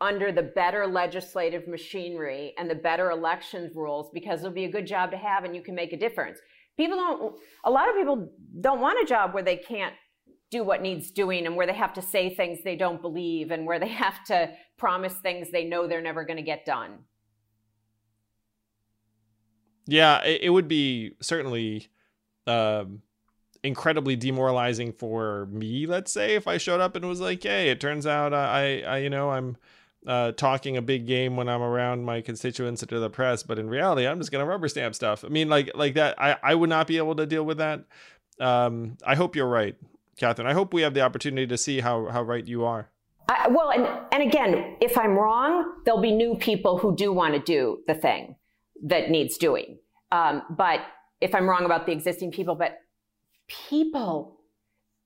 under 0.00 0.32
the 0.32 0.42
better 0.42 0.86
legislative 0.86 1.68
machinery 1.68 2.54
and 2.56 2.70
the 2.70 2.74
better 2.74 3.10
elections 3.10 3.72
rules 3.74 4.10
because 4.14 4.40
it'll 4.40 4.52
be 4.52 4.64
a 4.64 4.70
good 4.70 4.86
job 4.86 5.10
to 5.10 5.16
have 5.18 5.44
and 5.44 5.54
you 5.54 5.62
can 5.62 5.74
make 5.74 5.92
a 5.92 5.98
difference. 5.98 6.38
People 6.78 6.96
don't, 6.96 7.36
a 7.64 7.70
lot 7.70 7.90
of 7.90 7.94
people 7.94 8.32
don't 8.62 8.80
want 8.80 9.02
a 9.02 9.06
job 9.06 9.34
where 9.34 9.42
they 9.42 9.56
can't 9.56 9.94
do 10.50 10.64
what 10.64 10.82
needs 10.82 11.10
doing 11.10 11.46
and 11.46 11.54
where 11.54 11.66
they 11.66 11.74
have 11.74 11.92
to 11.92 12.02
say 12.02 12.34
things 12.34 12.58
they 12.64 12.76
don't 12.76 13.02
believe 13.02 13.50
and 13.50 13.66
where 13.66 13.78
they 13.78 13.88
have 13.88 14.24
to 14.24 14.50
promise 14.78 15.14
things 15.14 15.50
they 15.50 15.64
know 15.64 15.86
they're 15.86 16.00
never 16.00 16.24
going 16.24 16.38
to 16.38 16.42
get 16.42 16.64
done. 16.64 16.98
Yeah, 19.86 20.24
it, 20.24 20.50
would 20.50 20.68
be 20.68 21.12
certainly 21.20 21.88
um, 22.46 23.02
incredibly 23.62 24.16
demoralizing 24.16 24.92
for 24.92 25.46
me 25.46 25.86
let's 25.86 26.10
say 26.10 26.34
if 26.34 26.46
i 26.46 26.56
showed 26.56 26.80
up 26.80 26.96
and 26.96 27.06
was 27.06 27.20
like 27.20 27.42
hey 27.42 27.68
it 27.68 27.80
turns 27.80 28.06
out 28.06 28.32
i 28.32 28.80
i 28.82 28.98
you 28.98 29.10
know 29.10 29.30
i'm 29.30 29.56
uh, 30.06 30.32
talking 30.32 30.76
a 30.76 30.82
big 30.82 31.06
game 31.06 31.36
when 31.36 31.48
i'm 31.48 31.60
around 31.60 32.04
my 32.04 32.22
constituents 32.22 32.82
or 32.90 32.98
the 32.98 33.10
press 33.10 33.42
but 33.42 33.58
in 33.58 33.68
reality 33.68 34.06
i'm 34.06 34.18
just 34.18 34.32
gonna 34.32 34.46
rubber 34.46 34.66
stamp 34.68 34.94
stuff. 34.94 35.24
I 35.24 35.28
mean 35.28 35.48
like 35.48 35.70
like 35.74 35.94
that 35.94 36.18
i 36.18 36.36
i 36.42 36.54
would 36.54 36.70
not 36.70 36.86
be 36.86 36.96
able 36.96 37.14
to 37.16 37.26
deal 37.26 37.44
with 37.44 37.58
that. 37.58 37.84
Um 38.38 38.96
i 39.04 39.14
hope 39.14 39.36
you're 39.36 39.46
right 39.46 39.76
katherine. 40.16 40.48
I 40.48 40.52
hope 40.52 40.72
we 40.72 40.82
have 40.82 40.94
the 40.94 41.02
opportunity 41.02 41.46
to 41.46 41.58
see 41.58 41.80
how 41.80 42.06
how 42.06 42.22
right 42.22 42.46
you 42.46 42.64
are. 42.64 42.88
I, 43.28 43.48
well 43.48 43.70
and 43.70 43.86
and 44.10 44.22
again 44.22 44.76
if 44.80 44.96
i'm 44.96 45.12
wrong 45.12 45.70
there'll 45.84 46.00
be 46.00 46.12
new 46.12 46.34
people 46.34 46.78
who 46.78 46.96
do 46.96 47.12
want 47.12 47.34
to 47.34 47.40
do 47.40 47.80
the 47.86 47.94
thing 47.94 48.36
that 48.84 49.10
needs 49.10 49.36
doing. 49.36 49.78
Um, 50.12 50.42
but 50.48 50.80
if 51.20 51.34
i'm 51.34 51.46
wrong 51.46 51.66
about 51.66 51.84
the 51.84 51.92
existing 51.92 52.32
people 52.32 52.54
but 52.54 52.78
people 53.68 54.40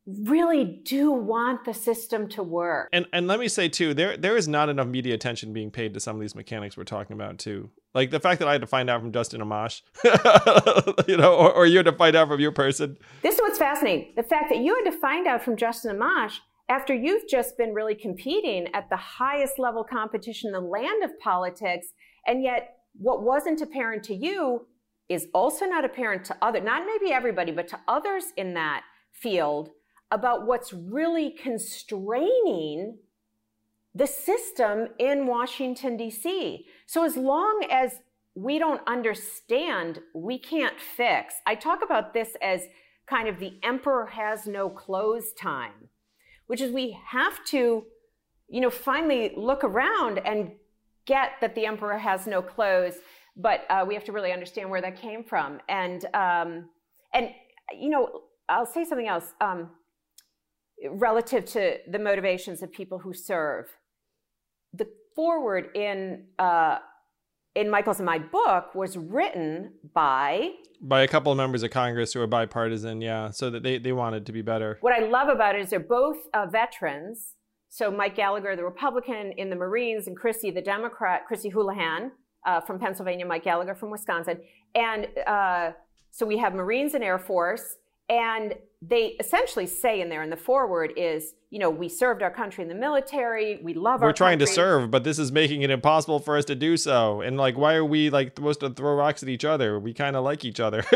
really 0.07 0.83
do 0.85 1.11
want 1.11 1.65
the 1.65 1.73
system 1.73 2.29
to 2.29 2.43
work. 2.43 2.89
And 2.93 3.07
and 3.13 3.27
let 3.27 3.41
me 3.41 3.49
say 3.49 3.69
too, 3.69 3.95
there 3.95 4.17
there 4.17 4.37
is 4.37 4.47
not 4.47 4.69
enough 4.69 4.87
media 4.87 5.15
attention 5.15 5.53
being 5.53 5.71
paid 5.71 5.95
to 5.95 6.01
some 6.01 6.15
of 6.15 6.21
these 6.21 6.35
mechanics 6.35 6.77
we're 6.77 6.85
talking 6.85 7.15
about 7.15 7.39
too. 7.39 7.71
Like 7.95 8.11
the 8.11 8.21
fact 8.21 8.41
that 8.41 8.49
I 8.49 8.53
had 8.53 8.61
to 8.61 8.67
find 8.67 8.91
out 8.91 9.01
from 9.01 9.13
Justin 9.13 9.41
Amash, 9.41 9.83
you 11.09 11.17
know, 11.17 11.35
or, 11.35 11.53
or 11.53 11.67
you 11.67 11.79
had 11.79 11.87
to 11.87 11.93
find 11.93 12.17
out 12.17 12.29
from 12.29 12.41
your 12.41 12.53
person. 12.53 12.99
This 13.23 13.37
is 13.37 13.41
what's 13.41 13.59
fascinating. 13.59 14.13
The 14.17 14.23
fact 14.23 14.51
that 14.51 14.59
you 14.59 14.75
had 14.75 14.91
to 14.91 14.99
find 14.99 15.27
out 15.27 15.43
from 15.43 15.57
Justin 15.57 15.97
Amash 15.97 16.35
after 16.69 16.95
you've 16.95 17.29
just 17.29 17.57
been 17.57 17.73
really 17.73 17.95
competing 17.95 18.69
at 18.75 18.91
the 18.91 18.97
highest 18.97 19.59
level 19.59 19.85
competition 19.85 20.49
in 20.49 20.53
the 20.55 20.61
land 20.61 21.05
of 21.05 21.19
politics, 21.21 21.89
and 22.27 22.43
yet 22.43 22.77
what 22.97 23.23
wasn't 23.23 23.61
apparent 23.61 24.03
to 24.05 24.15
you 24.15 24.67
is 25.09 25.29
also 25.35 25.67
not 25.67 25.85
apparent 25.85 26.25
to 26.27 26.37
other, 26.41 26.61
not 26.61 26.85
maybe 26.87 27.13
everybody, 27.13 27.53
but 27.53 27.69
to 27.69 27.81
others 27.87 28.27
in 28.37 28.55
that 28.55 28.83
field 29.13 29.71
about 30.11 30.47
what's 30.47 30.73
really 30.73 31.31
constraining 31.31 32.99
the 33.95 34.07
system 34.07 34.89
in 34.99 35.27
Washington, 35.27 35.97
D.C. 35.97 36.67
So 36.87 37.05
as 37.05 37.17
long 37.17 37.67
as 37.71 38.01
we 38.35 38.59
don't 38.59 38.81
understand, 38.87 40.01
we 40.15 40.39
can't 40.39 40.81
fix. 40.81 41.35
I 41.47 41.55
talk 41.55 41.83
about 41.85 42.13
this 42.13 42.37
as 42.43 42.63
kind 43.07 43.29
of 43.29 43.39
the 43.39 43.59
emperor 43.63 44.07
has 44.07 44.47
no 44.47 44.69
clothes 44.69 45.33
time, 45.33 45.89
which 46.47 46.61
is 46.61 46.73
we 46.73 46.99
have 47.07 47.45
to, 47.47 47.85
you 48.49 48.61
know, 48.61 48.71
finally 48.71 49.33
look 49.37 49.63
around 49.63 50.19
and 50.25 50.53
get 51.07 51.33
that 51.41 51.55
the 51.55 51.67
emperor 51.67 51.99
has 51.99 52.27
no 52.27 52.43
clothes, 52.43 52.95
but 53.37 53.61
uh, 53.71 53.85
we 53.87 53.95
have 53.95 54.05
to 54.05 54.13
really 54.13 54.33
understand 54.33 54.71
where 54.71 54.81
that 54.81 55.01
came 55.01 55.25
from. 55.25 55.61
And 55.69 56.05
um, 56.15 56.69
and 57.13 57.31
you 57.79 57.91
know, 57.91 58.23
I'll 58.49 58.67
say 58.67 58.85
something 58.85 59.09
else 59.09 59.33
um, 59.41 59.71
relative 60.91 61.45
to 61.47 61.79
the 61.91 61.99
motivations 61.99 62.63
of 62.63 62.73
people 62.73 62.99
who 62.99 63.13
serve. 63.13 63.67
The 64.73 64.87
forward 65.15 65.71
in 65.75 66.27
uh, 66.39 66.79
in 67.55 67.71
Michael's 67.71 67.99
and 67.99 68.07
my 68.07 68.19
book 68.19 68.75
was 68.75 68.97
written 68.97 69.75
by 69.95 70.51
by 70.81 71.03
a 71.03 71.09
couple 71.09 71.33
of 71.33 71.39
members 71.39 71.63
of 71.63 71.71
Congress 71.71 72.13
who 72.13 72.21
are 72.21 72.27
bipartisan, 72.27 73.01
yeah, 73.01 73.31
so 73.31 73.49
that 73.51 73.63
they, 73.63 73.79
they 73.79 73.93
wanted 73.93 74.27
to 74.27 74.33
be 74.33 74.43
better. 74.43 74.79
What 74.81 74.93
I 74.93 75.07
love 75.07 75.29
about 75.29 75.55
it 75.55 75.63
is 75.63 75.71
they're 75.71 75.81
both 75.81 76.19
uh, 76.35 76.47
veterans. 76.47 77.35
So 77.71 77.91
Mike 77.91 78.15
Gallagher, 78.15 78.55
the 78.55 78.65
Republican 78.65 79.33
in 79.37 79.51
the 79.51 79.57
Marines, 79.57 80.07
and 80.07 80.17
Chrissy, 80.17 80.51
the 80.51 80.63
Democrat, 80.63 81.23
Chrissy 81.27 81.49
Houlihan 81.49 82.13
uh, 82.45 82.61
from 82.61 82.79
Pennsylvania, 82.79 83.27
Mike 83.27 83.45
Gallagher 83.45 83.75
from 83.75 83.91
Wisconsin. 83.91 84.39
And 84.75 85.07
uh, 85.27 85.73
so 86.11 86.27
we 86.27 86.39
have 86.39 86.55
Marines 86.55 86.95
and 86.95 87.03
Air 87.03 87.19
Force, 87.19 87.77
and 88.09 88.55
they 88.83 89.17
essentially 89.19 89.67
say 89.67 90.01
in 90.01 90.11
there 90.11 90.23
in 90.23 90.29
the 90.29 90.37
forward 90.37 90.93
is, 90.97 91.33
you 91.51 91.59
know, 91.59 91.71
we 91.71 91.89
served 91.89 92.23
our 92.23 92.31
country 92.31 92.63
in 92.63 92.69
the 92.69 92.75
military, 92.75 93.61
we 93.63 93.73
love 93.73 94.03
our 94.03 94.09
We're 94.09 94.13
trying 94.13 94.39
country. 94.39 94.47
to 94.49 94.53
serve, 94.53 94.91
but 94.91 95.05
this 95.05 95.19
is 95.19 95.33
making 95.33 95.63
it 95.63 95.71
impossible 95.71 96.19
for 96.19 96.37
us 96.37 96.45
to 96.47 96.55
do 96.55 96.77
so. 96.77 97.23
And 97.23 97.39
like, 97.39 97.57
why 97.57 97.75
are 97.75 97.85
we 97.85 98.11
like 98.11 98.37
supposed 98.37 98.61
to 98.61 98.71
throw 98.71 98.95
rocks 98.95 99.23
at 99.23 99.29
each 99.31 99.45
other? 99.45 99.81
We 99.81 99.95
kind 99.95 100.17
of 100.17 100.25
like 100.25 100.45
each 100.45 100.61
other. 100.61 100.85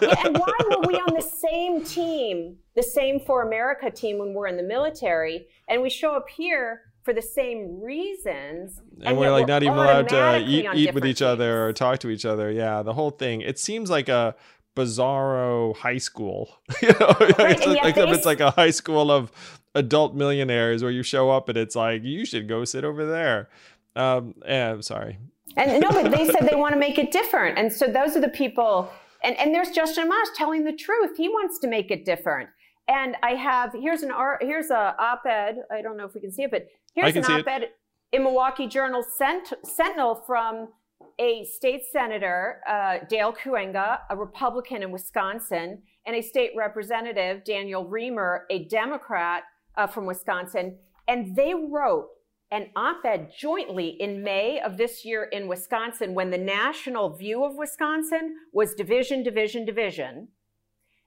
Yeah, 0.00 0.14
and 0.24 0.38
why 0.38 0.52
were 0.70 0.86
we 0.86 0.94
on 0.94 1.14
the 1.14 1.20
same 1.50 1.84
team, 1.84 2.56
the 2.76 2.82
same 2.82 3.20
for 3.20 3.42
America 3.42 3.90
team 3.90 4.18
when 4.18 4.32
we're 4.32 4.46
in 4.46 4.56
the 4.56 4.62
military, 4.62 5.48
and 5.68 5.82
we 5.82 5.90
show 5.90 6.14
up 6.14 6.28
here 6.28 6.82
for 7.02 7.14
the 7.14 7.22
same 7.22 7.80
reasons, 7.80 8.80
and, 9.02 9.16
we're 9.16 9.26
yet 9.26 9.30
like 9.30 9.48
not 9.48 9.62
even 9.62 9.74
allowed 9.74 10.08
to 10.10 10.44
eat, 10.46 10.66
eat 10.74 10.94
with 10.94 11.06
each 11.06 11.22
other 11.22 11.66
or 11.66 11.72
talk 11.72 12.00
to 12.00 12.10
each 12.10 12.24
other. 12.24 12.50
Yeah, 12.50 12.82
the 12.82 12.92
whole 12.92 13.10
thing. 13.10 13.40
It 13.40 13.58
seems 13.58 13.88
like 13.90 14.08
a 14.08 14.34
bizarro 14.76 15.76
high 15.76 15.98
school. 15.98 16.50
you 16.82 16.88
know, 17.00 17.16
and 17.20 17.38
like, 17.38 17.94
they 17.94 18.10
it's 18.10 18.26
like 18.26 18.40
a 18.40 18.50
high 18.52 18.70
school 18.70 19.10
of 19.10 19.32
adult 19.74 20.14
millionaires 20.14 20.82
where 20.82 20.92
you 20.92 21.02
show 21.02 21.30
up 21.30 21.48
and 21.48 21.58
it's 21.58 21.76
like 21.76 22.02
you 22.04 22.24
should 22.24 22.48
go 22.48 22.64
sit 22.64 22.84
over 22.84 23.06
there. 23.06 23.48
Um, 23.96 24.34
yeah, 24.46 24.72
I'm 24.72 24.82
sorry. 24.82 25.18
And 25.56 25.80
no, 25.80 25.90
but 25.90 26.10
they 26.10 26.26
said 26.26 26.48
they 26.48 26.54
want 26.56 26.74
to 26.74 26.78
make 26.78 26.98
it 26.98 27.10
different. 27.10 27.58
And 27.58 27.72
so 27.72 27.86
those 27.86 28.16
are 28.16 28.20
the 28.20 28.28
people. 28.28 28.90
And, 29.24 29.36
and 29.38 29.52
there's 29.52 29.70
Justin 29.70 30.08
Amash 30.08 30.36
telling 30.36 30.64
the 30.64 30.72
truth. 30.72 31.16
He 31.16 31.28
wants 31.28 31.58
to 31.60 31.68
make 31.68 31.90
it 31.90 32.04
different. 32.04 32.48
And 32.88 33.16
I 33.22 33.32
have 33.32 33.74
here's 33.74 34.02
an 34.02 34.10
art 34.10 34.42
here's 34.42 34.70
a 34.70 34.94
op-ed. 34.98 35.56
I 35.70 35.82
don't 35.82 35.96
know 35.96 36.06
if 36.06 36.14
we 36.14 36.20
can 36.20 36.32
see 36.32 36.42
it, 36.42 36.50
but 36.50 36.66
here's 36.94 37.14
an 37.14 37.24
op-ed 37.24 37.70
in 38.12 38.22
Milwaukee 38.22 38.66
Journal 38.66 39.02
Sent- 39.02 39.52
Sentinel 39.64 40.22
from 40.26 40.68
a 41.18 41.44
state 41.44 41.82
senator, 41.92 42.60
uh, 42.68 42.98
Dale 43.08 43.32
Kooyenga, 43.32 44.00
a 44.08 44.16
Republican 44.16 44.82
in 44.82 44.90
Wisconsin, 44.90 45.82
and 46.06 46.16
a 46.16 46.22
state 46.22 46.52
representative, 46.56 47.44
Daniel 47.44 47.84
Riemer, 47.84 48.40
a 48.50 48.64
Democrat 48.64 49.44
uh, 49.76 49.86
from 49.86 50.06
Wisconsin. 50.06 50.78
And 51.06 51.36
they 51.36 51.54
wrote 51.54 52.08
an 52.50 52.68
op 52.76 53.04
ed 53.04 53.30
jointly 53.36 53.88
in 54.00 54.22
May 54.22 54.60
of 54.60 54.76
this 54.78 55.04
year 55.04 55.24
in 55.24 55.48
Wisconsin 55.48 56.14
when 56.14 56.30
the 56.30 56.38
national 56.38 57.10
view 57.10 57.44
of 57.44 57.56
Wisconsin 57.56 58.36
was 58.52 58.74
division, 58.74 59.22
division, 59.22 59.66
division. 59.66 60.28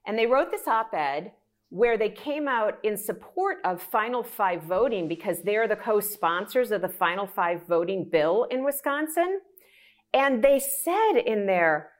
And 0.06 0.18
they 0.18 0.26
wrote 0.26 0.50
this 0.50 0.68
op 0.68 0.94
ed 0.94 1.32
where 1.72 1.96
they 1.96 2.10
came 2.10 2.46
out 2.46 2.78
in 2.82 2.98
support 2.98 3.56
of 3.64 3.80
Final 3.80 4.22
Five 4.22 4.62
voting 4.64 5.08
because 5.08 5.38
they're 5.40 5.66
the 5.66 5.74
co 5.74 6.00
sponsors 6.00 6.70
of 6.70 6.82
the 6.82 6.88
Final 6.88 7.26
Five 7.26 7.66
voting 7.66 8.06
bill 8.12 8.46
in 8.50 8.62
Wisconsin. 8.62 9.40
And 10.12 10.44
they 10.44 10.58
said 10.58 11.12
in 11.24 11.46
there, 11.46 11.92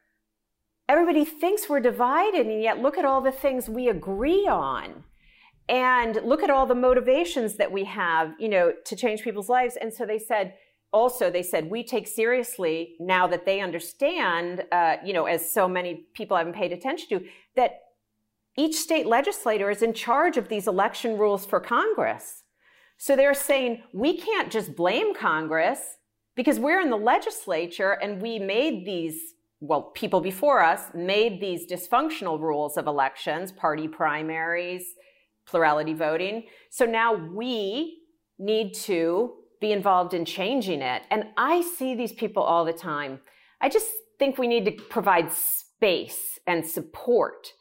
everybody 0.91 1.25
thinks 1.25 1.71
we're 1.71 1.81
divided, 1.81 2.47
and 2.47 2.63
yet 2.63 2.83
look 2.83 2.99
at 2.99 3.07
all 3.07 3.23
the 3.23 3.33
things 3.33 3.67
we 3.67 3.89
agree 3.89 4.47
on. 4.47 5.05
And 5.71 6.17
look 6.23 6.43
at 6.43 6.51
all 6.51 6.67
the 6.67 6.75
motivations 6.75 7.57
that 7.57 7.73
we 7.73 7.85
have, 7.85 8.35
you 8.39 8.51
know, 8.51 8.75
to 8.85 8.95
change 8.95 9.23
people's 9.23 9.49
lives. 9.49 9.79
And 9.81 9.91
so 9.91 10.05
they 10.05 10.19
said, 10.19 10.53
also, 10.93 11.31
they 11.31 11.43
said, 11.43 11.71
we 11.71 11.83
take 11.83 12.07
seriously 12.07 12.97
now 13.01 13.27
that 13.27 13.47
they 13.47 13.61
understand, 13.63 14.65
uh, 14.71 14.97
you 15.03 15.15
know, 15.15 15.25
as 15.25 15.51
so 15.51 15.67
many 15.67 16.05
people 16.13 16.37
haven't 16.37 16.57
paid 16.57 16.73
attention 16.73 17.09
to, 17.09 17.25
that 17.57 17.79
each 18.57 18.77
state 18.77 19.07
legislator 19.07 19.71
is 19.71 19.83
in 19.83 19.95
charge 19.95 20.37
of 20.37 20.49
these 20.49 20.67
election 20.67 21.17
rules 21.17 21.47
for 21.47 21.61
Congress. 21.61 22.43
So 22.99 23.17
they're 23.17 23.35
saying 23.35 23.83
we 23.93 24.19
can't 24.19 24.51
just 24.51 24.77
blame 24.77 25.15
Congress 25.15 25.81
because 26.37 26.59
we're 26.59 26.81
in 26.81 26.91
the 26.91 26.97
legislature 26.97 27.93
and 27.93 28.21
we 28.21 28.39
made 28.39 28.87
these, 28.87 29.19
well, 29.61 29.91
people 29.95 30.21
before 30.21 30.63
us 30.63 30.83
made 30.95 31.41
these 31.41 31.67
dysfunctional 31.67 32.39
rules 32.39 32.77
of 32.77 32.87
elections, 32.87 33.53
party 33.53 33.89
primaries, 33.89 34.85
plurality 35.47 35.95
voting. 35.95 36.45
So 36.71 36.85
now 36.85 37.15
we 37.15 37.99
need 38.39 38.75
to 38.75 39.33
be 39.61 39.73
involved 39.73 40.13
in 40.15 40.25
changing 40.25 40.83
it. 40.83 41.03
And 41.11 41.25
I 41.37 41.63
see 41.63 41.95
these 41.95 42.13
people 42.13 42.43
all 42.43 42.65
the 42.65 42.73
time. 42.73 43.21
I 43.61 43.69
just 43.69 43.89
think 44.19 44.39
we 44.39 44.49
need 44.49 44.65
to 44.67 44.73
provide 44.73 45.33
space 45.33 46.39
and 46.47 46.67
support 46.67 47.53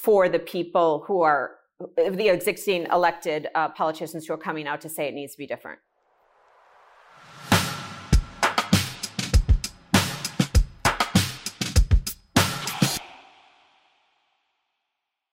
for 0.00 0.30
the 0.30 0.38
people 0.38 1.04
who 1.06 1.20
are 1.20 1.56
the 1.96 2.28
existing 2.28 2.86
elected 2.90 3.48
uh, 3.54 3.68
politicians 3.68 4.26
who 4.26 4.32
are 4.32 4.38
coming 4.38 4.66
out 4.66 4.80
to 4.80 4.88
say 4.88 5.06
it 5.06 5.14
needs 5.14 5.32
to 5.32 5.38
be 5.38 5.46
different. 5.46 5.78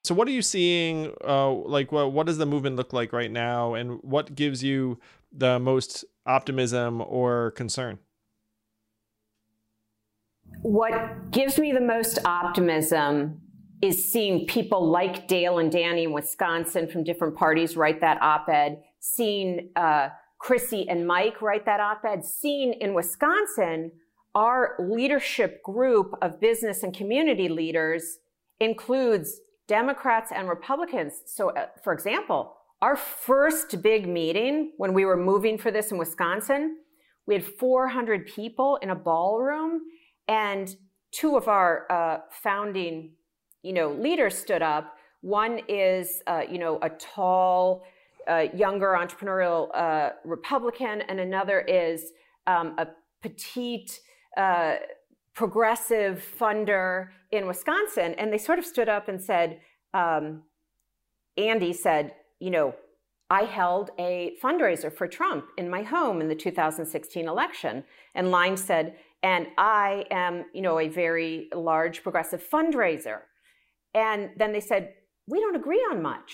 So, 0.03 0.15
what 0.15 0.27
are 0.27 0.31
you 0.31 0.41
seeing? 0.41 1.13
Uh, 1.23 1.51
like, 1.51 1.91
what 1.93 2.11
what 2.11 2.27
does 2.27 2.37
the 2.37 2.45
movement 2.45 2.75
look 2.75 2.91
like 2.91 3.13
right 3.13 3.31
now, 3.31 3.73
and 3.73 3.99
what 4.03 4.35
gives 4.35 4.63
you 4.63 4.99
the 5.31 5.59
most 5.59 6.05
optimism 6.25 7.01
or 7.01 7.51
concern? 7.51 7.99
What 10.61 11.31
gives 11.31 11.57
me 11.57 11.71
the 11.71 11.81
most 11.81 12.19
optimism 12.25 13.41
is 13.81 14.11
seeing 14.11 14.47
people 14.47 14.89
like 14.89 15.27
Dale 15.27 15.59
and 15.59 15.71
Danny 15.71 16.03
in 16.03 16.11
Wisconsin 16.11 16.87
from 16.87 17.03
different 17.03 17.35
parties 17.35 17.77
write 17.77 18.01
that 18.01 18.21
op-ed, 18.21 18.81
seeing 18.99 19.69
uh, 19.75 20.09
Chrissy 20.39 20.87
and 20.89 21.05
Mike 21.05 21.41
write 21.41 21.65
that 21.65 21.79
op-ed, 21.79 22.25
seeing 22.25 22.73
in 22.73 22.93
Wisconsin 22.93 23.91
our 24.35 24.75
leadership 24.79 25.63
group 25.63 26.13
of 26.21 26.39
business 26.39 26.83
and 26.83 26.95
community 26.95 27.49
leaders 27.49 28.19
includes 28.59 29.39
Democrats 29.67 30.31
and 30.33 30.47
Republicans. 30.47 31.21
So, 31.25 31.49
uh, 31.49 31.67
for 31.83 31.91
example, 31.91 32.55
our 32.81 32.95
first 32.95 33.81
big 33.81 34.07
meeting 34.07 34.73
when 34.77 34.93
we 34.93 35.05
were 35.05 35.17
moving 35.17 35.57
for 35.57 35.71
this 35.71 35.91
in 35.91 35.97
Wisconsin, 35.97 36.77
we 37.25 37.33
had 37.33 37.43
400 37.43 38.27
people 38.27 38.77
in 38.81 38.91
a 38.91 38.95
ballroom, 38.95 39.81
and 40.27 40.73
two 41.11 41.35
of 41.35 41.47
our 41.47 41.91
uh, 41.91 42.19
founding, 42.29 43.13
you 43.63 43.73
know, 43.73 43.91
leaders 43.91 44.37
stood 44.37 44.61
up. 44.61 44.95
One 45.21 45.61
is, 45.67 46.21
uh, 46.27 46.43
you 46.49 46.59
know, 46.59 46.79
a 46.81 46.89
tall, 46.89 47.83
uh, 48.27 48.45
younger 48.53 48.97
entrepreneurial 48.99 49.69
uh, 49.73 50.11
Republican, 50.25 51.01
and 51.01 51.19
another 51.19 51.61
is 51.61 52.11
um, 52.45 52.75
a 52.77 52.87
petite, 53.21 53.99
uh, 54.35 54.75
progressive 55.33 56.23
funder 56.39 57.09
in 57.31 57.47
Wisconsin. 57.47 58.15
And 58.17 58.31
they 58.31 58.37
sort 58.37 58.59
of 58.59 58.65
stood 58.65 58.89
up 58.89 59.07
and 59.07 59.21
said, 59.21 59.59
um, 59.93 60.43
Andy 61.37 61.73
said, 61.73 62.13
you 62.39 62.49
know, 62.49 62.75
I 63.29 63.43
held 63.43 63.91
a 63.99 64.33
fundraiser 64.41 64.91
for 64.91 65.07
Trump 65.07 65.45
in 65.57 65.69
my 65.69 65.83
home 65.83 66.21
in 66.21 66.29
the 66.29 66.35
2016 66.35 67.27
election. 67.27 67.83
And 68.15 68.31
Line 68.31 68.55
said, 68.55 68.95
and 69.21 69.47
I 69.57 70.05
am, 70.11 70.45
you 70.53 70.61
know, 70.61 70.79
a 70.79 70.87
very 70.87 71.49
large 71.53 72.03
progressive 72.03 72.43
fundraiser. 72.47 73.21
And 73.93 74.31
then 74.37 74.53
they 74.53 74.59
said, 74.59 74.93
we 75.27 75.39
don't 75.39 75.55
agree 75.55 75.85
on 75.91 76.01
much. 76.01 76.33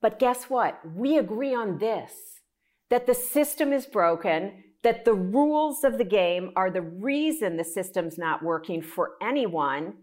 But 0.00 0.18
guess 0.18 0.44
what? 0.44 0.80
We 0.94 1.18
agree 1.18 1.54
on 1.54 1.78
this 1.78 2.12
that 2.90 3.06
the 3.06 3.14
system 3.14 3.72
is 3.72 3.84
broken, 3.84 4.64
that 4.82 5.04
the 5.04 5.14
rules 5.14 5.84
of 5.84 5.98
the 5.98 6.04
game 6.04 6.52
are 6.56 6.70
the 6.70 6.80
reason 6.80 7.56
the 7.56 7.64
system's 7.64 8.16
not 8.16 8.42
working 8.42 8.80
for 8.80 9.10
anyone. 9.20 9.94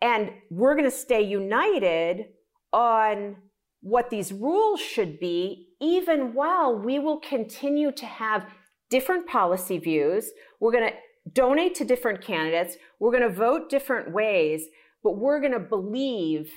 And 0.00 0.30
we're 0.50 0.74
going 0.74 0.84
to 0.84 0.96
stay 0.96 1.22
united 1.22 2.26
on 2.72 3.36
what 3.82 4.10
these 4.10 4.32
rules 4.32 4.80
should 4.80 5.18
be, 5.18 5.68
even 5.80 6.34
while 6.34 6.78
we 6.78 6.98
will 6.98 7.18
continue 7.18 7.90
to 7.92 8.06
have 8.06 8.46
different 8.90 9.26
policy 9.26 9.78
views. 9.78 10.30
We're 10.60 10.72
going 10.72 10.90
to 10.90 10.96
donate 11.32 11.74
to 11.76 11.84
different 11.84 12.22
candidates. 12.22 12.76
We're 12.98 13.12
going 13.12 13.28
to 13.28 13.34
vote 13.34 13.70
different 13.70 14.12
ways, 14.12 14.66
but 15.02 15.18
we're 15.18 15.40
going 15.40 15.52
to 15.52 15.60
believe 15.60 16.50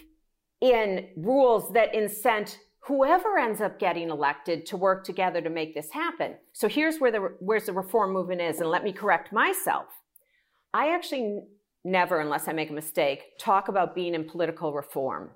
in 0.62 1.08
rules 1.18 1.74
that 1.74 1.94
incent 1.94 2.58
whoever 2.86 3.38
ends 3.38 3.62
up 3.62 3.80
getting 3.80 4.10
elected 4.10 4.66
to 4.66 4.78
work 4.78 5.06
together 5.06 5.42
to 5.42 5.50
make 5.50 5.74
this 5.74 5.92
happen. 5.92 6.36
So 6.52 6.68
here's 6.68 7.00
where 7.00 7.12
the 7.12 7.20
where's 7.40 7.66
the 7.66 7.74
reform 7.74 8.12
movement 8.12 8.42
is, 8.42 8.60
and 8.60 8.70
let 8.70 8.84
me 8.84 8.92
correct 8.92 9.32
myself. 9.32 9.86
I 10.74 10.94
actually 10.94 11.42
never, 11.84 12.20
unless 12.20 12.48
I 12.48 12.54
make 12.54 12.70
a 12.70 12.74
mistake, 12.74 13.38
talk 13.40 13.68
about 13.68 13.96
being 13.96 14.16
in 14.16 14.28
political 14.28 14.74
reform. 14.74 15.32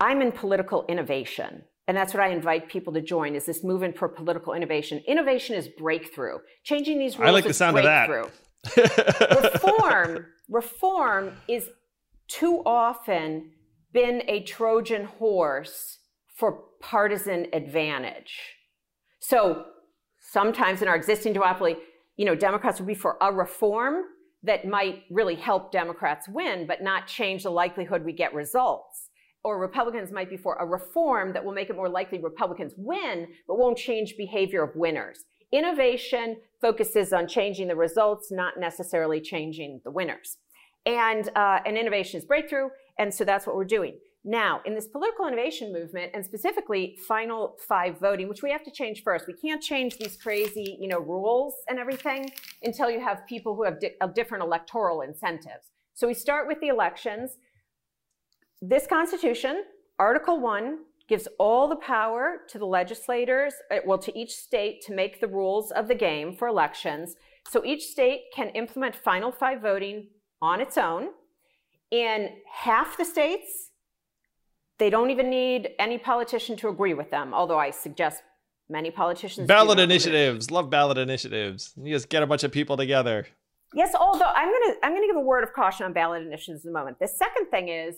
I'm 0.00 0.20
in 0.20 0.32
political 0.32 0.84
innovation. 0.88 1.64
And 1.88 1.96
that's 1.96 2.12
what 2.12 2.22
I 2.22 2.30
invite 2.30 2.68
people 2.68 2.92
to 2.94 3.00
join 3.00 3.36
is 3.36 3.46
this 3.46 3.62
movement 3.62 3.96
for 3.96 4.08
political 4.08 4.54
innovation. 4.54 5.02
Innovation 5.06 5.54
is 5.54 5.68
breakthrough. 5.68 6.38
Changing 6.64 6.98
these 6.98 7.18
rules 7.18 7.28
I 7.28 7.32
like 7.32 7.44
the 7.44 7.54
sound 7.54 7.74
breakthrough. 7.74 8.24
of 8.24 8.32
that. 8.74 9.52
reform, 9.54 10.26
reform 10.48 11.32
is 11.46 11.68
too 12.28 12.62
often 12.66 13.52
been 13.92 14.22
a 14.26 14.42
Trojan 14.42 15.04
horse 15.04 15.98
for 16.34 16.64
partisan 16.80 17.46
advantage. 17.52 18.36
So 19.20 19.66
sometimes 20.20 20.82
in 20.82 20.88
our 20.88 20.96
existing 20.96 21.34
duopoly, 21.34 21.76
you 22.16 22.24
know, 22.24 22.34
Democrats 22.34 22.80
would 22.80 22.86
be 22.86 22.94
for 22.94 23.16
a 23.20 23.32
reform 23.32 24.04
that 24.42 24.66
might 24.66 25.02
really 25.10 25.34
help 25.34 25.72
Democrats 25.72 26.28
win, 26.28 26.66
but 26.66 26.82
not 26.82 27.06
change 27.06 27.44
the 27.44 27.50
likelihood 27.50 28.04
we 28.04 28.12
get 28.12 28.34
results. 28.34 29.05
Or 29.46 29.60
Republicans 29.60 30.10
might 30.10 30.28
be 30.28 30.36
for 30.36 30.56
a 30.56 30.66
reform 30.66 31.32
that 31.32 31.44
will 31.44 31.52
make 31.52 31.70
it 31.70 31.76
more 31.76 31.88
likely 31.88 32.18
Republicans 32.18 32.74
win, 32.76 33.28
but 33.46 33.56
won't 33.56 33.78
change 33.78 34.16
behavior 34.16 34.64
of 34.64 34.74
winners. 34.74 35.24
Innovation 35.52 36.38
focuses 36.60 37.12
on 37.12 37.28
changing 37.28 37.68
the 37.68 37.76
results, 37.76 38.32
not 38.32 38.58
necessarily 38.58 39.20
changing 39.20 39.80
the 39.84 39.92
winners. 39.92 40.38
And, 40.84 41.30
uh, 41.36 41.60
innovation 41.64 42.18
is 42.18 42.24
breakthrough, 42.24 42.70
and 42.98 43.14
so 43.14 43.22
that's 43.24 43.46
what 43.46 43.54
we're 43.54 43.64
doing. 43.64 44.00
Now, 44.24 44.62
in 44.64 44.74
this 44.74 44.88
political 44.88 45.28
innovation 45.28 45.72
movement, 45.72 46.10
and 46.12 46.24
specifically 46.24 46.98
final 47.06 47.56
five 47.68 48.00
voting, 48.00 48.28
which 48.28 48.42
we 48.42 48.50
have 48.50 48.64
to 48.64 48.72
change 48.72 49.04
first, 49.04 49.28
we 49.28 49.34
can't 49.34 49.62
change 49.62 49.96
these 49.96 50.16
crazy, 50.16 50.76
you 50.80 50.88
know, 50.88 50.98
rules 50.98 51.54
and 51.68 51.78
everything 51.78 52.32
until 52.64 52.90
you 52.90 52.98
have 52.98 53.24
people 53.28 53.54
who 53.54 53.62
have 53.62 53.78
di- 53.78 53.94
different 54.12 54.42
electoral 54.42 55.02
incentives. 55.02 55.70
So 55.94 56.08
we 56.08 56.14
start 56.14 56.48
with 56.48 56.58
the 56.60 56.66
elections. 56.66 57.38
This 58.68 58.84
Constitution, 58.84 59.62
Article 60.00 60.40
One, 60.40 60.78
gives 61.08 61.28
all 61.38 61.68
the 61.68 61.76
power 61.76 62.38
to 62.48 62.58
the 62.58 62.66
legislators, 62.66 63.54
uh, 63.70 63.76
well, 63.86 63.98
to 63.98 64.18
each 64.18 64.32
state 64.32 64.82
to 64.86 64.92
make 64.92 65.20
the 65.20 65.28
rules 65.28 65.70
of 65.70 65.86
the 65.86 65.94
game 65.94 66.34
for 66.34 66.48
elections. 66.48 67.14
So 67.48 67.64
each 67.64 67.84
state 67.84 68.22
can 68.34 68.48
implement 68.50 68.96
final 68.96 69.30
five 69.30 69.62
voting 69.62 70.08
on 70.42 70.60
its 70.60 70.76
own. 70.76 71.10
In 71.92 72.30
half 72.52 72.96
the 72.96 73.04
states, 73.04 73.70
they 74.78 74.90
don't 74.90 75.10
even 75.10 75.30
need 75.30 75.70
any 75.78 75.96
politician 75.96 76.56
to 76.56 76.68
agree 76.68 76.92
with 76.92 77.12
them, 77.12 77.32
although 77.32 77.60
I 77.60 77.70
suggest 77.70 78.24
many 78.68 78.90
politicians. 78.90 79.46
Ballot 79.46 79.78
initiatives. 79.78 80.50
Love 80.50 80.70
ballot 80.70 80.98
initiatives. 80.98 81.72
You 81.80 81.94
just 81.94 82.08
get 82.08 82.24
a 82.24 82.26
bunch 82.26 82.42
of 82.42 82.50
people 82.50 82.76
together. 82.76 83.28
Yes, 83.74 83.94
although 83.94 84.32
I'm 84.34 84.50
gonna 84.50 84.74
I'm 84.82 84.92
gonna 84.92 85.06
give 85.06 85.14
a 85.14 85.20
word 85.20 85.44
of 85.44 85.52
caution 85.52 85.86
on 85.86 85.92
ballot 85.92 86.22
initiatives 86.22 86.64
in 86.64 86.70
a 86.70 86.74
moment. 86.74 86.98
The 86.98 87.06
second 87.06 87.46
thing 87.46 87.68
is 87.68 87.94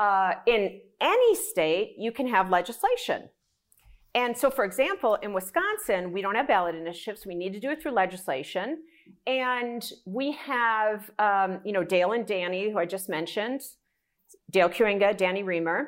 uh, 0.00 0.32
in 0.46 0.80
any 1.00 1.34
state 1.36 1.94
you 1.98 2.10
can 2.10 2.26
have 2.26 2.50
legislation. 2.50 3.28
And 4.14 4.36
so, 4.36 4.50
for 4.50 4.64
example, 4.64 5.14
in 5.22 5.32
Wisconsin, 5.32 6.12
we 6.12 6.20
don't 6.20 6.34
have 6.34 6.48
ballot 6.48 6.74
initiatives. 6.74 7.24
We 7.26 7.36
need 7.36 7.52
to 7.52 7.60
do 7.60 7.70
it 7.70 7.80
through 7.80 7.92
legislation. 7.92 8.78
And 9.26 9.88
we 10.04 10.32
have, 10.32 11.10
um, 11.18 11.60
you 11.64 11.72
know, 11.72 11.84
Dale 11.84 12.12
and 12.12 12.26
Danny, 12.26 12.70
who 12.72 12.78
I 12.78 12.86
just 12.86 13.08
mentioned, 13.08 13.60
Dale 14.50 14.68
Kooyenga, 14.68 15.16
Danny 15.16 15.44
Riemer, 15.44 15.84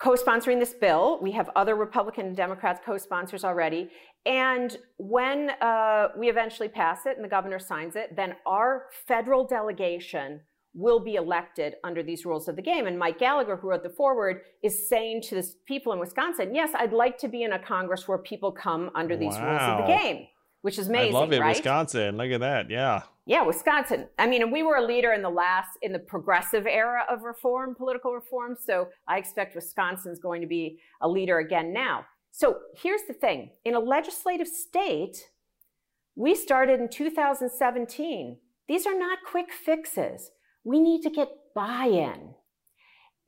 co-sponsoring 0.00 0.58
this 0.58 0.74
bill. 0.74 1.18
We 1.22 1.32
have 1.32 1.48
other 1.56 1.76
Republican 1.76 2.26
and 2.26 2.36
Democrats 2.36 2.80
co-sponsors 2.84 3.42
already. 3.42 3.90
And 4.26 4.76
when 4.98 5.50
uh, 5.62 6.08
we 6.18 6.28
eventually 6.28 6.68
pass 6.68 7.06
it 7.06 7.16
and 7.16 7.24
the 7.24 7.28
governor 7.28 7.58
signs 7.58 7.96
it, 7.96 8.16
then 8.16 8.34
our 8.44 8.86
federal 9.06 9.46
delegation 9.46 10.40
will 10.74 11.00
be 11.00 11.14
elected 11.14 11.76
under 11.84 12.02
these 12.02 12.24
rules 12.24 12.48
of 12.48 12.56
the 12.56 12.62
game. 12.62 12.86
And 12.86 12.98
Mike 12.98 13.18
Gallagher, 13.18 13.56
who 13.56 13.68
wrote 13.68 13.82
the 13.82 13.90
foreword, 13.90 14.42
is 14.62 14.88
saying 14.88 15.22
to 15.22 15.36
the 15.36 15.48
people 15.66 15.92
in 15.92 16.00
Wisconsin, 16.00 16.54
yes, 16.54 16.70
I'd 16.74 16.92
like 16.92 17.16
to 17.18 17.28
be 17.28 17.44
in 17.44 17.52
a 17.52 17.58
Congress 17.58 18.08
where 18.08 18.18
people 18.18 18.50
come 18.50 18.90
under 18.94 19.16
these 19.16 19.34
wow. 19.34 19.50
rules 19.50 19.62
of 19.62 19.86
the 19.86 19.92
game 19.92 20.26
which 20.64 20.78
is 20.78 20.88
amazing. 20.88 21.14
I 21.14 21.18
love 21.18 21.30
it, 21.30 21.40
right? 21.40 21.54
Wisconsin. 21.54 22.16
Look 22.16 22.30
at 22.30 22.40
that. 22.40 22.70
Yeah. 22.70 23.02
Yeah, 23.26 23.42
Wisconsin. 23.42 24.08
I 24.18 24.26
mean, 24.26 24.50
we 24.50 24.62
were 24.62 24.76
a 24.76 24.82
leader 24.82 25.12
in 25.12 25.20
the 25.20 25.28
last 25.28 25.68
in 25.82 25.92
the 25.92 25.98
progressive 25.98 26.66
era 26.66 27.04
of 27.10 27.20
reform, 27.20 27.74
political 27.74 28.14
reform. 28.14 28.56
So 28.58 28.88
I 29.06 29.18
expect 29.18 29.54
Wisconsin's 29.54 30.18
going 30.18 30.40
to 30.40 30.46
be 30.46 30.78
a 31.02 31.08
leader 31.08 31.36
again 31.36 31.74
now. 31.74 32.06
So 32.30 32.60
here's 32.74 33.02
the 33.06 33.12
thing: 33.12 33.50
in 33.66 33.74
a 33.74 33.78
legislative 33.78 34.48
state, 34.48 35.28
we 36.16 36.34
started 36.34 36.80
in 36.80 36.88
2017. 36.88 38.38
These 38.66 38.86
are 38.86 38.98
not 38.98 39.18
quick 39.30 39.52
fixes. 39.52 40.30
We 40.64 40.80
need 40.80 41.02
to 41.02 41.10
get 41.10 41.28
buy-in. 41.54 42.34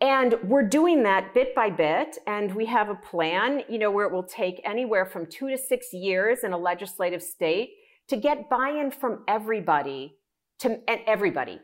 And 0.01 0.35
we're 0.45 0.69
doing 0.69 1.05
that 1.05 1.33
bit 1.33 1.55
by 1.55 1.71
bit, 1.71 2.19
and 2.27 2.55
we 2.55 2.67
have 2.67 2.91
a 2.91 2.95
plan, 2.95 3.63
you 3.69 3.79
know, 3.79 3.91
where 3.91 4.07
it 4.07 4.13
will 4.13 4.23
take 4.23 4.61
anywhere 4.65 5.07
from 5.07 5.27
two 5.27 5.49
to 5.49 5.57
six 5.57 5.93
years 5.93 6.41
in 6.45 6.53
a 6.53 6.59
legislative 6.59 7.23
state 7.23 7.71
to 8.09 8.17
get 8.17 8.51
buy-in 8.51 8.91
from 8.91 9.25
everybody, 9.27 10.17
to 10.59 10.81
and 10.89 11.01
everybody, 11.07 11.61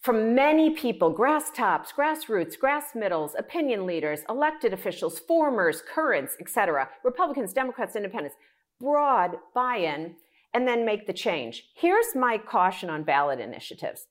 from 0.00 0.34
many 0.34 0.70
people, 0.70 1.10
grass 1.10 1.50
tops, 1.50 1.92
grassroots, 1.92 2.58
grass 2.58 2.94
middles, 2.94 3.34
opinion 3.36 3.86
leaders, 3.86 4.20
elected 4.28 4.72
officials, 4.72 5.18
formers, 5.18 5.82
currents, 5.92 6.36
etc., 6.40 6.88
Republicans, 7.04 7.52
Democrats, 7.52 7.96
Independents, 7.96 8.36
broad 8.80 9.36
buy-in, 9.54 10.14
and 10.54 10.66
then 10.66 10.86
make 10.86 11.06
the 11.06 11.12
change. 11.12 11.64
Here's 11.74 12.14
my 12.14 12.38
caution 12.38 12.88
on 12.88 13.02
ballot 13.02 13.40
initiatives. 13.40 14.06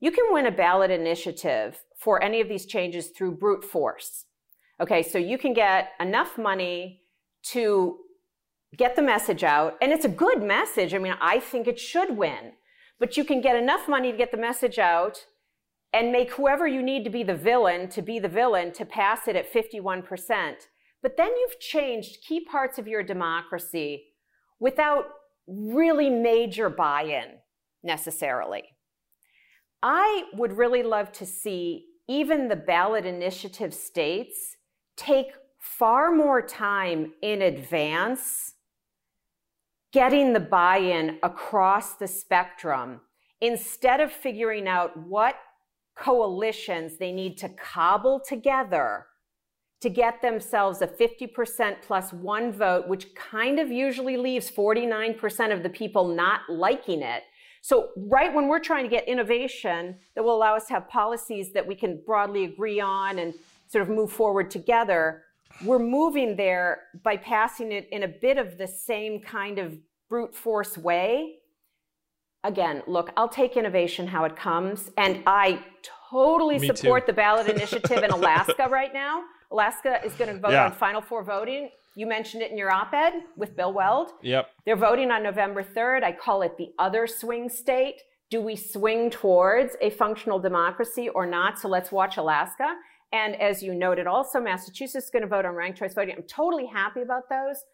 You 0.00 0.10
can 0.10 0.32
win 0.32 0.46
a 0.46 0.52
ballot 0.52 0.90
initiative 0.90 1.82
for 1.96 2.22
any 2.22 2.40
of 2.40 2.48
these 2.48 2.66
changes 2.66 3.08
through 3.08 3.32
brute 3.32 3.64
force. 3.64 4.26
Okay, 4.80 5.02
so 5.02 5.18
you 5.18 5.38
can 5.38 5.52
get 5.52 5.90
enough 5.98 6.38
money 6.38 7.02
to 7.42 7.98
get 8.76 8.94
the 8.94 9.02
message 9.02 9.42
out, 9.42 9.76
and 9.80 9.92
it's 9.92 10.04
a 10.04 10.10
good 10.10 10.42
message. 10.42 10.94
I 10.94 10.98
mean, 10.98 11.14
I 11.20 11.40
think 11.40 11.66
it 11.66 11.80
should 11.80 12.16
win, 12.16 12.52
but 13.00 13.16
you 13.16 13.24
can 13.24 13.40
get 13.40 13.56
enough 13.56 13.88
money 13.88 14.12
to 14.12 14.18
get 14.18 14.30
the 14.30 14.36
message 14.36 14.78
out 14.78 15.26
and 15.92 16.12
make 16.12 16.32
whoever 16.32 16.68
you 16.68 16.82
need 16.82 17.02
to 17.04 17.10
be 17.10 17.22
the 17.22 17.34
villain 17.34 17.88
to 17.88 18.02
be 18.02 18.18
the 18.18 18.28
villain 18.28 18.72
to 18.72 18.84
pass 18.84 19.26
it 19.26 19.36
at 19.36 19.52
51%. 19.52 20.04
But 21.02 21.16
then 21.16 21.28
you've 21.28 21.58
changed 21.60 22.18
key 22.26 22.44
parts 22.44 22.78
of 22.78 22.86
your 22.86 23.02
democracy 23.02 24.04
without 24.60 25.06
really 25.46 26.10
major 26.10 26.68
buy 26.68 27.02
in 27.02 27.38
necessarily. 27.82 28.64
I 29.82 30.24
would 30.34 30.56
really 30.56 30.82
love 30.82 31.12
to 31.12 31.26
see 31.26 31.86
even 32.08 32.48
the 32.48 32.56
ballot 32.56 33.06
initiative 33.06 33.74
states 33.74 34.56
take 34.96 35.32
far 35.58 36.10
more 36.10 36.42
time 36.42 37.12
in 37.22 37.42
advance 37.42 38.54
getting 39.92 40.32
the 40.32 40.40
buy 40.40 40.78
in 40.78 41.18
across 41.22 41.94
the 41.94 42.08
spectrum 42.08 43.00
instead 43.40 44.00
of 44.00 44.12
figuring 44.12 44.66
out 44.66 44.96
what 44.96 45.36
coalitions 45.96 46.98
they 46.98 47.12
need 47.12 47.36
to 47.38 47.48
cobble 47.48 48.20
together 48.20 49.06
to 49.80 49.88
get 49.88 50.20
themselves 50.20 50.82
a 50.82 50.86
50% 50.86 51.76
plus 51.82 52.12
one 52.12 52.52
vote, 52.52 52.88
which 52.88 53.14
kind 53.14 53.60
of 53.60 53.70
usually 53.70 54.16
leaves 54.16 54.50
49% 54.50 55.52
of 55.52 55.62
the 55.62 55.68
people 55.68 56.08
not 56.08 56.40
liking 56.48 57.02
it. 57.02 57.22
So, 57.60 57.90
right 57.96 58.32
when 58.32 58.48
we're 58.48 58.60
trying 58.60 58.84
to 58.84 58.90
get 58.90 59.06
innovation 59.08 59.96
that 60.14 60.22
will 60.22 60.36
allow 60.36 60.56
us 60.56 60.66
to 60.66 60.74
have 60.74 60.88
policies 60.88 61.52
that 61.52 61.66
we 61.66 61.74
can 61.74 62.02
broadly 62.06 62.44
agree 62.44 62.80
on 62.80 63.18
and 63.18 63.34
sort 63.66 63.82
of 63.82 63.88
move 63.88 64.12
forward 64.12 64.50
together, 64.50 65.24
we're 65.64 65.78
moving 65.78 66.36
there 66.36 66.84
by 67.02 67.16
passing 67.16 67.72
it 67.72 67.88
in 67.90 68.04
a 68.04 68.08
bit 68.08 68.38
of 68.38 68.58
the 68.58 68.66
same 68.66 69.20
kind 69.20 69.58
of 69.58 69.78
brute 70.08 70.34
force 70.34 70.78
way. 70.78 71.36
Again, 72.44 72.82
look, 72.86 73.10
I'll 73.16 73.28
take 73.28 73.56
innovation 73.56 74.06
how 74.06 74.24
it 74.24 74.36
comes. 74.36 74.90
And 74.96 75.22
I 75.26 75.62
totally 76.10 76.58
Me 76.58 76.68
support 76.68 77.02
too. 77.02 77.12
the 77.12 77.16
ballot 77.16 77.48
initiative 77.48 78.02
in 78.02 78.10
Alaska 78.10 78.68
right 78.70 78.94
now. 78.94 79.24
Alaska 79.50 80.00
is 80.04 80.12
going 80.14 80.32
to 80.32 80.40
vote 80.40 80.52
yeah. 80.52 80.66
on 80.66 80.72
Final 80.72 81.00
Four 81.00 81.24
voting. 81.24 81.70
You 81.98 82.06
mentioned 82.06 82.44
it 82.44 82.52
in 82.52 82.56
your 82.56 82.70
op 82.70 82.94
ed 82.94 83.24
with 83.36 83.56
Bill 83.56 83.72
Weld. 83.72 84.12
Yep. 84.22 84.50
They're 84.64 84.76
voting 84.76 85.10
on 85.10 85.20
November 85.20 85.64
3rd. 85.64 86.04
I 86.04 86.12
call 86.12 86.42
it 86.42 86.56
the 86.56 86.70
other 86.78 87.08
swing 87.08 87.48
state. 87.48 88.02
Do 88.30 88.40
we 88.40 88.54
swing 88.54 89.10
towards 89.10 89.74
a 89.80 89.90
functional 89.90 90.38
democracy 90.38 91.08
or 91.08 91.26
not? 91.26 91.58
So 91.58 91.66
let's 91.66 91.90
watch 91.90 92.16
Alaska. 92.16 92.76
And 93.10 93.34
as 93.40 93.64
you 93.64 93.74
noted, 93.74 94.06
also, 94.06 94.40
Massachusetts 94.40 95.06
is 95.06 95.10
going 95.10 95.24
to 95.24 95.28
vote 95.28 95.44
on 95.44 95.56
ranked 95.56 95.80
choice 95.80 95.94
voting. 95.94 96.14
I'm 96.16 96.22
totally 96.22 96.66
happy 96.66 97.02
about 97.02 97.28
those. 97.28 97.64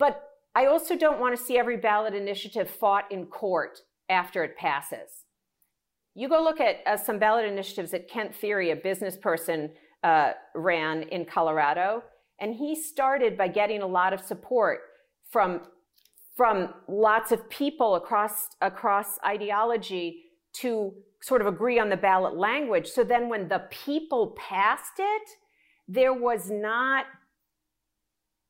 But 0.00 0.20
I 0.56 0.66
also 0.66 0.96
don't 0.96 1.20
want 1.20 1.38
to 1.38 1.40
see 1.40 1.56
every 1.56 1.76
ballot 1.76 2.12
initiative 2.12 2.68
fought 2.68 3.04
in 3.12 3.26
court 3.26 3.78
after 4.08 4.42
it 4.42 4.56
passes. 4.56 5.26
You 6.16 6.28
go 6.28 6.42
look 6.42 6.58
at 6.58 6.78
uh, 6.88 6.96
some 6.96 7.20
ballot 7.20 7.44
initiatives 7.44 7.92
that 7.92 8.10
Kent 8.10 8.32
Thiry, 8.32 8.72
a 8.72 8.76
business 8.76 9.16
person 9.16 9.70
uh, 10.02 10.32
ran 10.56 11.04
in 11.04 11.24
Colorado, 11.24 12.02
and 12.44 12.54
he 12.54 12.76
started 12.76 13.38
by 13.38 13.48
getting 13.48 13.80
a 13.80 13.86
lot 13.86 14.12
of 14.12 14.20
support 14.20 14.80
from 15.30 15.62
from 16.36 16.74
lots 16.88 17.32
of 17.32 17.48
people 17.48 17.94
across 17.94 18.48
across 18.60 19.18
ideology 19.24 20.24
to 20.52 20.92
sort 21.22 21.40
of 21.40 21.46
agree 21.46 21.78
on 21.78 21.88
the 21.88 21.96
ballot 21.96 22.36
language. 22.36 22.86
So 22.86 23.02
then, 23.02 23.30
when 23.30 23.48
the 23.48 23.62
people 23.70 24.36
passed 24.36 24.98
it, 24.98 25.30
there 25.88 26.12
was 26.12 26.50
not 26.50 27.06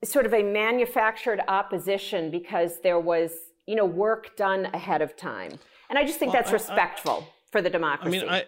sort 0.04 0.26
of 0.26 0.34
a 0.34 0.42
manufactured 0.42 1.40
opposition 1.46 2.32
because 2.32 2.80
there 2.82 2.98
was 2.98 3.30
you 3.68 3.76
know 3.76 3.86
work 3.86 4.36
done 4.36 4.66
ahead 4.74 5.02
of 5.02 5.16
time. 5.16 5.52
And 5.88 5.98
i 6.00 6.04
just 6.04 6.18
think 6.18 6.32
well, 6.32 6.42
that's 6.42 6.50
I, 6.50 6.54
respectful 6.54 7.18
I, 7.28 7.32
for 7.52 7.62
the 7.62 7.70
democracy. 7.70 8.18
I 8.18 8.22
mean 8.22 8.28
i 8.28 8.44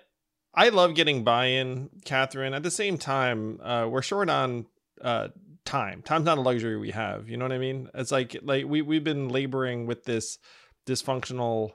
i 0.67 0.69
love 0.71 0.97
getting 0.97 1.23
buy-in 1.23 1.91
katherine. 2.05 2.53
At 2.53 2.65
the 2.65 2.77
same 2.83 2.99
time 2.99 3.61
uh, 3.63 3.87
we're 3.89 4.03
short 4.03 4.29
on 4.29 4.67
uh, 5.03 5.29
time. 5.67 6.03
Time's 6.03 6.25
not 6.25 6.39
a 6.39 6.41
luxury 6.41 6.79
we 6.79 6.93
have 6.93 7.29
you 7.29 7.37
know 7.37 7.45
what 7.45 7.53
i 7.53 7.59
mean? 7.59 7.91
It's 7.95 8.13
like 8.13 8.37
like 8.43 8.65
we, 8.67 8.81
we've 8.83 9.05
been 9.05 9.29
laboring 9.29 9.87
with 9.87 10.05
this 10.05 10.39
dysfunctional 10.87 11.73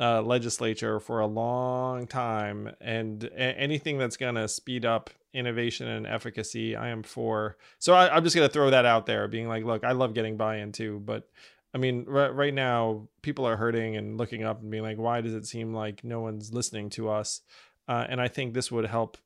uh, 0.00 0.22
legislature 0.22 0.98
for 1.00 1.20
a 1.20 1.26
long 1.26 2.06
time 2.06 2.74
and 2.80 3.24
a- 3.24 3.38
anything 3.38 3.98
that's 3.98 4.16
going 4.16 4.34
to 4.34 4.48
speed 4.48 4.84
up 4.84 5.10
innovation 5.32 5.86
and 5.86 6.06
efficacy 6.06 6.74
i 6.74 6.88
am 6.88 7.02
for. 7.02 7.56
So 7.78 7.94
I, 7.94 8.16
am 8.16 8.24
just 8.24 8.34
going 8.34 8.48
to 8.48 8.52
throw 8.52 8.70
that 8.70 8.86
out 8.86 9.06
there 9.06 9.28
being 9.28 9.48
like 9.48 9.64
look 9.64 9.84
i 9.84 9.92
love 9.92 10.14
getting 10.14 10.36
buy-in 10.36 10.72
too 10.72 11.00
but 11.04 11.28
i 11.74 11.78
mean 11.78 12.06
r- 12.08 12.32
right 12.32 12.54
now 12.54 13.08
people 13.22 13.46
are 13.46 13.56
hurting 13.56 13.96
and 13.96 14.18
looking 14.18 14.44
up 14.44 14.62
and 14.62 14.70
being 14.70 14.82
like 14.82 14.98
why 14.98 15.20
does 15.20 15.34
it 15.34 15.46
seem 15.46 15.74
like 15.74 16.02
no 16.02 16.20
one's 16.20 16.52
listening 16.52 16.90
to 16.90 17.08
us? 17.10 17.42
Uh, 17.88 18.04
and 18.08 18.20
i 18.20 18.28
think 18.28 18.54
this 18.54 18.72
would 18.72 18.86
help 18.86 19.18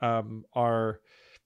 um, 0.00 0.44
our 0.54 1.00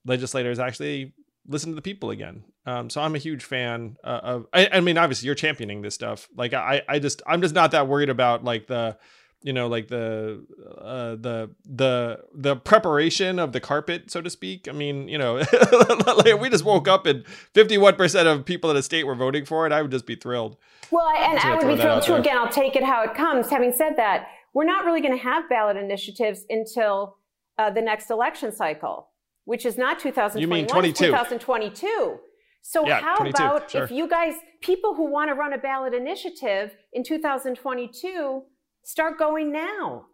legislators 0.05 0.59
actually 0.59 1.13
listen 1.47 1.71
to 1.71 1.75
the 1.77 1.83
people 1.83 2.11
again. 2.11 2.45
Um, 2.67 2.91
so 2.91 3.01
i'm 3.01 3.15
a 3.15 3.19
huge 3.19 3.45
fan 3.45 3.97
uh, 4.05 4.21
of 4.23 4.47
I, 4.53 4.69
I 4.73 4.81
mean 4.81 4.99
obviously 4.99 5.27
you're 5.27 5.35
championing 5.35 5.83
this 5.83 5.95
stuff. 5.95 6.29
Like 6.37 6.53
i 6.53 6.83
i 6.89 6.99
just 6.99 7.23
i'm 7.27 7.43
just 7.43 7.55
not 7.55 7.71
that 7.73 7.89
worried 7.89 8.11
about 8.11 8.45
like 8.45 8.67
the 8.67 8.97
you 9.43 9.53
know 9.55 9.67
like 9.69 9.89
the 9.89 10.45
uh 10.79 11.17
the 11.17 11.51
the 11.65 12.21
the 12.35 12.57
preparation 12.57 13.39
of 13.39 13.53
the 13.53 13.61
carpet 13.61 14.11
so 14.11 14.21
to 14.21 14.31
speak. 14.31 14.69
I 14.69 14.73
mean 14.73 15.09
you 15.09 15.19
know 15.19 15.37
like 16.07 16.41
we 16.41 16.51
just 16.51 16.65
woke 16.65 16.87
up 16.87 17.07
and 17.07 17.25
51% 17.55 18.27
of 18.27 18.45
people 18.45 18.71
in 18.71 18.77
the 18.77 18.83
state 18.83 19.05
were 19.05 19.15
voting 19.15 19.45
for 19.45 19.67
it 19.67 19.73
i 19.73 19.81
would 19.81 19.91
just 19.91 20.07
be 20.07 20.17
thrilled. 20.17 20.57
Well 20.91 21.07
I, 21.07 21.31
and 21.31 21.39
i 21.39 21.57
would 21.57 21.77
be 21.77 21.81
thrilled 21.81 22.03
too. 22.03 22.15
again 22.15 22.37
i'll 22.37 22.53
take 22.53 22.77
it 22.77 22.85
how 22.85 23.03
it 23.03 23.15
comes. 23.15 23.49
Having 23.49 23.73
said 23.73 23.97
that 23.97 24.29
we're 24.53 24.65
not 24.65 24.85
really 24.85 25.01
going 25.01 25.17
to 25.17 25.23
have 25.23 25.49
ballot 25.49 25.77
initiatives 25.77 26.45
until 26.51 27.17
uh, 27.59 27.71
the 27.71 27.81
next 27.81 28.11
election 28.11 28.53
cycle 28.53 29.10
which 29.45 29.65
is 29.67 29.77
not 29.77 29.99
2021 29.99 30.41
you 30.41 30.47
mean 30.47 30.67
22 30.67 31.07
2022 31.07 32.19
so 32.63 32.87
yeah, 32.87 33.01
how 33.01 33.17
about 33.17 33.71
sure. 33.71 33.85
if 33.85 33.91
you 33.91 34.07
guys 34.07 34.35
people 34.61 34.95
who 34.95 35.11
want 35.11 35.31
to 35.31 35.35
run 35.35 35.55
a 35.55 35.59
ballot 35.59 35.95
initiative 35.95 36.77
in 36.93 37.03
2022 37.03 38.43
Start 38.83 39.19
going 39.19 39.53
now. 39.53 40.07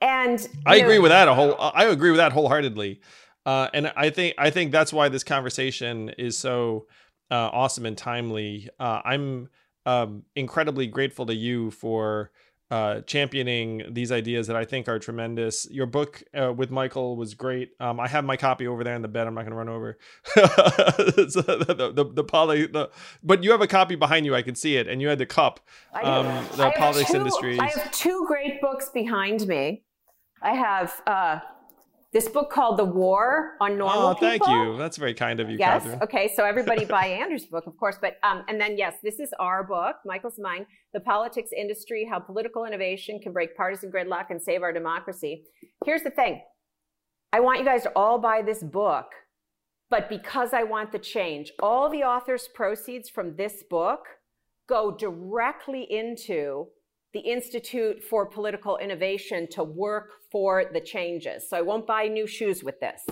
And 0.00 0.46
I 0.66 0.78
know, 0.78 0.84
agree 0.84 0.98
with 0.98 1.10
that 1.10 1.28
a 1.28 1.34
whole 1.34 1.56
I 1.58 1.86
agree 1.86 2.10
with 2.10 2.18
that 2.18 2.32
wholeheartedly. 2.32 3.00
Uh, 3.46 3.68
and 3.72 3.92
I 3.96 4.10
think 4.10 4.34
I 4.36 4.50
think 4.50 4.72
that's 4.72 4.92
why 4.92 5.08
this 5.08 5.24
conversation 5.24 6.10
is 6.10 6.36
so 6.36 6.86
uh, 7.30 7.48
awesome 7.52 7.86
and 7.86 7.96
timely. 7.96 8.68
Uh, 8.78 9.00
I'm 9.04 9.48
um, 9.86 10.24
incredibly 10.36 10.86
grateful 10.86 11.26
to 11.26 11.34
you 11.34 11.70
for 11.70 12.30
uh, 12.70 13.00
championing 13.02 13.82
these 13.90 14.10
ideas 14.10 14.46
that 14.46 14.56
I 14.56 14.64
think 14.64 14.88
are 14.88 14.98
tremendous. 14.98 15.68
Your 15.70 15.86
book 15.86 16.22
uh, 16.34 16.52
with 16.52 16.70
Michael 16.70 17.16
was 17.16 17.34
great. 17.34 17.70
Um, 17.78 18.00
I 18.00 18.08
have 18.08 18.24
my 18.24 18.36
copy 18.36 18.66
over 18.66 18.82
there 18.82 18.94
in 18.94 19.02
the 19.02 19.08
bed. 19.08 19.26
I'm 19.26 19.34
not 19.34 19.42
going 19.42 19.50
to 19.50 19.56
run 19.56 19.68
over. 19.68 19.98
the, 20.34 21.92
the, 21.94 22.04
the, 22.04 22.24
poly, 22.24 22.66
the, 22.66 22.90
but 23.22 23.44
you 23.44 23.50
have 23.50 23.60
a 23.60 23.66
copy 23.66 23.96
behind 23.96 24.26
you. 24.26 24.34
I 24.34 24.42
can 24.42 24.54
see 24.54 24.76
it, 24.76 24.88
and 24.88 25.00
you 25.02 25.08
had 25.08 25.18
the 25.18 25.26
cup. 25.26 25.60
Um, 26.02 26.26
the 26.56 26.72
politics 26.76 27.10
two, 27.10 27.18
industries. 27.18 27.58
I 27.60 27.68
have 27.68 27.92
two 27.92 28.24
great 28.26 28.60
books 28.60 28.90
behind 28.92 29.46
me. 29.46 29.82
I 30.42 30.54
have 30.54 31.00
uh, 31.06 31.40
this 32.14 32.28
book 32.28 32.48
called 32.48 32.78
The 32.78 32.84
War 32.84 33.56
on 33.60 33.76
Normal 33.76 34.10
Oh, 34.10 34.14
thank 34.14 34.40
People. 34.44 34.72
you. 34.72 34.78
That's 34.78 34.96
very 34.96 35.14
kind 35.14 35.40
of 35.40 35.50
you, 35.50 35.58
yes. 35.58 35.82
Katherine. 35.82 36.02
Okay, 36.02 36.32
so 36.34 36.44
everybody 36.44 36.84
buy 36.98 37.06
Andrew's 37.06 37.44
book, 37.44 37.66
of 37.66 37.76
course. 37.76 37.98
But 38.00 38.18
um, 38.22 38.44
and 38.48 38.58
then 38.60 38.78
yes, 38.78 38.94
this 39.02 39.18
is 39.18 39.30
our 39.40 39.64
book, 39.64 39.96
Michael's 40.06 40.38
mine, 40.38 40.64
The 40.94 41.00
Politics 41.00 41.50
Industry: 41.54 42.08
How 42.08 42.20
Political 42.20 42.66
Innovation 42.66 43.18
Can 43.20 43.32
Break 43.32 43.56
Partisan 43.56 43.90
Gridlock 43.90 44.26
and 44.30 44.40
Save 44.40 44.62
Our 44.62 44.72
Democracy. 44.72 45.42
Here's 45.84 46.02
the 46.02 46.10
thing. 46.10 46.40
I 47.32 47.40
want 47.40 47.58
you 47.58 47.64
guys 47.64 47.82
to 47.82 47.92
all 47.96 48.20
buy 48.20 48.42
this 48.42 48.62
book, 48.62 49.06
but 49.90 50.08
because 50.08 50.54
I 50.54 50.62
want 50.62 50.92
the 50.92 51.00
change, 51.00 51.50
all 51.60 51.90
the 51.90 52.04
author's 52.04 52.48
proceeds 52.54 53.10
from 53.10 53.34
this 53.34 53.64
book 53.68 54.04
go 54.68 54.96
directly 54.96 55.82
into 55.90 56.68
the 57.14 57.20
Institute 57.20 58.02
for 58.02 58.26
Political 58.26 58.78
Innovation 58.78 59.46
to 59.52 59.62
work 59.64 60.10
for 60.30 60.64
the 60.72 60.80
changes. 60.80 61.48
So 61.48 61.56
I 61.56 61.60
won't 61.62 61.86
buy 61.86 62.08
new 62.08 62.26
shoes 62.26 62.64
with 62.64 62.80
this. 62.80 63.02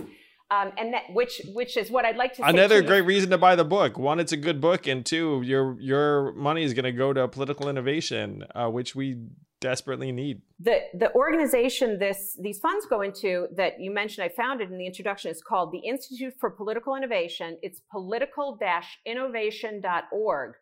Um, 0.51 0.73
and 0.77 0.93
that 0.93 1.05
which 1.15 1.41
which 1.55 1.79
is 1.79 1.91
what 1.91 2.05
I'd 2.05 2.17
like 2.17 2.35
to. 2.35 2.47
Another 2.47 2.83
great 2.83 3.07
reason 3.07 3.31
to 3.31 3.39
buy 3.39 3.57
the 3.57 3.65
book. 3.65 3.99
One, 3.99 4.21
it's 4.21 4.33
a 4.33 4.37
good 4.37 4.61
book, 4.61 4.87
and 4.87 5.07
two, 5.07 5.41
your 5.43 5.81
your 5.81 6.35
money 6.35 6.63
is 6.63 6.75
going 6.75 6.85
to 6.85 6.93
go 6.93 7.15
to 7.15 7.27
political 7.27 7.71
innovation, 7.71 8.45
uh, 8.55 8.69
which 8.69 8.95
we 8.95 9.17
desperately 9.63 10.13
need. 10.13 10.43
The 10.61 10.81
the 10.93 11.11
organization 11.15 11.99
this 11.99 12.37
these 12.39 12.59
funds 12.59 12.85
go 12.85 13.01
into 13.01 13.49
that 13.57 13.81
you 13.81 13.91
mentioned 13.91 14.27
I 14.27 14.29
founded 14.29 14.71
in 14.71 14.77
the 14.77 14.85
introduction 14.85 15.31
is 15.31 15.41
called 15.41 15.73
the 15.73 15.79
Institute 15.79 16.35
for 16.39 16.51
Political 16.51 16.97
Innovation. 16.97 17.57
It's 17.63 17.81
political-innovation.org. 17.91 20.55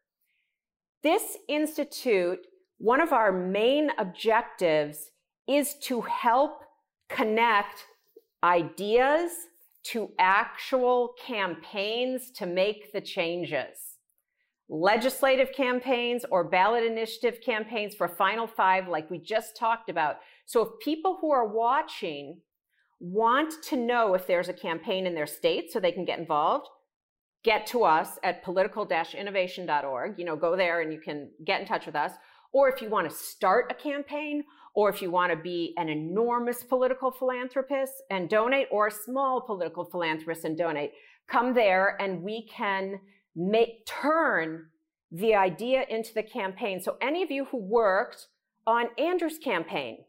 This 1.03 1.39
institute 1.49 2.47
one 2.81 3.02
of 3.02 3.12
our 3.12 3.31
main 3.31 3.90
objectives 3.98 5.11
is 5.47 5.74
to 5.82 6.01
help 6.01 6.62
connect 7.11 7.85
ideas 8.43 9.32
to 9.82 10.11
actual 10.19 11.12
campaigns 11.23 12.31
to 12.31 12.47
make 12.47 12.90
the 12.94 13.01
changes. 13.02 13.98
Legislative 14.70 15.52
campaigns 15.55 16.24
or 16.31 16.43
ballot 16.43 16.82
initiative 16.82 17.40
campaigns 17.44 17.94
for 17.94 18.09
Final 18.09 18.47
Five, 18.47 18.89
like 18.89 19.11
we 19.11 19.19
just 19.19 19.59
talked 19.59 19.90
about. 19.90 20.16
So, 20.47 20.62
if 20.62 20.69
people 20.82 21.19
who 21.20 21.31
are 21.32 21.47
watching 21.47 22.39
want 22.98 23.62
to 23.65 23.77
know 23.77 24.15
if 24.15 24.27
there's 24.27 24.48
a 24.48 24.55
campaign 24.55 25.07
in 25.07 25.15
their 25.15 25.27
state 25.27 25.70
so 25.70 25.81
they 25.81 25.93
can 25.93 26.07
get 26.07 26.19
involved, 26.19 26.66
get 27.43 27.66
to 27.66 27.85
us 27.85 28.19
at 28.23 28.43
political 28.43 28.89
innovation.org. 29.15 30.19
You 30.19 30.24
know, 30.24 30.36
go 30.36 30.57
there 30.57 30.81
and 30.81 30.93
you 30.93 31.01
can 31.01 31.31
get 31.44 31.61
in 31.61 31.66
touch 31.66 31.85
with 31.85 31.97
us 31.97 32.12
or 32.52 32.68
if 32.68 32.82
you 32.82 32.89
want 32.89 33.09
to 33.09 33.14
start 33.14 33.66
a 33.70 33.74
campaign, 33.74 34.44
or 34.74 34.89
if 34.89 35.02
you 35.02 35.10
want 35.10 35.32
to 35.32 35.36
be 35.36 35.74
an 35.77 35.89
enormous 35.89 36.62
political 36.62 37.10
philanthropist 37.10 37.93
and 38.10 38.28
donate, 38.28 38.68
or 38.70 38.86
a 38.86 38.90
small 38.90 39.40
political 39.40 39.85
philanthropist 39.85 40.44
and 40.44 40.56
donate, 40.56 40.93
come 41.28 41.55
there 41.55 42.01
and 42.01 42.22
we 42.22 42.47
can 42.47 43.01
make 43.35 43.86
turn 43.86 44.66
the 45.12 45.35
idea 45.35 45.85
into 45.89 46.14
the 46.14 46.22
campaign. 46.22 46.81
So 46.81 46.97
any 47.01 47.22
of 47.22 47.31
you 47.31 47.47
who 47.47 47.59
worked 47.59 48.28
on 48.66 48.86
Andrew's 48.98 49.39
campaign 49.39 50.05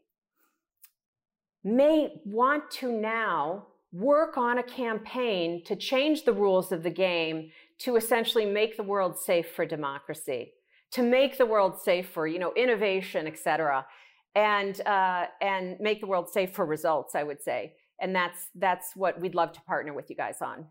may 1.64 2.10
want 2.24 2.70
to 2.70 2.92
now 2.92 3.66
work 3.92 4.36
on 4.36 4.58
a 4.58 4.62
campaign 4.62 5.62
to 5.64 5.76
change 5.76 6.24
the 6.24 6.32
rules 6.32 6.72
of 6.72 6.82
the 6.82 6.90
game 6.90 7.50
to 7.78 7.96
essentially 7.96 8.46
make 8.46 8.76
the 8.76 8.82
world 8.82 9.18
safe 9.18 9.50
for 9.54 9.66
democracy 9.66 10.52
to 10.92 11.02
make 11.02 11.38
the 11.38 11.46
world 11.46 11.80
safer, 11.80 12.26
you 12.26 12.38
know, 12.38 12.52
innovation, 12.54 13.26
et 13.26 13.38
cetera, 13.38 13.86
and, 14.34 14.80
uh, 14.86 15.26
and 15.40 15.78
make 15.80 16.00
the 16.00 16.06
world 16.06 16.28
safe 16.30 16.52
for 16.52 16.64
results, 16.64 17.14
I 17.14 17.22
would 17.22 17.42
say. 17.42 17.74
And 18.00 18.14
that's, 18.14 18.48
that's 18.54 18.94
what 18.94 19.20
we'd 19.20 19.34
love 19.34 19.52
to 19.52 19.60
partner 19.62 19.92
with 19.92 20.10
you 20.10 20.16
guys 20.16 20.40
on. 20.40 20.66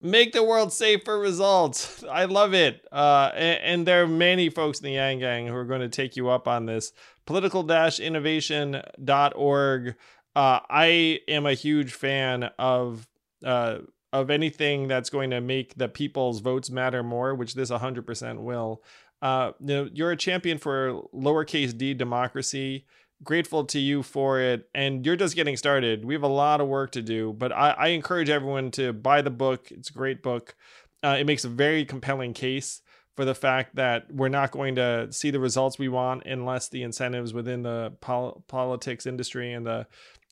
Make 0.00 0.32
the 0.32 0.42
world 0.42 0.72
safe 0.72 1.04
for 1.04 1.18
results. 1.18 2.04
I 2.10 2.24
love 2.26 2.52
it. 2.52 2.86
Uh, 2.92 3.30
and, 3.34 3.60
and, 3.62 3.86
there 3.86 4.02
are 4.02 4.08
many 4.08 4.50
folks 4.50 4.80
in 4.80 4.84
the 4.84 4.92
Yang 4.92 5.18
Gang 5.20 5.46
who 5.46 5.54
are 5.54 5.64
going 5.64 5.80
to 5.80 5.88
take 5.88 6.16
you 6.16 6.28
up 6.28 6.46
on 6.46 6.66
this. 6.66 6.92
Political 7.26 7.70
innovation.org. 8.00 9.94
Uh, 10.36 10.60
I 10.68 11.20
am 11.28 11.46
a 11.46 11.54
huge 11.54 11.92
fan 11.92 12.50
of 12.58 13.06
uh, 13.44 13.78
of 14.14 14.30
anything 14.30 14.86
that's 14.86 15.10
going 15.10 15.30
to 15.30 15.40
make 15.40 15.74
the 15.74 15.88
people's 15.88 16.38
votes 16.40 16.70
matter 16.70 17.02
more, 17.02 17.34
which 17.34 17.54
this 17.54 17.70
100% 17.70 18.38
will. 18.42 18.80
Uh, 19.24 19.52
you 19.58 19.66
know, 19.66 19.88
you're 19.94 20.10
a 20.10 20.16
champion 20.16 20.58
for 20.58 21.02
lowercase 21.14 21.76
d 21.76 21.94
democracy. 21.94 22.84
Grateful 23.22 23.64
to 23.64 23.78
you 23.78 24.02
for 24.02 24.38
it, 24.38 24.68
and 24.74 25.06
you're 25.06 25.16
just 25.16 25.34
getting 25.34 25.56
started. 25.56 26.04
We 26.04 26.12
have 26.12 26.22
a 26.22 26.28
lot 26.28 26.60
of 26.60 26.68
work 26.68 26.90
to 26.92 27.00
do, 27.00 27.32
but 27.32 27.50
I, 27.50 27.70
I 27.70 27.86
encourage 27.88 28.28
everyone 28.28 28.70
to 28.72 28.92
buy 28.92 29.22
the 29.22 29.30
book. 29.30 29.72
It's 29.72 29.88
a 29.88 29.94
great 29.94 30.22
book. 30.22 30.54
Uh, 31.02 31.16
it 31.18 31.24
makes 31.24 31.44
a 31.44 31.48
very 31.48 31.86
compelling 31.86 32.34
case 32.34 32.82
for 33.16 33.24
the 33.24 33.34
fact 33.34 33.76
that 33.76 34.12
we're 34.12 34.28
not 34.28 34.50
going 34.50 34.74
to 34.74 35.10
see 35.10 35.30
the 35.30 35.40
results 35.40 35.78
we 35.78 35.88
want 35.88 36.26
unless 36.26 36.68
the 36.68 36.82
incentives 36.82 37.32
within 37.32 37.62
the 37.62 37.94
pol- 38.02 38.44
politics 38.46 39.06
industry 39.06 39.54
and 39.54 39.64
the 39.64 39.86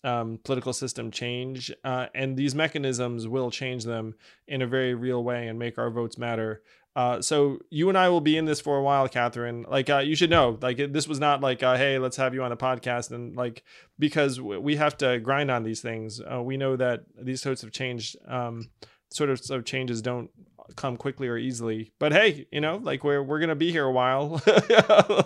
um, 0.04 0.38
political 0.44 0.72
system 0.72 1.10
change, 1.10 1.72
uh, 1.84 2.06
and 2.14 2.36
these 2.36 2.54
mechanisms 2.54 3.26
will 3.26 3.50
change 3.50 3.84
them 3.84 4.16
in 4.48 4.60
a 4.60 4.66
very 4.66 4.94
real 4.94 5.22
way 5.22 5.46
and 5.48 5.58
make 5.58 5.78
our 5.78 5.90
votes 5.90 6.18
matter. 6.18 6.60
Uh, 6.94 7.22
so 7.22 7.58
you 7.70 7.88
and 7.88 7.96
I 7.96 8.08
will 8.10 8.20
be 8.20 8.36
in 8.36 8.44
this 8.44 8.60
for 8.60 8.76
a 8.76 8.82
while, 8.82 9.08
Katherine. 9.08 9.64
Like 9.68 9.88
uh, 9.88 9.98
you 9.98 10.14
should 10.14 10.30
know, 10.30 10.58
like 10.60 10.76
this 10.92 11.08
was 11.08 11.18
not 11.18 11.40
like, 11.40 11.62
uh, 11.62 11.76
hey, 11.76 11.98
let's 11.98 12.16
have 12.18 12.34
you 12.34 12.42
on 12.42 12.52
a 12.52 12.56
podcast, 12.56 13.10
and 13.10 13.34
like 13.34 13.62
because 13.98 14.40
we 14.40 14.76
have 14.76 14.96
to 14.98 15.18
grind 15.20 15.50
on 15.50 15.62
these 15.62 15.80
things. 15.80 16.20
Uh, 16.20 16.42
we 16.42 16.56
know 16.56 16.76
that 16.76 17.04
these 17.18 17.40
sorts 17.40 17.62
of 17.62 17.72
changed 17.72 18.16
um, 18.28 18.70
sort 19.12 19.30
of, 19.30 19.64
changes 19.64 20.02
don't 20.02 20.30
come 20.76 20.96
quickly 20.96 21.28
or 21.28 21.36
easily. 21.36 21.92
But 21.98 22.12
hey, 22.12 22.46
you 22.50 22.60
know, 22.60 22.76
like 22.76 23.04
we're 23.04 23.22
we're 23.22 23.40
gonna 23.40 23.54
be 23.54 23.70
here 23.70 23.84
a 23.84 23.92
while. 23.92 24.42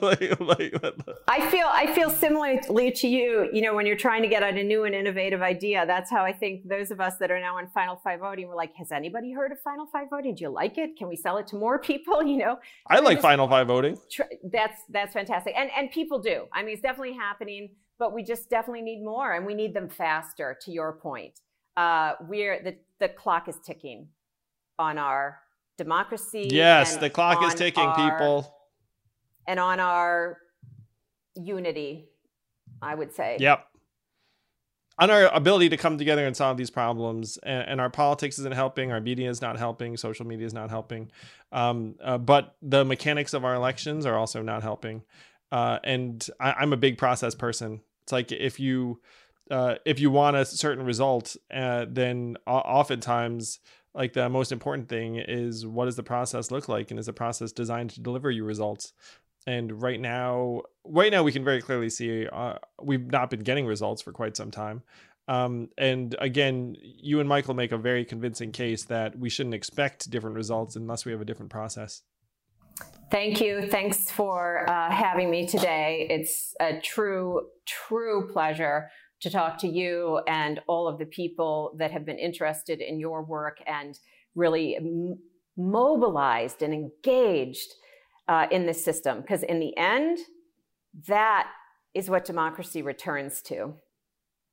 like, 0.02 0.40
like, 0.40 0.74
I 1.28 1.48
feel 1.50 1.66
I 1.68 1.92
feel 1.94 2.10
similarly 2.10 2.92
to 2.92 3.08
you. 3.08 3.48
You 3.52 3.62
know, 3.62 3.74
when 3.74 3.86
you're 3.86 3.96
trying 3.96 4.22
to 4.22 4.28
get 4.28 4.42
at 4.42 4.56
a 4.56 4.62
new 4.62 4.84
and 4.84 4.94
innovative 4.94 5.42
idea, 5.42 5.86
that's 5.86 6.10
how 6.10 6.24
I 6.24 6.32
think 6.32 6.68
those 6.68 6.90
of 6.90 7.00
us 7.00 7.16
that 7.18 7.30
are 7.30 7.40
now 7.40 7.58
in 7.58 7.68
Final 7.68 7.96
Five 7.96 8.20
voting, 8.20 8.48
we're 8.48 8.56
like, 8.56 8.74
has 8.76 8.92
anybody 8.92 9.32
heard 9.32 9.52
of 9.52 9.60
Final 9.60 9.86
Five 9.86 10.10
voting? 10.10 10.34
Do 10.34 10.42
you 10.44 10.50
like 10.50 10.78
it? 10.78 10.96
Can 10.96 11.08
we 11.08 11.16
sell 11.16 11.36
it 11.38 11.46
to 11.48 11.56
more 11.56 11.78
people? 11.90 12.22
You 12.22 12.38
know, 12.38 12.58
I 12.88 13.00
like 13.00 13.20
Final 13.20 13.48
Five 13.48 13.66
voting. 13.66 13.98
That's 14.44 14.82
that's 14.88 15.12
fantastic, 15.12 15.54
and 15.56 15.70
and 15.76 15.90
people 15.90 16.18
do. 16.18 16.46
I 16.52 16.62
mean, 16.62 16.74
it's 16.74 16.82
definitely 16.82 17.14
happening, 17.14 17.70
but 17.98 18.12
we 18.12 18.22
just 18.22 18.50
definitely 18.50 18.82
need 18.82 19.02
more, 19.04 19.32
and 19.32 19.46
we 19.46 19.54
need 19.54 19.74
them 19.74 19.88
faster. 19.88 20.56
To 20.62 20.70
your 20.70 20.92
point, 20.94 21.40
uh, 21.76 22.14
we're 22.28 22.62
the 22.62 22.76
the 22.98 23.08
clock 23.08 23.48
is 23.48 23.58
ticking 23.64 24.08
on 24.78 24.98
our 24.98 25.40
democracy. 25.76 26.48
Yes, 26.50 26.96
the 26.96 27.10
clock 27.10 27.42
is 27.44 27.54
ticking, 27.54 27.84
our, 27.84 28.10
people. 28.10 28.54
And 29.46 29.60
on 29.60 29.80
our 29.80 30.38
unity, 31.34 32.08
I 32.80 32.94
would 32.94 33.12
say. 33.12 33.36
Yep. 33.40 33.66
On 34.98 35.10
our 35.10 35.26
ability 35.26 35.68
to 35.68 35.76
come 35.76 35.98
together 35.98 36.26
and 36.26 36.34
solve 36.34 36.56
these 36.56 36.70
problems, 36.70 37.36
and, 37.42 37.68
and 37.68 37.80
our 37.82 37.90
politics 37.90 38.38
isn't 38.38 38.54
helping, 38.54 38.92
our 38.92 39.00
media 39.00 39.28
is 39.28 39.42
not 39.42 39.58
helping, 39.58 39.94
social 39.98 40.26
media 40.26 40.46
is 40.46 40.54
not 40.54 40.70
helping, 40.70 41.10
um, 41.52 41.96
uh, 42.02 42.16
but 42.16 42.56
the 42.62 42.82
mechanics 42.82 43.34
of 43.34 43.44
our 43.44 43.54
elections 43.54 44.06
are 44.06 44.16
also 44.16 44.40
not 44.40 44.62
helping. 44.62 45.02
Uh, 45.52 45.78
and 45.84 46.26
I, 46.40 46.62
am 46.62 46.72
a 46.72 46.78
big 46.78 46.96
process 46.96 47.34
person. 47.34 47.82
It's 48.04 48.12
like 48.12 48.32
if 48.32 48.58
you 48.58 49.00
uh, 49.50 49.76
if 49.84 50.00
you 50.00 50.10
want 50.10 50.36
a 50.36 50.44
certain 50.44 50.84
result, 50.84 51.36
uh, 51.52 51.86
then 51.88 52.36
oftentimes 52.46 53.60
like 53.96 54.12
the 54.12 54.28
most 54.28 54.52
important 54.52 54.88
thing 54.88 55.16
is 55.16 55.66
what 55.66 55.86
does 55.86 55.96
the 55.96 56.02
process 56.02 56.50
look 56.50 56.68
like 56.68 56.90
and 56.90 57.00
is 57.00 57.06
the 57.06 57.12
process 57.12 57.50
designed 57.50 57.90
to 57.90 58.00
deliver 58.00 58.30
you 58.30 58.44
results 58.44 58.92
and 59.46 59.82
right 59.82 60.00
now 60.00 60.60
right 60.84 61.10
now 61.10 61.22
we 61.22 61.32
can 61.32 61.44
very 61.44 61.62
clearly 61.62 61.88
see 61.88 62.26
uh, 62.28 62.54
we've 62.80 63.10
not 63.10 63.30
been 63.30 63.40
getting 63.40 63.66
results 63.66 64.02
for 64.02 64.12
quite 64.12 64.36
some 64.36 64.50
time 64.50 64.82
um, 65.28 65.68
and 65.78 66.14
again 66.20 66.76
you 66.80 67.18
and 67.18 67.28
michael 67.28 67.54
make 67.54 67.72
a 67.72 67.78
very 67.78 68.04
convincing 68.04 68.52
case 68.52 68.84
that 68.84 69.18
we 69.18 69.30
shouldn't 69.30 69.54
expect 69.54 70.10
different 70.10 70.36
results 70.36 70.76
unless 70.76 71.04
we 71.04 71.10
have 71.10 71.20
a 71.20 71.24
different 71.24 71.50
process 71.50 72.02
Thank 73.10 73.40
you. 73.40 73.68
Thanks 73.70 74.10
for 74.10 74.68
uh, 74.68 74.90
having 74.90 75.30
me 75.30 75.46
today. 75.46 76.06
It's 76.10 76.54
a 76.60 76.78
true, 76.80 77.46
true 77.64 78.28
pleasure 78.32 78.90
to 79.20 79.30
talk 79.30 79.58
to 79.58 79.68
you 79.68 80.20
and 80.26 80.60
all 80.66 80.86
of 80.86 80.98
the 80.98 81.06
people 81.06 81.74
that 81.78 81.90
have 81.90 82.04
been 82.04 82.18
interested 82.18 82.80
in 82.80 83.00
your 83.00 83.22
work 83.22 83.58
and 83.66 83.98
really 84.34 84.76
m- 84.76 85.18
mobilized 85.56 86.62
and 86.62 86.74
engaged 86.74 87.72
uh, 88.28 88.46
in 88.50 88.66
this 88.66 88.84
system. 88.84 89.20
Because 89.20 89.42
in 89.42 89.60
the 89.60 89.76
end, 89.76 90.18
that 91.08 91.48
is 91.94 92.10
what 92.10 92.24
democracy 92.24 92.82
returns 92.82 93.40
to. 93.42 93.74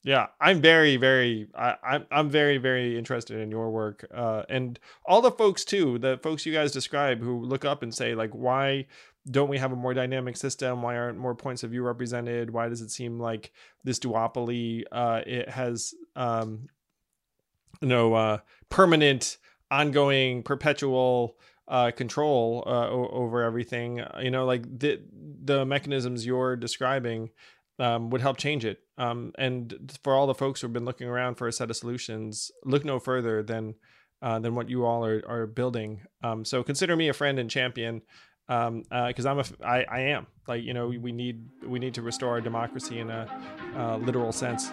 Yeah, 0.06 0.28
I'm 0.42 0.62
very, 0.62 0.98
very, 0.98 1.48
I, 1.56 1.76
I'm, 1.82 2.06
I'm 2.12 2.30
very, 2.30 2.58
very 2.58 2.98
interested 2.98 3.40
in 3.40 3.50
your 3.50 3.70
work, 3.70 4.06
uh, 4.14 4.44
and 4.50 4.78
all 5.06 5.22
the 5.22 5.32
folks 5.32 5.64
too, 5.64 5.98
the 5.98 6.20
folks 6.22 6.46
you 6.46 6.52
guys 6.52 6.74
describe 6.74 7.22
who 7.22 7.42
look 7.42 7.64
up 7.64 7.84
and 7.84 7.96
say 7.96 8.14
like, 8.14 8.32
why 8.32 8.88
don't 9.30 9.50
we 9.50 9.58
have 9.58 9.72
a 9.72 9.76
more 9.76 9.94
dynamic 9.94 10.38
system? 10.38 10.82
Why 10.82 10.98
aren't 10.98 11.18
more 11.18 11.36
points 11.36 11.64
of 11.64 11.72
view 11.72 11.84
represented? 11.84 12.52
Why 12.52 12.68
does 12.70 12.82
it 12.82 12.92
seem 12.92 13.20
like 13.20 13.52
this 13.84 14.00
duopoly 14.00 14.84
uh, 14.92 15.22
it 15.26 15.50
has 15.50 15.94
um, 16.16 16.68
you 17.82 17.88
know 17.88 18.14
uh, 18.14 18.38
permanent, 18.70 19.38
ongoing, 19.72 20.44
perpetual 20.44 21.38
uh, 21.68 21.92
control 21.92 22.64
uh, 22.68 22.90
o- 22.90 23.10
over 23.12 23.44
everything? 23.44 24.04
You 24.22 24.32
know, 24.32 24.46
like 24.46 24.64
the 24.80 25.02
the 25.44 25.66
mechanisms 25.66 26.26
you're 26.26 26.56
describing 26.56 27.30
um, 27.80 28.10
would 28.10 28.22
help 28.22 28.38
change 28.38 28.66
it. 28.66 28.80
Um, 28.98 29.32
and 29.38 29.98
for 30.04 30.14
all 30.14 30.28
the 30.28 30.36
folks 30.36 30.62
who've 30.62 30.74
been 30.74 30.86
looking 30.86 31.08
around 31.08 31.36
for 31.36 31.48
a 31.48 31.54
set 31.54 31.70
of 31.70 31.76
solutions, 31.78 32.52
look 32.66 32.84
no 32.86 33.00
further 33.00 33.42
than 33.42 33.76
uh, 34.22 34.40
than 34.40 34.56
what 34.56 34.70
you 34.70 34.86
all 34.86 35.06
are, 35.06 35.22
are 35.28 35.48
building. 35.48 36.02
Um, 36.24 36.46
so 36.46 36.64
consider 36.64 36.96
me 36.96 37.10
a 37.10 37.14
friend 37.14 37.40
and 37.40 37.50
champion 37.50 38.02
um 38.50 38.84
because 39.08 39.26
uh, 39.26 39.30
i'm 39.32 39.40
a 39.40 39.46
I, 39.66 39.86
I 39.90 40.00
am. 40.00 40.28
Like 40.48 40.64
you 40.64 40.74
know 40.74 40.88
we 40.88 41.12
need 41.14 41.42
we 41.66 41.80
need 41.80 41.94
to 41.94 42.02
restore 42.02 42.32
our 42.32 42.42
democracy 42.42 43.00
in 43.00 43.10
a 43.10 43.28
uh, 43.78 43.98
literal 43.98 44.34
sense 44.34 44.72